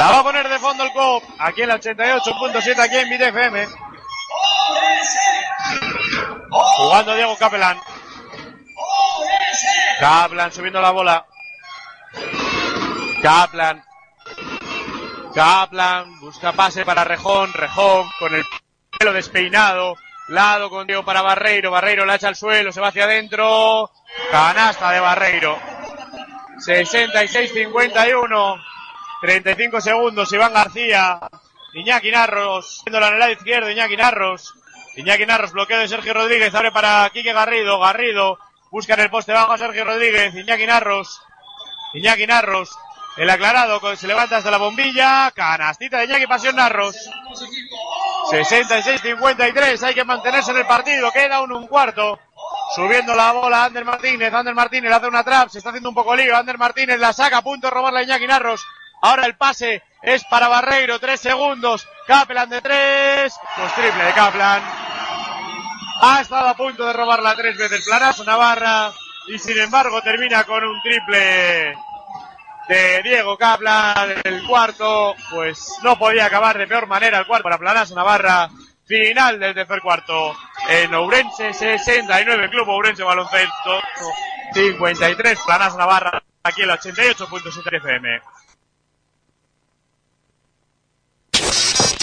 La 0.00 0.10
va 0.12 0.20
a 0.20 0.22
poner 0.22 0.48
de 0.48 0.58
fondo 0.58 0.82
el 0.82 0.94
COP. 0.94 1.22
Aquí 1.38 1.60
en 1.60 1.68
la 1.68 1.78
88.7, 1.78 2.80
aquí 2.80 2.96
en 2.96 3.10
BTFM. 3.10 3.68
Jugando 6.48 7.14
Diego 7.14 7.36
Capelán. 7.36 7.78
Kaplan 10.00 10.50
subiendo 10.54 10.80
la 10.80 10.90
bola. 10.92 11.26
Kaplan. 13.22 13.84
Kaplan 15.34 16.18
busca 16.20 16.52
pase 16.52 16.86
para 16.86 17.04
Rejón. 17.04 17.52
Rejón 17.52 18.08
con 18.18 18.34
el 18.34 18.44
pelo 18.98 19.12
despeinado. 19.12 19.96
Lado 20.28 20.70
con 20.70 20.86
Diego 20.86 21.04
para 21.04 21.20
Barreiro. 21.20 21.70
Barreiro 21.70 22.06
la 22.06 22.14
echa 22.14 22.28
al 22.28 22.36
suelo. 22.36 22.72
Se 22.72 22.80
va 22.80 22.88
hacia 22.88 23.04
adentro. 23.04 23.90
Canasta 24.30 24.92
de 24.92 25.00
Barreiro. 25.00 25.58
66-51. 26.66 28.69
35 29.20 29.80
segundos. 29.80 30.32
Iván 30.32 30.52
García. 30.52 31.20
Iñaki 31.74 32.10
Narros. 32.10 32.82
En 32.86 32.94
el 32.94 33.00
lado 33.00 33.32
izquierdo. 33.32 33.70
Iñaki 33.70 33.96
Narros. 33.96 34.54
Iñaki 34.96 35.24
Narros, 35.24 35.52
bloqueo 35.52 35.78
de 35.78 35.88
Sergio 35.88 36.12
Rodríguez, 36.12 36.54
abre 36.54 36.72
para 36.72 37.08
Quique 37.10 37.32
Garrido, 37.32 37.78
Garrido, 37.78 38.38
busca 38.70 38.94
en 38.94 39.00
el 39.00 39.10
poste 39.10 39.32
bajo 39.32 39.52
a 39.52 39.58
Sergio 39.58 39.84
Rodríguez, 39.84 40.34
Iñaki 40.34 40.66
Narros, 40.66 41.22
Iñaki 41.94 42.26
Narros, 42.26 42.70
el 43.16 43.30
aclarado, 43.30 43.80
se 43.96 44.08
levanta 44.08 44.38
hasta 44.38 44.50
la 44.50 44.58
bombilla, 44.58 45.30
canastita 45.34 45.98
de 45.98 46.06
Iñaki 46.06 46.26
Pasión 46.26 46.56
Narros. 46.56 46.96
66-53, 48.30 49.82
hay 49.82 49.94
que 49.94 50.04
mantenerse 50.04 50.50
en 50.50 50.58
el 50.58 50.66
partido, 50.66 51.10
queda 51.12 51.40
un, 51.40 51.52
un 51.52 51.66
cuarto. 51.66 52.18
Subiendo 52.74 53.14
la 53.14 53.32
bola 53.32 53.64
Ander 53.64 53.84
Martínez, 53.84 54.32
Ander 54.32 54.54
Martínez 54.54 54.92
hace 54.92 55.06
una 55.06 55.24
trap, 55.24 55.48
se 55.48 55.58
está 55.58 55.70
haciendo 55.70 55.88
un 55.88 55.94
poco 55.94 56.14
lío, 56.14 56.36
Ander 56.36 56.58
Martínez 56.58 56.98
la 56.98 57.12
saca, 57.12 57.38
a 57.38 57.42
punto 57.42 57.68
de 57.68 57.72
robarla 57.72 58.00
a 58.00 58.02
Iñaki 58.02 58.26
Narros. 58.26 58.64
Ahora 59.02 59.26
el 59.26 59.34
pase 59.36 59.82
es 60.02 60.24
para 60.24 60.48
Barreiro, 60.48 60.98
tres 60.98 61.20
segundos, 61.20 61.86
Kaplan 62.06 62.50
de 62.50 62.60
tres, 62.60 63.34
pues 63.56 63.74
triple 63.74 64.04
de 64.04 64.12
Kaplan. 64.12 64.62
Ha 66.02 66.20
estado 66.20 66.48
a 66.48 66.56
punto 66.56 66.86
de 66.86 66.92
robarla 66.92 67.34
tres 67.34 67.56
veces 67.56 67.84
Planazo 67.84 68.24
Navarra 68.24 68.90
y 69.26 69.38
sin 69.38 69.58
embargo 69.58 70.00
termina 70.02 70.44
con 70.44 70.64
un 70.64 70.80
triple 70.82 71.76
de 72.68 73.02
Diego 73.02 73.36
Kaplan. 73.36 74.20
El 74.24 74.46
cuarto, 74.46 75.14
pues 75.30 75.78
no 75.82 75.98
podía 75.98 76.26
acabar 76.26 76.56
de 76.56 76.66
peor 76.66 76.86
manera 76.86 77.18
el 77.18 77.26
cuarto 77.26 77.44
para 77.44 77.58
Planazo 77.58 77.94
Navarra. 77.94 78.48
Final 78.86 79.38
del 79.38 79.54
tercer 79.54 79.80
cuarto 79.80 80.34
en 80.68 80.92
Ourense 80.92 81.52
69, 81.52 82.50
Club 82.50 82.68
Ourense 82.68 83.04
Baloncesto 83.04 83.80
53, 84.52 85.38
Planazo 85.46 85.78
Navarra 85.78 86.20
aquí 86.42 86.62
en 86.62 86.68
la 86.68 86.78
88.7 86.78 87.76
FM. 87.76 88.20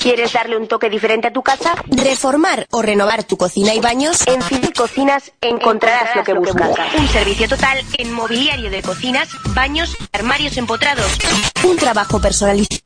¿Quieres 0.07 0.31
darle 0.31 0.55
un 0.55 0.69
toque 0.69 0.89
diferente 0.89 1.27
a 1.27 1.33
tu 1.33 1.43
casa? 1.43 1.75
¿Reformar 1.87 2.65
o 2.71 2.81
renovar 2.81 3.25
tu 3.25 3.35
cocina 3.35 3.73
y 3.73 3.81
baños? 3.81 4.25
En 4.25 4.41
Fidel 4.41 4.71
Cocinas 4.71 5.33
encontrarás 5.41 6.15
lo 6.15 6.23
que 6.23 6.33
buscas. 6.33 6.77
Un 6.97 7.09
servicio 7.09 7.49
total 7.49 7.83
en 7.97 8.13
mobiliario 8.13 8.69
de 8.69 8.81
cocinas, 8.81 9.27
baños, 9.53 9.97
armarios 10.13 10.55
empotrados. 10.55 11.11
Un 11.65 11.75
trabajo 11.75 12.21
personalizado 12.21 12.77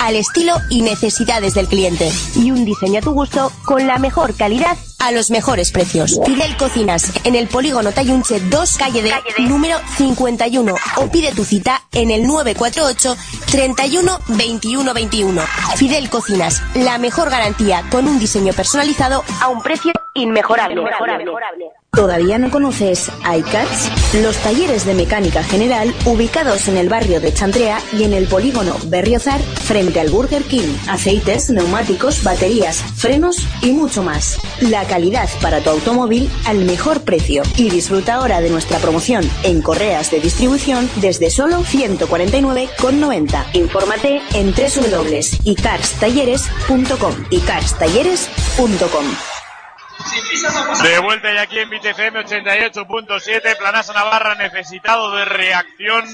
al 0.00 0.16
estilo 0.16 0.52
y 0.68 0.82
necesidades 0.82 1.54
del 1.54 1.66
cliente. 1.66 2.12
Y 2.36 2.50
un 2.50 2.66
diseño 2.66 2.98
a 2.98 3.02
tu 3.02 3.12
gusto 3.12 3.50
con 3.64 3.86
la 3.86 3.96
mejor 3.96 4.36
calidad 4.36 4.76
A 5.00 5.12
los 5.12 5.30
mejores 5.30 5.72
precios. 5.72 6.20
Fidel 6.24 6.56
Cocinas, 6.56 7.10
en 7.24 7.34
el 7.34 7.48
polígono 7.48 7.90
Tayunche 7.90 8.38
2, 8.38 8.76
calle 8.76 9.02
de, 9.02 9.12
número 9.40 9.78
51. 9.96 10.74
O 10.96 11.06
pide 11.10 11.32
tu 11.32 11.44
cita 11.44 11.82
en 11.92 12.10
el 12.10 12.26
948 12.26 13.16
31 13.50 14.18
21 14.28 14.94
21. 14.94 15.42
Fidel 15.76 16.10
Cocinas, 16.10 16.62
la 16.74 16.98
mejor 16.98 17.30
garantía 17.30 17.82
con 17.90 18.06
un 18.06 18.18
diseño 18.18 18.52
personalizado 18.52 19.24
a 19.40 19.48
un 19.48 19.62
precio 19.62 19.92
inmejorable. 20.14 20.82
¿Todavía 21.92 22.38
no 22.38 22.50
conoces 22.50 23.10
iCards? 23.36 24.14
Los 24.22 24.36
talleres 24.36 24.86
de 24.86 24.94
mecánica 24.94 25.42
general 25.42 25.92
ubicados 26.04 26.68
en 26.68 26.76
el 26.76 26.88
barrio 26.88 27.20
de 27.20 27.34
Chantrea 27.34 27.80
y 27.92 28.04
en 28.04 28.12
el 28.12 28.28
polígono 28.28 28.76
Berriozar 28.86 29.40
frente 29.40 29.98
al 29.98 30.08
Burger 30.08 30.44
King. 30.44 30.72
Aceites, 30.88 31.50
neumáticos, 31.50 32.22
baterías, 32.22 32.76
frenos 32.76 33.44
y 33.60 33.72
mucho 33.72 34.04
más. 34.04 34.38
La 34.60 34.84
calidad 34.90 35.30
para 35.40 35.62
tu 35.62 35.70
automóvil 35.70 36.30
al 36.44 36.66
mejor 36.66 37.02
precio. 37.04 37.42
Y 37.56 37.70
disfruta 37.70 38.16
ahora 38.16 38.42
de 38.42 38.50
nuestra 38.50 38.78
promoción 38.78 39.22
en 39.44 39.62
correas 39.62 40.10
de 40.10 40.20
distribución 40.20 40.90
desde 40.96 41.30
solo 41.30 41.60
149,90. 41.60 43.54
Infórmate 43.54 44.20
en 44.34 44.52
www.icarstalleres.com. 44.52 47.14
icarstalleres.com. 47.30 49.06
De 50.82 50.98
vuelta 50.98 51.34
ya 51.34 51.42
aquí 51.42 51.58
en 51.58 51.68
BTFM 51.70 52.24
88.7, 52.24 53.58
Planasa 53.58 53.92
Navarra 53.92 54.34
necesitado 54.34 55.14
de 55.14 55.26
reacción 55.26 56.04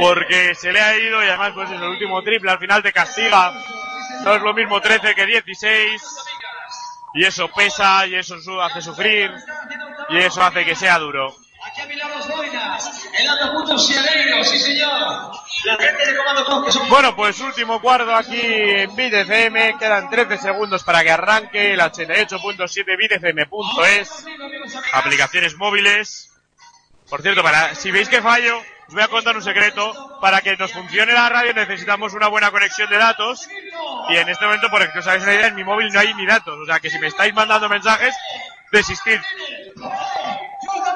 porque 0.00 0.54
se 0.54 0.72
le 0.72 0.80
ha 0.80 0.96
ido 0.96 1.22
y 1.22 1.26
además 1.26 1.52
pues 1.54 1.68
es 1.70 1.76
el 1.76 1.82
último 1.82 2.22
triple 2.22 2.52
al 2.52 2.58
final 2.58 2.82
te 2.82 2.90
castiga. 2.92 3.52
No 4.22 4.34
es 4.34 4.42
lo 4.42 4.54
mismo 4.54 4.80
13 4.80 5.14
que 5.14 5.26
16 5.26 6.02
y 7.14 7.24
eso 7.24 7.48
pesa 7.48 8.06
y 8.06 8.14
eso 8.14 8.36
hace 8.62 8.82
sufrir 8.82 9.30
y 10.10 10.18
eso 10.18 10.42
hace 10.42 10.64
que 10.64 10.74
sea 10.74 10.98
duro. 10.98 11.34
Aquí 11.64 11.80
a 11.80 11.86
mi 11.86 11.96
lado 11.96 12.16
los 12.16 12.28
boinas, 12.28 13.08
el 13.18 13.28
alto 13.28 13.52
punto 13.52 13.78
Sierreiro, 13.78 14.44
sí 14.44 14.58
señor. 14.58 15.32
La 15.64 15.76
gente 15.76 16.06
de 16.06 16.16
Comando 16.16 16.44
Cruz 16.44 16.66
que 16.66 16.72
son... 16.72 16.88
Bueno, 16.88 17.16
pues 17.16 17.40
último 17.40 17.80
cuarto 17.80 18.14
aquí 18.14 18.40
en 18.40 18.94
BitFM. 18.94 19.76
Quedan 19.78 20.08
13 20.08 20.38
segundos 20.38 20.84
para 20.84 21.02
que 21.02 21.10
arranque 21.10 21.72
el 21.72 21.80
88.7 21.80 22.96
bitfm.es. 22.96 24.24
Aplicaciones 24.92 25.56
móviles. 25.56 26.30
Por 27.10 27.22
cierto, 27.22 27.42
para 27.42 27.74
si 27.74 27.90
veis 27.90 28.08
que 28.08 28.22
fallo, 28.22 28.62
os 28.88 28.94
voy 28.94 29.02
a 29.02 29.08
contar 29.08 29.36
un 29.36 29.42
secreto. 29.42 30.18
Para 30.20 30.40
que 30.40 30.56
nos 30.56 30.72
funcione 30.72 31.12
la 31.12 31.28
radio 31.28 31.52
necesitamos 31.52 32.14
una 32.14 32.28
buena 32.28 32.50
conexión 32.50 32.88
de 32.88 32.96
datos. 32.96 33.46
Y 34.08 34.16
en 34.16 34.28
este 34.28 34.46
momento, 34.46 34.70
por 34.70 34.90
que 34.90 34.98
os 34.98 35.06
hagáis 35.06 35.22
una 35.22 35.34
idea, 35.34 35.48
en 35.48 35.54
mi 35.54 35.64
móvil 35.64 35.92
no 35.92 36.00
hay 36.00 36.14
ni 36.14 36.26
datos. 36.26 36.58
O 36.58 36.64
sea 36.64 36.80
que 36.80 36.88
si 36.90 36.98
me 36.98 37.08
estáis 37.08 37.34
mandando 37.34 37.68
mensajes, 37.68 38.14
desistid. 38.72 39.20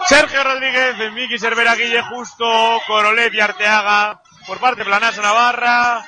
Sergio 0.07 0.43
Rodríguez, 0.43 1.13
Miki 1.13 1.39
Cervera, 1.39 1.75
Guille 1.75 2.03
Justo, 2.03 2.81
Corolet 2.87 3.33
y 3.35 3.41
Arteaga. 3.41 4.23
Por 4.47 4.59
parte 4.59 4.85
Planasa 4.85 5.23
Navarra, 5.23 6.03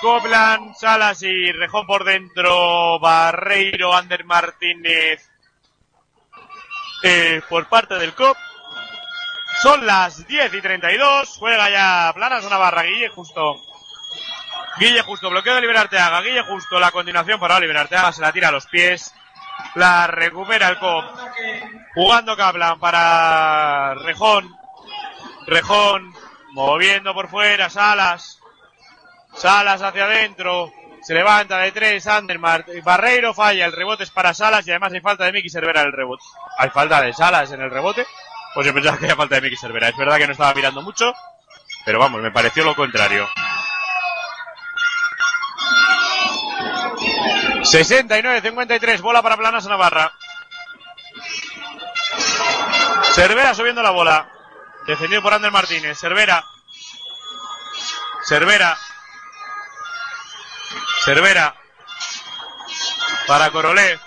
Coplan, 0.00 0.74
Salas 0.74 1.22
y 1.22 1.50
Rejón 1.50 1.86
por 1.86 2.04
dentro, 2.04 3.00
Barreiro, 3.00 3.94
Ander 3.94 4.24
Martínez. 4.24 5.28
Eh, 7.02 7.40
por 7.48 7.68
parte 7.68 7.94
del 7.94 8.14
COP. 8.14 8.36
Son 9.62 9.86
las 9.86 10.26
10 10.26 10.54
y 10.54 10.60
32. 10.60 11.36
Juega 11.38 11.70
ya 11.70 12.12
Planasa 12.12 12.48
Navarra, 12.48 12.82
Guille 12.82 13.08
Justo. 13.10 13.60
Guille 14.76 15.02
Justo, 15.02 15.30
bloqueo 15.30 15.52
de 15.52 15.58
Oliver 15.60 15.76
Arteaga. 15.76 16.20
Guille 16.20 16.42
Justo, 16.42 16.80
la 16.80 16.90
continuación 16.90 17.38
para 17.38 17.58
Oliver 17.58 17.76
Arteaga, 17.76 18.12
se 18.12 18.22
la 18.22 18.32
tira 18.32 18.48
a 18.48 18.50
los 18.50 18.66
pies. 18.66 19.14
La 19.76 20.08
recupera 20.08 20.68
el 20.68 20.78
COP. 20.80 21.04
Jugando 21.94 22.36
Kaplan 22.36 22.80
para 22.80 23.94
Rejón. 23.94 24.52
Rejón 25.46 26.12
moviendo 26.50 27.14
por 27.14 27.28
fuera. 27.28 27.70
Salas. 27.70 28.40
Salas 29.32 29.80
hacia 29.80 30.06
adentro. 30.06 30.72
Se 31.02 31.14
levanta 31.14 31.58
de 31.58 31.70
tres. 31.70 32.08
Andermart. 32.08 32.66
Barreiro 32.82 33.32
falla. 33.32 33.66
El 33.66 33.72
rebote 33.72 34.02
es 34.02 34.10
para 34.10 34.34
Salas 34.34 34.66
y 34.66 34.70
además 34.70 34.92
hay 34.92 35.00
falta 35.00 35.24
de 35.24 35.30
Miki 35.30 35.48
Cervera 35.50 35.82
en 35.82 35.86
el 35.86 35.92
rebote. 35.92 36.24
Hay 36.58 36.70
falta 36.70 37.00
de 37.00 37.12
Salas 37.12 37.52
en 37.52 37.62
el 37.62 37.70
rebote. 37.70 38.04
Pues 38.54 38.66
yo 38.66 38.74
pensaba 38.74 38.98
que 38.98 39.04
había 39.06 39.16
falta 39.16 39.36
de 39.36 39.40
Miki 39.40 39.56
Cervera. 39.56 39.88
Es 39.88 39.96
verdad 39.96 40.18
que 40.18 40.26
no 40.26 40.32
estaba 40.32 40.54
mirando 40.54 40.82
mucho. 40.82 41.12
Pero 41.84 41.98
vamos, 41.98 42.20
me 42.20 42.30
pareció 42.30 42.64
lo 42.64 42.74
contrario. 42.74 43.28
69-53, 47.62 49.00
bola 49.00 49.22
para 49.22 49.36
Planas 49.36 49.66
Navarra. 49.66 50.12
Cervera 53.14 53.54
subiendo 53.54 53.82
la 53.82 53.90
bola. 53.90 54.28
Defendido 54.86 55.22
por 55.22 55.32
Ander 55.32 55.50
Martínez. 55.50 55.98
Cervera. 55.98 56.44
Cervera. 58.24 58.76
Cervera. 61.04 61.54
Para 63.26 63.50
Corolé. 63.50 63.98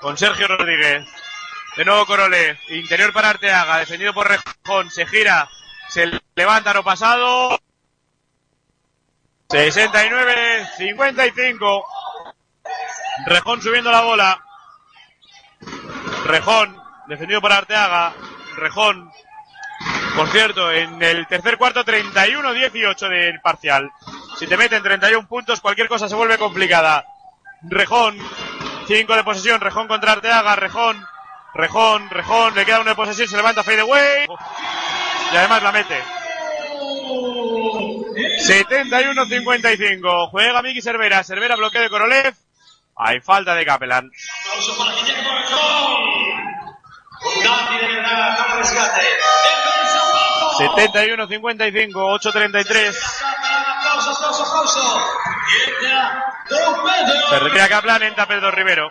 Con 0.00 0.18
Sergio 0.18 0.48
Rodríguez. 0.48 1.19
De 1.80 1.84
nuevo 1.86 2.04
Corolé. 2.04 2.60
Interior 2.68 3.10
para 3.10 3.30
Arteaga. 3.30 3.78
Defendido 3.78 4.12
por 4.12 4.28
Rejón. 4.28 4.90
Se 4.90 5.06
gira. 5.06 5.48
Se 5.88 6.10
levanta 6.34 6.74
no 6.74 6.84
pasado. 6.84 7.58
69-55. 9.48 11.84
Rejón 13.24 13.62
subiendo 13.62 13.90
la 13.90 14.02
bola. 14.02 14.44
Rejón, 16.26 16.78
defendido 17.06 17.40
por 17.40 17.50
Arteaga. 17.50 18.12
Rejón. 18.56 19.10
Por 20.14 20.28
cierto, 20.28 20.70
en 20.70 21.02
el 21.02 21.26
tercer 21.28 21.56
cuarto 21.56 21.82
31-18 21.82 23.08
del 23.08 23.40
parcial. 23.40 23.90
Si 24.38 24.46
te 24.46 24.58
meten 24.58 24.82
31 24.82 25.26
puntos, 25.26 25.62
cualquier 25.62 25.88
cosa 25.88 26.10
se 26.10 26.14
vuelve 26.14 26.36
complicada. 26.36 27.06
Rejón, 27.62 28.18
5 28.86 29.16
de 29.16 29.24
posesión. 29.24 29.62
Rejón 29.62 29.88
contra 29.88 30.12
Arteaga. 30.12 30.56
Rejón, 30.56 31.06
Rejón, 31.54 32.08
Rejón. 32.10 32.54
Le 32.54 32.64
queda 32.64 32.82
de 32.84 32.94
posesión. 32.94 33.28
Se 33.28 33.36
levanta 33.36 33.62
fade 33.62 33.80
away. 33.80 34.26
Y 35.32 35.36
además 35.36 35.62
la 35.62 35.72
mete. 35.72 36.02
71-55. 38.46 40.30
Juega 40.30 40.62
Miki 40.62 40.82
Cervera. 40.82 41.22
Cervera 41.24 41.56
bloqueo 41.56 41.82
de 41.82 41.90
Korolev. 41.90 42.34
Hay 42.96 43.20
falta 43.20 43.54
de 43.54 43.64
Capelán. 43.64 44.10
Abajo. 48.04 48.60
71-55. 50.58 51.92
8-33. 51.92 52.96
Aplauso, 53.80 54.10
aplauso, 54.10 54.42
aplauso. 54.44 55.04
Y 55.48 55.70
entra 55.70 56.34
Don 56.48 56.74
Pedro. 56.82 57.28
Se 57.30 57.38
retira 57.38 57.68
Caplan. 57.68 58.02
Entra 58.02 58.26
Pedro 58.26 58.50
Rivero. 58.50 58.90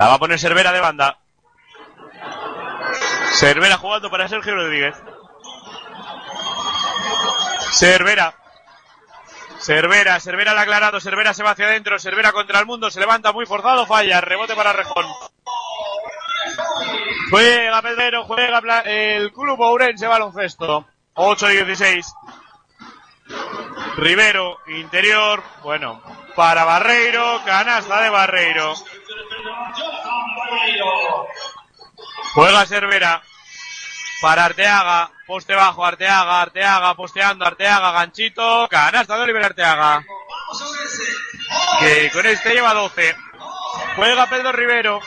La 0.00 0.08
va 0.08 0.14
a 0.14 0.18
poner 0.18 0.38
Cervera 0.38 0.72
de 0.72 0.80
banda. 0.80 1.18
Cervera 3.34 3.76
jugando 3.76 4.10
para 4.10 4.28
Sergio 4.28 4.54
Rodríguez. 4.54 4.96
Cervera. 7.72 8.34
Cervera, 9.58 10.18
Cervera 10.18 10.54
la 10.54 10.60
ha 10.60 10.62
aclarado, 10.62 11.00
Cervera 11.00 11.34
se 11.34 11.42
va 11.42 11.50
hacia 11.50 11.66
adentro, 11.66 11.98
Cervera 11.98 12.32
contra 12.32 12.60
el 12.60 12.64
mundo, 12.64 12.90
se 12.90 12.98
levanta 12.98 13.32
muy 13.32 13.44
forzado, 13.44 13.84
falla, 13.84 14.22
rebote 14.22 14.54
para 14.54 14.72
Rejón. 14.72 15.04
Juega 17.28 17.82
Pedrero, 17.82 18.24
juega 18.24 18.80
el 18.86 19.30
Club 19.34 19.60
Ourense 19.60 20.06
baloncesto. 20.06 20.86
8-16. 21.14 22.06
Rivero, 23.96 24.60
interior, 24.66 25.42
bueno, 25.62 26.00
para 26.34 26.64
Barreiro, 26.64 27.42
canasta 27.44 28.00
de 28.00 28.08
Barreiro. 28.08 28.74
Juega 32.34 32.66
Cervera. 32.66 33.22
Para 34.20 34.44
Arteaga. 34.44 35.10
Poste 35.26 35.54
bajo, 35.54 35.84
Arteaga, 35.84 36.42
Arteaga, 36.42 36.94
posteando, 36.94 37.44
Arteaga, 37.44 37.92
ganchito. 37.92 38.68
Canasta 38.68 39.16
de 39.16 39.22
Oliver 39.22 39.44
Arteaga. 39.44 40.04
Que 41.80 42.10
con 42.12 42.26
este 42.26 42.52
lleva 42.52 42.74
12. 42.74 43.16
Juega 43.96 44.28
Pedro 44.28 44.52
Rivero. 44.52 45.00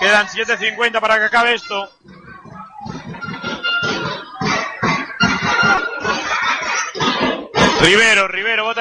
Quedan 0.00 0.26
7.50 0.26 1.00
para 1.00 1.18
que 1.18 1.24
acabe 1.24 1.54
esto. 1.54 1.88
Rivero, 7.80 8.28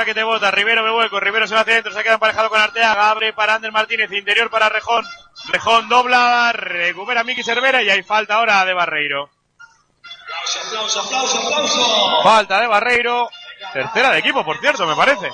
Que 0.06 0.14
te 0.16 0.24
bota, 0.24 0.50
Rivero 0.50 0.84
me 0.84 0.92
vuelco, 0.92 1.20
Rivero 1.20 1.46
se 1.46 1.54
va 1.54 1.62
hacia 1.62 1.74
adentro, 1.74 1.94
se 1.94 2.02
queda 2.02 2.16
emparejado 2.16 2.50
con 2.50 2.60
Arteaga, 2.60 3.10
abre 3.12 3.34
para 3.34 3.54
Ander 3.54 3.72
Martínez, 3.72 4.12
interior 4.12 4.50
para 4.50 4.68
Rejón, 4.68 5.06
Rejón 5.50 5.88
dobla, 5.90 6.52
recupera 6.54 7.24
Miki 7.24 7.44
Cervera 7.44 7.84
y 7.84 7.90
hay 7.90 8.02
falta 8.02 8.36
ahora 8.36 8.66
de 8.66 8.74
Barreiro. 8.74 9.30
Aplauso, 10.68 11.02
aplauso, 11.02 11.38
aplauso. 11.40 12.24
Falta 12.24 12.60
de 12.60 12.68
Barreiro, 12.68 13.30
tercera 13.74 14.12
de 14.12 14.20
equipo, 14.20 14.44
por 14.44 14.60
cierto, 14.60 14.88
me 14.88 14.96
parece. 14.96 15.30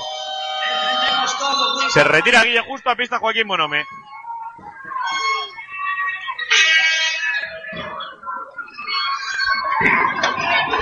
Se 1.90 2.04
retira 2.04 2.44
Guille 2.44 2.62
justo 2.62 2.90
a 2.90 2.96
pista 2.96 3.20
Joaquín 3.20 3.48
Monome. 3.48 3.86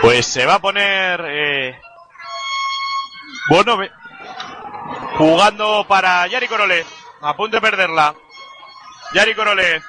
Pues 0.02 0.26
se 0.26 0.46
va 0.46 0.56
a 0.56 0.60
poner 0.60 1.24
eh, 1.28 1.82
Bonome 3.48 3.92
jugando 5.18 5.86
para 5.88 6.28
Yari 6.28 6.48
Corolet. 6.48 6.86
a 7.22 7.36
punto 7.36 7.58
de 7.58 7.62
perderla. 7.62 8.14
Yari 9.14 9.36
Korolev, 9.36 9.84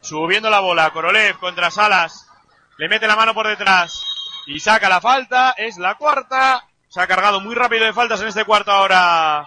subiendo 0.00 0.48
la 0.50 0.60
bola. 0.60 0.90
Korolev 0.90 1.38
contra 1.38 1.70
Salas, 1.70 2.26
le 2.78 2.88
mete 2.88 3.06
la 3.06 3.16
mano 3.16 3.34
por 3.34 3.46
detrás 3.46 4.02
y 4.46 4.60
saca 4.60 4.88
la 4.88 5.00
falta. 5.00 5.54
Es 5.56 5.78
la 5.78 5.96
cuarta. 5.96 6.64
Se 6.88 7.00
ha 7.00 7.06
cargado 7.06 7.40
muy 7.40 7.54
rápido 7.54 7.84
de 7.86 7.92
faltas 7.92 8.20
en 8.20 8.28
este 8.28 8.44
cuarto 8.44 8.70
ahora. 8.70 9.46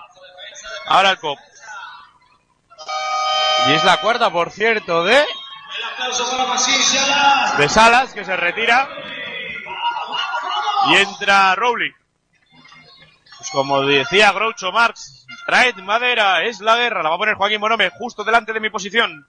Ahora 0.87 1.11
el 1.11 1.19
COP. 1.19 1.39
Y 3.67 3.73
es 3.73 3.83
la 3.83 3.97
cuarta, 3.97 4.29
por 4.29 4.51
cierto, 4.51 5.03
de, 5.03 5.25
de 7.57 7.69
Salas, 7.69 8.13
que 8.13 8.23
se 8.23 8.35
retira. 8.35 8.87
Y 10.87 10.95
entra 10.97 11.55
Rowling. 11.55 11.93
Como 13.55 13.83
decía 13.83 14.33
Groucho 14.33 14.73
Marx, 14.73 15.25
traed 15.47 15.75
madera, 15.77 16.43
es 16.43 16.59
la 16.59 16.75
guerra. 16.75 17.01
La 17.01 17.07
va 17.07 17.15
a 17.15 17.17
poner 17.17 17.35
Joaquín 17.35 17.61
Bonome 17.61 17.89
justo 17.89 18.25
delante 18.25 18.51
de 18.51 18.59
mi 18.59 18.69
posición. 18.69 19.25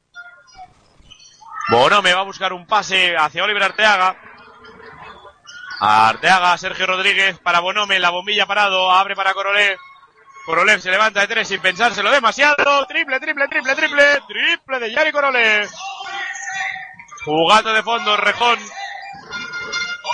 Bonome 1.69 2.13
va 2.13 2.23
a 2.23 2.25
buscar 2.25 2.53
un 2.53 2.67
pase 2.67 3.17
hacia 3.17 3.45
Oliver 3.45 3.63
Arteaga. 3.63 4.17
Arteaga, 5.79 6.59
Sergio 6.59 6.89
Rodríguez 6.89 7.39
para 7.39 7.61
Bonome, 7.61 8.01
la 8.01 8.11
bombilla 8.11 8.47
parado, 8.47 8.91
abre 8.91 9.15
para 9.15 9.33
Korolev. 9.33 9.79
Korolev 10.45 10.81
se 10.81 10.91
levanta 10.91 11.21
de 11.21 11.29
tres 11.29 11.47
sin 11.47 11.61
pensárselo 11.61 12.11
demasiado. 12.11 12.85
Triple, 12.89 13.21
triple, 13.21 13.47
triple, 13.47 13.77
triple, 13.77 14.21
triple 14.27 14.79
de 14.81 14.91
Yari 14.91 15.13
Korolev. 15.13 15.71
Jugando 17.25 17.73
de 17.73 17.83
fondo, 17.85 18.17
Rejón. 18.17 18.59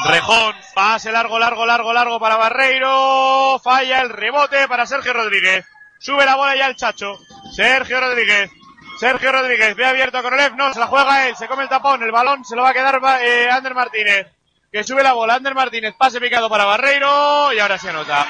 Rejón, 0.04 0.54
pase 0.74 1.12
largo, 1.12 1.38
largo, 1.38 1.64
largo, 1.64 1.92
largo 1.92 2.18
para 2.18 2.36
Barreiro. 2.36 3.60
Falla 3.62 4.00
el 4.00 4.10
rebote 4.10 4.66
para 4.68 4.86
Sergio 4.86 5.12
Rodríguez. 5.12 5.64
Sube 5.98 6.24
la 6.24 6.34
bola 6.34 6.56
ya 6.56 6.66
el 6.66 6.76
Chacho. 6.76 7.18
Sergio 7.52 8.00
Rodríguez. 8.00 8.50
Sergio 8.98 9.32
Rodríguez 9.32 9.74
ve 9.76 9.86
abierto 9.86 10.18
a 10.18 10.22
Korolev. 10.22 10.56
No, 10.56 10.72
se 10.72 10.80
la 10.80 10.86
juega 10.86 11.28
él. 11.28 11.36
Se 11.36 11.46
come 11.46 11.62
el 11.62 11.68
tapón. 11.68 12.02
El 12.02 12.10
balón 12.12 12.44
se 12.44 12.56
lo 12.56 12.62
va 12.62 12.70
a 12.70 12.72
quedar 12.72 13.00
eh, 13.22 13.48
Ander 13.50 13.74
Martínez. 13.74 14.26
Que 14.70 14.84
sube 14.84 15.02
la 15.02 15.12
bola. 15.12 15.34
Ander 15.34 15.54
Martínez. 15.54 15.94
Pase 15.96 16.20
picado 16.20 16.48
para 16.50 16.64
Barreiro. 16.64 17.52
Y 17.52 17.58
ahora 17.58 17.78
se 17.78 17.90
anota. 17.90 18.26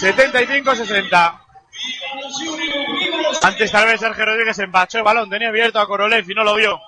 75-60. 0.00 1.40
Antes 3.42 3.72
tal 3.72 3.86
vez 3.86 4.00
Sergio 4.00 4.26
Rodríguez 4.26 4.58
empachó 4.58 4.98
el 4.98 5.04
balón. 5.04 5.28
Tenía 5.28 5.48
abierto 5.48 5.80
a 5.80 5.86
Korolev 5.86 6.30
y 6.30 6.34
no 6.34 6.44
lo 6.44 6.54
vio. 6.54 6.80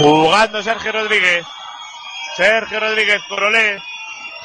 Jugando 0.00 0.62
Sergio 0.62 0.92
Rodríguez. 0.92 1.44
Sergio 2.34 2.80
Rodríguez, 2.80 3.20
Corolé. 3.28 3.78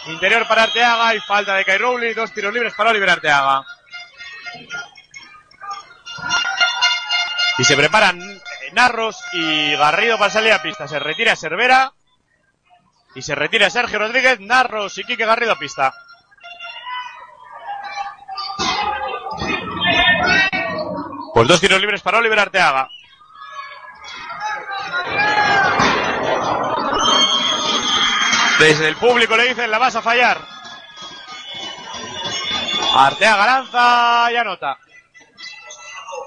Interior 0.07 0.45
para 0.49 0.64
Arteaga 0.64 1.15
y 1.15 1.22
falta 1.22 1.56
de 1.56 1.64
Kai. 1.64 1.80
Dos 2.14 2.34
tiros 2.34 2.53
libres 2.53 2.73
para 2.73 2.90
Oliver 2.90 3.10
Arteaga. 3.10 3.64
Y 7.57 7.64
se 7.64 7.77
preparan 7.77 8.19
Narros 8.73 9.23
y 9.32 9.73
Garrido 9.77 10.18
para 10.18 10.30
salir 10.30 10.52
a 10.52 10.61
pista. 10.61 10.90
Se 10.90 10.99
retira 10.99 11.38
Cervera. 11.38 11.94
Y 13.15 13.22
se 13.22 13.34
retira 13.34 13.69
Sergio 13.69 13.98
Rodríguez, 13.98 14.41
Narros 14.41 14.98
y 14.98 15.06
Quique 15.06 15.26
Garrido 15.26 15.53
a 15.53 15.60
pista. 15.60 15.94
Pues 21.34 21.48
dos 21.48 21.61
tiros 21.61 21.80
libres 21.80 22.02
para 22.02 22.18
Oliver 22.18 22.40
Arteaga. 22.40 22.90
Desde 28.60 28.88
el 28.88 28.95
público 28.95 29.36
le 29.36 29.49
dicen 29.49 29.69
la 29.69 29.77
vas 29.77 29.95
a 29.95 30.02
fallar. 30.02 30.40
Arteaga 32.95 33.45
lanza 33.45 34.32
y 34.32 34.36
anota. 34.38 34.77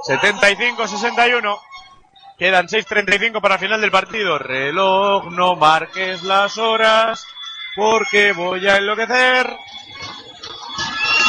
75-61. 0.06 1.60
Quedan 2.38 2.68
6.35 2.68 3.40
para 3.40 3.58
final 3.58 3.80
del 3.80 3.90
partido. 3.90 4.38
Reloj, 4.38 5.24
no 5.30 5.56
marques 5.56 6.22
las 6.22 6.58
horas 6.58 7.26
porque 7.74 8.32
voy 8.32 8.68
a 8.68 8.76
enloquecer. 8.76 9.56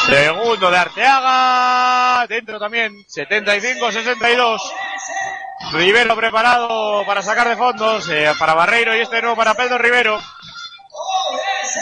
Segundo 0.06 0.70
de 0.70 0.76
Arteaga. 0.76 2.26
Dentro 2.26 2.58
también. 2.58 3.04
75-62. 3.06 4.60
Rivero 5.72 6.16
preparado 6.16 7.04
para 7.06 7.22
sacar 7.22 7.48
de 7.48 7.56
fondos. 7.56 8.10
para 8.38 8.54
Barreiro 8.54 8.94
y 8.96 9.00
este 9.00 9.20
nuevo 9.20 9.36
para 9.36 9.54
Pedro 9.54 9.78
Rivero. 9.78 10.20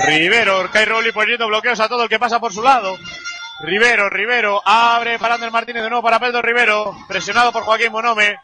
Rivero, 0.07 0.71
Kai 0.71 0.85
Rowley 0.85 1.13
poniendo 1.13 1.47
bloqueos 1.49 1.81
a 1.81 1.89
todo 1.89 2.03
el 2.05 2.09
que 2.09 2.19
pasa 2.19 2.41
por 2.41 2.53
su 2.53 2.63
lado. 2.63 2.97
Rivero, 3.61 4.09
Rivero, 4.09 4.63
abre 4.65 5.19
para 5.19 5.35
Ander 5.35 5.51
Martínez 5.51 5.83
de 5.83 5.89
nuevo 5.89 6.03
para 6.03 6.21
Pedro 6.21 6.43
Rivero, 6.43 6.97
presionado 7.09 7.53
por 7.53 7.65
Joaquín 7.65 7.91
Monome. 7.91 8.39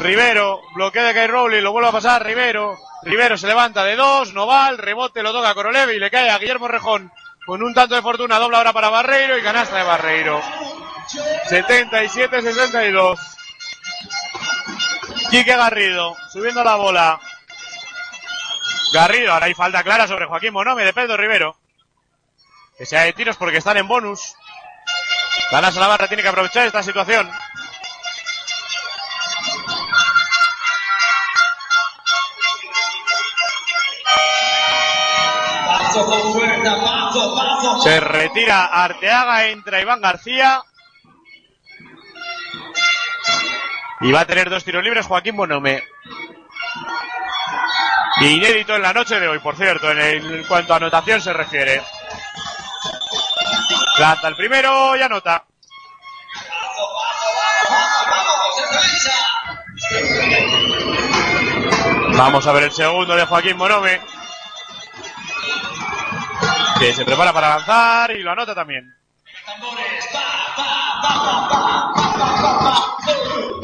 Rivero, 0.00 0.60
bloqueo 0.74 1.04
de 1.04 1.14
Kai 1.14 1.26
Rowley, 1.26 1.60
lo 1.60 1.72
vuelve 1.72 1.88
a 1.88 1.92
pasar 1.92 2.24
Rivero. 2.24 2.78
Rivero 3.02 3.36
se 3.36 3.46
levanta 3.46 3.84
de 3.84 3.96
dos, 3.96 4.32
no 4.32 4.46
va, 4.46 4.70
el 4.70 4.78
rebote 4.78 5.22
lo 5.22 5.32
toca 5.32 5.54
Korolev 5.54 5.90
y 5.90 5.98
le 5.98 6.10
cae 6.10 6.30
a 6.30 6.38
Guillermo 6.38 6.68
Rejón. 6.68 7.12
Con 7.44 7.62
un 7.62 7.74
tanto 7.74 7.94
de 7.94 8.02
fortuna, 8.02 8.38
dobla 8.38 8.58
ahora 8.58 8.72
para 8.72 8.88
Barreiro 8.88 9.36
y 9.36 9.42
canasta 9.42 9.76
de 9.76 9.84
Barreiro. 9.84 10.40
77-62. 11.50 13.18
Quique 15.30 15.54
Garrido, 15.56 16.16
subiendo 16.32 16.64
la 16.64 16.76
bola. 16.76 17.20
Garrido, 18.94 19.32
ahora 19.32 19.46
hay 19.46 19.54
falta 19.54 19.82
clara 19.82 20.06
sobre 20.06 20.26
Joaquín 20.26 20.52
Monome 20.52 20.84
de 20.84 20.92
Pedro 20.92 21.16
Rivero. 21.16 21.56
Que 22.78 22.86
sea 22.86 23.02
de 23.02 23.12
tiros 23.12 23.36
porque 23.36 23.56
están 23.56 23.76
en 23.76 23.88
bonus. 23.88 24.36
La 25.50 25.60
NASA 25.60 25.80
Navarra 25.80 26.06
tiene 26.06 26.22
que 26.22 26.28
aprovechar 26.28 26.64
esta 26.64 26.80
situación. 26.80 27.28
Se 37.82 37.98
retira 37.98 38.66
Arteaga, 38.66 39.48
entra 39.48 39.80
Iván 39.80 40.00
García. 40.00 40.62
Y 44.02 44.12
va 44.12 44.20
a 44.20 44.26
tener 44.26 44.48
dos 44.48 44.62
tiros 44.62 44.84
libres 44.84 45.06
Joaquín 45.06 45.36
Bonome. 45.36 45.82
Inédito 48.20 48.76
en 48.76 48.82
la 48.82 48.92
noche 48.92 49.18
de 49.18 49.28
hoy, 49.28 49.38
por 49.40 49.56
cierto, 49.56 49.90
en, 49.90 49.98
el- 49.98 50.34
en 50.40 50.44
cuanto 50.44 50.72
a 50.72 50.76
anotación 50.76 51.20
se 51.20 51.32
refiere. 51.32 51.82
Lanza 53.98 54.28
el 54.28 54.36
primero 54.36 54.96
y 54.96 55.02
anota. 55.02 55.44
Vamos 62.16 62.46
a 62.46 62.52
ver 62.52 62.64
el 62.64 62.72
segundo 62.72 63.14
de 63.14 63.26
Joaquín 63.26 63.58
Bonome. 63.58 64.00
Que 66.78 66.92
se 66.92 67.04
prepara 67.04 67.32
para 67.32 67.48
lanzar 67.50 68.10
y 68.12 68.22
lo 68.22 68.30
anota 68.32 68.54
también. 68.54 68.94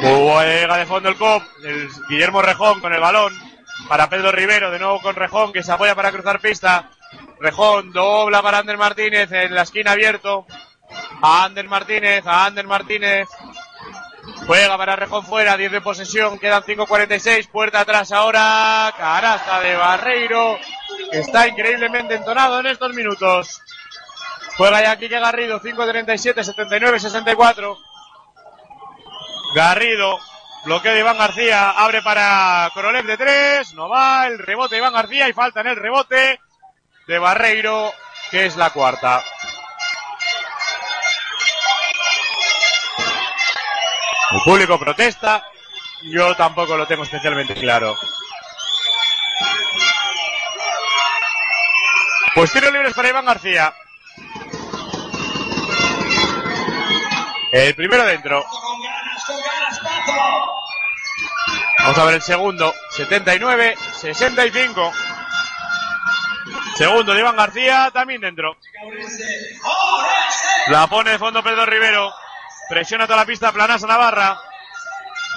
Juega 0.00 0.76
de 0.76 0.86
fondo 0.86 1.08
el 1.08 1.16
cop. 1.16 1.42
El 1.64 1.88
Guillermo 2.08 2.42
Rejón 2.42 2.80
con 2.80 2.92
el 2.92 3.00
balón. 3.00 3.32
Para 3.90 4.08
Pedro 4.08 4.30
Rivero. 4.30 4.70
De 4.70 4.78
nuevo 4.78 5.02
con 5.02 5.16
Rejón 5.16 5.52
que 5.52 5.64
se 5.64 5.72
apoya 5.72 5.96
para 5.96 6.12
cruzar 6.12 6.38
pista. 6.38 6.90
Rejón 7.40 7.92
dobla 7.92 8.40
para 8.40 8.58
Ander 8.58 8.78
Martínez 8.78 9.32
en 9.32 9.52
la 9.52 9.62
esquina 9.62 9.90
abierto. 9.90 10.46
A 11.20 11.42
Ander 11.42 11.66
Martínez, 11.66 12.24
a 12.24 12.46
Ander 12.46 12.68
Martínez. 12.68 13.28
Juega 14.46 14.78
para 14.78 14.94
Rejón 14.94 15.26
fuera, 15.26 15.56
10 15.56 15.72
de 15.72 15.80
posesión, 15.80 16.38
quedan 16.38 16.62
5.46, 16.62 17.50
puerta 17.50 17.80
atrás 17.80 18.12
ahora, 18.12 18.92
canasta 18.96 19.60
de 19.60 19.74
Barreiro, 19.74 20.58
que 21.10 21.18
está 21.18 21.48
increíblemente 21.48 22.14
entonado 22.14 22.60
en 22.60 22.66
estos 22.66 22.94
minutos. 22.94 23.60
Juega 24.56 24.82
ya 24.82 24.96
Quique 24.98 25.18
Garrido, 25.18 25.60
5.37, 25.60 26.44
79, 26.44 27.00
64. 27.00 27.76
Garrido, 29.54 30.18
bloqueo 30.64 30.92
de 30.92 31.00
Iván 31.00 31.18
García, 31.18 31.70
abre 31.70 32.02
para 32.02 32.70
Korolev 32.74 33.06
de 33.06 33.16
3, 33.16 33.74
no 33.74 33.88
va, 33.88 34.26
el 34.26 34.38
rebote 34.38 34.74
de 34.74 34.78
Iván 34.80 34.92
García 34.92 35.28
y 35.28 35.32
falta 35.32 35.60
en 35.60 35.68
el 35.68 35.76
rebote 35.76 36.40
de 37.06 37.18
Barreiro, 37.18 37.92
que 38.30 38.46
es 38.46 38.56
la 38.56 38.70
cuarta. 38.70 39.22
El 44.32 44.40
público 44.42 44.78
protesta, 44.78 45.44
yo 46.02 46.36
tampoco 46.36 46.76
lo 46.76 46.86
tengo 46.86 47.02
especialmente 47.02 47.54
claro. 47.54 47.96
Pues 52.34 52.52
tiro 52.52 52.70
libres 52.70 52.94
para 52.94 53.08
Iván 53.08 53.24
García. 53.24 53.74
El 57.52 57.74
primero 57.74 58.04
dentro. 58.04 58.44
Vamos 61.80 61.98
a 61.98 62.04
ver 62.04 62.14
el 62.14 62.22
segundo. 62.22 62.74
79, 62.90 63.76
65. 64.00 64.92
Segundo 66.76 67.18
Iván 67.18 67.36
García, 67.36 67.90
también 67.92 68.20
dentro. 68.20 68.56
La 70.68 70.86
pone 70.86 71.10
de 71.12 71.18
fondo 71.18 71.42
Pedro 71.42 71.66
Rivero. 71.66 72.12
Presiona 72.68 73.06
toda 73.06 73.18
la 73.18 73.26
pista 73.26 73.50
Planasa 73.52 73.86
Navarra. 73.86 74.38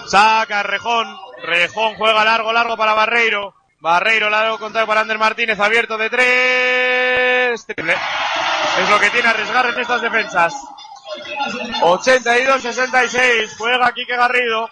Saca 0.07 0.61
Rejón. 0.63 1.17
Rejón 1.43 1.95
juega 1.95 2.23
largo, 2.23 2.53
largo 2.53 2.77
para 2.77 2.93
Barreiro. 2.93 3.55
Barreiro 3.79 4.29
largo 4.29 4.59
contado 4.59 4.85
para 4.85 5.01
Ander 5.01 5.17
Martínez. 5.17 5.59
Abierto 5.59 5.97
de 5.97 6.09
tres. 6.09 7.65
Es 7.67 8.89
lo 8.89 8.99
que 8.99 9.09
tiene 9.09 9.29
arriesgar 9.29 9.65
en 9.65 9.79
estas 9.79 10.01
defensas. 10.01 10.53
82-66. 11.81 13.57
Juega 13.57 13.93
Quique 13.93 14.15
Garrido. 14.15 14.69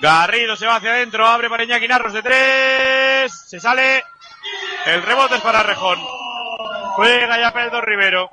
Garrido 0.00 0.56
se 0.56 0.66
va 0.66 0.76
hacia 0.76 0.90
adentro. 0.92 1.26
Abre 1.26 1.48
para 1.48 1.64
Iñaki 1.64 1.88
Narros 1.88 2.12
de 2.12 2.22
tres. 2.22 3.32
Se 3.48 3.58
sale. 3.60 4.04
El 4.86 5.02
rebote 5.02 5.36
es 5.36 5.40
para 5.40 5.62
Rejón. 5.62 5.98
Juega 6.94 7.38
ya 7.38 7.52
Pedro 7.52 7.80
Rivero. 7.80 8.30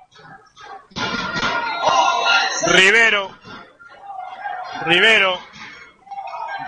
Rivero. 2.68 3.32
Rivero. 4.86 5.40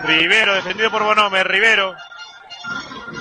Rivero, 0.00 0.54
defendido 0.54 0.90
por 0.90 1.04
Bonome. 1.04 1.42
Rivero. 1.44 1.94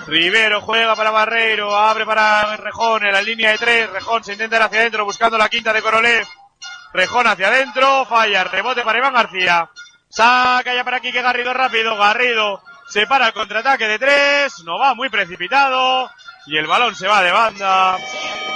Rivero 0.07 0.61
juega 0.61 0.95
para 0.95 1.11
Barreiro. 1.11 1.75
Abre 1.75 2.05
para 2.05 2.57
Rejón 2.57 3.05
en 3.05 3.13
la 3.13 3.21
línea 3.21 3.51
de 3.51 3.57
tres. 3.57 3.89
Rejón 3.89 4.23
se 4.23 4.33
intenta 4.33 4.57
ir 4.57 4.61
hacia 4.63 4.79
adentro 4.79 5.05
buscando 5.05 5.37
la 5.37 5.49
quinta 5.49 5.71
de 5.73 5.81
Corolev. 5.81 6.25
Rejón 6.95 7.27
hacia 7.27 7.47
adentro. 7.47 8.05
Falla. 8.05 8.45
Rebote 8.45 8.81
para 8.81 8.99
Iván 8.99 9.13
García. 9.13 9.69
Saca 10.09 10.73
ya 10.73 10.83
para 10.83 11.01
Quique 11.01 11.21
Garrido 11.21 11.53
rápido. 11.53 11.97
Garrido 11.97 12.61
se 12.87 13.05
para 13.05 13.27
el 13.27 13.33
contraataque 13.33 13.87
de 13.87 13.99
tres. 13.99 14.63
No 14.63 14.79
va 14.79 14.93
muy 14.93 15.09
precipitado. 15.09 16.09
Y 16.47 16.57
el 16.57 16.67
balón 16.67 16.95
se 16.95 17.07
va 17.07 17.21
de 17.21 17.31
banda. 17.31 17.97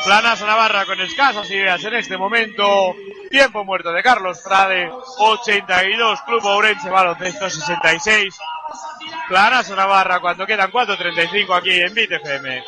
Planas 0.05 0.41
Navarra 0.41 0.85
con 0.85 1.01
escasas 1.01 1.49
ideas 1.51 1.83
en 1.83 1.95
este 1.95 2.17
momento. 2.17 2.95
Tiempo 3.29 3.65
muerto 3.65 3.91
de 3.91 4.01
Carlos 4.01 4.41
Frade. 4.41 4.89
82. 5.17 6.21
Club 6.21 6.45
Ourense 6.45 6.89
Baloncesto 6.89 7.49
66. 7.49 8.37
Planas 9.27 9.69
Navarra 9.71 10.19
cuando 10.19 10.45
quedan 10.45 10.71
4.35 10.71 11.57
aquí 11.57 11.81
en 11.81 11.93
BitFM. 11.93 12.63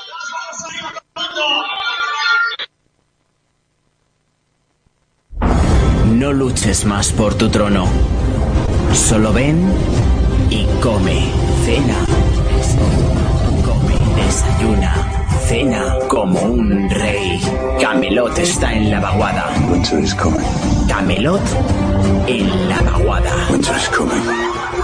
No 6.11 6.33
luches 6.33 6.85
más 6.85 7.11
por 7.13 7.35
tu 7.35 7.49
trono. 7.49 7.85
Solo 8.93 9.31
ven 9.31 9.61
y 10.49 10.65
come. 10.81 11.31
Cena. 11.63 11.95
Come. 13.63 13.95
Desayuna. 14.15 14.93
Cena 15.47 15.95
como 16.09 16.41
un 16.41 16.89
rey. 16.89 17.41
Camelot 17.79 18.37
está 18.37 18.73
en 18.73 18.91
la 18.91 18.99
vaguada. 18.99 19.49
Camelot 20.87 21.41
en 22.27 22.69
la 22.69 22.81
vaguada. 22.81 23.31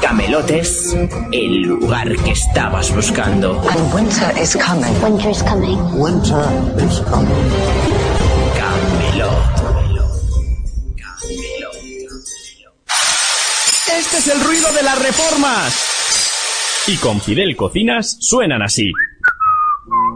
Camelot 0.01 0.49
es 0.49 0.95
el 1.33 1.61
lugar 1.61 2.15
que 2.23 2.31
estabas 2.31 2.95
buscando. 2.95 3.61
And 3.69 3.93
winter 3.93 4.33
is 4.41 4.55
coming. 4.55 4.93
Winter 5.03 5.29
is 5.29 5.43
coming. 5.43 5.77
Winter 5.99 6.45
is 6.79 7.01
coming. 7.01 7.96
Este 14.07 14.19
es 14.19 14.27
el 14.37 14.41
ruido 14.41 14.71
de 14.71 14.83
las 14.83 15.03
reformas. 15.03 16.85
Y 16.87 16.95
con 16.95 17.19
Fidel 17.19 17.57
Cocinas 17.57 18.15
suenan 18.21 18.61
así. 18.61 18.89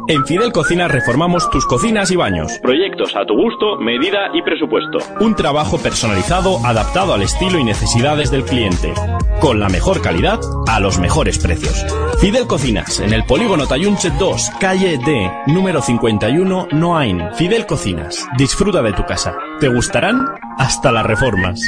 En 0.07 0.25
Fidel 0.25 0.53
Cocinas 0.53 0.89
reformamos 0.89 1.49
tus 1.49 1.65
cocinas 1.65 2.09
y 2.09 2.15
baños. 2.15 2.57
Proyectos 2.63 3.13
a 3.17 3.25
tu 3.25 3.33
gusto, 3.35 3.75
medida 3.81 4.29
y 4.33 4.41
presupuesto. 4.43 4.99
Un 5.19 5.35
trabajo 5.35 5.77
personalizado 5.77 6.65
adaptado 6.65 7.13
al 7.13 7.21
estilo 7.21 7.59
y 7.59 7.65
necesidades 7.65 8.31
del 8.31 8.45
cliente. 8.45 8.93
Con 9.41 9.59
la 9.59 9.67
mejor 9.67 10.01
calidad 10.01 10.39
a 10.69 10.79
los 10.79 10.97
mejores 10.97 11.37
precios. 11.37 11.85
Fidel 12.21 12.47
Cocinas, 12.47 13.01
en 13.01 13.11
el 13.11 13.25
polígono 13.25 13.67
Tayunche 13.67 14.09
2, 14.17 14.51
calle 14.57 14.99
D, 15.05 15.29
número 15.47 15.81
51, 15.81 16.69
Noain. 16.71 17.33
Fidel 17.33 17.65
Cocinas, 17.65 18.25
disfruta 18.37 18.81
de 18.81 18.93
tu 18.93 19.05
casa. 19.05 19.35
Te 19.59 19.67
gustarán 19.67 20.25
hasta 20.57 20.93
las 20.93 21.05
reformas. 21.05 21.59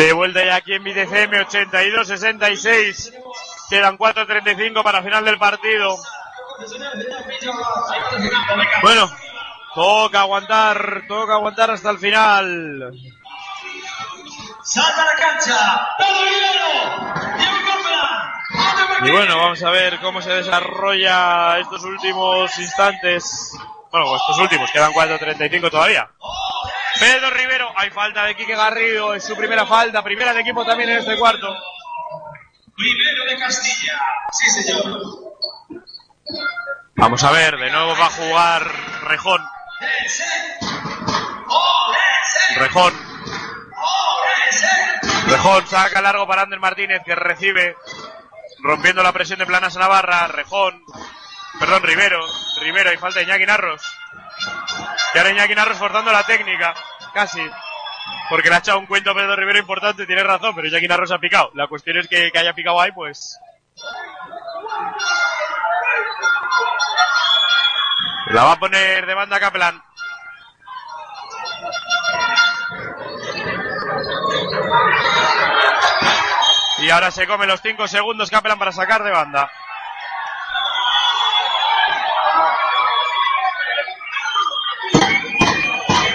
De 0.00 0.14
vuelta 0.14 0.42
ya 0.42 0.54
aquí 0.54 0.72
en 0.72 0.82
BTCM 0.82 1.44
82-66. 1.44 3.12
Quedan 3.68 3.98
4.35 3.98 4.82
para 4.82 5.02
final 5.02 5.22
del 5.26 5.36
partido. 5.36 5.94
Bueno, 8.80 9.10
toca 9.74 10.20
aguantar, 10.20 11.02
toca 11.06 11.34
aguantar 11.34 11.72
hasta 11.72 11.90
el 11.90 11.98
final. 11.98 12.94
Salta 14.62 15.04
la 15.04 15.14
cancha. 15.16 15.88
Y 19.02 19.10
bueno, 19.10 19.36
vamos 19.36 19.62
a 19.62 19.68
ver 19.68 20.00
cómo 20.00 20.22
se 20.22 20.30
desarrolla 20.30 21.58
estos 21.58 21.84
últimos 21.84 22.58
instantes. 22.58 23.52
Bueno, 23.92 24.16
estos 24.16 24.38
últimos, 24.38 24.70
quedan 24.70 24.94
4.35 24.94 25.70
todavía. 25.70 26.08
Pedro 27.00 27.30
Rivero, 27.30 27.72
hay 27.76 27.88
falta 27.90 28.24
de 28.24 28.36
Quique 28.36 28.54
Garrido, 28.54 29.14
es 29.14 29.24
su 29.24 29.34
primera 29.34 29.64
falta, 29.64 30.04
primera 30.04 30.34
de 30.34 30.42
equipo 30.42 30.66
también 30.66 30.90
en 30.90 30.98
este 30.98 31.16
cuarto. 31.18 31.56
Rivero 32.76 33.24
de 33.24 33.38
Castilla. 33.38 33.98
Sí, 34.30 34.50
señor. 34.50 35.00
Vamos 36.96 37.24
a 37.24 37.30
ver, 37.32 37.56
de 37.56 37.70
nuevo 37.70 37.96
va 37.96 38.04
a 38.04 38.10
jugar 38.10 38.70
Rejón. 39.04 39.42
Rejón. 42.56 42.94
Rejón 45.26 45.66
saca 45.68 46.02
largo 46.02 46.26
para 46.26 46.42
Ander 46.42 46.60
Martínez 46.60 47.00
que 47.06 47.14
recibe, 47.14 47.76
rompiendo 48.58 49.02
la 49.02 49.12
presión 49.12 49.38
de 49.38 49.46
Planas 49.46 49.74
Navarra. 49.76 50.28
Rejón, 50.28 50.84
perdón, 51.58 51.82
Rivero. 51.82 52.20
Rivero 52.60 52.92
y 52.92 52.98
falta 52.98 53.20
de 53.20 53.24
Iñaki 53.24 53.46
Narros. 53.46 53.99
Y 55.14 55.18
ahora 55.18 55.30
Iñaki 55.30 55.54
Narros 55.54 55.78
forzando 55.78 56.12
la 56.12 56.22
técnica, 56.22 56.74
casi. 57.12 57.40
Porque 58.28 58.48
le 58.48 58.54
ha 58.56 58.58
echado 58.58 58.78
un 58.78 58.86
cuento 58.86 59.10
a 59.10 59.14
Pedro 59.14 59.34
Rivero 59.34 59.58
importante, 59.58 60.06
tiene 60.06 60.22
razón, 60.22 60.54
pero 60.54 60.68
Iñaki 60.68 60.86
Narros 60.88 61.10
ha 61.10 61.18
picado. 61.18 61.50
La 61.54 61.66
cuestión 61.66 61.98
es 61.98 62.08
que, 62.08 62.30
haya 62.34 62.54
picado 62.54 62.80
ahí, 62.80 62.92
pues. 62.92 63.38
La 68.26 68.44
va 68.44 68.52
a 68.52 68.58
poner 68.58 69.06
de 69.06 69.14
banda 69.14 69.40
Kaplan. 69.40 69.82
Y 76.78 76.88
ahora 76.88 77.10
se 77.10 77.26
come 77.26 77.46
los 77.46 77.60
5 77.60 77.88
segundos 77.88 78.30
Kaplan 78.30 78.58
para 78.58 78.72
sacar 78.72 79.02
de 79.02 79.10
banda. 79.10 79.50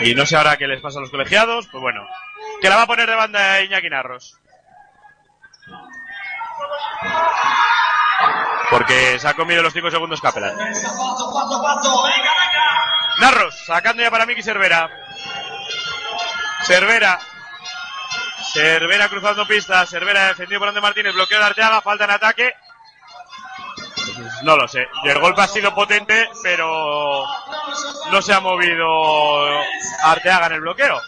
Y 0.06 0.14
no 0.14 0.23
sé 0.27 0.38
ahora 0.38 0.56
qué 0.56 0.68
les 0.68 0.82
pasa 0.82 0.99
a 0.99 1.02
los 1.02 1.10
colegiados, 1.10 1.68
pues 1.68 1.82
bueno. 1.82 2.07
Que 2.61 2.69
la 2.69 2.76
va 2.76 2.84
a 2.84 2.88
poner 2.88 3.10
de 3.10 3.15
banda 3.15 3.61
Iñaki 3.61 3.90
Narros. 3.90 4.38
Porque 8.69 9.18
se 9.18 9.27
ha 9.27 9.34
comido 9.34 9.64
los 9.64 9.73
5 9.73 9.90
segundos 9.90 10.22
venga. 12.03 12.22
Narros, 13.19 13.65
sacando 13.65 14.03
ya 14.03 14.11
para 14.11 14.27
Miki 14.27 14.44
Cervera. 14.44 14.88
Cervera. 16.65 17.19
Cervera 18.53 19.10
cruzando 19.10 19.48
pista. 19.48 19.88
Cervera 19.88 20.27
defendido 20.27 20.60
por 20.60 20.68
Ander 20.68 20.84
Martínez. 20.84 21.15
Bloqueo 21.15 21.40
de 21.40 21.45
Arteaga. 21.45 21.82
Falta 21.82 22.03
en 22.03 22.11
ataque. 22.11 22.53
No 24.44 24.56
lo 24.56 24.68
sé. 24.68 24.88
Y 25.03 25.10
el 25.10 25.19
golpe 25.19 25.41
ha 25.41 25.48
sido 25.48 25.73
potente, 25.73 26.30
pero 26.44 27.26
no 28.11 28.22
se 28.22 28.34
ha 28.34 28.40
movido 28.40 29.48
Arteaga 30.03 30.48
en 30.48 30.53
el 30.53 30.61
bloqueo. 30.61 31.02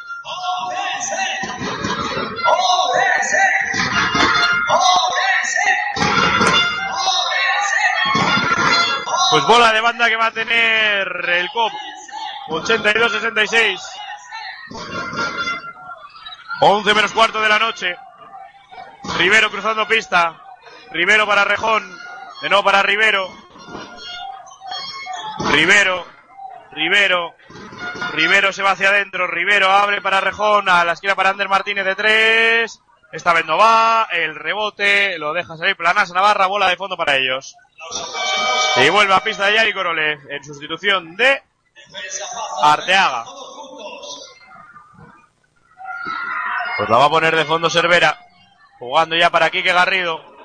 Pues 9.30 9.44
bola 9.45 9.74
de 9.74 9.82
banda 9.82 10.07
que 10.07 10.15
va 10.15 10.28
a 10.28 10.32
tener 10.32 11.07
el 11.30 11.49
COP. 11.52 11.72
82-66. 12.49 13.80
11 16.61 16.94
menos 16.94 17.11
cuarto 17.11 17.41
de 17.41 17.49
la 17.49 17.60
noche. 17.60 17.95
Rivero 19.18 19.52
cruzando 19.52 19.88
pista. 19.88 20.36
Rivero 20.91 21.28
para 21.28 21.44
Rejón. 21.44 21.84
De 22.41 22.49
nuevo 22.49 22.64
para 22.64 22.84
Rivero. 22.84 23.30
Rivero. 25.51 26.05
Rivero. 26.72 27.35
Rivero 28.14 28.53
se 28.53 28.64
va 28.64 28.72
hacia 28.72 28.89
adentro. 28.89 29.27
Rivero 29.27 29.72
abre 29.72 30.01
para 30.01 30.22
Rejón. 30.22 30.69
A 30.69 30.85
la 30.85 30.93
esquina 30.93 31.15
para 31.15 31.30
Ander 31.30 31.49
Martínez 31.49 31.85
de 31.85 31.95
tres. 31.95 32.81
Esta 33.11 33.34
vez 33.34 33.45
no 33.45 33.57
va, 33.57 34.07
el 34.11 34.35
rebote, 34.35 35.18
lo 35.18 35.31
deja 35.31 35.55
salir 35.55 35.77
Planasa 35.77 36.14
Navarra, 36.14 36.47
bola 36.47 36.68
de 36.68 36.76
fondo 36.76 36.97
para 36.97 37.15
ellos. 37.15 37.55
Y 38.76 38.89
vuelve 38.89 39.14
a 39.14 39.23
pista 39.23 39.45
de 39.45 39.53
Yari 39.53 39.73
Korolev 39.73 40.19
en 40.30 40.43
sustitución 40.43 41.15
de 41.15 41.41
Arteaga. 42.61 43.23
Pues 46.77 46.89
la 46.89 46.97
va 46.97 47.05
a 47.05 47.09
poner 47.09 47.35
de 47.35 47.45
fondo 47.45 47.69
Cervera, 47.69 48.19
jugando 48.77 49.15
ya 49.15 49.30
para 49.30 49.49
Quique 49.49 49.72
Garrido. 49.72 50.36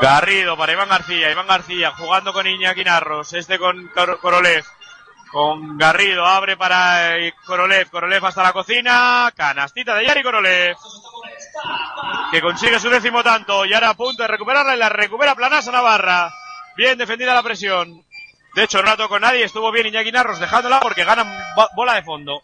Garrido 0.00 0.56
para 0.56 0.72
Iván 0.72 0.88
García, 0.88 1.30
Iván 1.30 1.46
García 1.46 1.92
jugando 1.92 2.32
con 2.32 2.46
Iñaki 2.46 2.84
Narros, 2.84 3.32
este 3.32 3.58
con 3.58 3.88
Korolev. 4.20 4.64
Con 5.30 5.76
Garrido, 5.76 6.24
abre 6.24 6.56
para 6.56 7.18
eh, 7.18 7.34
Korolev, 7.44 7.90
Korolev 7.90 8.24
hasta 8.24 8.42
la 8.42 8.52
cocina, 8.54 9.30
canastita 9.36 9.94
de 9.94 10.06
Yari 10.06 10.22
Korolev, 10.22 10.74
que 12.30 12.40
consigue 12.40 12.80
su 12.80 12.88
décimo 12.88 13.22
tanto 13.22 13.66
y 13.66 13.74
ahora 13.74 13.90
a 13.90 13.94
punto 13.94 14.22
de 14.22 14.28
recuperarla 14.28 14.74
y 14.74 14.78
la 14.78 14.88
recupera 14.88 15.34
Planasa 15.34 15.70
Navarra. 15.70 16.32
Bien 16.76 16.96
defendida 16.96 17.34
la 17.34 17.42
presión. 17.42 18.04
De 18.54 18.64
hecho, 18.64 18.78
no 18.78 18.84
la 18.90 18.96
tocó 18.96 19.18
nadie, 19.18 19.44
estuvo 19.44 19.70
bien 19.70 19.86
Iñaki 19.88 20.12
Narros 20.12 20.38
dejándola 20.38 20.80
porque 20.80 21.04
ganan 21.04 21.28
bo- 21.54 21.68
bola 21.74 21.94
de 21.94 22.02
fondo. 22.04 22.42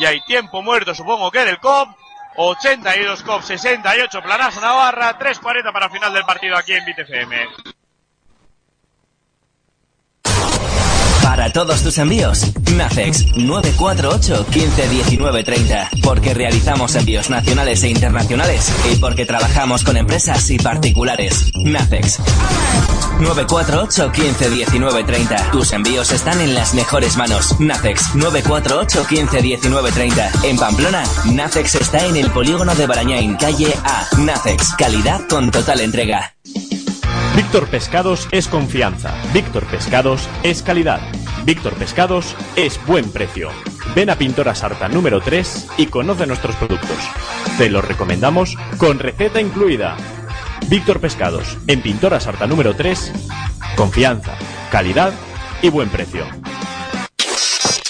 Y 0.00 0.04
hay 0.04 0.20
tiempo 0.24 0.62
muerto, 0.62 0.94
supongo 0.94 1.30
que 1.30 1.44
del 1.44 1.60
COP. 1.60 1.96
82 2.40 3.22
COP, 3.24 3.42
68 3.42 4.22
Planasa 4.22 4.60
Navarra, 4.60 5.18
3.40 5.18 5.72
para 5.72 5.90
final 5.90 6.12
del 6.14 6.22
partido 6.22 6.56
aquí 6.56 6.72
en 6.72 6.84
BTFM. 6.84 7.36
Para 11.22 11.52
todos 11.52 11.82
tus 11.82 11.98
envíos, 11.98 12.52
Nafex 12.76 13.36
948 13.36 14.46
15 14.50 14.88
19 14.88 15.44
30. 15.44 15.90
Porque 16.02 16.32
realizamos 16.32 16.94
envíos 16.94 17.28
nacionales 17.28 17.82
e 17.82 17.90
internacionales 17.90 18.72
y 18.92 18.96
porque 18.96 19.26
trabajamos 19.26 19.82
con 19.84 19.96
empresas 19.96 20.48
y 20.50 20.58
particulares. 20.58 21.50
Nafex 21.64 22.18
948 23.18 24.12
15 24.12 24.50
19 24.50 25.04
30. 25.04 25.50
Tus 25.50 25.72
envíos 25.72 26.12
están 26.12 26.40
en 26.40 26.54
las 26.54 26.74
mejores 26.74 27.16
manos. 27.16 27.58
Nafex 27.60 28.14
948 28.14 29.06
15 29.06 29.42
19 29.42 29.92
30. 29.92 30.30
En 30.44 30.56
Pamplona, 30.56 31.04
Nafex 31.32 31.74
está 31.76 32.06
en 32.06 32.16
el 32.16 32.30
polígono 32.30 32.74
de 32.74 32.86
Barañain, 32.86 33.36
calle 33.36 33.74
A. 33.84 34.06
Nafex, 34.18 34.74
calidad 34.74 35.26
con 35.28 35.50
total 35.50 35.80
entrega. 35.80 36.34
Víctor 37.34 37.68
Pescados 37.68 38.28
es 38.30 38.48
confianza. 38.48 39.14
Víctor 39.32 39.64
Pescados 39.66 40.28
es 40.42 40.62
calidad. 40.62 41.00
Víctor 41.44 41.74
Pescados 41.74 42.36
es 42.56 42.84
buen 42.86 43.10
precio. 43.10 43.50
Ven 43.94 44.10
a 44.10 44.16
Pintora 44.16 44.54
Sarta 44.54 44.88
número 44.88 45.20
3 45.20 45.68
y 45.76 45.86
conoce 45.86 46.26
nuestros 46.26 46.56
productos. 46.56 46.98
Te 47.56 47.70
los 47.70 47.84
recomendamos 47.84 48.56
con 48.76 48.98
receta 48.98 49.40
incluida. 49.40 49.96
Víctor 50.66 51.00
Pescados, 51.00 51.56
en 51.66 51.80
Pintora 51.80 52.20
Sarta 52.20 52.46
número 52.46 52.74
3, 52.74 53.12
confianza, 53.76 54.36
calidad 54.70 55.12
y 55.62 55.70
buen 55.70 55.88
precio. 55.88 56.26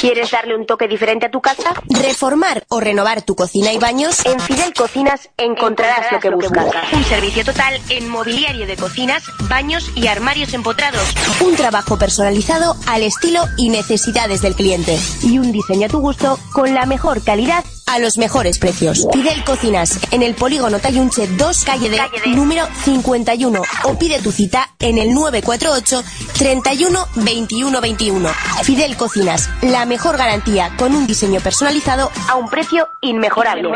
¿Quieres 0.00 0.30
darle 0.30 0.54
un 0.54 0.64
toque 0.64 0.86
diferente 0.86 1.26
a 1.26 1.30
tu 1.30 1.40
casa? 1.40 1.74
Reformar 1.88 2.64
o 2.68 2.78
renovar 2.78 3.22
tu 3.22 3.34
cocina 3.34 3.72
y 3.72 3.78
baños. 3.78 4.24
En 4.24 4.38
Fidel 4.38 4.72
Cocinas 4.72 5.28
encontrarás 5.36 6.12
lo 6.12 6.20
que 6.20 6.30
buscas. 6.30 6.66
Un 6.92 7.02
servicio 7.02 7.44
total 7.44 7.80
en 7.88 8.08
mobiliario 8.08 8.64
de 8.68 8.76
cocinas, 8.76 9.24
baños 9.48 9.90
y 9.96 10.06
armarios 10.06 10.54
empotrados. 10.54 11.02
Un 11.40 11.56
trabajo 11.56 11.98
personalizado 11.98 12.76
al 12.86 13.02
estilo 13.02 13.40
y 13.56 13.70
necesidades 13.70 14.40
del 14.40 14.54
cliente. 14.54 14.96
Y 15.24 15.40
un 15.40 15.50
diseño 15.50 15.86
a 15.86 15.90
tu 15.90 15.98
gusto 15.98 16.38
con 16.52 16.74
la 16.74 16.86
mejor 16.86 17.24
calidad 17.24 17.64
A 17.90 17.98
los 17.98 18.18
mejores 18.18 18.58
precios. 18.58 19.06
Fidel 19.12 19.42
Cocinas, 19.44 19.98
en 20.12 20.22
el 20.22 20.34
polígono 20.34 20.78
Tayunche 20.78 21.26
2, 21.26 21.64
calle 21.64 21.88
D, 21.88 21.98
número 22.26 22.66
51. 22.84 23.62
O 23.84 23.98
pide 23.98 24.20
tu 24.20 24.30
cita 24.30 24.70
en 24.78 24.98
el 24.98 25.14
948 25.14 26.04
31 26.38 27.06
21 27.14 27.80
21. 27.80 28.28
Fidel 28.62 28.96
Cocinas, 28.96 29.48
la 29.62 29.86
mejor 29.86 30.16
garantía 30.18 30.70
con 30.76 30.94
un 30.94 31.06
diseño 31.06 31.40
personalizado 31.40 32.10
a 32.28 32.36
un 32.36 32.48
precio 32.48 32.86
inmejorable. 33.00 33.68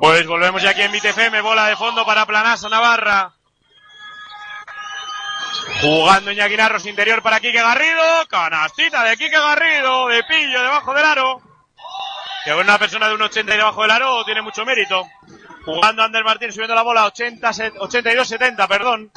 Pues 0.00 0.26
volvemos 0.26 0.62
ya 0.62 0.70
aquí 0.70 0.82
en 0.82 0.92
BTFM, 0.92 1.40
bola 1.42 1.66
de 1.66 1.76
fondo 1.76 2.04
para 2.06 2.26
Planasa 2.26 2.68
Navarra. 2.68 3.32
Jugando 5.80 6.32
Iñaki 6.32 6.56
Narros 6.56 6.86
interior 6.86 7.22
para 7.22 7.40
Quique 7.40 7.60
Garrido. 7.60 8.02
Canastita 8.28 9.04
de 9.04 9.16
Quique 9.16 9.38
Garrido, 9.38 10.08
de 10.08 10.24
pillo 10.24 10.62
debajo 10.62 10.94
del 10.94 11.04
aro. 11.04 11.55
Que 12.46 12.54
una 12.54 12.78
persona 12.78 13.08
de 13.08 13.14
un 13.16 13.22
80 13.22 13.54
y 13.54 13.56
debajo 13.56 13.82
del 13.82 13.90
aro 13.90 14.24
tiene 14.24 14.40
mucho 14.40 14.64
mérito. 14.64 15.04
Jugando 15.64 16.04
Ander 16.04 16.22
Martín 16.22 16.52
subiendo 16.52 16.76
la 16.76 16.82
bola 16.82 17.06
80, 17.06 17.50
82-70, 17.50 18.68
perdón. 18.68 19.10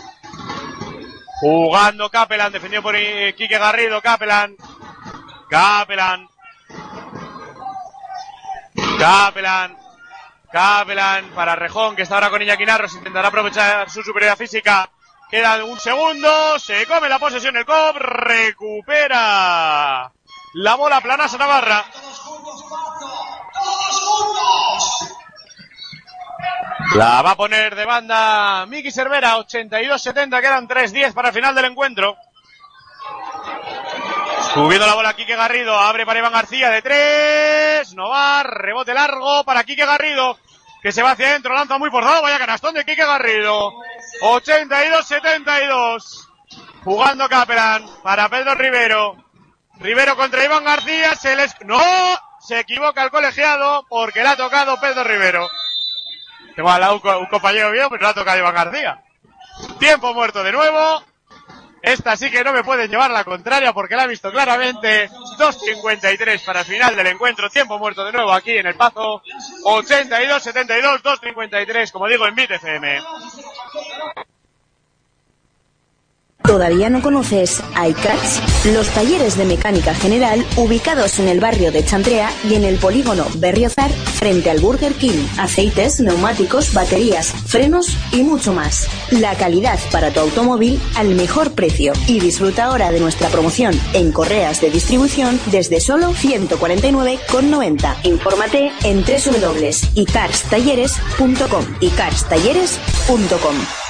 Jugando 1.39 2.09
Capelan, 2.09 2.51
defendido 2.51 2.81
por 2.81 2.95
eh, 2.95 3.35
Quique 3.37 3.59
Garrido, 3.59 4.01
Capelan. 4.01 4.55
Capelan. 5.47 6.27
Capelan. 8.97 9.77
Capelan 10.51 11.29
para 11.35 11.55
Rejón, 11.55 11.95
que 11.95 12.01
está 12.01 12.15
ahora 12.15 12.31
con 12.31 12.41
Iñaki 12.41 12.65
Narros, 12.65 12.95
intentará 12.95 13.27
aprovechar 13.27 13.87
su 13.91 14.01
superioridad 14.01 14.39
física. 14.39 14.89
Queda 15.29 15.63
un 15.63 15.79
segundo, 15.79 16.57
se 16.57 16.87
come 16.87 17.07
la 17.07 17.19
posesión 17.19 17.55
el 17.55 17.65
COP, 17.65 17.95
recupera 17.95 18.81
la 20.55 20.75
bola 20.75 20.99
La 26.95 27.21
va 27.21 27.31
a 27.31 27.37
poner 27.37 27.75
de 27.75 27.85
banda 27.85 28.65
Miki 28.65 28.91
Cervera, 28.91 29.37
82-70, 29.37 30.41
quedan 30.41 30.67
3-10 30.67 31.13
para 31.13 31.29
el 31.29 31.35
final 31.35 31.53
del 31.53 31.65
encuentro. 31.65 32.17
Subiendo 34.53 34.87
la 34.87 34.95
bola 34.95 35.15
Quique 35.15 35.35
Garrido, 35.35 35.77
abre 35.77 36.05
para 36.05 36.19
Iván 36.19 36.33
García 36.33 36.71
de 36.71 36.81
tres, 36.81 37.93
no 37.93 38.09
va, 38.09 38.41
rebote 38.41 38.95
largo 38.95 39.43
para 39.43 39.63
Quique 39.63 39.85
Garrido, 39.85 40.39
que 40.81 40.91
se 40.91 41.03
va 41.03 41.11
hacia 41.11 41.29
adentro, 41.29 41.53
lanza 41.53 41.77
muy 41.77 41.91
forzado, 41.91 42.23
vaya 42.23 42.39
canastón 42.39 42.73
de 42.73 42.83
Quique 42.83 43.05
Garrido. 43.05 43.71
82-72. 44.23 46.27
Jugando 46.83 47.29
Capelan 47.29 47.85
para 48.01 48.27
Pedro 48.29 48.55
Rivero. 48.55 49.23
Rivero 49.79 50.15
contra 50.15 50.43
Iván 50.43 50.63
García, 50.63 51.15
se 51.15 51.35
les... 51.35 51.53
¡No! 51.65 51.79
Se 52.49 52.59
equivoca 52.61 53.03
el 53.03 53.11
colegiado 53.11 53.85
porque 53.87 54.23
le 54.23 54.29
ha 54.29 54.35
tocado 54.35 54.79
Pedro 54.81 55.03
Rivero. 55.03 55.47
Tengo 56.55 56.71
al 56.71 56.81
lado 56.81 56.95
un, 56.95 56.99
co- 56.99 57.19
un 57.19 57.27
compañero 57.27 57.69
mío, 57.69 57.85
pero 57.91 58.01
le 58.01 58.07
ha 58.09 58.13
tocado 58.15 58.39
Iván 58.39 58.55
García. 58.55 59.03
Tiempo 59.77 60.15
muerto 60.15 60.43
de 60.43 60.51
nuevo. 60.51 61.03
Esta 61.83 62.17
sí 62.17 62.31
que 62.31 62.43
no 62.43 62.51
me 62.51 62.63
pueden 62.63 62.89
llevar 62.89 63.11
la 63.11 63.23
contraria 63.23 63.71
porque 63.71 63.95
la 63.95 64.05
he 64.05 64.07
visto 64.07 64.31
claramente. 64.31 65.09
2.53 65.37 66.43
para 66.43 66.61
el 66.61 66.65
final 66.65 66.95
del 66.95 67.05
encuentro. 67.05 67.51
Tiempo 67.51 67.77
muerto 67.77 68.03
de 68.03 68.13
nuevo 68.13 68.33
aquí 68.33 68.57
en 68.57 68.65
el 68.65 68.73
Pazo. 68.73 69.21
82-72, 69.65 71.03
2.53, 71.03 71.91
como 71.91 72.07
digo, 72.07 72.25
en 72.25 72.33
Bit 72.33 72.49
FM. 72.49 72.99
¿Todavía 76.43 76.89
no 76.89 77.01
conoces 77.01 77.61
iCards? 77.75 78.65
Los 78.73 78.87
talleres 78.89 79.37
de 79.37 79.45
mecánica 79.45 79.93
general 79.93 80.43
ubicados 80.57 81.19
en 81.19 81.27
el 81.27 81.39
barrio 81.39 81.71
de 81.71 81.85
Chantrea 81.85 82.31
y 82.49 82.55
en 82.55 82.63
el 82.63 82.77
polígono 82.77 83.27
Berriozar 83.35 83.91
frente 83.91 84.49
al 84.49 84.59
Burger 84.59 84.93
King. 84.93 85.27
Aceites, 85.37 85.99
neumáticos, 85.99 86.73
baterías, 86.73 87.31
frenos 87.45 87.95
y 88.11 88.23
mucho 88.23 88.51
más. 88.53 88.87
La 89.11 89.35
calidad 89.35 89.77
para 89.91 90.09
tu 90.11 90.21
automóvil 90.21 90.81
al 90.95 91.13
mejor 91.15 91.51
precio. 91.51 91.93
Y 92.07 92.19
disfruta 92.19 92.63
ahora 92.65 92.91
de 92.91 92.99
nuestra 92.99 93.29
promoción 93.29 93.79
en 93.93 94.11
correas 94.11 94.59
de 94.61 94.71
distribución 94.71 95.39
desde 95.51 95.79
solo 95.79 96.13
149,90. 96.13 97.95
Infórmate 98.03 98.71
en 98.83 99.03
www.icarstalleres.com. 99.03 101.65
icarstalleres.com. 101.79 103.88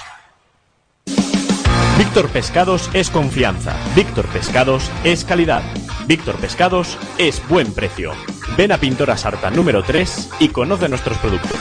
Víctor 2.00 2.30
Pescados 2.30 2.90
es 2.94 3.10
confianza. 3.10 3.76
Víctor 3.94 4.26
Pescados 4.30 4.90
es 5.04 5.26
calidad. 5.26 5.62
Víctor 6.06 6.38
Pescados 6.38 6.98
es 7.18 7.46
buen 7.50 7.74
precio. 7.74 8.14
Ven 8.56 8.72
a 8.72 8.78
Pintora 8.78 9.18
Sarta 9.18 9.52
número 9.52 9.84
3 9.84 10.30
y 10.40 10.48
conoce 10.48 10.88
nuestros 10.88 11.18
productos. 11.18 11.60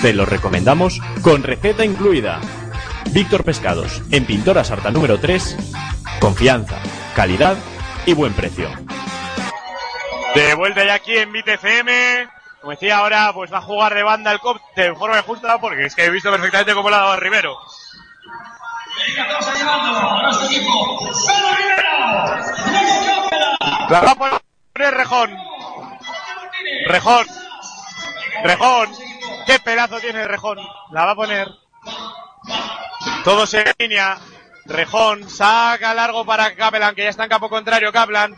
Te 0.00 0.12
los 0.12 0.28
recomendamos 0.28 1.00
con 1.20 1.42
receta 1.42 1.84
incluida. 1.84 2.40
Víctor 3.10 3.42
Pescados, 3.42 4.00
en 4.12 4.24
Pintora 4.24 4.62
Sarta 4.62 4.92
número 4.92 5.18
3, 5.18 5.56
confianza, 6.20 6.78
calidad 7.16 7.56
y 8.06 8.12
buen 8.12 8.34
precio. 8.34 8.70
De 10.36 10.54
vuelta 10.54 10.84
ya 10.84 10.94
aquí 10.94 11.16
en 11.16 11.32
Bit 11.32 11.48
FM. 11.48 12.28
Como 12.60 12.70
decía 12.70 12.98
ahora, 12.98 13.32
pues 13.34 13.52
va 13.52 13.58
a 13.58 13.62
jugar 13.62 13.94
de 13.94 14.04
banda 14.04 14.30
el 14.30 14.38
COP 14.38 14.58
de 14.76 14.94
forma 14.94 15.20
justa 15.22 15.58
porque 15.60 15.86
es 15.86 15.96
que 15.96 16.04
he 16.04 16.10
visto 16.10 16.30
perfectamente 16.30 16.72
cómo 16.72 16.88
la 16.88 16.98
ha 16.98 17.00
dado 17.00 17.16
Rivero. 17.16 17.58
La 23.88 24.00
va 24.00 24.10
a 24.12 24.14
poner 24.14 24.94
Rejón. 24.94 25.36
Rejón. 26.86 27.26
Rejón. 28.42 28.88
Qué 29.46 29.58
pedazo 29.58 30.00
tiene 30.00 30.26
Rejón. 30.26 30.58
La 30.92 31.04
va 31.04 31.10
a 31.12 31.16
poner. 31.16 31.48
Todos 33.24 33.52
en 33.54 33.64
línea. 33.78 34.18
Rejón 34.64 35.28
saca 35.28 35.92
largo 35.92 36.24
para 36.24 36.54
Kaplan, 36.54 36.94
que 36.94 37.02
ya 37.02 37.10
está 37.10 37.24
en 37.24 37.30
campo 37.30 37.48
contrario 37.48 37.92
Kaplan. 37.92 38.36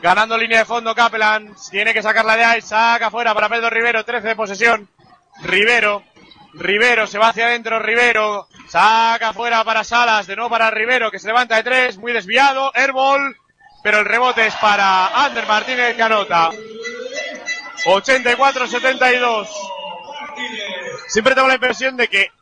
Ganando 0.00 0.38
línea 0.38 0.60
de 0.60 0.64
fondo 0.64 0.94
Kaplan. 0.94 1.54
Tiene 1.70 1.92
que 1.92 2.02
sacarla 2.02 2.36
de 2.36 2.44
ahí. 2.44 2.62
Saca 2.62 3.10
fuera 3.10 3.34
para 3.34 3.48
Pedro 3.48 3.70
Rivero. 3.70 4.04
13 4.04 4.28
de 4.28 4.36
posesión. 4.36 4.88
Rivero. 5.42 6.02
Rivero 6.54 7.06
se 7.06 7.18
va 7.18 7.28
hacia 7.28 7.46
adentro. 7.46 7.78
Rivero. 7.78 8.48
Saca 8.68 9.32
fuera 9.32 9.64
para 9.64 9.84
Salas. 9.84 10.26
De 10.26 10.36
nuevo 10.36 10.50
para 10.50 10.70
Rivero 10.70 11.10
que 11.10 11.18
se 11.18 11.26
levanta 11.26 11.56
de 11.56 11.62
tres. 11.62 11.98
Muy 11.98 12.12
desviado. 12.12 12.72
Airball. 12.74 13.36
Pero 13.82 13.98
el 13.98 14.06
rebote 14.06 14.46
es 14.46 14.54
para 14.56 15.08
Ander 15.24 15.46
Martínez 15.46 15.96
Canota. 15.96 16.50
84-72. 17.84 19.48
Siempre 21.08 21.34
tengo 21.34 21.48
la 21.48 21.54
impresión 21.54 21.96
de 21.96 22.08
que 22.08 22.32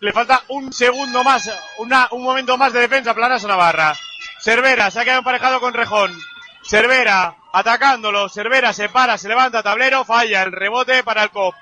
le 0.00 0.12
falta 0.12 0.42
un 0.48 0.72
segundo 0.72 1.24
más, 1.24 1.50
una, 1.78 2.08
un 2.10 2.22
momento 2.22 2.56
más 2.56 2.72
de 2.72 2.80
defensa 2.80 3.10
a 3.12 3.14
Planas 3.14 3.44
Navarra. 3.44 3.94
Cervera 4.40 4.90
se 4.90 5.00
ha 5.00 5.04
quedado 5.04 5.20
emparejado 5.20 5.60
con 5.60 5.74
Rejón. 5.74 6.12
Cervera 6.62 7.34
atacándolo. 7.52 8.28
Cervera 8.28 8.72
se 8.72 8.88
para, 8.88 9.18
se 9.18 9.28
levanta 9.28 9.62
tablero, 9.62 10.04
falla 10.04 10.42
el 10.42 10.52
rebote 10.52 11.02
para 11.02 11.22
el 11.24 11.30
COP. 11.30 11.54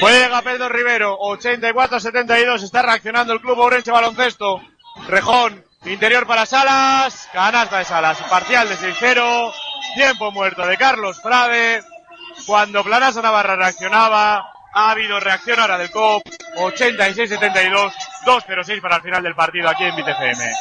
Juega 0.00 0.42
Pedro 0.42 0.68
Rivero, 0.68 1.18
84-72, 1.18 2.62
está 2.62 2.82
reaccionando 2.82 3.32
el 3.32 3.40
club 3.40 3.58
Orense 3.58 3.90
Baloncesto. 3.90 4.60
Rejón, 5.08 5.64
interior 5.84 6.26
para 6.26 6.46
Salas, 6.46 7.28
canasta 7.32 7.78
de 7.78 7.84
Salas, 7.84 8.18
parcial 8.30 8.68
de 8.68 8.76
6-0, 8.76 9.52
tiempo 9.94 10.30
muerto 10.30 10.66
de 10.66 10.76
Carlos 10.76 11.20
Frade. 11.20 11.82
Cuando 12.46 12.84
Planasa 12.84 13.22
Navarra 13.22 13.56
reaccionaba, 13.56 14.52
ha 14.72 14.90
habido 14.90 15.18
reacción 15.18 15.58
ahora 15.58 15.78
del 15.78 15.90
COP, 15.90 16.22
86-72, 16.56 17.92
2-0-6 18.24 18.80
para 18.80 18.96
el 18.96 19.02
final 19.02 19.22
del 19.22 19.34
partido 19.34 19.68
aquí 19.68 19.84
en 19.84 19.96
BTFM. 19.96 20.52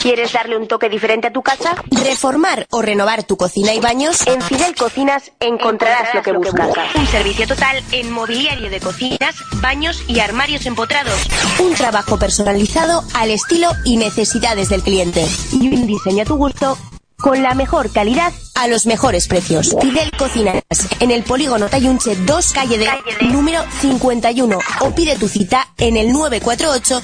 ¿Quieres 0.00 0.32
darle 0.32 0.56
un 0.56 0.68
toque 0.68 0.88
diferente 0.88 1.26
a 1.26 1.32
tu 1.32 1.42
casa? 1.42 1.74
¿Reformar 1.90 2.66
o 2.70 2.82
renovar 2.82 3.24
tu 3.24 3.36
cocina 3.36 3.74
y 3.74 3.80
baños? 3.80 4.26
En 4.26 4.40
Fidel 4.40 4.74
Cocinas 4.76 5.32
encontrarás 5.40 6.14
lo 6.14 6.22
que 6.22 6.32
buscas. 6.32 6.68
Un 6.94 7.06
servicio 7.08 7.48
total 7.48 7.82
en 7.90 8.10
mobiliario 8.12 8.70
de 8.70 8.78
cocinas, 8.78 9.34
baños 9.60 10.04
y 10.06 10.20
armarios 10.20 10.66
empotrados. 10.66 11.18
Un 11.58 11.74
trabajo 11.74 12.16
personalizado 12.18 13.02
al 13.14 13.30
estilo 13.30 13.70
y 13.84 13.96
necesidades 13.96 14.68
del 14.68 14.82
cliente. 14.82 15.26
Y 15.52 15.74
un 15.74 15.86
diseño 15.86 16.22
a 16.22 16.26
tu 16.26 16.36
gusto 16.36 16.78
con 17.16 17.42
la 17.42 17.54
mejor 17.54 17.92
calidad 17.92 18.32
a 18.54 18.68
los 18.68 18.86
mejores 18.86 19.26
precios. 19.26 19.74
Fidel 19.80 20.12
Cocinas, 20.16 20.62
en 21.00 21.10
el 21.10 21.24
polígono 21.24 21.68
Tayunche 21.68 22.14
2, 22.14 22.52
calle 22.52 22.78
de, 22.78 22.88
número 23.26 23.64
51. 23.80 24.58
O 24.80 24.94
pide 24.94 25.16
tu 25.16 25.28
cita 25.28 25.68
en 25.76 25.96
el 25.96 26.12
948 26.12 27.02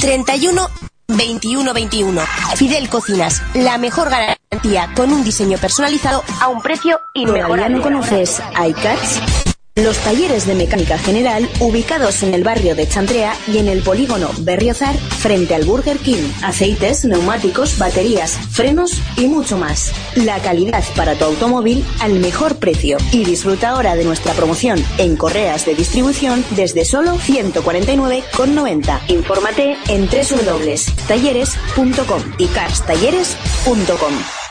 31 0.00 0.70
21 1.08 1.72
21. 1.72 2.20
Fidel 2.56 2.88
Cocinas, 2.90 3.42
la 3.54 3.78
mejor 3.78 4.10
garantía 4.10 4.90
con 4.94 5.10
un 5.10 5.24
diseño 5.24 5.56
personalizado 5.58 6.22
a 6.40 6.48
un 6.48 6.60
precio 6.60 7.00
¿Todavía 7.14 7.40
inmejorable. 7.42 7.76
no 7.76 7.82
conoces 7.82 8.42
iCards? 8.66 9.47
Los 9.84 9.98
talleres 9.98 10.46
de 10.46 10.54
mecánica 10.56 10.98
general 10.98 11.48
ubicados 11.60 12.24
en 12.24 12.34
el 12.34 12.42
barrio 12.42 12.74
de 12.74 12.88
Chantrea 12.88 13.36
y 13.46 13.58
en 13.58 13.68
el 13.68 13.82
polígono 13.82 14.28
Berriozar 14.40 14.96
frente 14.96 15.54
al 15.54 15.64
Burger 15.64 15.98
King. 15.98 16.32
Aceites, 16.42 17.04
neumáticos, 17.04 17.78
baterías, 17.78 18.32
frenos 18.50 19.00
y 19.16 19.28
mucho 19.28 19.56
más. 19.56 19.92
La 20.16 20.40
calidad 20.40 20.82
para 20.96 21.14
tu 21.14 21.26
automóvil 21.26 21.84
al 22.00 22.14
mejor 22.14 22.56
precio. 22.56 22.98
Y 23.12 23.24
disfruta 23.24 23.68
ahora 23.68 23.94
de 23.94 24.04
nuestra 24.04 24.32
promoción 24.32 24.84
en 24.98 25.16
correas 25.16 25.64
de 25.64 25.76
distribución 25.76 26.44
desde 26.50 26.84
solo 26.84 27.14
149,90. 27.14 29.00
Infórmate 29.06 29.76
en 29.88 30.08
www.talleres.com 30.08 32.22
y 32.38 32.48
carstalleres.com. 32.48 34.47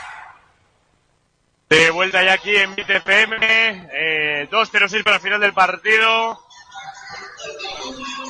De 1.68 1.90
vuelta 1.90 2.22
ya 2.22 2.32
aquí 2.32 2.56
en 2.56 2.74
BTFM, 2.74 3.36
eh, 3.92 4.48
2-0-6 4.50 5.04
para 5.04 5.16
el 5.16 5.22
final 5.22 5.40
del 5.40 5.52
partido. 5.52 6.42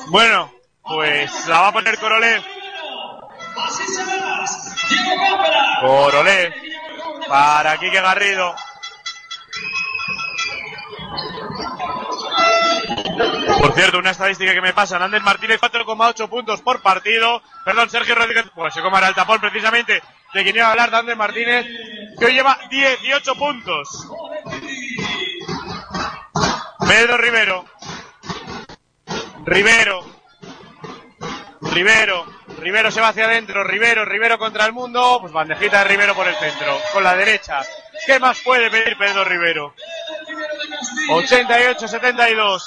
Bueno, 0.08 0.52
pues 0.82 1.46
la 1.46 1.60
va 1.60 1.68
a 1.68 1.72
poner 1.72 1.98
Korolev. 1.98 2.42
Korolev 5.80 6.54
para 7.28 7.78
Quique 7.78 8.00
Garrido. 8.00 8.56
Por 13.60 13.74
cierto, 13.74 13.98
una 13.98 14.10
estadística 14.10 14.52
que 14.52 14.60
me 14.60 14.72
pasan. 14.72 15.02
Ander 15.02 15.22
Martínez 15.22 15.60
4,8 15.60 16.28
puntos 16.28 16.60
por 16.60 16.80
partido. 16.80 17.42
Perdón, 17.64 17.88
Sergio 17.88 18.14
Rodríguez. 18.16 18.46
Pues 18.54 18.74
se 18.74 18.82
comará 18.82 19.08
el 19.08 19.14
tapón 19.14 19.40
precisamente 19.40 20.02
de 20.34 20.42
quien 20.42 20.56
iba 20.56 20.66
a 20.66 20.70
hablar 20.70 21.04
de 21.04 21.14
Martínez. 21.14 21.66
Que 22.18 22.26
hoy 22.26 22.34
lleva 22.34 22.58
18 22.70 23.34
puntos. 23.36 24.08
Pedro 26.86 27.18
Rivero. 27.18 27.64
Rivero. 29.44 30.04
Rivero. 31.60 32.26
Rivero 32.58 32.90
se 32.90 33.00
va 33.00 33.08
hacia 33.08 33.26
adentro. 33.26 33.62
Rivero, 33.62 34.04
Rivero 34.04 34.38
contra 34.38 34.66
el 34.66 34.72
mundo. 34.72 35.18
Pues 35.20 35.32
bandejita 35.32 35.78
de 35.78 35.84
Rivero 35.84 36.14
por 36.14 36.26
el 36.26 36.34
centro. 36.36 36.78
Con 36.92 37.04
la 37.04 37.14
derecha. 37.16 37.60
¿Qué 38.06 38.18
más 38.18 38.40
puede 38.40 38.70
pedir 38.70 38.96
Pedro 38.96 39.24
Rivero? 39.24 39.74
88-72. 41.10 42.62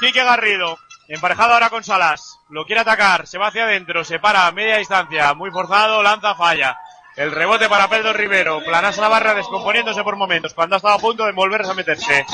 Quique 0.00 0.24
Garrido. 0.24 0.78
Emparejado 1.08 1.54
ahora 1.54 1.70
con 1.70 1.84
Salas. 1.84 2.38
Lo 2.48 2.64
quiere 2.64 2.80
atacar. 2.80 3.26
Se 3.26 3.38
va 3.38 3.48
hacia 3.48 3.64
adentro. 3.64 4.04
Se 4.04 4.18
para 4.18 4.46
a 4.46 4.52
media 4.52 4.76
distancia. 4.76 5.34
Muy 5.34 5.50
forzado. 5.50 6.02
Lanza 6.02 6.34
falla. 6.34 6.76
El 7.16 7.32
rebote 7.32 7.68
para 7.68 7.88
Pedro 7.88 8.12
Rivero. 8.12 8.62
Planasa 8.64 9.00
Navarra 9.00 9.34
descomponiéndose 9.34 10.02
por 10.02 10.16
momentos. 10.16 10.54
Cuando 10.54 10.76
ha 10.76 10.78
estado 10.78 10.94
a 10.94 10.98
punto 10.98 11.26
de 11.26 11.32
volverse 11.32 11.70
a 11.70 11.74
meterse. 11.74 12.24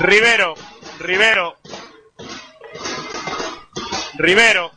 Rivero. 0.00 0.54
Rivero. 0.98 1.56
Rivero. 4.14 4.72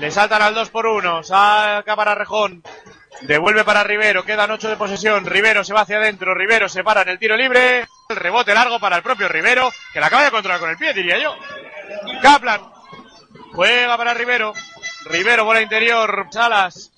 Le 0.00 0.10
saltan 0.10 0.42
al 0.42 0.54
2 0.54 0.70
por 0.70 0.86
1. 0.86 1.22
Saca 1.22 1.96
para 1.96 2.14
Rejón. 2.14 2.62
Devuelve 3.22 3.64
para 3.64 3.84
Rivero. 3.84 4.24
Quedan 4.24 4.50
8 4.50 4.68
de 4.68 4.76
posesión. 4.76 5.26
Rivero 5.26 5.64
se 5.64 5.74
va 5.74 5.82
hacia 5.82 5.98
adentro. 5.98 6.34
Rivero 6.34 6.68
se 6.68 6.84
para 6.84 7.02
en 7.02 7.10
el 7.10 7.18
tiro 7.18 7.36
libre. 7.36 7.86
El 8.08 8.16
rebote 8.16 8.54
largo 8.54 8.78
para 8.80 8.96
el 8.96 9.02
propio 9.02 9.28
Rivero. 9.28 9.70
Que 9.92 10.00
la 10.00 10.06
acaba 10.06 10.24
de 10.24 10.30
controlar 10.30 10.60
con 10.60 10.70
el 10.70 10.76
pie, 10.76 10.94
diría 10.94 11.18
yo. 11.18 11.36
Kaplan. 12.22 12.60
Juega 13.52 13.96
para 13.96 14.14
Rivero. 14.14 14.54
Rivero 15.04 15.44
bola 15.44 15.60
interior. 15.60 16.28
Salas. 16.30 16.91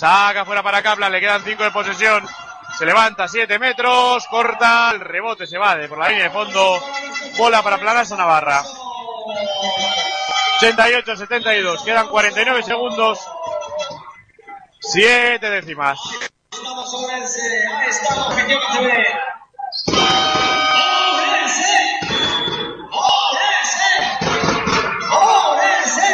Saca 0.00 0.46
fuera 0.46 0.62
para 0.62 0.82
Kaplan. 0.82 1.12
Le 1.12 1.20
quedan 1.20 1.44
5 1.44 1.62
de 1.62 1.70
posesión. 1.72 2.26
Se 2.78 2.86
levanta 2.86 3.28
7 3.28 3.58
metros. 3.58 4.26
Corta. 4.28 4.92
El 4.94 5.00
rebote 5.00 5.46
se 5.46 5.58
va 5.58 5.76
de 5.76 5.88
por 5.88 5.98
la 5.98 6.08
línea 6.08 6.24
de 6.24 6.30
fondo. 6.30 6.82
Bola 7.36 7.62
para 7.62 7.76
Planasa 7.76 8.16
Navarra. 8.16 8.62
88-72. 10.58 11.84
Quedan 11.84 12.08
49 12.08 12.62
segundos. 12.62 13.18
7 14.80 15.50
décimas. 15.50 16.00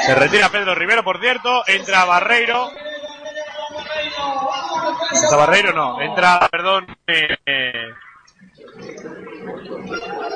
Se 0.07 0.15
retira 0.17 0.49
Pedro 0.49 0.75
Rivero, 0.75 1.05
por 1.05 1.21
cierto. 1.21 1.63
Entra 1.69 2.05
Barreiro. 2.05 2.73
¿Entra 5.23 5.37
Barreiro? 5.37 5.73
No. 5.73 6.01
Entra, 6.01 6.49
perdón. 6.51 6.87
Eh. 7.07 7.37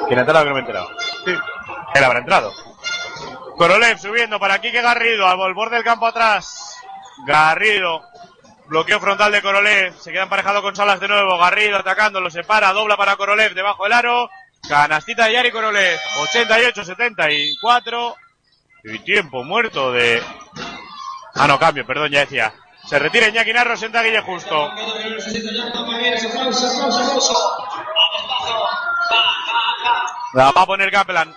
¿Quién 0.06 0.18
ha 0.18 0.22
entrado 0.22 0.44
que 0.44 0.48
no 0.48 0.54
me 0.54 0.60
he 0.60 0.62
enterado? 0.62 0.88
Sí. 1.24 1.34
Él 1.94 2.04
habrá 2.04 2.18
entrado. 2.20 2.52
Korolev 3.56 3.98
subiendo 3.98 4.38
para 4.38 4.60
Quique 4.60 4.80
Garrido. 4.80 5.26
Al 5.26 5.54
borde 5.54 5.76
del 5.76 5.84
campo 5.84 6.06
atrás. 6.06 6.76
Garrido. 7.26 8.02
Bloqueo 8.66 9.00
frontal 9.00 9.32
de 9.32 9.42
Korolev. 9.42 9.94
Se 9.98 10.12
queda 10.12 10.22
emparejado 10.24 10.62
con 10.62 10.74
Salas 10.76 11.00
de 11.00 11.08
nuevo. 11.08 11.38
Garrido 11.38 11.76
atacando. 11.76 12.20
Lo 12.20 12.30
separa. 12.30 12.72
Dobla 12.72 12.96
para 12.96 13.16
Korolev 13.16 13.54
debajo 13.54 13.84
del 13.84 13.92
aro. 13.92 14.30
Canastita 14.68 15.26
de 15.26 15.32
Yari 15.34 15.50
Korolev. 15.50 15.98
88-74. 16.32 18.14
Y 18.84 18.98
tiempo 19.00 19.44
muerto 19.44 19.92
de... 19.92 20.22
Ah, 21.34 21.46
no, 21.46 21.58
cambio, 21.58 21.86
perdón, 21.86 22.10
ya 22.10 22.20
decía. 22.20 22.52
Se 22.90 22.98
retira 22.98 23.28
Iñaki 23.28 23.52
Narro, 23.52 23.76
senta 23.76 24.02
Guille 24.02 24.20
Justo. 24.20 24.68
La 30.32 30.50
va 30.50 30.62
a 30.62 30.66
poner 30.66 30.90
Kaplan. 30.90 31.32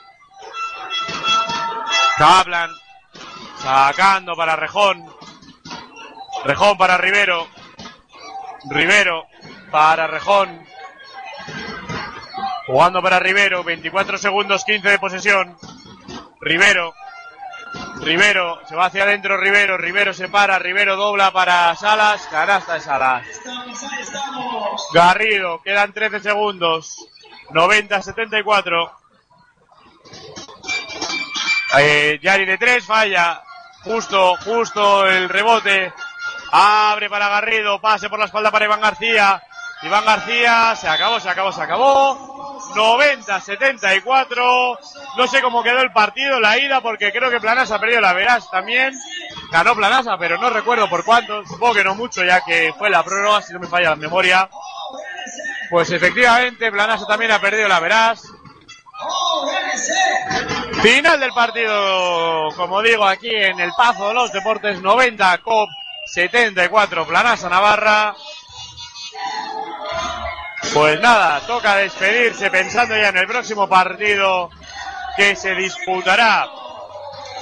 Kaplan. 2.17 2.71
Sacando 3.61 4.35
para 4.35 4.55
Rejón. 4.55 5.05
Rejón 6.43 6.75
para 6.75 6.97
Rivero. 6.97 7.47
Rivero 8.71 9.27
para 9.69 10.07
Rejón. 10.07 10.65
Jugando 12.65 12.99
para 13.03 13.19
Rivero, 13.19 13.63
24 13.63 14.17
segundos, 14.17 14.65
15 14.65 14.89
de 14.89 14.97
posesión. 14.97 15.55
Rivero. 16.41 16.95
Rivero, 18.01 18.59
se 18.67 18.75
va 18.75 18.85
hacia 18.85 19.03
adentro 19.03 19.37
Rivero, 19.37 19.77
Rivero 19.77 20.13
se 20.13 20.27
para, 20.27 20.59
Rivero 20.59 20.95
dobla 20.95 21.31
para 21.31 21.75
Salas, 21.75 22.27
canasta 22.27 22.73
de 22.75 22.81
Salas. 22.81 23.25
Garrido, 24.93 25.61
quedan 25.61 25.93
13 25.93 26.19
segundos. 26.19 26.97
90-74. 27.49 28.91
Eh, 31.79 32.19
Yari 32.21 32.45
de 32.45 32.57
3 32.57 32.85
falla. 32.85 33.41
Justo, 33.83 34.35
justo 34.43 35.07
el 35.07 35.29
rebote. 35.29 35.93
Abre 36.51 37.09
para 37.09 37.29
Garrido, 37.29 37.81
pase 37.81 38.09
por 38.09 38.19
la 38.19 38.25
espalda 38.25 38.51
para 38.51 38.65
Iván 38.65 38.81
García. 38.81 39.41
Iván 39.81 40.05
García, 40.05 40.75
se 40.75 40.87
acabó, 40.87 41.19
se 41.19 41.29
acabó, 41.29 41.51
se 41.51 41.61
acabó. 41.61 42.32
90-74. 42.73 44.77
No 45.17 45.27
sé 45.27 45.41
cómo 45.41 45.63
quedó 45.63 45.81
el 45.81 45.91
partido, 45.91 46.39
la 46.39 46.57
ida, 46.57 46.81
porque 46.81 47.11
creo 47.11 47.29
que 47.29 47.39
Planasa 47.39 47.75
ha 47.75 47.79
perdido 47.79 48.01
la 48.01 48.13
Verás 48.13 48.49
también. 48.49 48.93
Ganó 49.51 49.75
Planasa, 49.75 50.17
pero 50.17 50.37
no 50.37 50.49
recuerdo 50.49 50.89
por 50.89 51.05
cuánto. 51.05 51.45
Supongo 51.45 51.75
que 51.75 51.83
no 51.83 51.95
mucho, 51.95 52.23
ya 52.23 52.41
que 52.41 52.73
fue 52.77 52.89
la 52.89 53.03
prórroga, 53.03 53.41
si 53.41 53.53
no 53.53 53.59
me 53.59 53.67
falla 53.67 53.91
la 53.91 53.95
memoria. 53.95 54.49
Pues 55.69 55.91
efectivamente, 55.91 56.71
Planasa 56.71 57.05
también 57.05 57.31
ha 57.31 57.39
perdido 57.39 57.67
la 57.67 57.79
Verás. 57.79 58.23
Final 60.81 61.19
del 61.19 61.31
partido, 61.31 62.49
como 62.55 62.81
digo, 62.81 63.05
aquí 63.05 63.29
en 63.29 63.59
el 63.59 63.71
Pazo 63.73 64.09
de 64.09 64.13
los 64.13 64.31
Deportes 64.31 64.81
90, 64.81 65.37
COP 65.39 65.69
74, 66.05 67.07
Planasa 67.07 67.49
Navarra. 67.49 68.15
Pues 70.73 70.99
nada, 71.01 71.39
toca 71.41 71.75
despedirse 71.75 72.49
pensando 72.49 72.97
ya 72.97 73.09
en 73.09 73.17
el 73.17 73.27
próximo 73.27 73.69
partido 73.69 74.49
que 75.15 75.35
se 75.35 75.53
disputará 75.53 76.49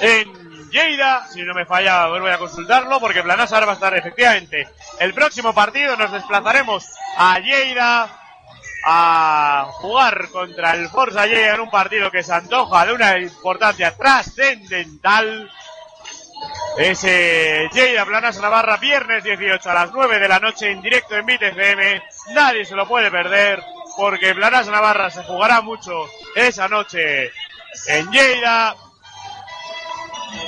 en 0.02 0.70
Lleida. 0.70 1.26
Si 1.28 1.42
no 1.44 1.54
me 1.54 1.66
falla, 1.66 2.08
voy 2.08 2.30
a 2.30 2.38
consultarlo 2.38 3.00
porque 3.00 3.24
Planasa 3.24 3.62
va 3.62 3.72
a 3.72 3.76
estar 3.76 3.96
efectivamente. 3.96 4.68
El 5.00 5.14
próximo 5.14 5.54
partido 5.54 5.96
nos 5.96 6.12
desplazaremos 6.12 6.86
a 7.16 7.40
Lleida 7.40 8.10
a 8.84 9.68
jugar 9.76 10.28
contra 10.30 10.74
el 10.74 10.90
Forza 10.90 11.26
Lleida 11.26 11.56
en 11.56 11.62
un 11.62 11.70
partido 11.70 12.12
que 12.12 12.24
se 12.24 12.34
antoja 12.34 12.86
de 12.86 12.94
una 12.94 13.18
importancia 13.18 13.96
trascendental. 13.96 15.50
Ese 16.78 17.70
Lleida 17.74 18.06
Planasa 18.06 18.42
Navarra, 18.42 18.78
viernes 18.78 19.24
18 19.24 19.70
a 19.70 19.74
las 19.74 19.92
9 19.92 20.20
de 20.20 20.28
la 20.28 20.40
noche 20.40 20.72
en 20.72 20.82
directo 20.82 21.16
en 21.16 21.26
BitFM. 21.26 22.02
Nadie 22.34 22.66
se 22.66 22.76
lo 22.76 22.88
puede 22.88 23.12
perder 23.12 23.62
porque 23.98 24.34
Planasa 24.34 24.72
Navarra 24.72 25.10
se 25.10 25.24
jugará 25.24 25.62
mucho 25.62 26.10
esa 26.36 26.68
noche 26.68 27.32
en 27.88 28.12
Lleida. 28.12 28.76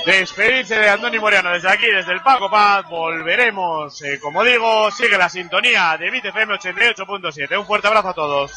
Despedirse 0.06 0.78
de 0.78 0.88
Andoni 0.88 1.18
Moriano 1.18 1.50
desde 1.50 1.68
aquí, 1.70 1.86
desde 1.86 2.12
el 2.12 2.22
Paco 2.22 2.50
Paz. 2.50 2.88
Volveremos, 2.88 4.00
eh, 4.02 4.18
como 4.20 4.42
digo, 4.42 4.90
sigue 4.90 5.18
la 5.18 5.28
sintonía 5.28 5.96
de 5.98 6.10
BitFM 6.10 6.54
88.7. 6.54 7.58
Un 7.58 7.66
fuerte 7.66 7.88
abrazo 7.88 8.08
a 8.08 8.14
todos. 8.14 8.52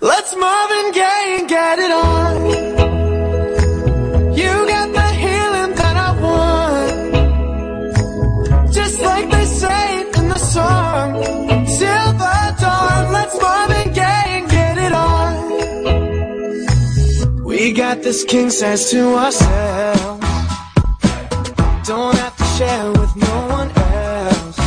Let's 0.00 0.34
Gaye 0.34 1.38
and 1.38 1.48
get 1.48 1.78
it 1.78 1.90
on. 1.90 2.48
You 4.36 4.66
got 4.66 4.92
the 4.92 5.27
Like 9.00 9.30
they 9.30 9.44
say 9.44 10.00
in 10.18 10.28
the 10.28 10.38
song. 10.38 11.24
Silver 11.66 12.56
dawn, 12.60 13.12
let's 13.12 13.38
get 14.50 14.78
it 14.86 14.92
on. 14.92 15.30
We 17.44 17.72
got 17.72 18.02
this 18.02 18.24
king 18.24 18.50
size 18.50 18.90
to 18.90 19.14
ourselves. 19.14 20.26
Don't 21.86 22.16
have 22.16 22.36
to 22.36 22.44
share 22.56 22.90
with 22.92 23.16
no 23.16 23.36
one 23.58 23.70
else. 23.70 24.58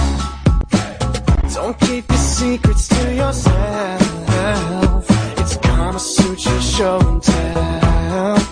Don't 1.56 1.78
keep 1.80 2.10
your 2.10 2.18
secrets 2.18 2.88
to 2.88 3.14
yourself. 3.14 5.06
It's 5.38 5.58
Kama 5.58 6.00
Sutra 6.00 6.62
show 6.62 7.00
and 7.00 7.22
tell. 7.22 8.51